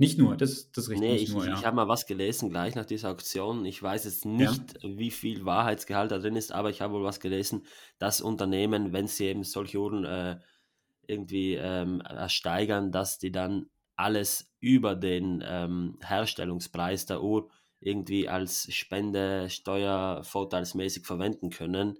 nicht 0.00 0.16
nur, 0.16 0.36
das, 0.36 0.70
das 0.70 0.84
ist 0.84 0.90
richtig. 0.90 1.08
Nee, 1.08 1.16
ich, 1.16 1.32
ja. 1.32 1.54
ich 1.54 1.66
habe 1.66 1.74
mal 1.74 1.88
was 1.88 2.06
gelesen 2.06 2.50
gleich 2.50 2.76
nach 2.76 2.84
dieser 2.84 3.10
Auktion. 3.10 3.64
Ich 3.64 3.82
weiß 3.82 4.04
jetzt 4.04 4.24
nicht, 4.24 4.74
ja. 4.80 4.96
wie 4.96 5.10
viel 5.10 5.44
Wahrheitsgehalt 5.44 6.12
da 6.12 6.18
drin 6.18 6.36
ist, 6.36 6.52
aber 6.52 6.70
ich 6.70 6.80
habe 6.80 6.94
wohl 6.94 7.02
was 7.02 7.18
gelesen, 7.18 7.64
dass 7.98 8.20
Unternehmen, 8.20 8.92
wenn 8.92 9.08
sie 9.08 9.24
eben 9.24 9.42
solche 9.42 9.80
Uhren 9.80 10.04
äh, 10.04 10.38
irgendwie 11.08 11.54
ähm, 11.54 12.00
ersteigern, 12.02 12.92
dass 12.92 13.18
die 13.18 13.32
dann 13.32 13.66
alles 13.96 14.52
über 14.60 14.94
den 14.94 15.42
ähm, 15.44 15.98
Herstellungspreis 16.00 17.06
der 17.06 17.20
Uhr 17.20 17.50
irgendwie 17.80 18.28
als 18.28 18.72
Spende 18.72 19.50
steuervorteilsmäßig 19.50 21.06
verwenden 21.06 21.50
können. 21.50 21.98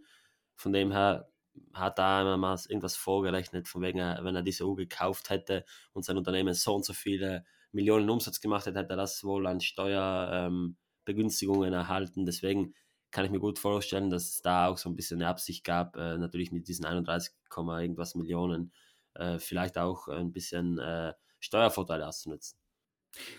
Von 0.59 0.73
dem 0.73 0.93
her 0.93 1.29
hat 1.73 1.99
da 1.99 2.37
mal 2.37 2.59
irgendwas 2.69 2.97
vorgerechnet, 2.97 3.69
von 3.69 3.83
wegen, 3.83 3.99
wenn 3.99 4.37
er 4.37 4.43
diese 4.43 4.67
Uhr 4.67 4.77
gekauft 4.77 5.31
hätte 5.31 5.65
und 5.93 6.05
sein 6.05 6.19
Unternehmen 6.19 6.55
so 6.55 6.75
und 6.75 6.85
so 6.85 6.93
viele 6.93 7.45
Millionen 7.73 8.11
Umsatz 8.11 8.41
gemacht 8.41 8.67
hätte, 8.67 8.79
hätte 8.79 8.95
er 8.95 8.97
das 8.97 9.25
wohl 9.25 9.47
an 9.47 9.61
Steuerbegünstigungen 9.61 11.73
ähm, 11.73 11.79
erhalten. 11.79 12.27
Deswegen 12.27 12.75
kann 13.11 13.25
ich 13.25 13.31
mir 13.31 13.41
gut 13.41 13.59
vorstellen, 13.59 14.11
dass 14.11 14.25
es 14.25 14.43
da 14.43 14.69
auch 14.69 14.79
so 14.79 14.89
ein 14.89 14.97
bisschen 14.97 15.21
eine 15.21 15.29
Absicht 15.29 15.65
gab, 15.65 15.97
äh, 15.97 16.19
natürlich 16.19 16.53
mit 16.53 16.69
diesen 16.69 16.85
31, 16.85 17.35
irgendwas 17.57 18.15
Millionen 18.15 18.73
äh, 19.15 19.39
vielleicht 19.39 19.79
auch 19.79 20.09
ein 20.09 20.33
bisschen 20.33 20.79
äh, 20.79 21.15
Steuervorteile 21.41 22.07
auszunutzen. 22.07 22.59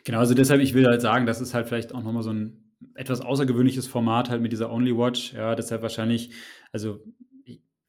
Genau, 0.04 0.20
also 0.20 0.34
deshalb, 0.34 0.62
ich 0.62 0.74
will 0.74 0.88
halt 0.88 1.02
sagen, 1.02 1.26
das 1.26 1.42
ist 1.42 1.54
halt 1.54 1.68
vielleicht 1.68 1.94
auch 1.94 2.04
nochmal 2.04 2.24
so 2.24 2.32
ein 2.32 2.69
etwas 2.96 3.22
außergewöhnliches 3.22 3.88
Format 3.88 4.30
halt 4.30 4.42
mit 4.42 4.52
dieser 4.52 4.72
Only 4.72 4.98
Watch. 4.98 5.34
Ja, 5.34 5.56
deshalb 5.56 5.82
wahrscheinlich, 5.82 6.32
also 6.72 7.04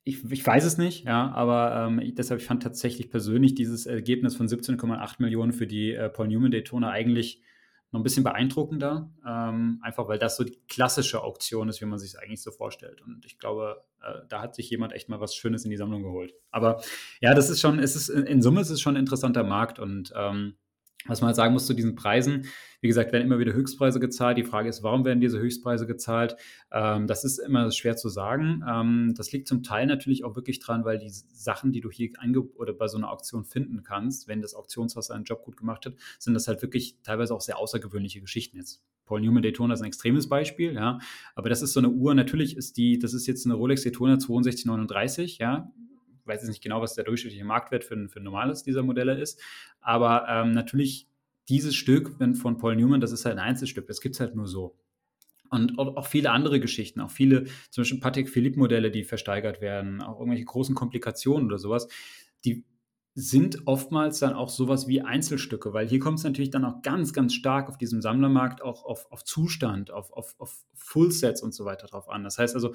ich, 0.04 0.30
ich 0.30 0.46
weiß 0.46 0.64
es 0.64 0.78
nicht, 0.78 1.04
ja, 1.04 1.30
aber 1.32 1.86
ähm, 1.86 1.98
ich, 2.00 2.14
deshalb 2.14 2.40
ich 2.40 2.46
fand 2.46 2.62
tatsächlich 2.62 3.10
persönlich 3.10 3.54
dieses 3.54 3.86
Ergebnis 3.86 4.34
von 4.34 4.48
17,8 4.48 5.16
Millionen 5.18 5.52
für 5.52 5.66
die 5.66 5.92
äh, 5.92 6.08
Paul 6.08 6.28
Newman 6.28 6.50
Daytona 6.50 6.90
eigentlich 6.90 7.42
noch 7.92 8.00
ein 8.00 8.04
bisschen 8.04 8.22
beeindruckender, 8.22 9.10
ähm, 9.26 9.80
einfach 9.82 10.06
weil 10.06 10.18
das 10.18 10.36
so 10.36 10.44
die 10.44 10.58
klassische 10.68 11.22
Auktion 11.22 11.68
ist, 11.68 11.80
wie 11.80 11.86
man 11.86 11.98
sich 11.98 12.10
es 12.10 12.16
eigentlich 12.16 12.42
so 12.42 12.52
vorstellt. 12.52 13.00
Und 13.02 13.26
ich 13.26 13.38
glaube, 13.38 13.82
äh, 14.00 14.20
da 14.28 14.40
hat 14.40 14.54
sich 14.54 14.70
jemand 14.70 14.92
echt 14.92 15.08
mal 15.08 15.20
was 15.20 15.34
Schönes 15.34 15.64
in 15.64 15.70
die 15.70 15.76
Sammlung 15.76 16.02
geholt. 16.02 16.32
Aber 16.50 16.80
ja, 17.20 17.34
das 17.34 17.50
ist 17.50 17.60
schon, 17.60 17.80
es 17.80 17.96
ist 17.96 18.08
in 18.08 18.42
Summe 18.42 18.60
ist 18.60 18.70
es 18.70 18.80
schon 18.80 18.94
ein 18.94 19.00
interessanter 19.00 19.42
Markt 19.42 19.80
und 19.80 20.12
ähm, 20.16 20.54
was 21.06 21.20
man 21.20 21.28
halt 21.28 21.36
sagen 21.36 21.52
muss 21.52 21.66
zu 21.66 21.74
diesen 21.74 21.94
Preisen, 21.94 22.46
wie 22.80 22.88
gesagt, 22.88 23.12
werden 23.12 23.24
immer 23.24 23.38
wieder 23.38 23.52
Höchstpreise 23.52 24.00
gezahlt. 24.00 24.38
Die 24.38 24.44
Frage 24.44 24.68
ist, 24.68 24.82
warum 24.82 25.04
werden 25.04 25.20
diese 25.20 25.38
Höchstpreise 25.38 25.86
gezahlt? 25.86 26.36
Ähm, 26.72 27.06
das 27.06 27.24
ist 27.24 27.38
immer 27.38 27.70
schwer 27.70 27.96
zu 27.96 28.08
sagen. 28.08 28.62
Ähm, 28.68 29.14
das 29.16 29.32
liegt 29.32 29.48
zum 29.48 29.62
Teil 29.62 29.86
natürlich 29.86 30.24
auch 30.24 30.36
wirklich 30.36 30.60
dran, 30.60 30.84
weil 30.84 30.98
die 30.98 31.10
Sachen, 31.10 31.72
die 31.72 31.80
du 31.80 31.90
hier 31.90 32.10
oder 32.56 32.72
bei 32.72 32.88
so 32.88 32.96
einer 32.96 33.10
Auktion 33.10 33.44
finden 33.44 33.82
kannst, 33.82 34.28
wenn 34.28 34.40
das 34.40 34.54
Auktionshaus 34.54 35.08
seinen 35.08 35.24
Job 35.24 35.44
gut 35.44 35.56
gemacht 35.56 35.86
hat, 35.86 35.94
sind 36.18 36.34
das 36.34 36.48
halt 36.48 36.62
wirklich 36.62 36.96
teilweise 37.02 37.34
auch 37.34 37.40
sehr 37.40 37.58
außergewöhnliche 37.58 38.20
Geschichten 38.20 38.56
jetzt. 38.56 38.82
Paul 39.04 39.20
Newman 39.20 39.42
Daytona 39.42 39.74
ist 39.74 39.80
ein 39.80 39.86
extremes 39.86 40.28
Beispiel, 40.28 40.74
ja. 40.74 40.98
Aber 41.34 41.48
das 41.48 41.62
ist 41.62 41.72
so 41.72 41.80
eine 41.80 41.90
Uhr, 41.90 42.14
natürlich 42.14 42.56
ist 42.56 42.76
die, 42.76 42.98
das 42.98 43.12
ist 43.12 43.26
jetzt 43.26 43.44
eine 43.44 43.54
Rolex 43.54 43.82
Daytona 43.82 44.20
6239, 44.20 45.38
ja 45.38 45.70
weiß 46.24 46.42
jetzt 46.42 46.48
nicht 46.48 46.62
genau, 46.62 46.80
was 46.80 46.94
der 46.94 47.04
durchschnittliche 47.04 47.44
Marktwert 47.44 47.84
für, 47.84 48.08
für 48.08 48.20
ein 48.20 48.24
normales 48.24 48.62
dieser 48.62 48.82
Modelle 48.82 49.20
ist. 49.20 49.40
Aber 49.80 50.26
ähm, 50.28 50.52
natürlich 50.52 51.08
dieses 51.48 51.74
Stück 51.74 52.16
von 52.36 52.58
Paul 52.58 52.76
Newman, 52.76 53.00
das 53.00 53.12
ist 53.12 53.24
halt 53.24 53.36
ein 53.36 53.44
Einzelstück, 53.44 53.86
das 53.86 54.00
gibt 54.00 54.14
es 54.14 54.20
halt 54.20 54.34
nur 54.34 54.46
so. 54.46 54.76
Und 55.50 55.78
auch 55.80 56.06
viele 56.06 56.30
andere 56.30 56.60
Geschichten, 56.60 57.00
auch 57.00 57.10
viele, 57.10 57.44
zum 57.70 57.82
Beispiel 57.82 57.98
Patek 57.98 58.28
Philippe-Modelle, 58.28 58.92
die 58.92 59.02
versteigert 59.02 59.60
werden, 59.60 60.00
auch 60.00 60.20
irgendwelche 60.20 60.44
großen 60.44 60.76
Komplikationen 60.76 61.46
oder 61.46 61.58
sowas, 61.58 61.88
die 62.44 62.64
sind 63.14 63.66
oftmals 63.66 64.20
dann 64.20 64.34
auch 64.34 64.48
sowas 64.48 64.86
wie 64.86 65.02
Einzelstücke, 65.02 65.72
weil 65.72 65.88
hier 65.88 65.98
kommt 65.98 66.18
es 66.18 66.24
natürlich 66.24 66.50
dann 66.50 66.64
auch 66.64 66.82
ganz, 66.82 67.12
ganz 67.12 67.34
stark 67.34 67.68
auf 67.68 67.76
diesem 67.76 68.00
Sammlermarkt 68.00 68.62
auch 68.62 68.84
auf, 68.84 69.10
auf 69.10 69.24
Zustand, 69.24 69.90
auf, 69.90 70.12
auf, 70.12 70.34
auf 70.38 70.64
Fullsets 70.74 71.42
und 71.42 71.52
so 71.52 71.64
weiter 71.64 71.88
drauf 71.88 72.08
an. 72.08 72.22
Das 72.22 72.38
heißt 72.38 72.54
also, 72.54 72.72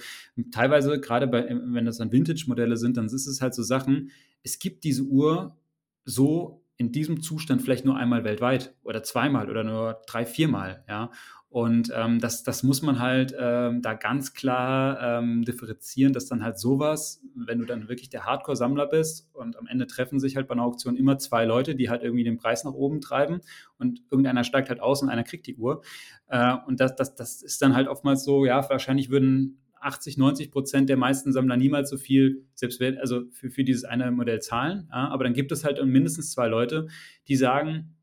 teilweise, 0.51 0.99
gerade 0.99 1.27
bei, 1.27 1.47
wenn 1.49 1.85
das 1.85 1.97
dann 1.97 2.11
Vintage-Modelle 2.11 2.75
sind, 2.75 2.97
dann 2.97 3.05
ist 3.05 3.27
es 3.27 3.41
halt 3.41 3.53
so 3.53 3.63
Sachen, 3.63 4.11
es 4.43 4.59
gibt 4.59 4.83
diese 4.83 5.03
Uhr 5.03 5.55
so 6.03 6.61
in 6.77 6.91
diesem 6.91 7.21
Zustand 7.21 7.61
vielleicht 7.61 7.85
nur 7.85 7.95
einmal 7.95 8.25
weltweit 8.25 8.75
oder 8.83 9.03
zweimal 9.03 9.49
oder 9.49 9.63
nur 9.63 10.01
drei, 10.07 10.25
viermal, 10.25 10.83
ja. 10.89 11.11
Und 11.55 11.89
ähm, 11.95 12.19
das, 12.19 12.43
das 12.43 12.63
muss 12.63 12.81
man 12.81 12.99
halt 12.99 13.33
ähm, 13.39 13.81
da 13.81 13.93
ganz 13.93 14.33
klar 14.33 14.99
ähm, 15.01 15.45
differenzieren, 15.45 16.11
dass 16.11 16.25
dann 16.25 16.43
halt 16.43 16.59
sowas, 16.59 17.23
wenn 17.33 17.59
du 17.59 17.65
dann 17.65 17.87
wirklich 17.87 18.09
der 18.09 18.25
Hardcore-Sammler 18.25 18.87
bist 18.87 19.29
und 19.31 19.57
am 19.57 19.65
Ende 19.65 19.87
treffen 19.87 20.19
sich 20.19 20.35
halt 20.35 20.49
bei 20.49 20.51
einer 20.55 20.65
Auktion 20.65 20.97
immer 20.97 21.17
zwei 21.17 21.45
Leute, 21.45 21.73
die 21.75 21.89
halt 21.89 22.03
irgendwie 22.03 22.25
den 22.25 22.35
Preis 22.35 22.65
nach 22.65 22.73
oben 22.73 22.99
treiben 22.99 23.39
und 23.77 24.01
irgendeiner 24.11 24.43
steigt 24.43 24.67
halt 24.67 24.81
aus 24.81 25.01
und 25.01 25.07
einer 25.07 25.23
kriegt 25.23 25.47
die 25.47 25.55
Uhr. 25.55 25.81
Äh, 26.27 26.57
und 26.67 26.81
das, 26.81 26.93
das, 26.97 27.15
das 27.15 27.41
ist 27.41 27.61
dann 27.61 27.73
halt 27.73 27.87
oftmals 27.87 28.25
so, 28.25 28.45
ja, 28.45 28.69
wahrscheinlich 28.69 29.09
würden 29.09 29.61
80, 29.79 30.17
90 30.17 30.51
Prozent 30.51 30.89
der 30.89 30.97
meisten 30.97 31.31
Sammler 31.31 31.55
niemals 31.55 31.89
so 31.89 31.95
viel, 31.97 32.43
selbst 32.53 32.81
also 32.81 33.31
für, 33.31 33.49
für 33.49 33.63
dieses 33.63 33.85
eine 33.85 34.11
Modell 34.11 34.41
zahlen. 34.41 34.89
Ja, 34.91 35.07
aber 35.07 35.23
dann 35.23 35.33
gibt 35.33 35.53
es 35.53 35.63
halt 35.63 35.81
mindestens 35.85 36.31
zwei 36.31 36.49
Leute, 36.49 36.87
die 37.29 37.37
sagen, 37.37 37.94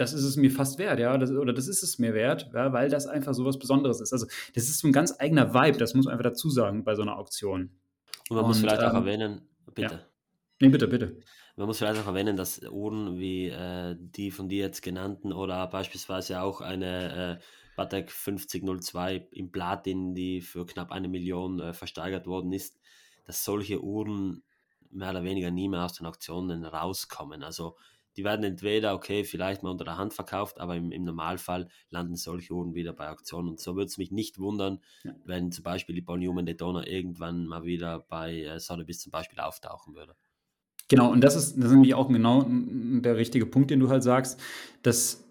das 0.00 0.14
ist 0.14 0.24
es 0.24 0.36
mir 0.36 0.50
fast 0.50 0.78
wert, 0.78 0.98
ja, 0.98 1.18
das, 1.18 1.30
oder 1.30 1.52
das 1.52 1.68
ist 1.68 1.82
es 1.82 1.98
mir 1.98 2.14
wert, 2.14 2.50
ja, 2.54 2.72
weil 2.72 2.88
das 2.88 3.06
einfach 3.06 3.34
so 3.34 3.44
was 3.44 3.58
Besonderes 3.58 4.00
ist. 4.00 4.14
Also 4.14 4.26
das 4.54 4.64
ist 4.64 4.78
so 4.78 4.88
ein 4.88 4.92
ganz 4.92 5.14
eigener 5.20 5.52
Vibe, 5.52 5.76
das 5.76 5.94
muss 5.94 6.06
man 6.06 6.12
einfach 6.12 6.30
dazu 6.30 6.48
sagen 6.48 6.84
bei 6.84 6.94
so 6.94 7.02
einer 7.02 7.18
Auktion. 7.18 7.70
Und 8.30 8.36
man 8.36 8.44
Und, 8.44 8.48
muss 8.48 8.60
vielleicht 8.60 8.80
ähm, 8.80 8.88
auch 8.88 8.94
erwähnen, 8.94 9.42
bitte. 9.74 9.94
Ja. 9.94 10.06
Nee, 10.60 10.68
bitte, 10.70 10.88
bitte. 10.88 11.18
Man 11.56 11.66
muss 11.66 11.78
vielleicht 11.78 12.00
auch 12.00 12.06
erwähnen, 12.06 12.36
dass 12.36 12.62
Uhren 12.62 13.18
wie 13.18 13.48
äh, 13.48 13.94
die 13.98 14.30
von 14.30 14.48
dir 14.48 14.64
jetzt 14.64 14.80
genannten 14.80 15.34
oder 15.34 15.66
beispielsweise 15.66 16.40
auch 16.40 16.62
eine 16.62 17.38
äh, 17.38 17.44
Patek 17.76 18.10
5002 18.10 19.28
im 19.32 19.52
Platin, 19.52 20.14
die 20.14 20.40
für 20.40 20.64
knapp 20.64 20.92
eine 20.92 21.08
Million 21.08 21.60
äh, 21.60 21.74
versteigert 21.74 22.26
worden 22.26 22.52
ist, 22.52 22.80
dass 23.26 23.44
solche 23.44 23.82
Uhren 23.82 24.42
mehr 24.90 25.10
oder 25.10 25.24
weniger 25.24 25.50
nie 25.50 25.68
mehr 25.68 25.84
aus 25.84 25.92
den 25.92 26.06
Auktionen 26.06 26.64
rauskommen. 26.64 27.42
Also 27.42 27.76
die 28.20 28.24
werden 28.24 28.44
entweder, 28.44 28.92
okay, 28.92 29.24
vielleicht 29.24 29.62
mal 29.62 29.70
unter 29.70 29.86
der 29.86 29.96
Hand 29.96 30.12
verkauft, 30.12 30.60
aber 30.60 30.76
im, 30.76 30.92
im 30.92 31.04
Normalfall 31.04 31.68
landen 31.88 32.16
solche 32.16 32.52
Uhren 32.52 32.74
wieder 32.74 32.92
bei 32.92 33.08
Auktionen. 33.08 33.48
Und 33.48 33.60
so 33.60 33.76
würde 33.76 33.86
es 33.86 33.96
mich 33.96 34.10
nicht 34.10 34.38
wundern, 34.38 34.80
ja. 35.04 35.14
wenn 35.24 35.50
zum 35.52 35.64
Beispiel 35.64 35.94
die 35.94 36.02
Paul 36.02 36.18
Newman 36.18 36.44
Daytona 36.44 36.86
irgendwann 36.86 37.46
mal 37.46 37.64
wieder 37.64 38.00
bei 38.10 38.42
äh, 38.42 38.60
Sotheby's 38.60 39.00
zum 39.00 39.10
Beispiel 39.10 39.38
auftauchen 39.40 39.94
würde. 39.94 40.14
Genau, 40.88 41.10
und 41.10 41.22
das 41.22 41.34
ist, 41.34 41.56
das 41.56 41.66
ist 41.66 41.70
nämlich 41.70 41.94
auch 41.94 42.08
genau 42.08 42.44
der 42.46 43.16
richtige 43.16 43.46
Punkt, 43.46 43.70
den 43.70 43.80
du 43.80 43.88
halt 43.88 44.02
sagst, 44.02 44.38
dass 44.82 45.24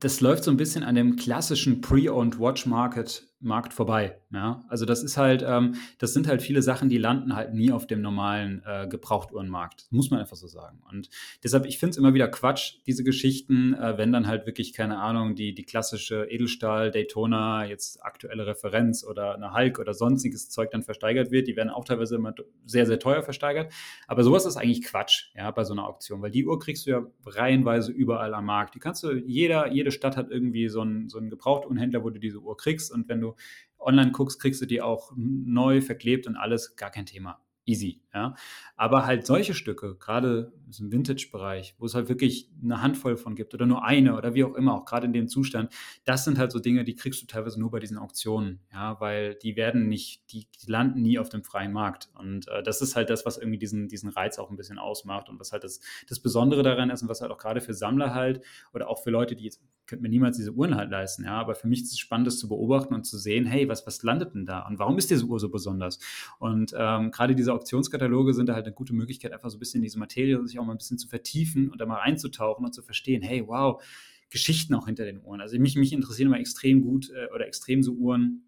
das 0.00 0.20
läuft 0.20 0.42
so 0.42 0.50
ein 0.50 0.56
bisschen 0.56 0.82
an 0.82 0.96
dem 0.96 1.14
klassischen 1.14 1.80
Pre-Owned 1.80 2.40
Watch 2.40 2.66
Market 2.66 3.31
Markt 3.42 3.74
vorbei. 3.74 4.18
Ja? 4.30 4.64
Also 4.68 4.86
das 4.86 5.02
ist 5.02 5.16
halt, 5.16 5.44
ähm, 5.46 5.74
das 5.98 6.12
sind 6.12 6.26
halt 6.28 6.42
viele 6.42 6.62
Sachen, 6.62 6.88
die 6.88 6.98
landen 6.98 7.34
halt 7.34 7.54
nie 7.54 7.72
auf 7.72 7.86
dem 7.86 8.00
normalen 8.00 8.62
äh, 8.64 8.86
Gebrauchtuhrenmarkt. 8.88 9.86
Muss 9.90 10.10
man 10.10 10.20
einfach 10.20 10.36
so 10.36 10.46
sagen. 10.46 10.80
Und 10.90 11.10
deshalb, 11.42 11.66
ich 11.66 11.78
finde 11.78 11.90
es 11.90 11.96
immer 11.96 12.14
wieder 12.14 12.28
Quatsch, 12.28 12.76
diese 12.86 13.04
Geschichten, 13.04 13.74
äh, 13.74 13.98
wenn 13.98 14.12
dann 14.12 14.26
halt 14.26 14.46
wirklich, 14.46 14.72
keine 14.72 14.98
Ahnung, 14.98 15.34
die, 15.34 15.54
die 15.54 15.64
klassische 15.64 16.26
Edelstahl, 16.30 16.90
Daytona, 16.90 17.66
jetzt 17.66 18.02
aktuelle 18.04 18.46
Referenz 18.46 19.04
oder 19.04 19.34
eine 19.34 19.52
Hulk 19.52 19.78
oder 19.78 19.94
sonstiges 19.94 20.48
Zeug 20.48 20.70
dann 20.70 20.82
versteigert 20.82 21.30
wird. 21.30 21.48
Die 21.48 21.56
werden 21.56 21.70
auch 21.70 21.84
teilweise 21.84 22.16
immer 22.16 22.34
sehr, 22.64 22.86
sehr 22.86 22.98
teuer 22.98 23.22
versteigert. 23.22 23.72
Aber 24.06 24.22
sowas 24.22 24.46
ist 24.46 24.56
eigentlich 24.56 24.82
Quatsch, 24.82 25.30
ja, 25.34 25.50
bei 25.50 25.64
so 25.64 25.72
einer 25.72 25.86
Auktion, 25.86 26.22
weil 26.22 26.30
die 26.30 26.46
Uhr 26.46 26.58
kriegst 26.58 26.86
du 26.86 26.90
ja 26.90 27.06
reihenweise 27.26 27.92
überall 27.92 28.34
am 28.34 28.46
Markt. 28.46 28.74
Die 28.74 28.78
kannst 28.78 29.02
du, 29.02 29.12
jeder, 29.12 29.72
jede 29.72 29.90
Stadt 29.90 30.16
hat 30.16 30.30
irgendwie 30.30 30.68
so 30.68 30.80
einen, 30.80 31.08
so 31.08 31.18
einen 31.18 31.30
Gebrauchtuhrenhändler, 31.30 32.04
wo 32.04 32.10
du 32.10 32.18
diese 32.18 32.38
Uhr 32.38 32.56
kriegst 32.56 32.92
und 32.92 33.08
wenn 33.08 33.20
du 33.20 33.31
online 33.78 34.12
guckst, 34.12 34.40
kriegst 34.40 34.62
du 34.62 34.66
die 34.66 34.80
auch 34.80 35.12
neu 35.16 35.80
verklebt 35.80 36.26
und 36.26 36.36
alles, 36.36 36.76
gar 36.76 36.90
kein 36.90 37.06
Thema 37.06 37.40
easy. 37.64 38.02
Ja? 38.12 38.34
Aber 38.76 39.06
halt 39.06 39.26
solche 39.26 39.54
Stücke, 39.54 39.96
gerade 39.96 40.52
im 40.78 40.90
Vintage-Bereich, 40.90 41.74
wo 41.78 41.86
es 41.86 41.94
halt 41.94 42.08
wirklich 42.08 42.50
eine 42.62 42.82
Handvoll 42.82 43.16
von 43.16 43.34
gibt 43.34 43.54
oder 43.54 43.66
nur 43.66 43.84
eine 43.84 44.16
oder 44.16 44.34
wie 44.34 44.44
auch 44.44 44.54
immer, 44.54 44.74
auch 44.74 44.84
gerade 44.84 45.06
in 45.06 45.12
dem 45.12 45.28
Zustand, 45.28 45.72
das 46.04 46.24
sind 46.24 46.38
halt 46.38 46.50
so 46.50 46.58
Dinge, 46.58 46.84
die 46.84 46.94
kriegst 46.94 47.22
du 47.22 47.26
teilweise 47.26 47.60
nur 47.60 47.70
bei 47.70 47.78
diesen 47.78 47.98
Auktionen, 47.98 48.60
ja, 48.72 49.00
weil 49.00 49.34
die 49.36 49.56
werden 49.56 49.88
nicht, 49.88 50.32
die, 50.32 50.48
die 50.50 50.70
landen 50.70 51.02
nie 51.02 51.18
auf 51.18 51.28
dem 51.28 51.44
freien 51.44 51.72
Markt. 51.72 52.08
Und 52.18 52.48
äh, 52.48 52.62
das 52.62 52.80
ist 52.82 52.96
halt 52.96 53.10
das, 53.10 53.24
was 53.26 53.38
irgendwie 53.38 53.58
diesen, 53.58 53.88
diesen 53.88 54.08
Reiz 54.08 54.38
auch 54.38 54.50
ein 54.50 54.56
bisschen 54.56 54.78
ausmacht 54.78 55.28
und 55.28 55.38
was 55.38 55.52
halt 55.52 55.64
das, 55.64 55.80
das 56.08 56.20
Besondere 56.20 56.62
daran 56.62 56.90
ist 56.90 57.02
und 57.02 57.08
was 57.08 57.20
halt 57.20 57.30
auch 57.30 57.38
gerade 57.38 57.60
für 57.60 57.74
Sammler 57.74 58.14
halt 58.14 58.42
oder 58.72 58.88
auch 58.88 59.02
für 59.02 59.10
Leute, 59.10 59.36
die 59.36 59.44
jetzt 59.44 59.62
könnte 59.92 60.04
mir 60.04 60.08
niemals 60.08 60.38
diese 60.38 60.52
Uhren 60.52 60.74
halt 60.74 60.90
leisten, 60.90 61.24
ja, 61.24 61.38
aber 61.38 61.54
für 61.54 61.68
mich 61.68 61.82
ist 61.82 61.92
es 61.92 61.98
spannend, 61.98 62.26
das 62.26 62.38
zu 62.38 62.48
beobachten 62.48 62.94
und 62.94 63.04
zu 63.04 63.18
sehen, 63.18 63.44
hey, 63.44 63.68
was, 63.68 63.86
was 63.86 64.02
landet 64.02 64.34
denn 64.34 64.46
da 64.46 64.66
und 64.66 64.78
warum 64.78 64.96
ist 64.96 65.10
diese 65.10 65.26
Uhr 65.26 65.38
so 65.38 65.50
besonders? 65.50 65.98
Und 66.38 66.74
ähm, 66.74 67.10
gerade 67.10 67.34
diese 67.34 67.52
Auktionskataloge 67.52 68.32
sind 68.32 68.48
da 68.48 68.54
halt 68.54 68.64
eine 68.64 68.74
gute 68.74 68.94
Möglichkeit, 68.94 69.34
einfach 69.34 69.50
so 69.50 69.58
ein 69.58 69.60
bisschen 69.60 69.80
in 69.80 69.82
diese 69.82 69.98
Materie 69.98 70.42
sich 70.46 70.58
auch 70.58 70.64
mal 70.64 70.72
ein 70.72 70.78
bisschen 70.78 70.96
zu 70.96 71.08
vertiefen 71.08 71.68
und 71.68 71.78
da 71.78 71.84
mal 71.84 72.00
einzutauchen 72.00 72.64
und 72.64 72.72
zu 72.72 72.80
verstehen, 72.80 73.20
hey, 73.20 73.46
wow, 73.46 73.82
Geschichten 74.30 74.74
auch 74.74 74.86
hinter 74.86 75.04
den 75.04 75.22
Uhren. 75.22 75.42
Also 75.42 75.58
mich, 75.58 75.76
mich 75.76 75.92
interessieren 75.92 76.28
immer 76.28 76.40
extrem 76.40 76.80
gut 76.80 77.10
äh, 77.10 77.30
oder 77.34 77.46
extrem 77.46 77.82
so 77.82 77.92
Uhren, 77.92 78.46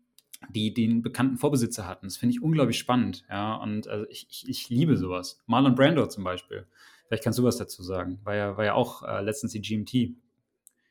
die 0.48 0.72
den 0.72 1.02
bekannten 1.02 1.36
Vorbesitzer 1.36 1.86
hatten. 1.86 2.06
Das 2.06 2.16
finde 2.16 2.34
ich 2.34 2.42
unglaublich 2.42 2.78
spannend, 2.78 3.26
ja, 3.28 3.56
und 3.56 3.86
also 3.86 4.06
ich, 4.08 4.26
ich, 4.30 4.48
ich 4.48 4.70
liebe 4.70 4.96
sowas. 4.96 5.42
Marlon 5.44 5.74
Brando 5.74 6.06
zum 6.06 6.24
Beispiel. 6.24 6.66
Vielleicht 7.06 7.22
kannst 7.22 7.38
du 7.38 7.44
was 7.44 7.58
dazu 7.58 7.82
sagen. 7.82 8.18
War 8.24 8.34
ja, 8.34 8.56
war 8.56 8.64
ja 8.64 8.72
auch 8.72 9.02
äh, 9.02 9.20
letztens 9.20 9.52
die 9.52 9.60
GMT. 9.60 10.16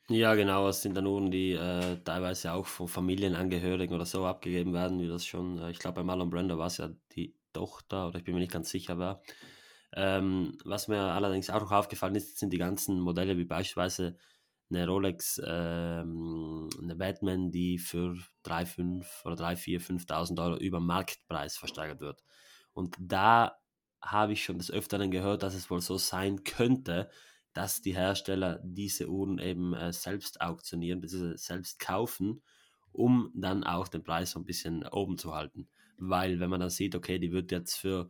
Ja, 0.09 0.35
genau, 0.35 0.67
es 0.67 0.81
sind 0.81 0.95
dann 0.95 1.07
Uhren, 1.07 1.31
die 1.31 1.53
äh, 1.53 1.97
teilweise 2.03 2.51
auch 2.53 2.65
von 2.65 2.89
Familienangehörigen 2.89 3.95
oder 3.95 4.05
so 4.05 4.25
abgegeben 4.25 4.73
werden, 4.73 4.99
wie 4.99 5.07
das 5.07 5.25
schon, 5.25 5.57
äh, 5.59 5.71
ich 5.71 5.79
glaube 5.79 5.95
bei 5.95 6.03
Marlon 6.03 6.29
Brando 6.29 6.57
war 6.57 6.67
es 6.67 6.77
ja 6.77 6.89
die 7.15 7.33
Tochter 7.53 8.09
oder 8.09 8.17
ich 8.19 8.25
bin 8.25 8.33
mir 8.33 8.41
nicht 8.41 8.51
ganz 8.51 8.69
sicher 8.69 8.99
wer. 8.99 9.21
Ähm, 9.95 10.57
was 10.65 10.87
mir 10.89 10.99
allerdings 11.01 11.49
auch 11.49 11.61
noch 11.61 11.71
aufgefallen 11.71 12.15
ist, 12.15 12.37
sind 12.37 12.51
die 12.51 12.57
ganzen 12.57 12.99
Modelle, 12.99 13.37
wie 13.37 13.45
beispielsweise 13.45 14.17
eine 14.69 14.87
Rolex, 14.87 15.39
ähm, 15.45 16.67
eine 16.81 16.95
Batman, 16.95 17.51
die 17.51 17.77
für 17.77 18.15
3, 18.43 18.65
5 18.65 19.21
oder 19.25 19.35
3, 19.37 19.55
4, 19.55 19.79
5.000 19.81 20.39
Euro 20.39 20.57
über 20.57 20.79
Marktpreis 20.81 21.57
versteigert 21.57 22.01
wird. 22.01 22.23
Und 22.73 22.95
da 22.99 23.57
habe 24.01 24.33
ich 24.33 24.43
schon 24.43 24.57
des 24.57 24.71
Öfteren 24.71 25.11
gehört, 25.11 25.43
dass 25.43 25.53
es 25.55 25.69
wohl 25.69 25.79
so 25.81 25.97
sein 25.97 26.43
könnte, 26.43 27.09
dass 27.53 27.81
die 27.81 27.95
Hersteller 27.95 28.59
diese 28.63 29.09
Uhren 29.09 29.39
eben 29.39 29.73
äh, 29.73 29.93
selbst 29.93 30.41
auktionieren 30.41 31.01
bzw. 31.01 31.37
selbst 31.37 31.79
kaufen, 31.79 32.41
um 32.91 33.31
dann 33.35 33.63
auch 33.63 33.87
den 33.87 34.03
Preis 34.03 34.31
so 34.31 34.39
ein 34.39 34.45
bisschen 34.45 34.87
oben 34.87 35.17
zu 35.17 35.33
halten. 35.33 35.67
Weil 35.97 36.39
wenn 36.39 36.49
man 36.49 36.59
dann 36.59 36.69
sieht, 36.69 36.95
okay, 36.95 37.19
die 37.19 37.31
wird 37.31 37.51
jetzt 37.51 37.75
für 37.75 38.09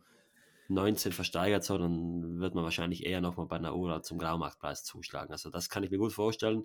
19 0.68 1.12
versteigert, 1.12 1.64
so, 1.64 1.76
dann 1.76 2.40
wird 2.40 2.54
man 2.54 2.64
wahrscheinlich 2.64 3.04
eher 3.04 3.20
nochmal 3.20 3.46
bei 3.46 3.56
einer 3.56 3.76
Uhr 3.76 4.02
zum 4.02 4.18
Graumarktpreis 4.18 4.84
zuschlagen. 4.84 5.32
Also 5.32 5.50
das 5.50 5.68
kann 5.68 5.84
ich 5.84 5.90
mir 5.90 5.98
gut 5.98 6.12
vorstellen. 6.12 6.64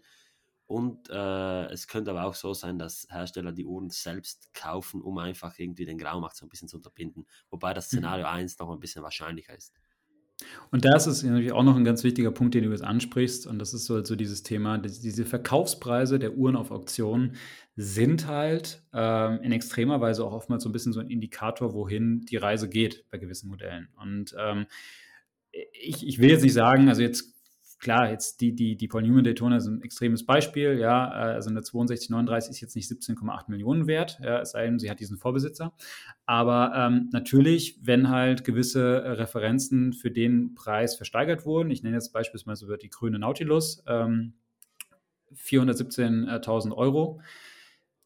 Und 0.69 1.09
äh, 1.09 1.65
es 1.71 1.87
könnte 1.87 2.11
aber 2.11 2.25
auch 2.25 2.35
so 2.35 2.53
sein, 2.53 2.77
dass 2.77 3.07
Hersteller 3.09 3.51
die 3.51 3.65
Uhren 3.65 3.89
selbst 3.89 4.53
kaufen, 4.53 5.01
um 5.01 5.17
einfach 5.17 5.57
irgendwie 5.57 5.85
den 5.85 5.97
Graumarkt 5.97 6.35
so 6.35 6.45
ein 6.45 6.49
bisschen 6.49 6.67
zu 6.67 6.77
unterbinden. 6.77 7.25
Wobei 7.49 7.73
das 7.73 7.91
mhm. 7.91 7.97
Szenario 7.97 8.27
mhm. 8.27 8.33
1 8.33 8.59
noch 8.59 8.69
ein 8.69 8.79
bisschen 8.79 9.01
wahrscheinlicher 9.01 9.55
ist. 9.55 9.73
Und 10.71 10.85
da 10.85 10.95
ist 10.95 11.23
natürlich 11.23 11.51
auch 11.51 11.63
noch 11.63 11.75
ein 11.75 11.83
ganz 11.83 12.03
wichtiger 12.03 12.31
Punkt, 12.31 12.53
den 12.53 12.63
du 12.63 12.71
jetzt 12.71 12.83
ansprichst. 12.83 13.47
Und 13.47 13.59
das 13.59 13.73
ist 13.73 13.85
so, 13.85 14.03
so 14.03 14.15
dieses 14.15 14.43
Thema, 14.43 14.77
diese 14.77 15.25
Verkaufspreise 15.25 16.19
der 16.19 16.35
Uhren 16.35 16.55
auf 16.55 16.71
Auktionen 16.71 17.35
sind 17.75 18.27
halt 18.27 18.83
ähm, 18.93 19.39
in 19.41 19.51
extremer 19.51 19.99
Weise 20.01 20.23
auch 20.25 20.33
oftmals 20.33 20.63
so 20.63 20.69
ein 20.69 20.73
bisschen 20.73 20.93
so 20.93 20.99
ein 20.99 21.09
Indikator, 21.09 21.73
wohin 21.73 22.25
die 22.25 22.37
Reise 22.37 22.69
geht 22.69 23.05
bei 23.09 23.17
gewissen 23.17 23.49
Modellen. 23.49 23.89
Und 23.99 24.35
ähm, 24.37 24.65
ich, 25.51 26.07
ich 26.07 26.19
will 26.19 26.29
jetzt 26.29 26.43
nicht 26.43 26.53
sagen, 26.53 26.89
also 26.89 27.01
jetzt 27.01 27.38
klar, 27.79 28.09
jetzt 28.09 28.41
die, 28.41 28.53
die, 28.53 28.75
die 28.75 28.87
Paul 28.87 29.03
Newman 29.03 29.23
Daytona 29.23 29.57
ist 29.57 29.67
ein 29.67 29.81
extremes 29.81 30.25
Beispiel, 30.25 30.77
ja, 30.77 31.07
äh, 31.07 31.33
also 31.35 31.49
eine 31.49 31.61
6239 31.61 32.51
ist 32.51 32.61
jetzt 32.61 32.75
nicht 32.75 32.91
17,8 32.91 33.49
Millionen 33.49 33.87
wert, 33.87 34.19
ja, 34.21 34.41
es 34.41 34.51
sei 34.51 34.65
denn, 34.65 34.79
sie 34.79 34.89
hat 34.89 34.99
diesen 34.99 35.17
Vorbesitzer. 35.17 35.73
Aber 36.25 36.73
ähm, 36.75 37.09
natürlich, 37.11 37.79
wenn 37.81 38.09
halt 38.09 38.43
gewisse 38.43 39.17
Referenzen 39.17 39.93
für 39.93 40.11
den 40.11 40.53
Preis 40.55 40.95
versteigert 40.95 41.45
wurden, 41.45 41.71
ich 41.71 41.83
nenne 41.83 41.95
jetzt 41.95 42.11
beispielsweise 42.11 42.77
die 42.77 42.89
grüne 42.89 43.19
Nautilus, 43.19 43.83
ähm, 43.87 44.33
417.000 45.35 46.75
Euro, 46.75 47.21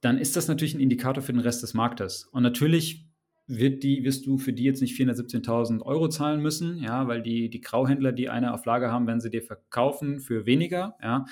dann 0.02 0.18
ist 0.18 0.36
das 0.36 0.48
natürlich 0.48 0.76
ein 0.76 0.82
Indikator 0.82 1.24
für 1.24 1.32
den 1.32 1.40
Rest 1.40 1.64
des 1.64 1.74
Marktes. 1.74 2.26
Und 2.26 2.44
natürlich 2.44 3.08
wird 3.48 3.84
die, 3.84 4.04
wirst 4.04 4.26
du 4.26 4.38
für 4.38 4.54
die 4.54 4.64
jetzt 4.64 4.82
nicht 4.82 4.98
417.000 5.00 5.82
Euro 5.82 6.08
zahlen 6.08 6.42
müssen, 6.42 6.82
ja, 6.82 7.08
weil 7.08 7.22
die, 7.22 7.50
die 7.50 7.62
Grauhändler, 7.62 8.12
die 8.12 8.30
eine 8.30 8.54
auf 8.54 8.66
Lager 8.66 8.92
haben, 8.92 9.08
werden 9.08 9.22
sie 9.22 9.30
dir 9.30 9.44
verkaufen 9.44 10.20
für 10.20 10.46
weniger, 10.46 10.96
ja. 11.02 11.26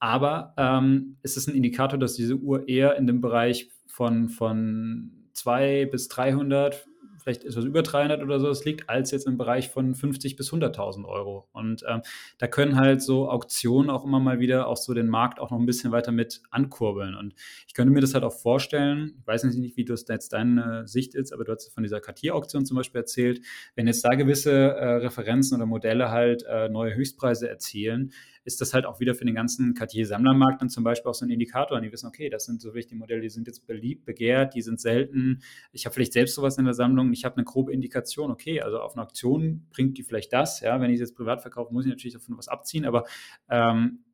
Aber 0.00 0.54
ähm, 0.56 1.16
es 1.22 1.36
ist 1.36 1.48
ein 1.48 1.56
Indikator, 1.56 1.98
dass 1.98 2.14
diese 2.14 2.36
Uhr 2.36 2.68
eher 2.68 2.96
in 2.96 3.06
dem 3.06 3.20
Bereich 3.20 3.68
von, 3.86 4.28
von 4.28 5.10
200 5.32 5.90
bis 5.90 6.08
300, 6.08 6.87
vielleicht 7.18 7.44
etwas 7.44 7.64
über 7.64 7.82
300 7.82 8.22
oder 8.22 8.40
so 8.40 8.48
es 8.48 8.64
liegt, 8.64 8.88
als 8.88 9.10
jetzt 9.10 9.26
im 9.26 9.36
Bereich 9.36 9.68
von 9.68 9.94
50 9.94 10.36
bis 10.36 10.52
100.000 10.52 11.04
Euro. 11.04 11.48
Und 11.52 11.84
ähm, 11.88 12.02
da 12.38 12.46
können 12.46 12.76
halt 12.76 13.02
so 13.02 13.28
Auktionen 13.28 13.90
auch 13.90 14.04
immer 14.04 14.20
mal 14.20 14.40
wieder 14.40 14.68
auch 14.68 14.76
so 14.76 14.94
den 14.94 15.08
Markt 15.08 15.40
auch 15.40 15.50
noch 15.50 15.58
ein 15.58 15.66
bisschen 15.66 15.92
weiter 15.92 16.12
mit 16.12 16.42
ankurbeln. 16.50 17.14
Und 17.14 17.34
ich 17.66 17.74
könnte 17.74 17.92
mir 17.92 18.00
das 18.00 18.14
halt 18.14 18.24
auch 18.24 18.32
vorstellen, 18.32 19.14
ich 19.20 19.26
weiß 19.26 19.44
nicht, 19.44 19.76
wie 19.76 19.84
du 19.84 19.92
es 19.92 20.06
jetzt 20.08 20.32
deine 20.32 20.86
Sicht 20.86 21.14
ist, 21.14 21.32
aber 21.32 21.44
du 21.44 21.52
hast 21.52 21.72
von 21.72 21.82
dieser 21.82 22.00
Cartier-Auktion 22.00 22.66
zum 22.66 22.76
Beispiel 22.76 23.00
erzählt, 23.00 23.44
wenn 23.74 23.86
jetzt 23.86 24.04
da 24.04 24.14
gewisse 24.14 24.52
äh, 24.52 24.94
Referenzen 24.96 25.56
oder 25.56 25.66
Modelle 25.66 26.10
halt 26.10 26.44
äh, 26.44 26.68
neue 26.68 26.94
Höchstpreise 26.94 27.48
erzielen, 27.48 28.12
ist 28.48 28.62
das 28.62 28.72
halt 28.72 28.86
auch 28.86 28.98
wieder 28.98 29.14
für 29.14 29.26
den 29.26 29.34
ganzen 29.34 29.74
Cartier-Sammlermarkt 29.74 30.62
dann 30.62 30.70
zum 30.70 30.82
Beispiel 30.82 31.10
auch 31.10 31.14
so 31.14 31.26
ein 31.26 31.30
Indikator. 31.30 31.76
Und 31.76 31.82
die 31.82 31.92
wissen, 31.92 32.06
okay, 32.06 32.30
das 32.30 32.46
sind 32.46 32.62
so 32.62 32.72
wichtige 32.72 32.98
Modelle, 32.98 33.20
die 33.20 33.28
sind 33.28 33.46
jetzt 33.46 33.66
beliebt, 33.66 34.06
begehrt, 34.06 34.54
die 34.54 34.62
sind 34.62 34.80
selten. 34.80 35.42
Ich 35.70 35.84
habe 35.84 35.92
vielleicht 35.92 36.14
selbst 36.14 36.34
sowas 36.34 36.56
in 36.56 36.64
der 36.64 36.72
Sammlung. 36.72 37.12
Ich 37.12 37.26
habe 37.26 37.36
eine 37.36 37.44
grobe 37.44 37.74
Indikation, 37.74 38.30
okay, 38.30 38.62
also 38.62 38.80
auf 38.80 38.94
einer 38.94 39.04
Auktion 39.04 39.66
bringt 39.68 39.98
die 39.98 40.02
vielleicht 40.02 40.32
das. 40.32 40.60
Ja, 40.60 40.80
wenn 40.80 40.88
ich 40.88 40.94
es 40.94 41.00
jetzt 41.00 41.14
privat 41.14 41.42
verkaufe, 41.42 41.74
muss 41.74 41.84
ich 41.84 41.90
natürlich 41.90 42.14
davon 42.14 42.38
was 42.38 42.48
abziehen, 42.48 42.86
aber 42.86 43.04
ähm, 43.50 44.04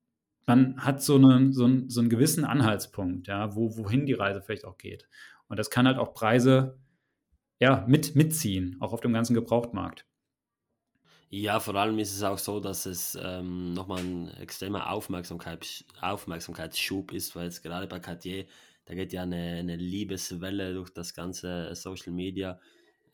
man 0.46 0.84
hat 0.84 1.00
so, 1.00 1.14
eine, 1.14 1.52
so, 1.52 1.64
einen, 1.64 1.88
so 1.88 2.00
einen 2.00 2.10
gewissen 2.10 2.44
Anhaltspunkt, 2.44 3.28
ja, 3.28 3.54
wo, 3.54 3.76
wohin 3.76 4.04
die 4.04 4.14
Reise 4.14 4.42
vielleicht 4.42 4.64
auch 4.64 4.78
geht. 4.78 5.08
Und 5.46 5.60
das 5.60 5.70
kann 5.70 5.86
halt 5.86 5.98
auch 5.98 6.12
Preise 6.12 6.76
ja, 7.60 7.84
mit, 7.86 8.16
mitziehen, 8.16 8.76
auch 8.80 8.92
auf 8.92 9.00
dem 9.00 9.12
ganzen 9.12 9.34
Gebrauchtmarkt. 9.34 10.06
Ja, 11.36 11.58
vor 11.58 11.74
allem 11.74 11.98
ist 11.98 12.14
es 12.14 12.22
auch 12.22 12.38
so, 12.38 12.60
dass 12.60 12.86
es 12.86 13.18
ähm, 13.20 13.72
nochmal 13.74 13.98
ein 14.00 14.28
extremer 14.34 14.90
Aufmerksamkeit, 14.90 15.84
Aufmerksamkeitsschub 16.00 17.10
ist, 17.12 17.34
weil 17.34 17.46
jetzt 17.46 17.62
gerade 17.62 17.88
bei 17.88 17.98
Cartier, 17.98 18.46
da 18.84 18.94
geht 18.94 19.12
ja 19.12 19.22
eine, 19.22 19.56
eine 19.58 19.74
Liebeswelle 19.74 20.74
durch 20.74 20.90
das 20.90 21.12
ganze 21.12 21.74
Social 21.74 22.12
Media, 22.12 22.60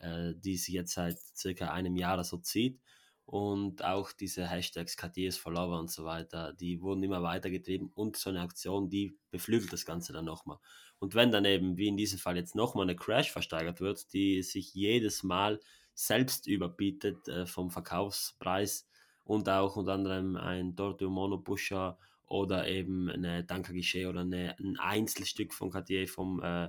äh, 0.01 0.34
die 0.36 0.56
sich 0.59 0.74
jetzt 0.74 0.92
seit 0.92 1.18
circa 1.34 1.70
einem 1.72 1.97
Jahr 1.97 2.22
so 2.24 2.36
zieht. 2.38 2.78
und 3.24 3.84
auch 3.84 4.12
diese 4.12 4.47
Hashtags 4.48 4.97
KTS 4.97 5.36
for 5.38 5.52
Lover 5.52 5.78
und 5.78 5.90
so 5.90 6.05
weiter, 6.05 6.52
die 6.52 6.82
wurden 6.82 7.02
immer 7.05 7.22
weitergetrieben 7.22 7.90
und 7.94 8.16
so 8.16 8.28
eine 8.30 8.40
Aktion, 8.42 8.90
die 8.90 9.16
beflügelt 9.30 9.72
das 9.72 9.86
Ganze 9.86 10.12
dann 10.12 10.24
nochmal. 10.26 10.59
Und 10.98 11.14
wenn 11.14 11.30
dann 11.30 11.44
eben, 11.44 11.76
wie 11.76 11.88
in 11.88 11.97
diesem 11.97 12.18
Fall 12.18 12.36
jetzt 12.36 12.55
nochmal 12.56 12.84
eine 12.84 12.97
Crash 12.97 13.30
versteigert 13.30 13.80
wird, 13.80 14.12
die 14.12 14.42
sich 14.42 14.74
jedes 14.74 15.22
Mal 15.22 15.60
selbst 15.94 16.46
überbietet 16.46 17.28
äh, 17.28 17.46
vom 17.46 17.70
Verkaufspreis 17.70 18.88
und 19.24 19.48
auch 19.48 19.76
unter 19.76 19.92
anderem 19.92 20.36
ein 20.36 20.74
Torto 20.76 21.08
Mono 21.10 21.38
Pusher 21.38 21.98
oder 22.26 22.68
eben 22.68 23.10
eine 23.10 23.44
Danka 23.44 23.72
Guichet 23.72 24.06
oder 24.06 24.20
eine, 24.20 24.56
ein 24.58 24.78
Einzelstück 24.78 25.52
von 25.52 25.70
Cartier 25.70 26.08
vom, 26.08 26.42
äh, 26.42 26.68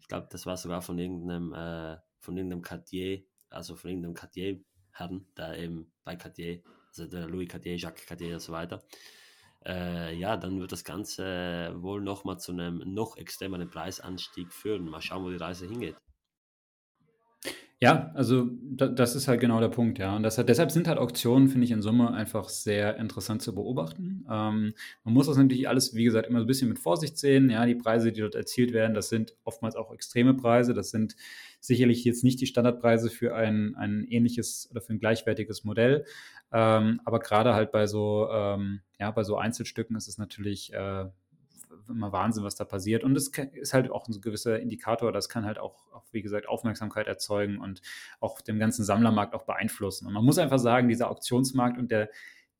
ich 0.00 0.08
glaube, 0.08 0.28
das 0.30 0.46
war 0.46 0.56
sogar 0.56 0.82
von 0.82 0.98
irgendeinem, 0.98 1.52
äh, 1.52 1.96
von 2.20 2.36
irgendeinem 2.36 2.62
Cartier, 2.62 3.22
also 3.50 3.76
von 3.76 3.90
irgendeinem 3.90 4.14
Cartier 4.14 4.60
Herren, 4.92 5.26
der 5.36 5.58
eben 5.58 5.92
bei 6.04 6.16
Cartier, 6.16 6.62
also 6.88 7.06
der 7.06 7.28
Louis 7.28 7.48
Cartier, 7.48 7.76
Jacques 7.76 8.06
Cartier 8.06 8.34
und 8.34 8.40
so 8.40 8.52
weiter, 8.52 8.82
äh, 9.64 10.14
ja, 10.16 10.36
dann 10.36 10.60
wird 10.60 10.72
das 10.72 10.84
Ganze 10.84 11.74
wohl 11.76 12.00
nochmal 12.00 12.38
zu 12.38 12.52
einem 12.52 12.82
noch 12.94 13.16
extremeren 13.16 13.68
Preisanstieg 13.68 14.52
führen. 14.52 14.88
Mal 14.88 15.02
schauen, 15.02 15.24
wo 15.24 15.30
die 15.30 15.36
Reise 15.36 15.66
hingeht. 15.66 15.96
Ja, 17.82 18.10
also 18.14 18.48
da, 18.62 18.86
das 18.88 19.14
ist 19.14 19.28
halt 19.28 19.38
genau 19.38 19.60
der 19.60 19.68
Punkt, 19.68 19.98
ja. 19.98 20.16
Und 20.16 20.22
das 20.22 20.38
hat, 20.38 20.48
deshalb 20.48 20.70
sind 20.70 20.88
halt 20.88 20.96
Auktionen, 20.98 21.48
finde 21.48 21.66
ich, 21.66 21.70
in 21.72 21.82
Summe 21.82 22.10
einfach 22.14 22.48
sehr 22.48 22.96
interessant 22.96 23.42
zu 23.42 23.54
beobachten. 23.54 24.24
Ähm, 24.30 24.72
man 25.04 25.14
muss 25.14 25.26
das 25.26 25.36
natürlich 25.36 25.68
alles, 25.68 25.94
wie 25.94 26.04
gesagt, 26.04 26.26
immer 26.26 26.38
so 26.38 26.44
ein 26.44 26.46
bisschen 26.46 26.70
mit 26.70 26.78
Vorsicht 26.78 27.18
sehen. 27.18 27.50
Ja, 27.50 27.66
die 27.66 27.74
Preise, 27.74 28.12
die 28.12 28.22
dort 28.22 28.34
erzielt 28.34 28.72
werden, 28.72 28.94
das 28.94 29.10
sind 29.10 29.34
oftmals 29.44 29.76
auch 29.76 29.92
extreme 29.92 30.32
Preise. 30.32 30.72
Das 30.72 30.90
sind 30.90 31.16
sicherlich 31.60 32.02
jetzt 32.04 32.24
nicht 32.24 32.40
die 32.40 32.46
Standardpreise 32.46 33.10
für 33.10 33.34
ein, 33.34 33.74
ein 33.76 34.04
ähnliches 34.08 34.68
oder 34.70 34.80
für 34.80 34.94
ein 34.94 34.98
gleichwertiges 34.98 35.64
Modell. 35.64 36.06
Ähm, 36.52 37.00
aber 37.04 37.18
gerade 37.18 37.52
halt 37.54 37.72
bei 37.72 37.86
so, 37.86 38.26
ähm, 38.32 38.80
ja, 38.98 39.10
bei 39.10 39.22
so 39.22 39.36
Einzelstücken 39.36 39.96
ist 39.96 40.08
es 40.08 40.16
natürlich 40.16 40.72
äh, 40.72 41.04
immer 41.88 42.12
Wahnsinn, 42.12 42.44
was 42.44 42.54
da 42.54 42.64
passiert. 42.64 43.04
Und 43.04 43.16
es 43.16 43.28
ist 43.28 43.74
halt 43.74 43.90
auch 43.90 44.08
ein 44.08 44.20
gewisser 44.20 44.60
Indikator, 44.60 45.12
das 45.12 45.28
kann 45.28 45.44
halt 45.44 45.58
auch, 45.58 45.92
auch, 45.92 46.04
wie 46.12 46.22
gesagt, 46.22 46.48
Aufmerksamkeit 46.48 47.06
erzeugen 47.06 47.58
und 47.58 47.82
auch 48.20 48.40
den 48.40 48.58
ganzen 48.58 48.84
Sammlermarkt 48.84 49.34
auch 49.34 49.44
beeinflussen. 49.44 50.06
Und 50.06 50.12
man 50.12 50.24
muss 50.24 50.38
einfach 50.38 50.58
sagen, 50.58 50.88
dieser 50.88 51.10
Auktionsmarkt 51.10 51.78
und 51.78 51.90
der, 51.90 52.10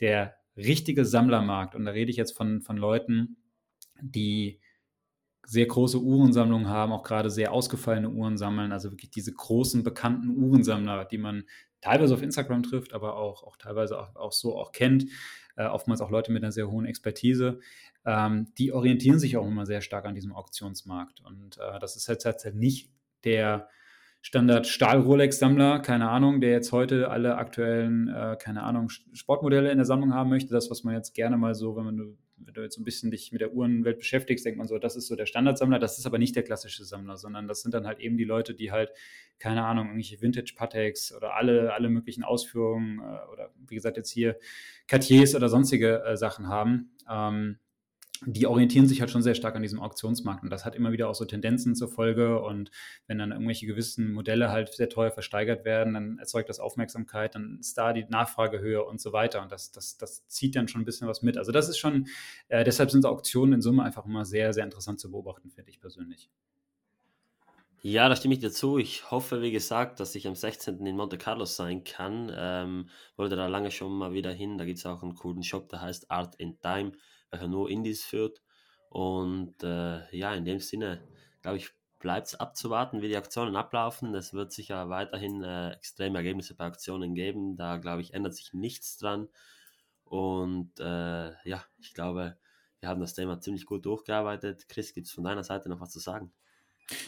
der 0.01 0.37
richtige 0.57 1.05
Sammlermarkt, 1.05 1.75
und 1.75 1.85
da 1.85 1.93
rede 1.93 2.11
ich 2.11 2.17
jetzt 2.17 2.37
von, 2.37 2.61
von 2.61 2.77
Leuten, 2.77 3.37
die 4.01 4.61
sehr 5.47 5.67
große 5.67 6.01
Uhrensammlungen 6.01 6.69
haben, 6.69 6.93
auch 6.93 7.05
gerade 7.05 7.31
sehr 7.31 7.53
ausgefallene 7.53 8.11
Uhren 8.11 8.37
sammeln, 8.37 8.73
also 8.73 8.91
wirklich 8.91 9.11
diese 9.11 9.33
großen 9.33 9.85
bekannten 9.85 10.31
Uhrensammler, 10.37 11.05
die 11.05 11.19
man 11.19 11.45
teilweise 11.81 12.15
auf 12.15 12.23
Instagram 12.23 12.65
trifft, 12.65 12.93
aber 12.93 13.17
auch, 13.17 13.45
auch 13.45 13.57
teilweise 13.57 14.01
auch, 14.01 14.17
auch 14.17 14.33
so 14.33 14.57
auch 14.57 14.73
kennt, 14.73 15.07
äh, 15.57 15.67
oftmals 15.67 16.01
auch 16.01 16.11
Leute 16.11 16.33
mit 16.33 16.43
einer 16.43 16.53
sehr 16.53 16.71
hohen 16.71 16.87
Expertise, 16.87 17.61
ähm, 18.05 18.53
die 18.59 18.73
orientieren 18.73 19.19
sich 19.19 19.37
auch 19.37 19.47
immer 19.47 19.67
sehr 19.67 19.81
stark 19.81 20.05
an 20.05 20.15
diesem 20.15 20.33
Auktionsmarkt. 20.33 21.21
Und 21.21 21.59
äh, 21.59 21.79
das 21.81 21.97
ist 21.97 22.07
jetzt 22.07 22.25
halt 22.25 22.55
nicht 22.55 22.91
der 23.25 23.69
Standard 24.23 24.67
Stahl-Rolex-Sammler, 24.67 25.81
keine 25.81 26.11
Ahnung, 26.11 26.41
der 26.41 26.51
jetzt 26.51 26.73
heute 26.73 27.11
alle 27.11 27.37
aktuellen, 27.37 28.09
äh, 28.09 28.37
keine 28.41 28.63
Ahnung, 28.63 28.89
Sportmodelle 28.89 29.71
in 29.71 29.79
der 29.79 29.87
Sammlung 29.87 30.15
haben 30.15 30.31
möchte. 30.31 30.53
Das, 30.53 30.71
was 30.71 30.83
man 30.83 30.95
jetzt 30.95 31.15
gerne 31.15 31.37
mal 31.37 31.55
so, 31.55 31.77
wenn 31.77 31.85
man 31.85 32.19
wenn 32.39 32.55
du 32.55 32.63
jetzt 32.63 32.79
ein 32.79 32.85
bisschen 32.85 33.11
dich 33.11 33.33
mit 33.33 33.41
der 33.41 33.55
Uhrenwelt 33.55 33.99
beschäftigst, 33.99 34.45
denkt 34.45 34.59
man 34.59 34.67
so, 34.67 34.79
das 34.79 34.97
ist 34.97 35.07
so 35.07 35.17
der 35.17 35.27
Standardsammler. 35.27 35.79
Das 35.79 35.99
ist 35.99 36.07
aber 36.07 36.19
nicht 36.19 36.37
der 36.37 36.43
klassische 36.43 36.85
Sammler, 36.85 37.17
sondern 37.17 37.49
das 37.49 37.63
sind 37.63 37.75
dann 37.75 37.87
halt 37.87 37.99
eben 37.99 38.17
die 38.17 38.25
Leute, 38.25 38.55
die 38.55 38.73
halt, 38.73 38.93
keine 39.39 39.65
Ahnung, 39.65 39.87
irgendwelche 39.87 40.21
Vintage-Pateks 40.21 41.15
oder 41.15 41.35
alle, 41.35 41.73
alle 41.73 41.89
möglichen 41.89 42.25
Ausführungen 42.25 42.99
äh, 42.99 43.33
oder 43.33 43.51
wie 43.67 43.75
gesagt 43.75 43.97
jetzt 43.97 44.11
hier 44.11 44.39
Cartiers 44.87 45.35
oder 45.35 45.49
sonstige 45.49 46.03
äh, 46.05 46.17
Sachen 46.17 46.49
haben. 46.49 46.91
Ähm, 47.11 47.59
die 48.25 48.47
orientieren 48.47 48.87
sich 48.87 49.01
halt 49.01 49.11
schon 49.11 49.23
sehr 49.23 49.35
stark 49.35 49.57
an 49.57 49.63
diesem 49.63 49.81
Auktionsmarkt 49.81 50.43
und 50.43 50.51
das 50.51 50.65
hat 50.65 50.75
immer 50.75 50.93
wieder 50.93 51.09
auch 51.09 51.15
so 51.15 51.25
Tendenzen 51.25 51.75
zur 51.75 51.89
Folge 51.89 52.41
und 52.41 52.71
wenn 53.07 53.19
dann 53.19 53.33
irgendwelche 53.33 53.67
gewissen 53.67 54.13
Modelle 54.13 54.51
halt 54.51 54.73
sehr 54.73 54.89
teuer 54.89 55.11
versteigert 55.11 55.65
werden, 55.65 55.95
dann 55.95 56.19
erzeugt 56.19 56.49
das 56.49 56.61
Aufmerksamkeit, 56.61 57.35
dann 57.35 57.59
ist 57.61 57.77
da 57.77 57.93
die 57.93 58.05
Nachfrage 58.09 58.61
höher 58.61 58.87
und 58.87 59.01
so 59.01 59.13
weiter 59.13 59.43
und 59.43 59.53
das, 59.53 59.73
das, 59.73 59.97
das 59.97 60.27
zieht 60.29 60.57
dann 60.57 60.69
schon 60.69 60.83
ein 60.83 60.85
bisschen 60.85 61.09
was 61.09 61.23
mit. 61.23 61.37
Also 61.37 61.53
das 61.53 61.69
ist 61.69 61.79
schon, 61.79 62.07
äh, 62.49 62.65
deshalb 62.65 62.91
sind 62.91 63.03
so 63.03 63.09
Auktionen 63.09 63.55
in 63.55 63.63
Summe 63.63 63.83
einfach 63.83 64.07
immer 64.07 64.25
sehr, 64.25 64.53
sehr 64.53 64.65
interessant 64.65 65.01
zu 65.01 65.11
beobachten, 65.11 65.51
finde 65.51 65.71
ich 65.71 65.81
persönlich. 65.81 66.31
Ja, 67.83 68.09
da 68.09 68.17
stimme 68.17 68.35
ich 68.35 68.41
dir 68.41 68.51
zu. 68.51 68.79
Ich 68.79 69.13
hoffe, 69.13 69.43
wie 69.43 69.53
gesagt, 69.53 70.01
dass 70.01 70.15
ich 70.17 70.27
am 70.27 70.35
16. 70.35 70.85
in 70.85 70.97
Monte 70.97 71.19
Carlo 71.19 71.45
sein 71.45 71.85
kann. 71.85 72.33
Ähm, 72.35 72.89
wollte 73.17 73.37
da 73.37 73.47
lange 73.47 73.71
schon 73.71 73.93
mal 73.93 74.13
wieder 74.13 74.33
hin. 74.33 74.59
Da 74.59 74.65
gibt 74.65 74.79
es 74.79 74.87
auch 74.87 75.05
einen 75.05 75.15
coolen 75.15 75.45
Shop, 75.45 75.69
der 75.69 75.83
heißt 75.83 76.11
Art 76.11 76.35
in 76.37 76.59
Time 76.61 76.93
nur 77.47 77.71
Indies 77.71 78.05
führt. 78.05 78.43
Und 78.89 79.63
äh, 79.63 80.17
ja, 80.17 80.35
in 80.35 80.45
dem 80.45 80.61
Sinne, 80.61 81.03
glaube 81.43 81.59
ich, 81.59 81.71
bleibt 81.99 82.29
es 82.29 82.35
abzuwarten, 82.35 83.03
wie 83.03 83.09
die 83.09 83.17
Aktionen 83.17 83.57
ablaufen. 83.57 84.15
Es 84.15 84.33
wird 84.33 84.53
sicher 84.53 84.89
weiterhin 84.89 85.43
äh, 85.43 85.73
extreme 85.73 86.19
Ergebnisse 86.19 86.55
bei 86.55 86.65
Aktionen 86.65 87.15
geben. 87.15 87.57
Da, 87.57 87.79
glaube 87.79 88.03
ich, 88.03 88.15
ändert 88.15 88.35
sich 88.35 88.53
nichts 88.53 88.97
dran. 88.99 89.29
Und 90.05 90.79
äh, 90.79 91.33
ja, 91.49 91.65
ich 91.79 91.95
glaube, 91.95 92.37
wir 92.81 92.89
haben 92.89 93.01
das 93.01 93.15
Thema 93.15 93.41
ziemlich 93.41 93.67
gut 93.67 93.87
durchgearbeitet. 93.87 94.69
Chris, 94.69 94.95
gibt 94.95 95.09
es 95.09 95.13
von 95.13 95.25
deiner 95.25 95.45
Seite 95.45 95.69
noch 95.69 95.81
was 95.81 95.91
zu 95.91 95.99
sagen? 95.99 96.33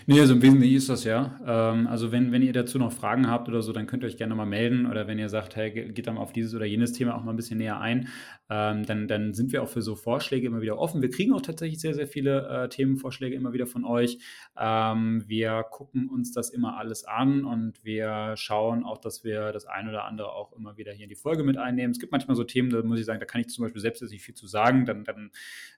Nee, 0.06 0.18
also 0.20 0.34
im 0.34 0.42
Wesentlichen 0.42 0.76
ist 0.76 0.88
das 0.88 1.04
ja. 1.04 1.38
Ähm, 1.46 1.86
also 1.86 2.10
wenn, 2.10 2.32
wenn 2.32 2.42
ihr 2.42 2.52
dazu 2.52 2.78
noch 2.78 2.92
Fragen 2.92 3.30
habt 3.30 3.48
oder 3.48 3.62
so, 3.62 3.72
dann 3.72 3.86
könnt 3.86 4.02
ihr 4.02 4.08
euch 4.08 4.16
gerne 4.16 4.34
mal 4.34 4.44
melden 4.44 4.86
oder 4.86 5.06
wenn 5.06 5.20
ihr 5.20 5.28
sagt, 5.28 5.54
hey, 5.54 5.70
geht 5.70 6.08
dann 6.08 6.16
mal 6.16 6.20
auf 6.20 6.32
dieses 6.32 6.54
oder 6.54 6.64
jenes 6.66 6.92
Thema 6.92 7.14
auch 7.14 7.22
mal 7.22 7.32
ein 7.32 7.36
bisschen 7.36 7.58
näher 7.58 7.78
ein, 7.80 8.08
ähm, 8.50 8.84
dann, 8.86 9.06
dann 9.06 9.34
sind 9.34 9.52
wir 9.52 9.62
auch 9.62 9.68
für 9.68 9.82
so 9.82 9.94
Vorschläge 9.94 10.48
immer 10.48 10.62
wieder 10.62 10.78
offen. 10.78 11.00
Wir 11.00 11.10
kriegen 11.10 11.32
auch 11.32 11.42
tatsächlich 11.42 11.80
sehr, 11.80 11.94
sehr 11.94 12.08
viele 12.08 12.48
äh, 12.48 12.68
Themenvorschläge 12.68 13.36
immer 13.36 13.52
wieder 13.52 13.66
von 13.66 13.84
euch. 13.84 14.18
Ähm, 14.58 15.22
wir 15.28 15.64
gucken 15.70 16.08
uns 16.08 16.32
das 16.32 16.50
immer 16.50 16.76
alles 16.76 17.04
an 17.04 17.44
und 17.44 17.84
wir 17.84 18.34
schauen 18.36 18.84
auch, 18.84 18.98
dass 18.98 19.22
wir 19.22 19.52
das 19.52 19.66
ein 19.66 19.88
oder 19.88 20.06
andere 20.06 20.32
auch 20.32 20.52
immer 20.54 20.76
wieder 20.76 20.92
hier 20.92 21.04
in 21.04 21.10
die 21.10 21.14
Folge 21.14 21.44
mit 21.44 21.56
einnehmen. 21.56 21.92
Es 21.92 22.00
gibt 22.00 22.10
manchmal 22.10 22.36
so 22.36 22.42
Themen, 22.42 22.70
da 22.70 22.82
muss 22.82 22.98
ich 22.98 23.06
sagen, 23.06 23.20
da 23.20 23.26
kann 23.26 23.40
ich 23.40 23.48
zum 23.48 23.64
Beispiel 23.64 23.80
selbst 23.80 24.00
jetzt 24.00 24.10
nicht 24.10 24.24
viel 24.24 24.34
zu 24.34 24.48
sagen, 24.48 24.86
dann, 24.86 25.04
dann 25.04 25.30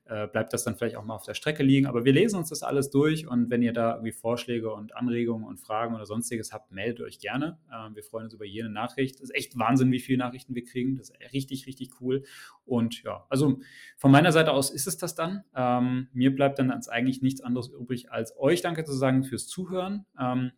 äh, 0.06 0.26
bleibt 0.26 0.54
das 0.54 0.64
dann 0.64 0.76
vielleicht 0.76 0.96
auch 0.96 1.04
mal 1.04 1.14
auf 1.14 1.24
der 1.24 1.34
Strecke 1.34 1.62
liegen. 1.62 1.86
Aber 1.86 2.06
wir 2.06 2.12
lesen 2.12 2.36
uns 2.36 2.48
das 2.48 2.62
alles 2.62 2.90
durch 2.90 3.26
und 3.26 3.50
wenn 3.50 3.62
ihr 3.62 3.74
da 3.74 3.89
irgendwie 3.94 4.12
Vorschläge 4.12 4.72
und 4.72 4.96
Anregungen 4.96 5.46
und 5.46 5.58
Fragen 5.58 5.94
oder 5.94 6.06
sonstiges 6.06 6.52
habt, 6.52 6.72
meldet 6.72 7.00
euch 7.00 7.18
gerne. 7.18 7.58
Ähm, 7.72 7.94
wir 7.94 8.02
freuen 8.02 8.24
uns 8.24 8.34
über 8.34 8.44
jede 8.44 8.70
Nachricht. 8.70 9.16
Das 9.16 9.24
ist 9.30 9.34
echt 9.34 9.58
Wahnsinn, 9.58 9.92
wie 9.92 10.00
viele 10.00 10.18
Nachrichten 10.18 10.54
wir 10.54 10.64
kriegen. 10.64 10.96
Das 10.96 11.10
ist 11.10 11.32
richtig, 11.32 11.66
richtig 11.66 12.00
cool. 12.00 12.24
Und 12.64 13.02
ja, 13.02 13.26
also 13.28 13.60
von 13.96 14.10
meiner 14.10 14.32
Seite 14.32 14.52
aus 14.52 14.70
ist 14.70 14.86
es 14.86 14.96
das 14.96 15.14
dann. 15.14 15.44
Ähm, 15.54 16.08
mir 16.12 16.34
bleibt 16.34 16.58
dann 16.58 16.70
eigentlich 16.70 17.22
nichts 17.22 17.40
anderes 17.40 17.68
übrig, 17.68 18.10
als 18.10 18.36
euch 18.38 18.62
Danke 18.62 18.84
zu 18.84 18.92
sagen 18.92 19.24
fürs 19.24 19.46
Zuhören. 19.46 20.06
Ähm, 20.18 20.52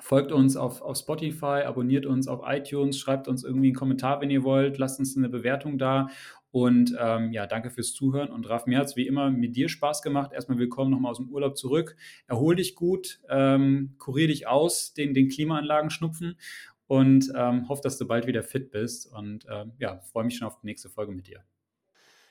Folgt 0.00 0.32
uns 0.32 0.56
auf, 0.56 0.82
auf 0.82 0.96
Spotify, 0.96 1.62
abonniert 1.64 2.04
uns 2.04 2.26
auf 2.26 2.40
iTunes, 2.44 2.98
schreibt 2.98 3.28
uns 3.28 3.44
irgendwie 3.44 3.68
einen 3.68 3.76
Kommentar, 3.76 4.20
wenn 4.20 4.30
ihr 4.30 4.42
wollt, 4.42 4.78
lasst 4.78 4.98
uns 4.98 5.16
eine 5.16 5.28
Bewertung 5.28 5.78
da. 5.78 6.08
Und 6.54 6.96
ähm, 7.00 7.32
ja, 7.32 7.48
danke 7.48 7.68
fürs 7.68 7.94
Zuhören. 7.94 8.30
Und 8.30 8.48
Raf, 8.48 8.66
mir 8.66 8.78
hat 8.78 8.86
es 8.86 8.94
wie 8.94 9.08
immer 9.08 9.28
mit 9.28 9.56
dir 9.56 9.68
Spaß 9.68 10.02
gemacht. 10.02 10.30
Erstmal 10.32 10.56
willkommen 10.56 10.92
nochmal 10.92 11.10
aus 11.10 11.16
dem 11.16 11.28
Urlaub 11.30 11.58
zurück. 11.58 11.96
Erhol 12.28 12.54
dich 12.54 12.76
gut, 12.76 13.18
ähm, 13.28 13.96
kurier 13.98 14.28
dich 14.28 14.46
aus, 14.46 14.94
den, 14.94 15.14
den 15.14 15.28
Klimaanlagen 15.28 15.90
schnupfen 15.90 16.38
und 16.86 17.28
ähm, 17.34 17.68
hoffe, 17.68 17.82
dass 17.82 17.98
du 17.98 18.06
bald 18.06 18.28
wieder 18.28 18.44
fit 18.44 18.70
bist. 18.70 19.12
Und 19.12 19.46
ähm, 19.50 19.72
ja, 19.80 19.98
freue 20.12 20.22
mich 20.22 20.36
schon 20.36 20.46
auf 20.46 20.60
die 20.60 20.66
nächste 20.66 20.88
Folge 20.88 21.10
mit 21.10 21.26
dir. 21.26 21.42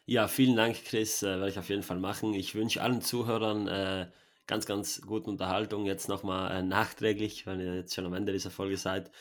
Ja, 0.06 0.30
vielen 0.30 0.56
Dank, 0.56 0.78
Chris. 0.86 1.22
Äh, 1.22 1.26
werde 1.26 1.50
ich 1.50 1.60
auf 1.60 1.68
jeden 1.68 1.84
Fall 1.84 2.00
machen. 2.00 2.34
Ich 2.34 2.56
wünsche 2.56 2.82
allen 2.82 3.02
Zuhörern 3.02 3.68
äh, 3.68 4.08
ganz, 4.48 4.66
ganz 4.66 5.02
gute 5.02 5.30
Unterhaltung. 5.30 5.86
Jetzt 5.86 6.08
nochmal 6.08 6.60
äh, 6.60 6.64
nachträglich, 6.64 7.46
wenn 7.46 7.60
ihr 7.60 7.76
jetzt 7.76 7.94
schon 7.94 8.06
am 8.06 8.14
Ende 8.14 8.32
dieser 8.32 8.52
Folge 8.52 8.78
seid. 8.78 9.12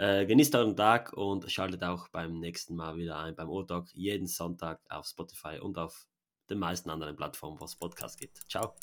Äh, 0.00 0.24
genießt 0.24 0.54
euren 0.54 0.76
Tag 0.76 1.12
und 1.12 1.52
schaltet 1.52 1.84
auch 1.84 2.08
beim 2.08 2.40
nächsten 2.40 2.74
Mal 2.74 2.96
wieder 2.96 3.18
ein 3.18 3.36
beim 3.36 3.50
O-Talk 3.50 3.92
jeden 3.92 4.26
Sonntag 4.26 4.80
auf 4.88 5.04
Spotify 5.04 5.58
und 5.60 5.76
auf 5.76 6.06
den 6.48 6.58
meisten 6.58 6.88
anderen 6.88 7.16
Plattformen, 7.16 7.60
wo 7.60 7.66
es 7.66 7.76
Podcasts 7.76 8.16
gibt. 8.16 8.40
Ciao. 8.48 8.74